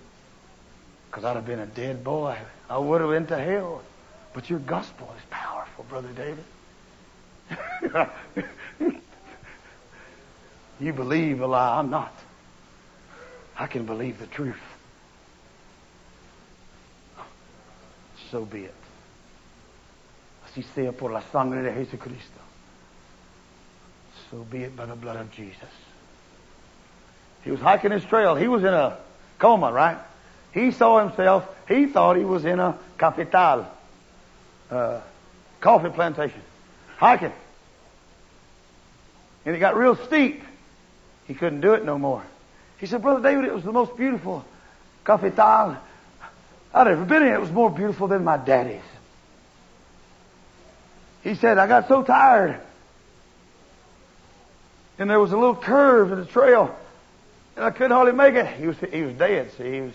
Because 1.09 1.23
I'd 1.23 1.35
have 1.35 1.45
been 1.45 1.59
a 1.59 1.65
dead 1.65 2.03
boy. 2.03 2.37
I 2.69 2.77
would 2.77 2.99
have 3.01 3.09
went 3.09 3.29
to 3.29 3.37
hell. 3.37 3.81
But 4.33 4.49
your 4.49 4.59
gospel 4.59 5.13
is 5.17 5.23
powerful, 5.29 5.85
Brother 5.85 6.09
David. 6.09 6.43
you 10.79 10.93
believe 10.93 11.39
a 11.39 11.47
lie. 11.47 11.79
I'm 11.79 11.89
not. 11.89 12.13
I 13.57 13.67
can 13.67 13.85
believe 13.85 14.19
the 14.19 14.27
truth. 14.27 14.59
So 18.29 18.43
be 18.43 18.65
it. 18.65 18.73
Así 20.45 20.63
sea 20.75 20.91
por 20.91 21.11
la 21.11 21.21
sangre 21.31 21.61
de 21.61 21.71
Jesucristo. 21.71 22.46
So 24.31 24.37
be 24.43 24.63
it 24.63 24.75
by 24.75 24.85
the 24.85 24.95
blood 24.95 25.15
of 25.15 25.31
Jesus. 25.31 25.69
He 27.43 27.51
was 27.51 27.59
hiking 27.59 27.91
his 27.91 28.03
trail. 28.03 28.35
He 28.35 28.47
was 28.47 28.63
in 28.63 28.73
a 28.73 28.97
coma, 29.39 29.71
right? 29.71 29.97
He 30.51 30.71
saw 30.71 31.05
himself, 31.05 31.47
he 31.67 31.85
thought 31.85 32.17
he 32.17 32.25
was 32.25 32.43
in 32.43 32.59
a 32.59 32.77
cafetal, 32.97 33.67
uh, 34.71 35.01
coffee 35.61 35.89
plantation 35.89 36.41
hiking. 36.97 37.31
And 39.45 39.55
it 39.55 39.59
got 39.59 39.77
real 39.77 39.95
steep. 39.95 40.43
He 41.27 41.33
couldn't 41.33 41.61
do 41.61 41.73
it 41.73 41.85
no 41.85 41.97
more. 41.97 42.23
He 42.79 42.85
said, 42.85 43.01
Brother 43.01 43.21
David, 43.21 43.45
it 43.45 43.53
was 43.53 43.63
the 43.63 43.71
most 43.71 43.95
beautiful 43.95 44.43
cafetal 45.05 45.77
I'd 46.73 46.87
ever 46.87 47.05
been 47.05 47.23
in. 47.23 47.33
It 47.33 47.39
was 47.39 47.51
more 47.51 47.69
beautiful 47.69 48.07
than 48.07 48.23
my 48.23 48.37
daddy's. 48.37 48.81
He 51.23 51.35
said, 51.35 51.57
I 51.57 51.67
got 51.67 51.87
so 51.87 52.03
tired. 52.03 52.59
And 54.99 55.09
there 55.09 55.19
was 55.19 55.31
a 55.31 55.37
little 55.37 55.55
curve 55.55 56.11
in 56.11 56.19
the 56.19 56.25
trail. 56.25 56.75
And 57.55 57.65
I 57.65 57.71
couldn't 57.71 57.91
hardly 57.91 58.13
make 58.13 58.35
it. 58.35 58.47
He 58.57 58.67
was, 58.67 58.77
he 58.91 59.01
was 59.01 59.15
dead. 59.15 59.51
See, 59.57 59.71
he 59.71 59.81
was, 59.81 59.93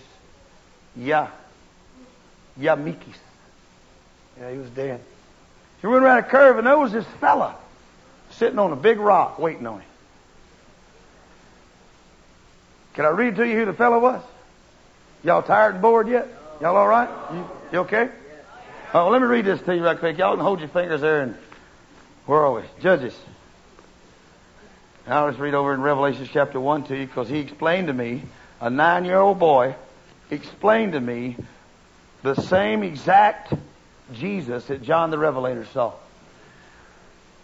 yeah, 0.95 1.29
Yamikis. 2.59 3.17
Yeah, 4.39 4.51
he 4.51 4.57
was 4.57 4.69
dead. 4.69 4.99
He 5.81 5.87
went 5.87 6.03
around 6.03 6.19
a 6.19 6.23
curve, 6.23 6.57
and 6.57 6.67
there 6.67 6.77
was 6.77 6.91
this 6.91 7.05
fella 7.19 7.55
sitting 8.31 8.59
on 8.59 8.71
a 8.71 8.75
big 8.75 8.99
rock 8.99 9.39
waiting 9.39 9.67
on 9.67 9.81
him. 9.81 9.89
Can 12.93 13.05
I 13.05 13.09
read 13.09 13.35
to 13.37 13.47
you 13.47 13.55
who 13.55 13.65
the 13.65 13.73
fellow 13.73 13.99
was? 13.99 14.21
Y'all 15.23 15.41
tired 15.41 15.75
and 15.75 15.81
bored 15.81 16.07
yet? 16.07 16.27
Y'all 16.61 16.75
all 16.75 16.87
right? 16.87 17.09
You, 17.33 17.49
you 17.71 17.79
okay? 17.79 18.09
Oh, 18.93 19.09
let 19.09 19.21
me 19.21 19.27
read 19.27 19.45
this 19.45 19.61
to 19.61 19.75
you 19.75 19.83
right 19.83 19.97
quick. 19.97 20.17
Y'all 20.17 20.35
can 20.35 20.43
hold 20.43 20.59
your 20.59 20.69
fingers 20.69 21.01
there 21.01 21.21
and 21.21 21.35
where 22.25 22.45
are 22.45 22.53
we? 22.53 22.61
Judges. 22.81 23.15
Now 25.05 25.25
let's 25.25 25.37
read 25.37 25.53
over 25.53 25.73
in 25.73 25.81
Revelation 25.81 26.29
chapter 26.31 26.61
1 26.61 26.85
to 26.85 26.97
you 26.97 27.05
because 27.05 27.27
he 27.27 27.39
explained 27.39 27.87
to 27.87 27.93
me, 27.93 28.21
a 28.61 28.69
nine 28.69 29.03
year 29.03 29.19
old 29.19 29.37
boy 29.37 29.75
explained 30.31 30.93
to 30.93 31.01
me 31.01 31.35
the 32.21 32.35
same 32.35 32.83
exact 32.83 33.53
Jesus 34.13 34.63
that 34.67 34.81
John 34.81 35.11
the 35.11 35.17
Revelator 35.17 35.65
saw. 35.65 35.91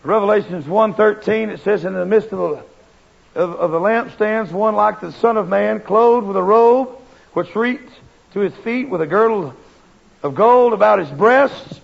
Revelations 0.03 0.63
1.13, 0.63 1.49
it 1.49 1.59
says, 1.59 1.83
In 1.83 1.93
the 1.93 2.05
midst 2.05 2.31
of 2.31 2.39
the, 2.39 3.41
of, 3.41 3.55
of 3.55 3.71
the 3.71 3.79
lampstands, 3.79 4.53
one 4.53 4.75
like 4.75 5.01
the 5.01 5.11
Son 5.11 5.35
of 5.35 5.49
Man, 5.49 5.81
clothed 5.81 6.27
with 6.27 6.37
a 6.37 6.43
robe, 6.43 6.97
which 7.33 7.53
reached 7.57 7.91
to 8.31 8.39
his 8.39 8.53
feet 8.63 8.87
with 8.87 9.01
a 9.01 9.07
girdle 9.07 9.53
of 10.23 10.33
gold 10.33 10.71
about 10.71 10.99
his 10.99 11.09
breasts. 11.09 11.81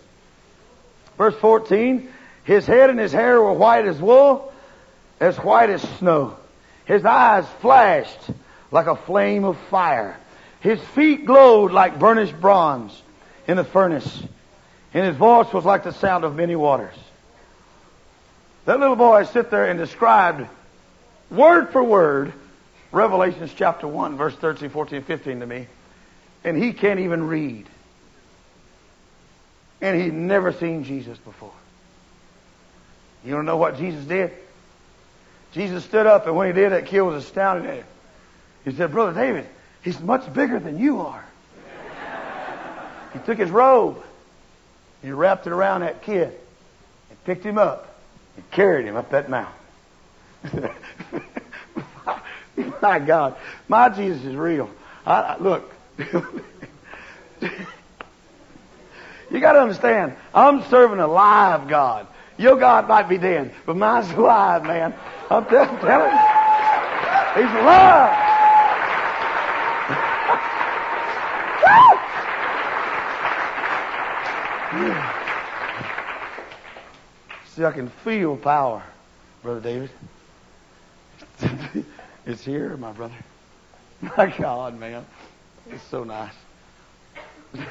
Verse 1.17 1.35
14, 1.35 2.07
his 2.45 2.65
head 2.65 2.89
and 2.89 2.97
his 2.97 3.11
hair 3.11 3.41
were 3.41 3.51
white 3.51 3.85
as 3.85 3.99
wool, 3.99 4.53
as 5.19 5.37
white 5.37 5.69
as 5.69 5.81
snow. 5.97 6.35
His 6.85 7.05
eyes 7.05 7.45
flashed 7.61 8.19
like 8.71 8.87
a 8.87 8.95
flame 8.95 9.43
of 9.43 9.57
fire. 9.69 10.17
His 10.59 10.79
feet 10.79 11.25
glowed 11.25 11.71
like 11.71 11.99
burnished 11.99 12.39
bronze 12.39 13.01
in 13.47 13.57
the 13.57 13.63
furnace. 13.63 14.23
And 14.93 15.05
his 15.05 15.15
voice 15.15 15.51
was 15.51 15.65
like 15.65 15.83
the 15.83 15.93
sound 15.93 16.23
of 16.23 16.35
many 16.35 16.55
waters. 16.55 16.95
That 18.65 18.79
little 18.79 18.95
boy 18.95 19.23
sit 19.25 19.51
there 19.51 19.69
and 19.69 19.77
described 19.77 20.47
word 21.29 21.69
for 21.69 21.83
word 21.83 22.33
Revelations 22.95 23.51
chapter 23.53 23.89
1, 23.89 24.15
verse 24.15 24.35
13, 24.35 24.69
14, 24.69 25.03
15 25.03 25.41
to 25.41 25.45
me. 25.45 25.67
And 26.45 26.55
he 26.55 26.71
can't 26.71 27.01
even 27.01 27.27
read. 27.27 27.65
And 29.81 30.01
he'd 30.01 30.13
never 30.13 30.53
seen 30.53 30.85
Jesus 30.85 31.17
before. 31.17 31.51
You 33.25 33.33
don't 33.33 33.45
know 33.45 33.57
what 33.57 33.77
Jesus 33.77 34.05
did? 34.05 34.31
Jesus 35.55 35.85
stood 35.85 36.05
up, 36.05 36.27
and 36.27 36.35
when 36.35 36.47
he 36.47 36.53
did, 36.53 36.73
that 36.73 36.85
kid 36.85 36.99
was 36.99 37.23
astounded. 37.23 37.69
At 37.69 37.77
him. 37.77 37.85
He 38.65 38.73
said, 38.73 38.91
Brother 38.91 39.13
David, 39.13 39.47
he's 39.81 39.97
much 40.01 40.31
bigger 40.33 40.59
than 40.59 40.77
you 40.77 40.99
are. 40.99 41.23
he 43.13 43.19
took 43.19 43.37
his 43.37 43.49
robe, 43.49 44.03
he 45.01 45.11
wrapped 45.11 45.47
it 45.47 45.53
around 45.53 45.79
that 45.81 46.01
kid, 46.01 46.33
and 47.09 47.23
picked 47.23 47.45
him 47.45 47.57
up, 47.57 47.97
and 48.35 48.51
carried 48.51 48.85
him 48.85 48.97
up 48.97 49.11
that 49.11 49.29
mountain. 49.29 49.53
my 52.81 52.99
God, 52.99 53.37
my 53.69 53.87
Jesus 53.87 54.25
is 54.25 54.35
real. 54.35 54.69
I, 55.05 55.21
I, 55.21 55.37
look, 55.37 55.73
you 55.97 56.19
got 59.39 59.53
to 59.53 59.61
understand, 59.61 60.17
I'm 60.33 60.63
serving 60.65 60.99
a 60.99 61.07
live 61.07 61.69
God. 61.69 62.07
Your 62.37 62.57
God 62.57 62.87
might 62.87 63.07
be 63.07 63.17
dead, 63.17 63.53
but 63.65 63.77
mine's 63.77 64.11
alive, 64.11 64.63
man. 64.63 64.93
I'm 65.29 65.45
t- 65.45 65.51
telling 65.51 66.11
you. 66.11 66.19
He's 67.35 67.51
alive. 67.61 68.31
See, 77.55 77.63
I 77.63 77.71
can 77.71 77.87
feel 78.03 78.35
power, 78.35 78.83
Brother 79.41 79.61
David. 79.61 79.89
it's 82.25 82.43
here, 82.43 82.75
my 82.75 82.91
brother. 82.91 83.15
My 84.01 84.35
God, 84.37 84.77
man. 84.77 85.05
It's 85.69 85.83
so 85.83 86.03
nice. 86.03 86.33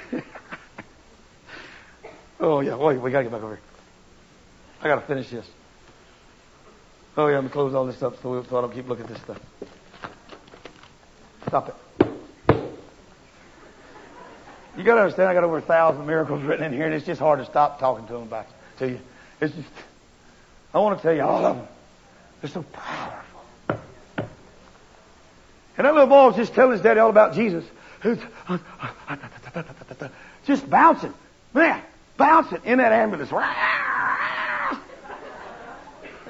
oh, 2.40 2.60
yeah. 2.60 2.76
Wait, 2.76 2.98
we 2.98 3.10
got 3.10 3.18
to 3.18 3.24
get 3.24 3.32
back 3.32 3.42
over 3.42 3.56
here. 3.56 3.73
I 4.84 4.88
got 4.88 5.00
to 5.00 5.06
finish 5.06 5.30
this. 5.30 5.46
Oh, 7.16 7.26
yeah, 7.28 7.38
I'm 7.38 7.42
going 7.42 7.48
to 7.48 7.52
close 7.52 7.74
all 7.74 7.86
this 7.86 8.02
up 8.02 8.20
so, 8.22 8.42
so 8.42 8.58
I 8.58 8.60
don't 8.60 8.74
keep 8.74 8.86
looking 8.86 9.04
at 9.04 9.10
this 9.10 9.22
stuff. 9.22 9.40
Stop 11.46 11.68
it. 11.68 11.74
You 14.76 14.84
got 14.84 14.96
to 14.96 15.02
understand, 15.02 15.28
I 15.28 15.34
got 15.34 15.44
over 15.44 15.58
a 15.58 15.62
thousand 15.62 16.04
miracles 16.06 16.42
written 16.42 16.66
in 16.66 16.72
here, 16.72 16.84
and 16.84 16.94
it's 16.94 17.06
just 17.06 17.20
hard 17.20 17.38
to 17.38 17.46
stop 17.46 17.78
talking 17.78 18.06
to 18.08 18.12
them 18.12 18.22
about 18.24 18.46
to 18.78 18.88
you. 18.90 19.00
It's 19.40 19.54
just, 19.54 19.68
I 20.74 20.78
want 20.80 20.98
to 20.98 21.02
tell 21.02 21.14
you 21.14 21.22
all 21.22 21.46
of 21.46 21.56
them. 21.56 21.66
They're 22.42 22.50
so 22.50 22.62
powerful. 22.64 23.40
And 25.76 25.86
that 25.86 25.94
little 25.94 26.08
boy 26.08 26.26
was 26.26 26.36
just 26.36 26.52
telling 26.52 26.72
his 26.72 26.82
daddy 26.82 27.00
all 27.00 27.10
about 27.10 27.34
Jesus. 27.34 27.64
Just 30.44 30.68
bouncing. 30.68 31.14
Man, 31.54 31.80
bouncing 32.16 32.60
in 32.64 32.78
that 32.78 32.92
ambulance. 32.92 33.30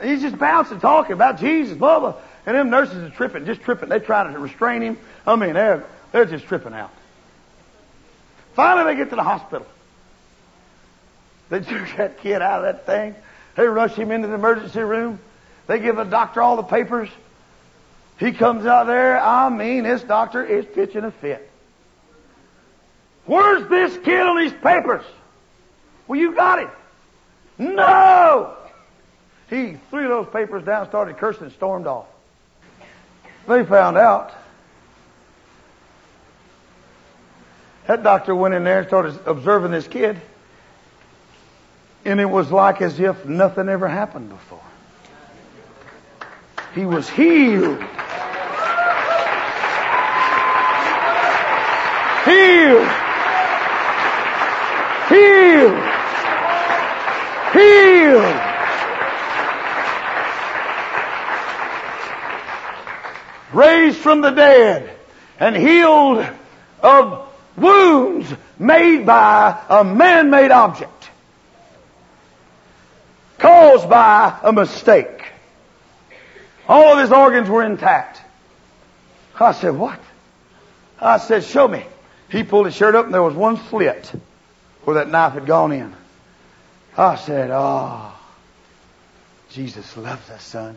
He's 0.02 0.22
just 0.22 0.38
bouncing, 0.38 0.80
talking 0.80 1.12
about 1.12 1.38
Jesus, 1.38 1.76
blah, 1.76 2.00
blah. 2.00 2.14
And 2.46 2.56
them 2.56 2.70
nurses 2.70 2.96
are 2.96 3.10
tripping, 3.10 3.46
just 3.46 3.62
tripping. 3.62 3.88
They're 3.88 4.00
trying 4.00 4.32
to 4.32 4.38
restrain 4.38 4.82
him. 4.82 4.98
I 5.26 5.36
mean, 5.36 5.54
they're, 5.54 5.84
they're 6.12 6.26
just 6.26 6.46
tripping 6.46 6.74
out. 6.74 6.90
Finally, 8.54 8.92
they 8.92 8.98
get 8.98 9.10
to 9.10 9.16
the 9.16 9.22
hospital. 9.22 9.66
They 11.48 11.60
took 11.60 11.96
that 11.96 12.18
kid 12.20 12.42
out 12.42 12.64
of 12.64 12.74
that 12.74 12.86
thing. 12.86 13.14
They 13.56 13.66
rush 13.66 13.94
him 13.94 14.10
into 14.10 14.28
the 14.28 14.34
emergency 14.34 14.80
room. 14.80 15.20
They 15.66 15.78
give 15.78 15.96
the 15.96 16.04
doctor 16.04 16.42
all 16.42 16.56
the 16.56 16.62
papers. 16.62 17.08
He 18.18 18.32
comes 18.32 18.66
out 18.66 18.86
there. 18.86 19.18
I 19.18 19.48
mean, 19.48 19.84
this 19.84 20.02
doctor 20.02 20.44
is 20.44 20.66
pitching 20.66 21.04
a 21.04 21.10
fit. 21.10 21.50
Where's 23.26 23.68
this 23.68 23.96
kid 24.04 24.20
on 24.20 24.36
these 24.38 24.52
papers? 24.52 25.04
Well, 26.06 26.20
you 26.20 26.34
got 26.34 26.58
it. 26.58 26.68
No! 27.58 28.54
He 29.48 29.78
threw 29.90 30.08
those 30.08 30.26
papers 30.28 30.64
down, 30.64 30.88
started 30.88 31.16
cursing, 31.16 31.44
and 31.44 31.52
stormed 31.52 31.86
off. 31.86 32.06
They 33.46 33.64
found 33.64 33.96
out. 33.96 34.34
That 37.86 38.02
doctor 38.02 38.34
went 38.34 38.54
in 38.54 38.64
there 38.64 38.78
and 38.80 38.88
started 38.88 39.18
observing 39.26 39.70
this 39.70 39.86
kid. 39.86 40.20
And 42.04 42.20
it 42.20 42.28
was 42.28 42.50
like 42.50 42.82
as 42.82 42.98
if 42.98 43.24
nothing 43.26 43.68
ever 43.68 43.88
happened 43.88 44.30
before. 44.30 44.60
He 46.74 46.84
was 46.84 47.08
healed. 47.08 47.82
Healed. 52.24 52.88
Healed. 57.54 58.40
Raised 63.52 63.98
from 63.98 64.20
the 64.20 64.30
dead 64.30 64.90
and 65.38 65.56
healed 65.56 66.26
of 66.80 67.28
wounds 67.56 68.32
made 68.58 69.06
by 69.06 69.58
a 69.68 69.84
man-made 69.84 70.50
object 70.50 70.90
caused 73.38 73.90
by 73.90 74.38
a 74.42 74.52
mistake. 74.52 75.22
All 76.66 76.94
of 76.94 76.98
his 76.98 77.12
organs 77.12 77.48
were 77.48 77.62
intact. 77.62 78.22
I 79.38 79.52
said, 79.52 79.76
what? 79.76 80.00
I 80.98 81.18
said, 81.18 81.44
show 81.44 81.68
me. 81.68 81.84
He 82.30 82.42
pulled 82.42 82.66
his 82.66 82.74
shirt 82.74 82.94
up 82.94 83.04
and 83.04 83.12
there 83.12 83.22
was 83.22 83.34
one 83.34 83.58
slit 83.68 84.10
where 84.84 84.94
that 84.94 85.10
knife 85.10 85.34
had 85.34 85.46
gone 85.46 85.72
in. 85.72 85.94
I 86.96 87.16
said, 87.16 87.50
oh, 87.52 88.12
Jesus 89.50 89.96
loves 89.96 90.30
us, 90.30 90.42
son. 90.42 90.76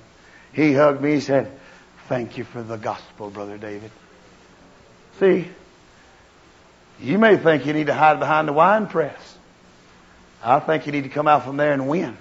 He 0.53 0.73
hugged 0.73 1.02
me. 1.02 1.14
He 1.14 1.19
said, 1.19 1.52
thank 2.07 2.38
you 2.38 2.44
for 2.44 2.64
the 2.64 2.77
gospel, 2.77 3.30
Brother 3.30 3.57
David. 3.57 3.91
See, 5.19 5.48
you 6.99 7.19
may 7.19 7.38
think 7.38 7.65
you 7.65 7.73
need 7.73 7.88
to 7.88 7.94
hide 7.94 8.19
behind 8.19 8.48
the 8.48 8.53
wine 8.53 8.88
press. 8.88 9.38
I 10.44 10.60
think 10.60 10.85
you 10.85 10.91
need 10.91 11.03
to 11.03 11.10
come 11.10 11.27
out 11.27 11.44
from 11.44 11.57
there 11.57 11.73
and 11.73 11.88
win. 11.88 12.18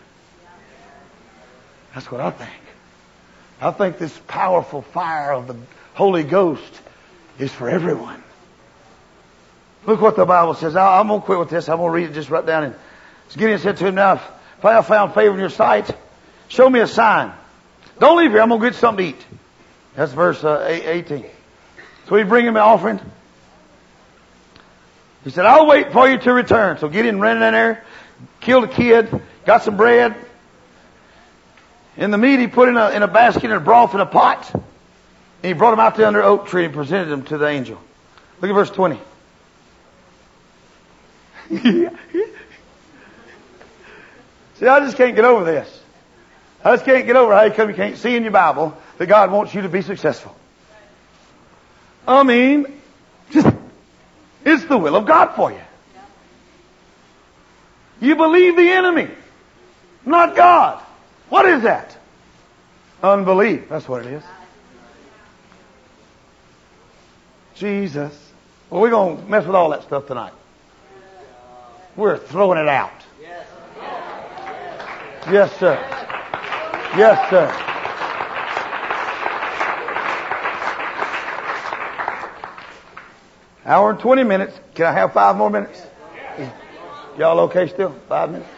That's 1.94 2.10
what 2.10 2.20
I 2.20 2.30
think. 2.30 2.50
I 3.60 3.70
think 3.70 3.98
this 3.98 4.18
powerful 4.26 4.82
fire 4.82 5.32
of 5.32 5.46
the 5.46 5.56
Holy 5.94 6.24
Ghost 6.24 6.80
is 7.38 7.50
for 7.52 7.70
everyone. 7.70 8.22
Look 9.86 10.00
what 10.00 10.16
the 10.16 10.26
Bible 10.26 10.54
says. 10.54 10.76
I'm 10.76 11.08
going 11.08 11.20
to 11.20 11.24
quit 11.24 11.38
with 11.38 11.48
this. 11.48 11.68
I'm 11.68 11.78
going 11.78 11.88
to 11.88 11.94
read 11.94 12.10
it 12.10 12.14
just 12.14 12.28
right 12.28 12.44
down. 12.44 12.64
And 12.64 12.74
Gideon 13.34 13.58
said 13.58 13.76
to 13.78 13.86
him, 13.86 13.94
Now, 13.96 14.14
if 14.14 14.64
I 14.64 14.74
have 14.74 14.86
found 14.86 15.14
favor 15.14 15.34
in 15.34 15.40
your 15.40 15.50
sight, 15.50 15.90
show 16.48 16.68
me 16.68 16.80
a 16.80 16.86
sign. 16.86 17.32
Don't 17.98 18.18
leave 18.18 18.30
here. 18.30 18.40
I'm 18.40 18.48
going 18.48 18.60
to 18.60 18.70
get 18.70 18.78
something 18.78 19.12
to 19.12 19.16
eat. 19.16 19.26
That's 19.94 20.12
verse 20.12 20.44
uh, 20.44 20.64
18. 20.68 21.26
So 22.08 22.16
he 22.16 22.24
bring 22.24 22.46
him 22.46 22.56
an 22.56 22.62
offering. 22.62 23.00
He 25.24 25.30
said, 25.30 25.44
I'll 25.44 25.66
wait 25.66 25.92
for 25.92 26.08
you 26.08 26.18
to 26.18 26.32
return. 26.32 26.78
So 26.78 26.88
Gideon 26.88 27.20
ran 27.20 27.42
in 27.42 27.52
there, 27.52 27.84
killed 28.40 28.64
a 28.64 28.68
kid, 28.68 29.22
got 29.44 29.62
some 29.62 29.76
bread, 29.76 30.14
And 31.96 32.12
the 32.12 32.18
meat 32.18 32.38
he 32.38 32.46
put 32.46 32.68
in 32.68 32.76
a, 32.76 32.90
in 32.90 33.02
a 33.02 33.08
basket 33.08 33.50
and 33.50 33.64
broth 33.64 33.94
in 33.94 34.00
a 34.00 34.06
pot. 34.06 34.52
And 34.54 34.64
he 35.42 35.52
brought 35.52 35.72
him 35.72 35.80
out 35.80 35.96
to 35.96 36.06
under 36.06 36.22
oak 36.22 36.46
tree 36.46 36.64
and 36.64 36.74
presented 36.74 37.10
him 37.10 37.24
to 37.24 37.38
the 37.38 37.48
angel. 37.48 37.80
Look 38.40 38.50
at 38.50 38.54
verse 38.54 38.70
20. 38.70 39.00
See, 44.58 44.66
I 44.66 44.80
just 44.80 44.96
can't 44.96 45.14
get 45.14 45.24
over 45.24 45.44
this. 45.44 45.82
I 46.64 46.74
just 46.74 46.84
can't 46.84 47.06
get 47.06 47.16
over 47.16 47.34
how 47.34 47.44
you 47.44 47.52
come 47.52 47.68
you 47.68 47.74
can't 47.74 47.96
see 47.96 48.16
in 48.16 48.22
your 48.22 48.32
Bible 48.32 48.76
that 48.98 49.06
God 49.06 49.30
wants 49.30 49.54
you 49.54 49.62
to 49.62 49.68
be 49.68 49.82
successful. 49.82 50.34
I 52.08 52.22
mean, 52.22 52.66
just, 53.30 53.48
it's 54.44 54.64
the 54.64 54.78
will 54.78 54.96
of 54.96 55.06
God 55.06 55.34
for 55.34 55.52
you. 55.52 55.60
You 58.00 58.16
believe 58.16 58.56
the 58.56 58.70
enemy, 58.70 59.08
not 60.04 60.36
God. 60.36 60.82
What 61.28 61.46
is 61.46 61.62
that? 61.62 61.96
Unbelief. 63.02 63.68
That's 63.68 63.88
what 63.88 64.06
it 64.06 64.12
is. 64.12 64.22
Jesus. 67.54 68.12
Well, 68.70 68.80
we're 68.80 68.90
going 68.90 69.16
to 69.16 69.30
mess 69.30 69.46
with 69.46 69.56
all 69.56 69.70
that 69.70 69.82
stuff 69.82 70.06
tonight. 70.06 70.32
We're 71.96 72.18
throwing 72.18 72.58
it 72.58 72.68
out. 72.68 72.92
Yes, 75.30 75.56
sir. 75.58 75.74
Yes, 76.96 77.30
sir. 77.30 77.50
Hour 83.64 83.90
and 83.90 83.98
20 83.98 84.22
minutes. 84.22 84.56
Can 84.76 84.86
I 84.86 84.92
have 84.92 85.14
five 85.14 85.36
more 85.36 85.50
minutes? 85.50 85.82
Y'all 87.18 87.40
okay 87.40 87.66
still? 87.66 87.90
Five 88.08 88.30
minutes? 88.30 88.48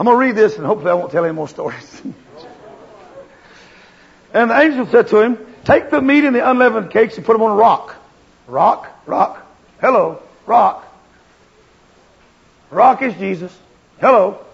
I'm 0.00 0.06
going 0.06 0.16
to 0.16 0.20
read 0.20 0.34
this 0.34 0.56
and 0.56 0.66
hopefully 0.66 0.90
I 0.90 0.94
won't 0.94 1.12
tell 1.12 1.24
any 1.24 1.34
more 1.34 1.46
stories. 1.46 2.02
and 4.34 4.50
the 4.50 4.58
angel 4.58 4.86
said 4.86 5.06
to 5.08 5.20
him, 5.20 5.38
Take 5.64 5.90
the 5.90 6.02
meat 6.02 6.24
and 6.24 6.34
the 6.34 6.50
unleavened 6.50 6.90
cakes 6.90 7.18
and 7.18 7.24
put 7.24 7.34
them 7.34 7.42
on 7.42 7.52
a 7.52 7.54
rock. 7.54 7.94
Rock, 8.48 8.88
rock. 9.06 9.46
Hello, 9.80 10.20
rock. 10.44 10.84
Rock 12.72 13.02
is 13.02 13.14
Jesus. 13.14 13.56
Hello. 14.00 14.44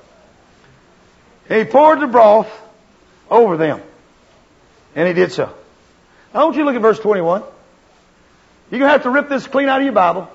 And 1.48 1.58
he 1.58 1.64
poured 1.64 2.00
the 2.00 2.06
broth 2.06 2.50
over 3.30 3.56
them. 3.56 3.80
And 4.94 5.08
he 5.08 5.14
did 5.14 5.32
so. 5.32 5.52
I 6.34 6.44
want 6.44 6.56
you 6.56 6.62
to 6.62 6.66
look 6.66 6.76
at 6.76 6.82
verse 6.82 6.98
21. 6.98 7.42
You're 8.70 8.80
going 8.80 8.88
to 8.88 8.92
have 8.92 9.02
to 9.04 9.10
rip 9.10 9.28
this 9.28 9.46
clean 9.46 9.68
out 9.68 9.80
of 9.80 9.84
your 9.84 9.94
Bible. 9.94 10.30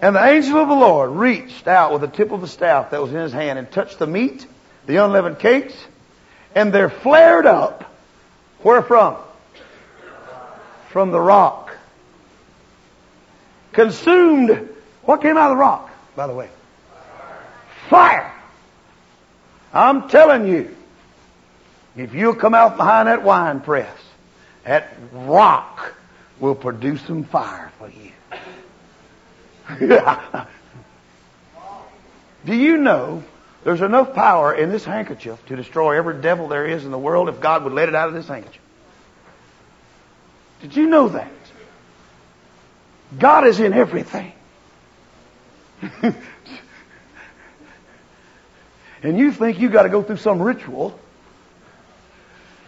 And 0.00 0.14
the 0.14 0.24
angel 0.24 0.58
of 0.58 0.68
the 0.68 0.74
Lord 0.74 1.10
reached 1.10 1.66
out 1.66 1.92
with 1.92 2.02
the 2.02 2.08
tip 2.08 2.30
of 2.30 2.40
the 2.40 2.46
staff 2.46 2.92
that 2.92 3.02
was 3.02 3.10
in 3.10 3.18
his 3.18 3.32
hand 3.32 3.58
and 3.58 3.68
touched 3.70 3.98
the 3.98 4.06
meat, 4.06 4.46
the 4.86 5.04
unleavened 5.04 5.40
cakes, 5.40 5.74
and 6.54 6.72
there 6.72 6.88
flared 6.88 7.46
up, 7.46 7.92
where 8.62 8.82
from? 8.82 9.16
From 10.90 11.10
the 11.10 11.20
rock. 11.20 11.76
Consumed, 13.72 14.68
what 15.02 15.20
came 15.20 15.36
out 15.36 15.50
of 15.50 15.56
the 15.56 15.60
rock, 15.60 15.90
by 16.14 16.28
the 16.28 16.34
way? 16.34 16.48
Fire. 17.88 18.32
I'm 19.72 20.08
telling 20.08 20.46
you, 20.48 20.74
if 21.96 22.14
you'll 22.14 22.34
come 22.34 22.54
out 22.54 22.76
behind 22.76 23.08
that 23.08 23.22
wine 23.22 23.60
press, 23.60 23.96
that 24.64 24.96
rock 25.12 25.94
will 26.40 26.54
produce 26.54 27.00
some 27.02 27.24
fire 27.24 27.72
for 27.78 27.90
you. 27.90 28.12
Do 32.46 32.54
you 32.54 32.76
know 32.78 33.24
there's 33.64 33.80
enough 33.80 34.14
power 34.14 34.54
in 34.54 34.70
this 34.70 34.84
handkerchief 34.84 35.44
to 35.46 35.56
destroy 35.56 35.96
every 35.96 36.20
devil 36.20 36.48
there 36.48 36.66
is 36.66 36.84
in 36.84 36.90
the 36.90 36.98
world 36.98 37.28
if 37.28 37.40
God 37.40 37.64
would 37.64 37.72
let 37.72 37.88
it 37.88 37.94
out 37.94 38.08
of 38.08 38.14
this 38.14 38.28
handkerchief? 38.28 38.62
Did 40.62 40.76
you 40.76 40.86
know 40.86 41.08
that? 41.08 41.30
God 43.18 43.46
is 43.46 43.60
in 43.60 43.72
everything. 43.72 44.32
and 49.02 49.18
you 49.18 49.32
think 49.32 49.58
you 49.58 49.68
got 49.68 49.82
to 49.84 49.88
go 49.88 50.02
through 50.02 50.16
some 50.16 50.40
ritual 50.42 50.98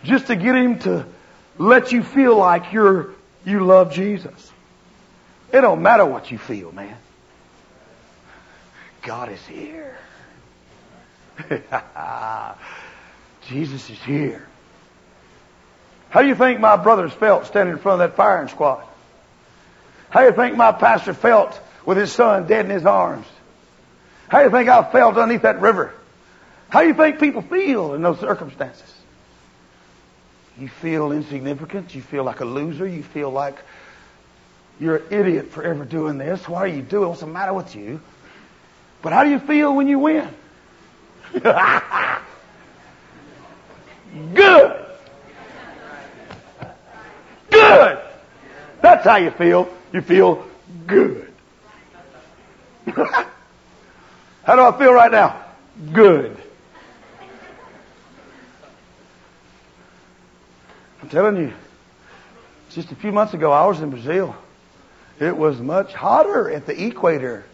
just 0.05 0.29
to 0.29 0.37
get 0.37 0.55
him 0.55 0.79
to 0.81 1.07
let 1.59 1.93
you 1.93 2.03
feel 2.03 2.37
like 2.37 2.73
you're 2.73 3.11
you 3.45 3.65
love 3.65 3.93
Jesus. 3.93 4.53
It 5.53 5.61
don't 5.63 5.83
matter 5.83 6.05
what 6.05 6.31
you 6.31 6.39
feel, 6.39 6.73
man. 6.73 6.97
God 9.03 9.33
is 9.33 9.45
here. 9.47 9.97
Jesus 13.49 13.89
is 13.89 13.99
here. 14.03 14.47
How 16.11 16.23
do 16.23 16.29
you 16.29 16.35
think 16.35 16.61
my 16.61 16.77
brothers 16.77 17.13
felt 17.13 17.47
standing 17.47 17.75
in 17.75 17.81
front 17.81 18.03
of 18.03 18.11
that 18.11 18.17
firing 18.17 18.49
squad? 18.49 18.85
How 20.11 20.21
do 20.21 20.27
you 20.27 20.33
think 20.33 20.57
my 20.57 20.73
pastor 20.73 21.15
felt 21.15 21.59
with 21.87 21.97
his 21.97 22.13
son 22.13 22.47
dead 22.47 22.67
in 22.67 22.71
his 22.71 22.85
arms? 22.85 23.27
How 24.29 24.41
do 24.41 24.45
you 24.45 24.51
think 24.51 24.69
I 24.69 24.83
felt 24.91 25.17
underneath 25.17 25.43
that 25.43 25.61
river? 25.61 25.95
How 26.71 26.83
do 26.83 26.89
you 26.89 26.95
think 26.95 27.19
people 27.19 27.43
feel 27.43 27.95
in 27.95 28.03
those 28.03 28.21
circumstances? 28.21 28.95
You 30.59 30.69
feel 30.69 31.11
insignificant. 31.13 31.95
You 31.95 32.03
feel 32.03 32.23
like 32.23 32.41
a 32.41 32.45
loser. 32.45 32.87
You 32.87 33.03
feel 33.03 33.31
like 33.31 33.57
you're 34.79 34.97
an 34.97 35.05
idiot 35.11 35.49
for 35.49 35.63
ever 35.65 35.85
doing 35.85 36.17
this. 36.19 36.49
Why 36.49 36.61
are 36.61 36.67
you 36.69 36.83
doing? 36.83 37.05
it? 37.05 37.09
What's 37.09 37.21
the 37.21 37.27
matter 37.27 37.53
with 37.53 37.75
you? 37.75 38.01
But 39.03 39.13
how 39.13 39.25
do 39.25 39.31
you 39.31 39.41
feel 39.41 39.75
when 39.75 39.89
you 39.89 39.99
win? 39.99 40.29
Good. 44.35 44.87
Good. 47.51 47.99
That's 48.81 49.05
how 49.05 49.17
you 49.17 49.31
feel. 49.31 49.69
You 49.93 50.01
feel 50.03 50.45
good. 50.87 51.33
how 52.87 53.27
do 54.47 54.63
I 54.63 54.79
feel 54.79 54.93
right 54.93 55.11
now? 55.11 55.45
Good. 55.93 56.37
Telling 61.11 61.37
you, 61.37 61.53
just 62.71 62.93
a 62.93 62.95
few 62.95 63.13
months 63.13 63.35
ago, 63.35 63.51
I 63.51 63.67
was 63.67 63.81
in 63.81 63.91
Brazil. 63.91 64.35
It 65.19 65.37
was 65.37 65.59
much 65.61 65.93
hotter 65.93 66.51
at 66.51 66.67
the 66.67 66.85
equator 66.87 67.45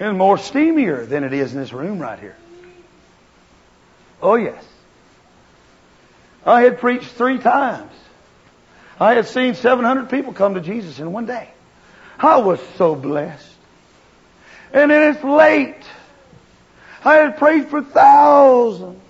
and 0.00 0.16
more 0.16 0.36
steamier 0.36 1.06
than 1.08 1.24
it 1.24 1.32
is 1.32 1.52
in 1.52 1.60
this 1.60 1.72
room 1.72 1.98
right 1.98 2.18
here. 2.18 2.36
Oh, 4.22 4.36
yes. 4.36 4.64
I 6.46 6.62
had 6.62 6.78
preached 6.78 7.10
three 7.10 7.38
times. 7.38 7.92
I 8.98 9.14
had 9.14 9.26
seen 9.26 9.54
700 9.54 10.08
people 10.08 10.32
come 10.32 10.54
to 10.54 10.60
Jesus 10.60 10.98
in 10.98 11.12
one 11.12 11.26
day. 11.26 11.50
I 12.18 12.38
was 12.38 12.60
so 12.76 12.94
blessed. 12.94 13.50
And 14.72 14.90
then 14.90 15.14
it's 15.14 15.24
late. 15.24 15.84
I 17.04 17.16
had 17.16 17.38
prayed 17.38 17.68
for 17.68 17.82
thousands. 17.82 19.03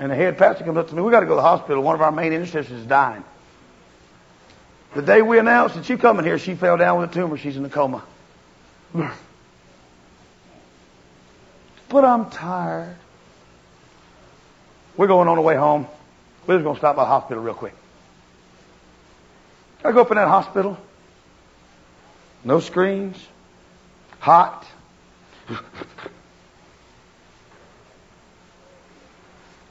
And 0.00 0.10
the 0.10 0.16
head 0.16 0.38
pastor 0.38 0.64
comes 0.64 0.78
up 0.78 0.88
to 0.88 0.94
me, 0.94 1.02
we 1.02 1.12
got 1.12 1.20
to 1.20 1.26
go 1.26 1.32
to 1.32 1.36
the 1.36 1.42
hospital. 1.42 1.82
One 1.82 1.94
of 1.94 2.00
our 2.00 2.10
main 2.10 2.32
intercessors 2.32 2.72
is 2.72 2.86
dying. 2.86 3.22
The 4.94 5.02
day 5.02 5.20
we 5.20 5.38
announced 5.38 5.76
that 5.76 5.84
she 5.84 5.96
coming 5.96 6.24
here, 6.24 6.38
she 6.38 6.54
fell 6.54 6.78
down 6.78 6.98
with 6.98 7.10
a 7.10 7.14
tumor. 7.14 7.36
She's 7.36 7.56
in 7.56 7.64
a 7.64 7.68
coma. 7.68 8.02
But 8.92 9.12
I'm 12.04 12.30
tired. 12.30 12.96
We're 14.96 15.06
going 15.06 15.28
on 15.28 15.36
the 15.36 15.42
way 15.42 15.54
home. 15.54 15.86
We're 16.46 16.56
just 16.56 16.64
going 16.64 16.76
to 16.76 16.80
stop 16.80 16.96
by 16.96 17.02
the 17.02 17.08
hospital 17.08 17.42
real 17.42 17.54
quick. 17.54 17.74
I 19.84 19.92
go 19.92 20.00
up 20.00 20.10
in 20.10 20.16
that 20.16 20.28
hospital. 20.28 20.78
No 22.42 22.60
screens. 22.60 23.16
Hot. 24.18 24.66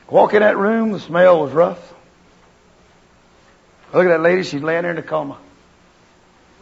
Walk 0.10 0.34
in 0.34 0.42
that 0.42 0.58
room, 0.58 0.92
the 0.92 1.00
smell 1.00 1.42
was 1.42 1.52
rough. 1.52 1.94
Look 3.94 4.06
at 4.06 4.10
that 4.10 4.22
lady, 4.22 4.44
she's 4.44 4.62
laying 4.62 4.84
there 4.84 4.92
in 4.92 4.98
a 4.98 5.04
coma. 5.04 5.38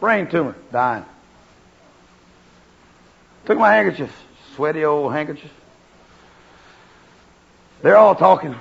Brain 0.00 0.28
tumor, 0.28 0.54
dying. 0.70 1.04
Took 3.46 3.58
my 3.58 3.72
handkerchief, 3.72 4.14
sweaty 4.54 4.84
old 4.84 5.12
handkerchief. 5.12 5.50
They're 7.82 7.96
all 7.96 8.14
talking. 8.14 8.54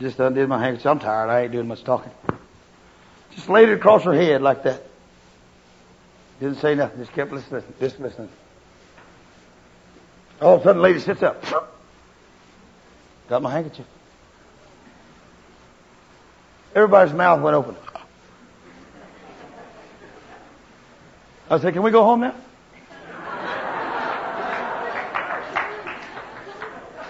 Just 0.00 0.18
undid 0.18 0.48
my 0.48 0.58
handkerchief. 0.58 0.86
I'm 0.86 0.98
tired. 0.98 1.28
I 1.28 1.42
ain't 1.42 1.52
doing 1.52 1.68
much 1.68 1.84
talking. 1.84 2.10
Just 3.34 3.48
laid 3.48 3.68
it 3.68 3.74
across 3.74 4.02
her 4.04 4.14
head 4.14 4.42
like 4.42 4.64
that. 4.64 4.82
Didn't 6.40 6.58
say 6.58 6.74
nothing. 6.74 6.98
Just 6.98 7.12
kept 7.12 7.30
listening. 7.30 7.62
Just 7.78 8.00
listening. 8.00 8.30
All 10.40 10.54
of 10.54 10.62
a 10.62 10.64
sudden, 10.64 10.78
the 10.78 10.82
lady 10.82 11.00
sits 11.00 11.22
up. 11.22 11.44
Got 13.30 13.42
my 13.42 13.52
handkerchief. 13.52 13.86
Everybody's 16.74 17.14
mouth 17.14 17.40
went 17.40 17.54
open. 17.54 17.76
I 21.48 21.60
said, 21.60 21.72
can 21.72 21.82
we 21.82 21.92
go 21.92 22.02
home 22.02 22.22
now? 22.22 22.34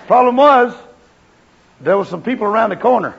Problem 0.07 0.37
was, 0.37 0.75
there 1.81 1.97
were 1.97 2.05
some 2.05 2.23
people 2.23 2.45
around 2.45 2.69
the 2.69 2.77
corner 2.77 3.15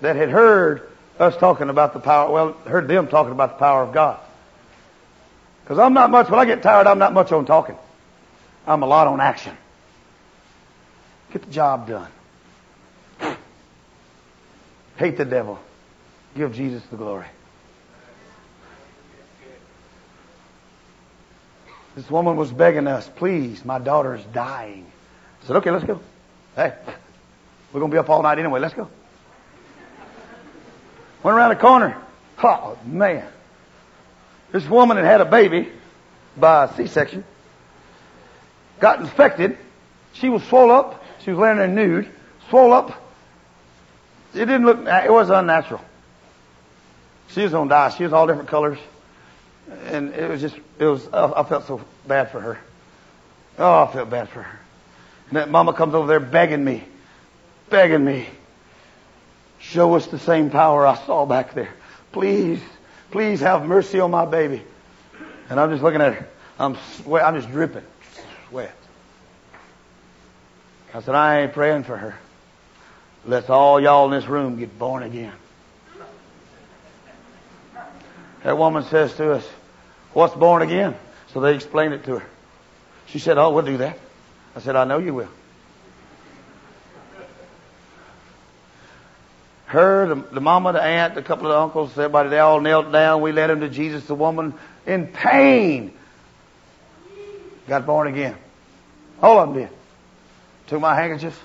that 0.00 0.16
had 0.16 0.30
heard 0.30 0.88
us 1.18 1.36
talking 1.36 1.68
about 1.68 1.92
the 1.92 2.00
power, 2.00 2.32
well, 2.32 2.52
heard 2.64 2.88
them 2.88 3.06
talking 3.06 3.32
about 3.32 3.50
the 3.50 3.58
power 3.58 3.82
of 3.82 3.92
God. 3.92 4.18
Because 5.64 5.78
I'm 5.78 5.92
not 5.92 6.10
much, 6.10 6.30
when 6.30 6.40
I 6.40 6.46
get 6.46 6.62
tired, 6.62 6.86
I'm 6.86 6.98
not 6.98 7.12
much 7.12 7.32
on 7.32 7.44
talking. 7.44 7.76
I'm 8.66 8.82
a 8.82 8.86
lot 8.86 9.08
on 9.08 9.20
action. 9.20 9.54
Get 11.32 11.42
the 11.42 11.50
job 11.50 11.88
done. 11.88 12.10
Hate 14.96 15.16
the 15.16 15.24
devil. 15.24 15.58
Give 16.36 16.52
Jesus 16.52 16.82
the 16.90 16.96
glory. 16.96 17.26
This 21.96 22.08
woman 22.10 22.36
was 22.36 22.52
begging 22.52 22.86
us, 22.86 23.08
please, 23.16 23.64
my 23.64 23.78
daughter's 23.78 24.24
dying. 24.32 24.86
I 25.42 25.46
said, 25.46 25.56
okay, 25.56 25.70
let's 25.70 25.84
go. 25.84 26.00
Hey, 26.54 26.74
we're 27.72 27.80
going 27.80 27.90
to 27.90 27.94
be 27.94 27.98
up 27.98 28.08
all 28.08 28.22
night 28.22 28.38
anyway. 28.38 28.60
Let's 28.60 28.74
go. 28.74 28.88
Went 31.22 31.36
around 31.36 31.50
the 31.50 31.56
corner. 31.56 31.96
Oh, 32.42 32.78
man. 32.84 33.26
This 34.52 34.66
woman 34.66 34.96
had 34.96 35.06
had 35.06 35.20
a 35.20 35.24
baby 35.24 35.68
by 36.36 36.68
C-section. 36.76 37.24
Got 38.80 39.00
infected. 39.00 39.58
She 40.14 40.28
was 40.28 40.42
swole 40.44 40.70
up. 40.70 41.04
She 41.22 41.30
was 41.30 41.38
laying 41.38 41.56
there 41.56 41.68
nude. 41.68 42.08
Swole 42.48 42.72
up. 42.72 42.90
It 44.34 44.46
didn't 44.46 44.64
look, 44.64 44.78
it 44.86 45.12
was 45.12 45.30
unnatural. 45.30 45.80
She 47.28 47.42
was 47.42 47.54
on 47.54 47.68
dye. 47.68 47.90
She 47.90 48.04
was 48.04 48.12
all 48.12 48.26
different 48.26 48.48
colors. 48.48 48.78
And 49.86 50.14
it 50.14 50.28
was 50.28 50.40
just, 50.40 50.56
it 50.78 50.84
was, 50.84 51.06
I 51.12 51.42
felt 51.44 51.66
so 51.66 51.80
bad 52.06 52.30
for 52.30 52.40
her. 52.40 52.58
Oh, 53.58 53.84
I 53.84 53.92
felt 53.92 54.10
bad 54.10 54.28
for 54.28 54.42
her. 54.42 54.60
And 55.28 55.36
that 55.36 55.50
mama 55.50 55.72
comes 55.72 55.94
over 55.94 56.08
there 56.08 56.20
begging 56.20 56.64
me, 56.64 56.84
begging 57.68 58.04
me, 58.04 58.26
show 59.60 59.94
us 59.94 60.06
the 60.06 60.18
same 60.18 60.50
power 60.50 60.86
I 60.86 60.96
saw 61.06 61.26
back 61.26 61.54
there. 61.54 61.72
Please, 62.10 62.60
please 63.10 63.40
have 63.40 63.64
mercy 63.64 64.00
on 64.00 64.10
my 64.10 64.24
baby. 64.26 64.62
And 65.48 65.60
I'm 65.60 65.70
just 65.70 65.82
looking 65.82 66.00
at 66.00 66.14
her. 66.14 66.28
I'm 66.58 66.76
sweat, 66.96 67.24
I'm 67.24 67.36
just 67.36 67.50
dripping. 67.50 67.84
Sweat. 68.48 68.74
I 70.92 71.00
said, 71.00 71.14
I 71.14 71.42
ain't 71.42 71.52
praying 71.52 71.84
for 71.84 71.96
her. 71.96 72.16
Let's 73.24 73.48
all 73.50 73.80
y'all 73.80 74.06
in 74.06 74.18
this 74.18 74.28
room 74.28 74.58
get 74.58 74.78
born 74.78 75.02
again. 75.02 75.32
That 78.42 78.56
woman 78.56 78.84
says 78.84 79.14
to 79.16 79.32
us, 79.34 79.48
What's 80.12 80.34
born 80.34 80.62
again? 80.62 80.96
So 81.32 81.40
they 81.40 81.54
explained 81.54 81.94
it 81.94 82.04
to 82.04 82.18
her. 82.18 82.26
She 83.06 83.18
said, 83.18 83.38
Oh, 83.38 83.52
we'll 83.52 83.64
do 83.64 83.76
that. 83.78 83.98
I 84.56 84.60
said, 84.60 84.74
I 84.74 84.84
know 84.84 84.98
you 84.98 85.14
will. 85.14 85.28
Her, 89.66 90.08
the, 90.08 90.14
the 90.16 90.40
mama, 90.40 90.72
the 90.72 90.82
aunt, 90.82 91.16
a 91.16 91.22
couple 91.22 91.46
of 91.46 91.52
the 91.52 91.60
uncles, 91.60 91.90
everybody, 91.92 92.28
they 92.28 92.40
all 92.40 92.60
knelt 92.60 92.90
down. 92.90 93.20
We 93.20 93.30
led 93.30 93.50
them 93.50 93.60
to 93.60 93.68
Jesus. 93.68 94.04
The 94.04 94.16
woman, 94.16 94.54
in 94.84 95.06
pain, 95.06 95.92
got 97.68 97.86
born 97.86 98.08
again. 98.08 98.36
All 99.22 99.38
of 99.38 99.54
them 99.54 99.62
did. 99.62 99.79
Took 100.70 100.80
my 100.80 100.94
handkerchief, 100.94 101.36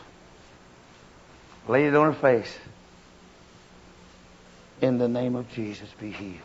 laid 1.67 1.87
it 1.87 1.95
on 1.95 2.13
her 2.13 2.19
face. 2.19 2.55
In 4.81 4.99
the 4.99 5.07
name 5.07 5.35
of 5.35 5.51
Jesus, 5.51 5.89
be 5.99 6.11
healed. 6.11 6.37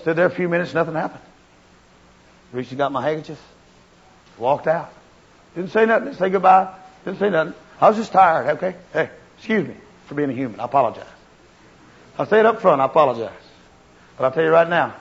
Stood 0.00 0.16
there 0.16 0.26
a 0.26 0.30
few 0.30 0.48
minutes, 0.48 0.74
nothing 0.74 0.94
happened. 0.94 1.22
Reached 2.52 2.72
and 2.72 2.78
got 2.78 2.90
my 2.90 3.00
handkerchief, 3.00 3.40
walked 4.38 4.66
out. 4.66 4.92
Didn't 5.54 5.70
say 5.70 5.86
nothing, 5.86 6.06
didn't 6.06 6.18
say 6.18 6.30
goodbye, 6.30 6.74
didn't 7.04 7.20
say 7.20 7.30
nothing. 7.30 7.54
I 7.80 7.90
was 7.90 7.96
just 7.96 8.10
tired, 8.10 8.56
okay? 8.56 8.74
Hey, 8.92 9.08
excuse 9.36 9.68
me 9.68 9.76
for 10.06 10.16
being 10.16 10.30
a 10.30 10.34
human. 10.34 10.58
I 10.58 10.64
apologize. 10.64 11.06
I 12.18 12.24
say 12.26 12.40
it 12.40 12.46
up 12.46 12.60
front, 12.60 12.80
I 12.80 12.86
apologize. 12.86 13.30
But 14.16 14.24
I'll 14.24 14.32
tell 14.32 14.42
you 14.42 14.50
right 14.50 14.68
now, 14.68 14.96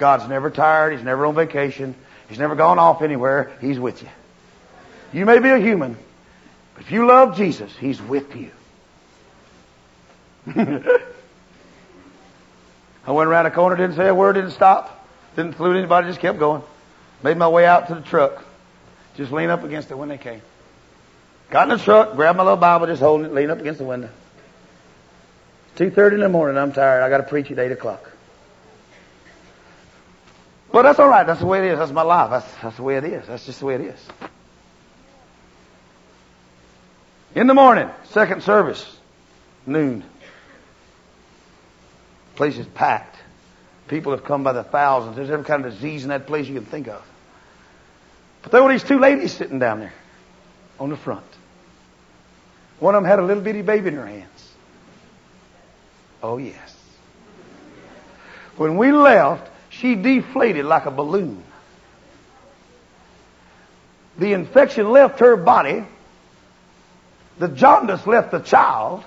God's 0.00 0.28
never 0.28 0.50
tired, 0.50 0.94
He's 0.94 1.04
never 1.04 1.24
on 1.24 1.36
vacation, 1.36 1.94
He's 2.28 2.40
never 2.40 2.56
gone 2.56 2.80
off 2.80 3.00
anywhere, 3.00 3.56
He's 3.60 3.78
with 3.78 4.02
you. 4.02 4.08
You 5.12 5.26
may 5.26 5.38
be 5.38 5.50
a 5.50 5.58
human, 5.58 5.96
but 6.74 6.84
if 6.84 6.90
you 6.90 7.06
love 7.06 7.36
Jesus, 7.36 7.70
He's 7.76 8.00
with 8.00 8.34
you. 8.34 8.50
I 13.06 13.10
went 13.10 13.28
around 13.28 13.46
a 13.46 13.50
corner, 13.50 13.76
didn't 13.76 13.96
say 13.96 14.08
a 14.08 14.14
word, 14.14 14.34
didn't 14.34 14.52
stop, 14.52 15.06
didn't 15.36 15.56
salute 15.56 15.76
anybody, 15.76 16.08
just 16.08 16.20
kept 16.20 16.38
going. 16.38 16.62
Made 17.22 17.36
my 17.36 17.48
way 17.48 17.66
out 17.66 17.88
to 17.88 17.94
the 17.94 18.00
truck. 18.00 18.44
Just 19.16 19.30
lean 19.32 19.50
up 19.50 19.64
against 19.64 19.90
it 19.90 19.98
when 19.98 20.08
they 20.08 20.18
came. 20.18 20.40
Got 21.50 21.70
in 21.70 21.76
the 21.76 21.84
truck, 21.84 22.16
grabbed 22.16 22.38
my 22.38 22.44
little 22.44 22.56
Bible, 22.56 22.86
just 22.86 23.02
holding 23.02 23.26
it, 23.26 23.34
lean 23.34 23.50
up 23.50 23.60
against 23.60 23.78
the 23.78 23.84
window. 23.84 24.08
Two 25.76 25.90
thirty 25.90 26.14
in 26.14 26.20
the 26.20 26.28
morning, 26.28 26.56
I'm 26.56 26.72
tired. 26.72 27.02
I 27.02 27.08
got 27.08 27.18
to 27.18 27.22
preach 27.24 27.50
at 27.50 27.58
eight 27.58 27.72
o'clock. 27.72 28.10
But 30.72 30.82
that's 30.82 30.98
all 30.98 31.08
right. 31.08 31.26
That's 31.26 31.40
the 31.40 31.46
way 31.46 31.58
it 31.58 31.72
is. 31.72 31.78
That's 31.78 31.92
my 31.92 32.02
life. 32.02 32.30
That's, 32.30 32.62
that's 32.62 32.76
the 32.76 32.82
way 32.82 32.96
it 32.96 33.04
is. 33.04 33.26
That's 33.26 33.44
just 33.44 33.60
the 33.60 33.66
way 33.66 33.74
it 33.74 33.82
is. 33.82 34.08
In 37.34 37.46
the 37.46 37.54
morning, 37.54 37.88
second 38.10 38.42
service, 38.42 38.84
noon. 39.64 40.04
Place 42.36 42.58
is 42.58 42.66
packed. 42.66 43.16
People 43.88 44.12
have 44.12 44.24
come 44.24 44.42
by 44.42 44.52
the 44.52 44.64
thousands. 44.64 45.16
There's 45.16 45.30
every 45.30 45.44
kind 45.44 45.64
of 45.64 45.72
disease 45.72 46.02
in 46.02 46.10
that 46.10 46.26
place 46.26 46.46
you 46.46 46.54
can 46.54 46.64
think 46.64 46.88
of. 46.88 47.02
But 48.42 48.52
there 48.52 48.62
were 48.62 48.72
these 48.72 48.82
two 48.82 48.98
ladies 48.98 49.32
sitting 49.32 49.58
down 49.58 49.80
there 49.80 49.94
on 50.78 50.90
the 50.90 50.96
front. 50.96 51.24
One 52.80 52.94
of 52.94 53.02
them 53.02 53.08
had 53.08 53.18
a 53.18 53.22
little 53.22 53.42
bitty 53.42 53.62
baby 53.62 53.88
in 53.88 53.94
her 53.94 54.06
hands. 54.06 54.52
Oh, 56.22 56.38
yes. 56.38 56.76
When 58.56 58.76
we 58.76 58.92
left, 58.92 59.50
she 59.70 59.94
deflated 59.94 60.64
like 60.64 60.86
a 60.86 60.90
balloon. 60.90 61.42
The 64.18 64.32
infection 64.32 64.90
left 64.90 65.20
her 65.20 65.36
body. 65.36 65.84
The 67.42 67.48
jaundice 67.48 68.06
left 68.06 68.30
the 68.30 68.38
child. 68.38 69.02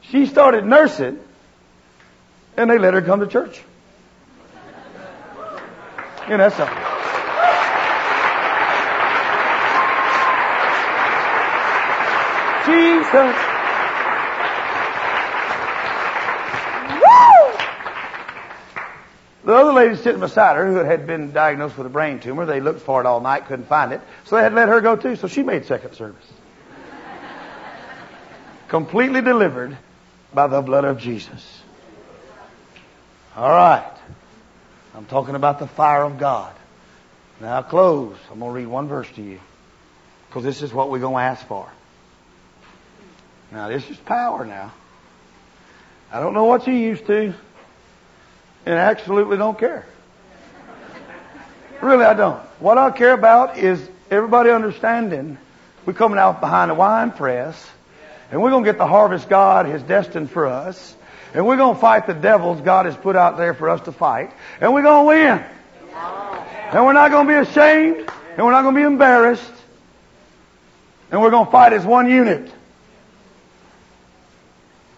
She 0.00 0.26
started 0.26 0.66
nursing. 0.66 1.20
And 2.56 2.68
they 2.68 2.78
let 2.78 2.94
her 2.94 3.02
come 3.02 3.20
to 3.20 3.28
church. 3.28 3.62
And 6.26 6.40
that's 6.40 6.58
a, 6.58 6.66
Jesus. 12.66 13.36
Woo! 16.90 17.56
The 19.44 19.54
other 19.54 19.72
lady 19.72 19.94
sitting 19.94 20.18
beside 20.18 20.56
her, 20.56 20.66
who 20.66 20.78
had 20.78 21.06
been 21.06 21.30
diagnosed 21.30 21.78
with 21.78 21.86
a 21.86 21.90
brain 21.90 22.18
tumor, 22.18 22.46
they 22.46 22.60
looked 22.60 22.80
for 22.80 23.00
it 23.00 23.06
all 23.06 23.20
night, 23.20 23.46
couldn't 23.46 23.68
find 23.68 23.92
it, 23.92 24.00
so 24.24 24.34
they 24.34 24.42
had 24.42 24.54
let 24.54 24.68
her 24.68 24.80
go 24.80 24.96
too. 24.96 25.14
So 25.14 25.28
she 25.28 25.44
made 25.44 25.66
second 25.66 25.94
service. 25.94 26.24
Completely 28.74 29.20
delivered 29.20 29.78
by 30.32 30.48
the 30.48 30.60
blood 30.60 30.84
of 30.84 30.98
Jesus. 30.98 31.62
All 33.36 33.48
right. 33.48 33.96
I'm 34.96 35.04
talking 35.04 35.36
about 35.36 35.60
the 35.60 35.68
fire 35.68 36.02
of 36.02 36.18
God. 36.18 36.52
Now 37.40 37.54
I'll 37.54 37.62
close. 37.62 38.16
I'm 38.32 38.40
going 38.40 38.50
to 38.50 38.56
read 38.56 38.66
one 38.66 38.88
verse 38.88 39.06
to 39.14 39.22
you. 39.22 39.38
Because 40.26 40.42
this 40.42 40.60
is 40.60 40.74
what 40.74 40.90
we're 40.90 40.98
going 40.98 41.14
to 41.14 41.20
ask 41.20 41.46
for. 41.46 41.70
Now 43.52 43.68
this 43.68 43.88
is 43.88 43.96
power 43.98 44.44
now. 44.44 44.72
I 46.10 46.18
don't 46.18 46.34
know 46.34 46.46
what 46.46 46.66
you 46.66 46.74
used 46.74 47.06
to. 47.06 47.32
And 48.66 48.74
I 48.74 48.90
absolutely 48.90 49.36
don't 49.36 49.56
care. 49.56 49.86
Really, 51.80 52.04
I 52.04 52.14
don't. 52.14 52.40
What 52.58 52.76
I 52.76 52.90
care 52.90 53.12
about 53.12 53.56
is 53.56 53.88
everybody 54.10 54.50
understanding 54.50 55.38
we're 55.86 55.92
coming 55.92 56.18
out 56.18 56.40
behind 56.40 56.72
the 56.72 56.74
wine 56.74 57.12
press 57.12 57.70
and 58.34 58.42
we're 58.42 58.50
going 58.50 58.64
to 58.64 58.68
get 58.68 58.78
the 58.78 58.86
harvest 58.88 59.28
God 59.28 59.66
has 59.66 59.80
destined 59.84 60.28
for 60.28 60.48
us. 60.48 60.96
And 61.34 61.46
we're 61.46 61.56
going 61.56 61.76
to 61.76 61.80
fight 61.80 62.08
the 62.08 62.14
devils 62.14 62.60
God 62.60 62.84
has 62.86 62.96
put 62.96 63.14
out 63.14 63.36
there 63.36 63.54
for 63.54 63.70
us 63.70 63.82
to 63.82 63.92
fight. 63.92 64.32
And 64.60 64.74
we're 64.74 64.82
going 64.82 65.04
to 65.04 65.08
win. 65.08 65.44
And 66.72 66.84
we're 66.84 66.94
not 66.94 67.12
going 67.12 67.28
to 67.28 67.32
be 67.32 67.38
ashamed. 67.48 68.10
And 68.30 68.44
we're 68.44 68.50
not 68.50 68.62
going 68.62 68.74
to 68.74 68.80
be 68.80 68.84
embarrassed. 68.84 69.52
And 71.12 71.22
we're 71.22 71.30
going 71.30 71.46
to 71.46 71.52
fight 71.52 71.74
as 71.74 71.86
one 71.86 72.10
unit. 72.10 72.52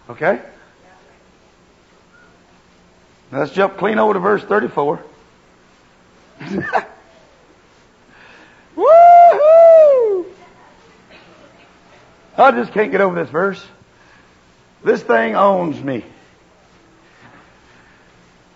Okay? 0.09 0.41
Let's 3.31 3.53
jump 3.53 3.77
clean 3.77 3.99
over 3.99 4.15
to 4.15 4.19
verse 4.19 4.45
34. 4.45 5.05
I 12.39 12.51
just 12.53 12.73
can't 12.73 12.91
get 12.91 13.01
over 13.01 13.23
this 13.23 13.31
verse. 13.31 13.65
This 14.85 15.03
thing 15.03 15.35
owns 15.35 15.83
me. 15.83 16.05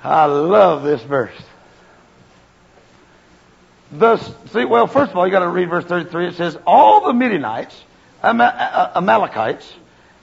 I 0.02 0.26
love 0.26 0.82
this 0.82 1.02
verse. 1.02 1.36
The, 3.92 4.18
see, 4.52 4.64
well, 4.64 4.86
first 4.86 5.10
of 5.10 5.16
all, 5.16 5.26
you 5.26 5.32
got 5.32 5.40
to 5.40 5.48
read 5.48 5.68
verse 5.68 5.84
33. 5.84 6.28
It 6.28 6.34
says, 6.36 6.56
All 6.66 7.06
the 7.06 7.12
Midianites, 7.12 7.82
uh, 8.22 8.28
uh, 8.28 8.92
Amalekites, 8.96 9.72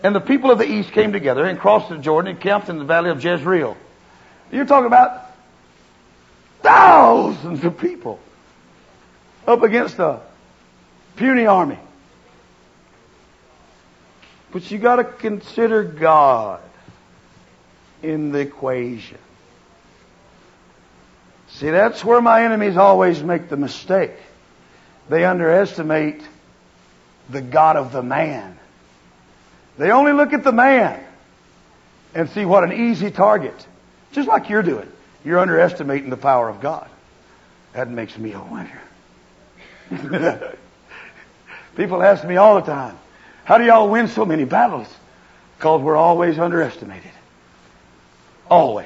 and 0.04 0.16
the 0.16 0.22
people 0.22 0.52
of 0.52 0.60
the 0.60 0.66
east 0.66 0.92
came 0.92 1.12
together 1.12 1.44
and 1.44 1.60
crossed 1.60 1.90
the 1.90 1.98
Jordan 1.98 2.32
and 2.32 2.40
camped 2.40 2.70
in 2.70 2.78
the 2.78 2.86
valley 2.86 3.10
of 3.10 3.24
Jezreel. 3.24 3.76
You're 4.52 4.66
talking 4.66 4.88
about 4.88 5.32
thousands 6.62 7.64
of 7.64 7.78
people 7.78 8.20
up 9.46 9.64
against 9.64 10.00
a 10.00 10.22
puny 11.16 11.46
army. 11.46 11.80
But 14.58 14.72
you 14.72 14.80
got 14.80 14.96
to 14.96 15.04
consider 15.04 15.84
God 15.84 16.62
in 18.02 18.32
the 18.32 18.40
equation. 18.40 19.20
See, 21.50 21.70
that's 21.70 22.04
where 22.04 22.20
my 22.24 22.44
enemies 22.44 22.76
always 22.76 23.22
make 23.22 23.50
the 23.50 23.56
mistake. 23.58 24.14
They 25.10 25.26
underestimate 25.26 26.24
the 27.30 27.44
God 27.44 27.76
of 27.76 27.92
the 27.92 28.02
man. 28.02 28.58
They 29.78 29.92
only 29.92 30.14
look 30.14 30.34
at 30.34 30.44
the 30.44 30.52
man 30.52 31.04
and 32.16 32.28
see 32.28 32.44
what 32.44 32.64
an 32.64 32.74
easy 32.74 33.12
target. 33.12 33.68
Just 34.12 34.28
like 34.28 34.50
you're 34.50 34.64
doing. 34.64 34.92
You're 35.24 35.38
underestimating 35.38 36.10
the 36.10 36.18
power 36.18 36.50
of 36.50 36.62
God. 36.62 36.90
That 37.74 37.92
makes 37.92 38.18
me 38.18 38.34
a 38.34 38.42
winner. 38.42 38.82
People 41.76 42.02
ask 42.02 42.26
me 42.26 42.38
all 42.38 42.56
the 42.56 42.62
time, 42.62 42.98
how 43.48 43.58
do 43.58 43.64
y'all 43.64 43.88
win 43.88 44.10
so 44.10 44.26
many 44.26 44.44
battles? 44.44 44.94
Because 45.58 45.82
we're 45.82 45.96
always 45.96 46.38
underestimated. 46.38 47.12
Always. 48.50 48.86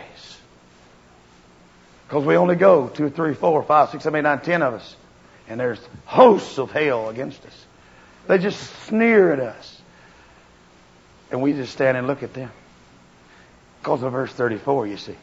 Because 2.08 2.24
we 2.26 2.38
only 2.38 2.56
go 2.58 2.88
two, 2.88 3.10
three, 3.10 3.34
four, 3.34 3.64
five, 3.64 3.90
six, 3.90 4.04
seven, 4.04 4.20
eight, 4.20 4.22
nine, 4.22 4.40
ten 4.42 4.62
of 4.62 4.76
us. 4.76 4.96
And 5.48 5.60
there's 5.60 5.80
hosts 6.06 6.60
of 6.60 6.70
hell 6.70 7.10
against 7.10 7.44
us. 7.44 7.66
They 8.28 8.38
just 8.38 8.60
sneer 8.84 9.34
at 9.34 9.40
us. 9.40 9.82
And 11.32 11.42
we 11.42 11.54
just 11.54 11.74
stand 11.74 11.98
and 11.98 12.06
look 12.06 12.22
at 12.22 12.36
them. 12.36 12.52
Because 13.80 14.04
of 14.04 14.12
verse 14.12 14.32
34, 14.32 14.86
you 14.86 14.98
see. 14.98 15.16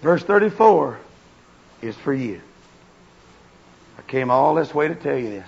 Verse 0.00 0.22
34 0.22 0.98
is 1.82 1.94
for 1.94 2.14
you. 2.14 2.40
I 3.98 4.02
came 4.10 4.30
all 4.30 4.54
this 4.54 4.72
way 4.72 4.88
to 4.88 4.94
tell 4.94 5.18
you 5.18 5.28
this. 5.28 5.46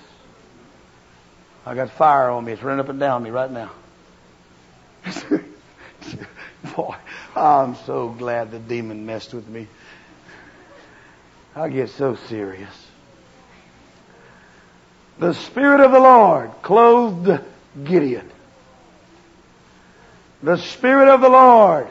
I 1.69 1.75
got 1.75 1.91
fire 1.91 2.31
on 2.31 2.47
me. 2.47 2.53
It's 2.53 2.63
running 2.63 2.81
up 2.81 2.89
and 2.89 2.99
down 2.99 3.23
me 3.23 3.29
right 3.29 3.51
now. 3.51 3.71
Boy, 6.75 6.97
I'm 7.37 7.75
so 7.85 8.09
glad 8.09 8.51
the 8.53 8.59
demon 8.59 9.05
messed 9.05 9.35
with 9.35 9.47
me. 9.47 9.69
I 11.55 11.69
get 11.69 11.91
so 11.91 12.17
serious. 12.29 12.73
The 15.19 15.35
Spirit 15.35 15.83
of 15.83 15.93
the 15.93 16.01
Lord 16.01 16.53
clothed 16.63 17.39
Gideon. 17.85 18.31
The 20.43 20.57
Spirit 20.57 21.09
of 21.09 21.21
the 21.21 21.29
Lord 21.29 21.87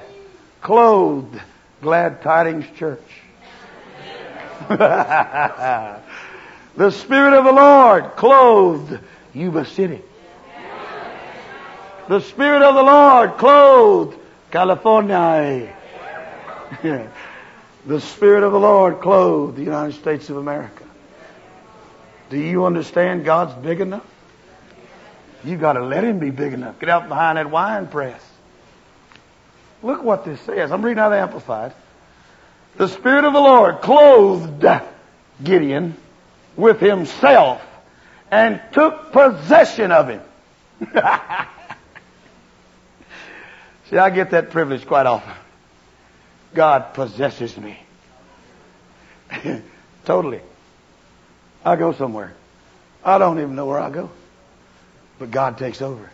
clothed 0.60 1.40
Glad 1.84 2.24
Tidings 2.24 2.66
Church. 2.80 3.00
the 4.70 6.02
Spirit 6.90 7.34
of 7.34 7.46
the 7.46 7.52
Lord 7.52 8.16
clothed 8.16 9.00
Yuba 9.38 9.66
City. 9.66 10.02
The 12.10 12.22
Spirit 12.22 12.62
of 12.64 12.74
the 12.74 12.84
Lord 12.84 13.38
clothed 13.38 14.18
California. 14.50 15.76
the 17.86 18.02
Spirit 18.02 18.44
of 18.44 18.52
the 18.52 18.60
Lord 18.60 19.00
clothed 19.00 19.58
the 19.58 19.64
United 19.64 19.94
States 19.94 20.30
of 20.30 20.38
America. 20.38 20.84
Do 22.30 22.38
you 22.40 22.66
understand 22.66 23.26
God's 23.26 23.54
big 23.62 23.80
enough? 23.80 24.06
You 25.44 25.58
got 25.58 25.74
to 25.74 25.86
let 25.86 26.04
Him 26.04 26.20
be 26.20 26.32
big 26.32 26.54
enough. 26.54 26.80
Get 26.80 26.90
out 26.90 27.08
behind 27.08 27.38
that 27.38 27.52
wine 27.52 27.88
press. 27.88 28.22
Look 29.84 30.02
what 30.02 30.26
this 30.26 30.42
says. 30.42 30.72
I'm 30.72 30.84
reading 30.84 31.00
out 31.00 31.10
the 31.10 31.20
Amplified. 31.20 31.74
The 32.78 32.88
Spirit 32.88 33.26
of 33.26 33.34
the 33.34 33.40
Lord 33.40 33.82
clothed 33.82 34.66
Gideon 35.44 35.96
with 36.56 36.80
Himself 36.80 37.62
and 38.32 38.62
took 38.72 39.12
possession 39.12 39.92
of 39.92 40.10
him. 40.10 40.22
See, 43.90 43.98
I 43.98 44.10
get 44.10 44.32
that 44.32 44.52
privilege 44.52 44.86
quite 44.86 45.06
often. 45.06 45.34
God 46.54 46.94
possesses 46.94 47.58
me. 47.58 47.80
totally. 50.06 50.42
I 51.64 51.76
go 51.76 51.94
somewhere. 51.94 52.34
I 53.04 53.18
don't 53.18 53.40
even 53.40 53.56
know 53.56 53.66
where 53.66 53.80
I 53.80 53.90
go. 53.90 54.10
But 55.20 55.32
God 55.32 55.58
takes 55.58 55.82
over. 55.82 56.10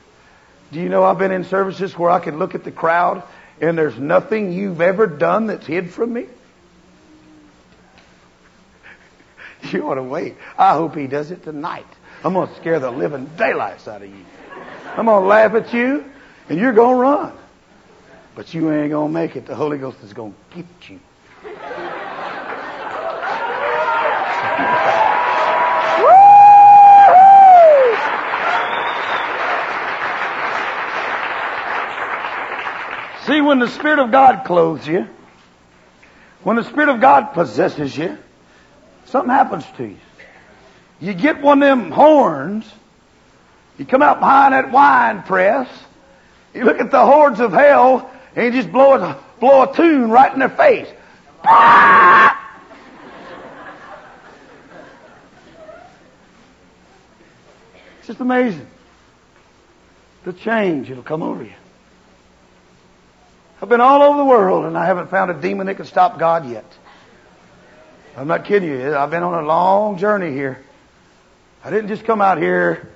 Do 0.72 0.80
you 0.80 0.90
know 0.90 1.04
I've 1.04 1.18
been 1.20 1.32
in 1.32 1.44
services 1.46 1.98
where 1.98 2.10
I 2.12 2.20
can 2.20 2.40
look 2.40 2.56
at 2.56 2.64
the 2.64 2.72
crowd 2.72 3.24
and 3.62 3.78
there's 3.78 3.98
nothing 3.98 4.54
you've 4.54 4.82
ever 4.82 5.08
done 5.08 5.48
that's 5.48 5.66
hid 5.66 5.92
from 5.92 6.14
me? 6.14 6.26
You 9.72 9.90
ought 9.90 9.96
to 9.96 10.04
wait. 10.04 10.36
I 10.58 10.74
hope 10.74 10.94
he 10.94 11.08
does 11.08 11.32
it 11.32 11.44
tonight. 11.44 11.88
I'm 12.24 12.34
going 12.34 12.48
to 12.48 12.56
scare 12.56 12.80
the 12.80 12.90
living 12.90 13.30
daylights 13.38 13.88
out 13.88 14.02
of 14.02 14.10
you. 14.10 14.26
I'm 14.96 15.06
going 15.06 15.22
to 15.22 15.28
laugh 15.28 15.54
at 15.56 15.74
you, 15.74 16.06
and 16.48 16.58
you're 16.58 16.72
going 16.72 16.96
to 16.96 17.02
run. 17.02 17.34
But 18.36 18.54
you 18.54 18.72
ain't 18.72 18.92
going 18.92 19.10
to 19.10 19.14
make 19.14 19.36
it. 19.36 19.46
The 19.46 19.56
Holy 19.56 19.78
Ghost 19.78 19.98
is 20.04 20.14
going 20.14 20.34
to 20.34 20.56
get 20.56 20.90
you. 20.90 21.00
See, 33.26 33.40
when 33.42 33.60
the 33.60 33.68
Spirit 33.68 34.00
of 34.00 34.12
God 34.12 34.46
clothes 34.46 34.86
you, 34.88 35.08
when 36.44 36.58
the 36.58 36.64
Spirit 36.64 36.90
of 36.90 37.00
God 37.00 37.34
possesses 37.34 37.96
you, 37.98 38.18
something 39.06 39.30
happens 39.30 39.66
to 39.78 39.86
you. 39.86 39.98
You 41.04 41.14
get 41.14 41.42
one 41.42 41.62
of 41.62 41.68
them 41.68 41.92
horns, 41.92 42.66
you 43.78 43.86
come 43.86 44.02
out 44.02 44.22
behind 44.22 44.54
that 44.54 44.72
wine 44.72 45.22
press, 45.24 45.68
you 46.54 46.64
look 46.64 46.80
at 46.80 46.92
the 46.92 47.06
hordes 47.06 47.42
of 47.42 47.52
hell, 47.52 48.10
and 48.38 48.46
you 48.46 48.62
just 48.62 48.72
blow 48.72 48.94
a, 48.94 49.22
blow 49.42 49.64
a 49.64 49.76
tune 49.76 50.10
right 50.10 50.32
in 50.32 50.40
their 50.40 50.48
face. 50.48 50.88
It's 57.98 58.08
just 58.08 58.22
amazing. 58.22 58.68
The 60.24 60.32
change, 60.32 60.90
it'll 60.90 61.04
come 61.04 61.22
over 61.22 61.44
you. 61.44 61.52
I've 63.62 63.68
been 63.68 63.82
all 63.82 64.04
over 64.04 64.20
the 64.20 64.26
world 64.26 64.64
and 64.64 64.78
I 64.78 64.86
haven't 64.86 65.10
found 65.10 65.32
a 65.32 65.34
demon 65.34 65.68
that 65.68 65.76
can 65.76 65.86
stop 65.86 66.18
God 66.18 66.50
yet. 66.50 66.66
I'm 68.16 68.30
not 68.30 68.46
kidding 68.46 68.70
you. 68.70 68.96
I've 68.96 69.12
been 69.12 69.24
on 69.24 69.44
a 69.44 69.46
long 69.46 69.98
journey 69.98 70.32
here. 70.32 70.64
I 71.64 71.70
didn't 71.70 71.88
just 71.88 72.04
come 72.04 72.22
out 72.22 72.38
here 72.38 72.90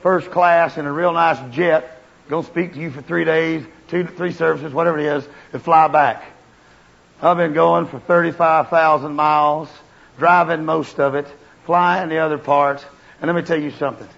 first 0.00 0.30
class 0.30 0.76
in 0.76 0.86
a 0.86 0.92
real 0.92 1.12
nice 1.12 1.38
jet, 1.52 2.00
going 2.28 2.44
to 2.44 2.48
speak 2.48 2.74
to 2.74 2.78
you 2.78 2.92
for 2.92 3.02
three 3.02 3.24
days, 3.24 3.64
two, 3.88 4.04
to 4.04 4.08
three 4.08 4.30
services, 4.30 4.72
whatever 4.72 5.00
it 5.00 5.06
is, 5.06 5.26
and 5.52 5.60
fly 5.60 5.88
back. 5.88 6.24
I've 7.20 7.36
been 7.36 7.54
going 7.54 7.86
for 7.86 7.98
35,000 7.98 9.14
miles, 9.14 9.68
driving 10.16 10.64
most 10.64 11.00
of 11.00 11.16
it, 11.16 11.26
flying 11.64 12.08
the 12.08 12.18
other 12.18 12.38
part. 12.38 12.86
And 13.20 13.26
let 13.28 13.34
me 13.34 13.42
tell 13.42 13.60
you 13.60 13.72
something. 13.72 14.08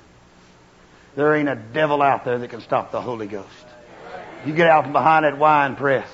There 1.16 1.34
ain't 1.34 1.48
a 1.48 1.56
devil 1.56 2.02
out 2.02 2.26
there 2.26 2.36
that 2.38 2.48
can 2.48 2.60
stop 2.60 2.90
the 2.90 3.00
Holy 3.00 3.26
Ghost. 3.26 3.48
You 4.44 4.52
get 4.52 4.68
out 4.68 4.84
from 4.84 4.92
behind 4.92 5.24
that 5.24 5.38
wine 5.38 5.74
press. 5.74 6.08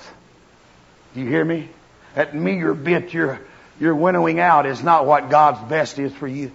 Do 1.15 1.21
you 1.21 1.27
hear 1.27 1.45
me? 1.45 1.69
That 2.15 2.33
meager 2.33 2.75
bit 2.75 3.13
you're, 3.13 3.41
you're 3.81 3.97
winnowing 3.97 4.39
out 4.39 4.67
is 4.67 4.85
not 4.85 5.05
what 5.05 5.31
God's 5.31 5.69
best 5.69 5.99
is 5.99 6.13
for 6.13 6.29
you. 6.29 6.53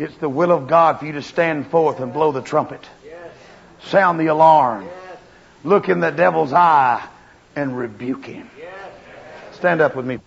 It's 0.00 0.16
the 0.16 0.30
will 0.30 0.50
of 0.50 0.66
God 0.66 0.98
for 0.98 1.04
you 1.04 1.12
to 1.12 1.22
stand 1.22 1.66
forth 1.66 2.00
and 2.00 2.10
blow 2.10 2.32
the 2.32 2.40
trumpet. 2.40 2.80
Sound 3.82 4.18
the 4.18 4.28
alarm. 4.28 4.88
Look 5.62 5.90
in 5.90 6.00
the 6.00 6.10
devil's 6.10 6.54
eye 6.54 7.06
and 7.54 7.76
rebuke 7.76 8.24
him. 8.24 8.48
Stand 9.52 9.82
up 9.82 9.94
with 9.94 10.06
me. 10.06 10.20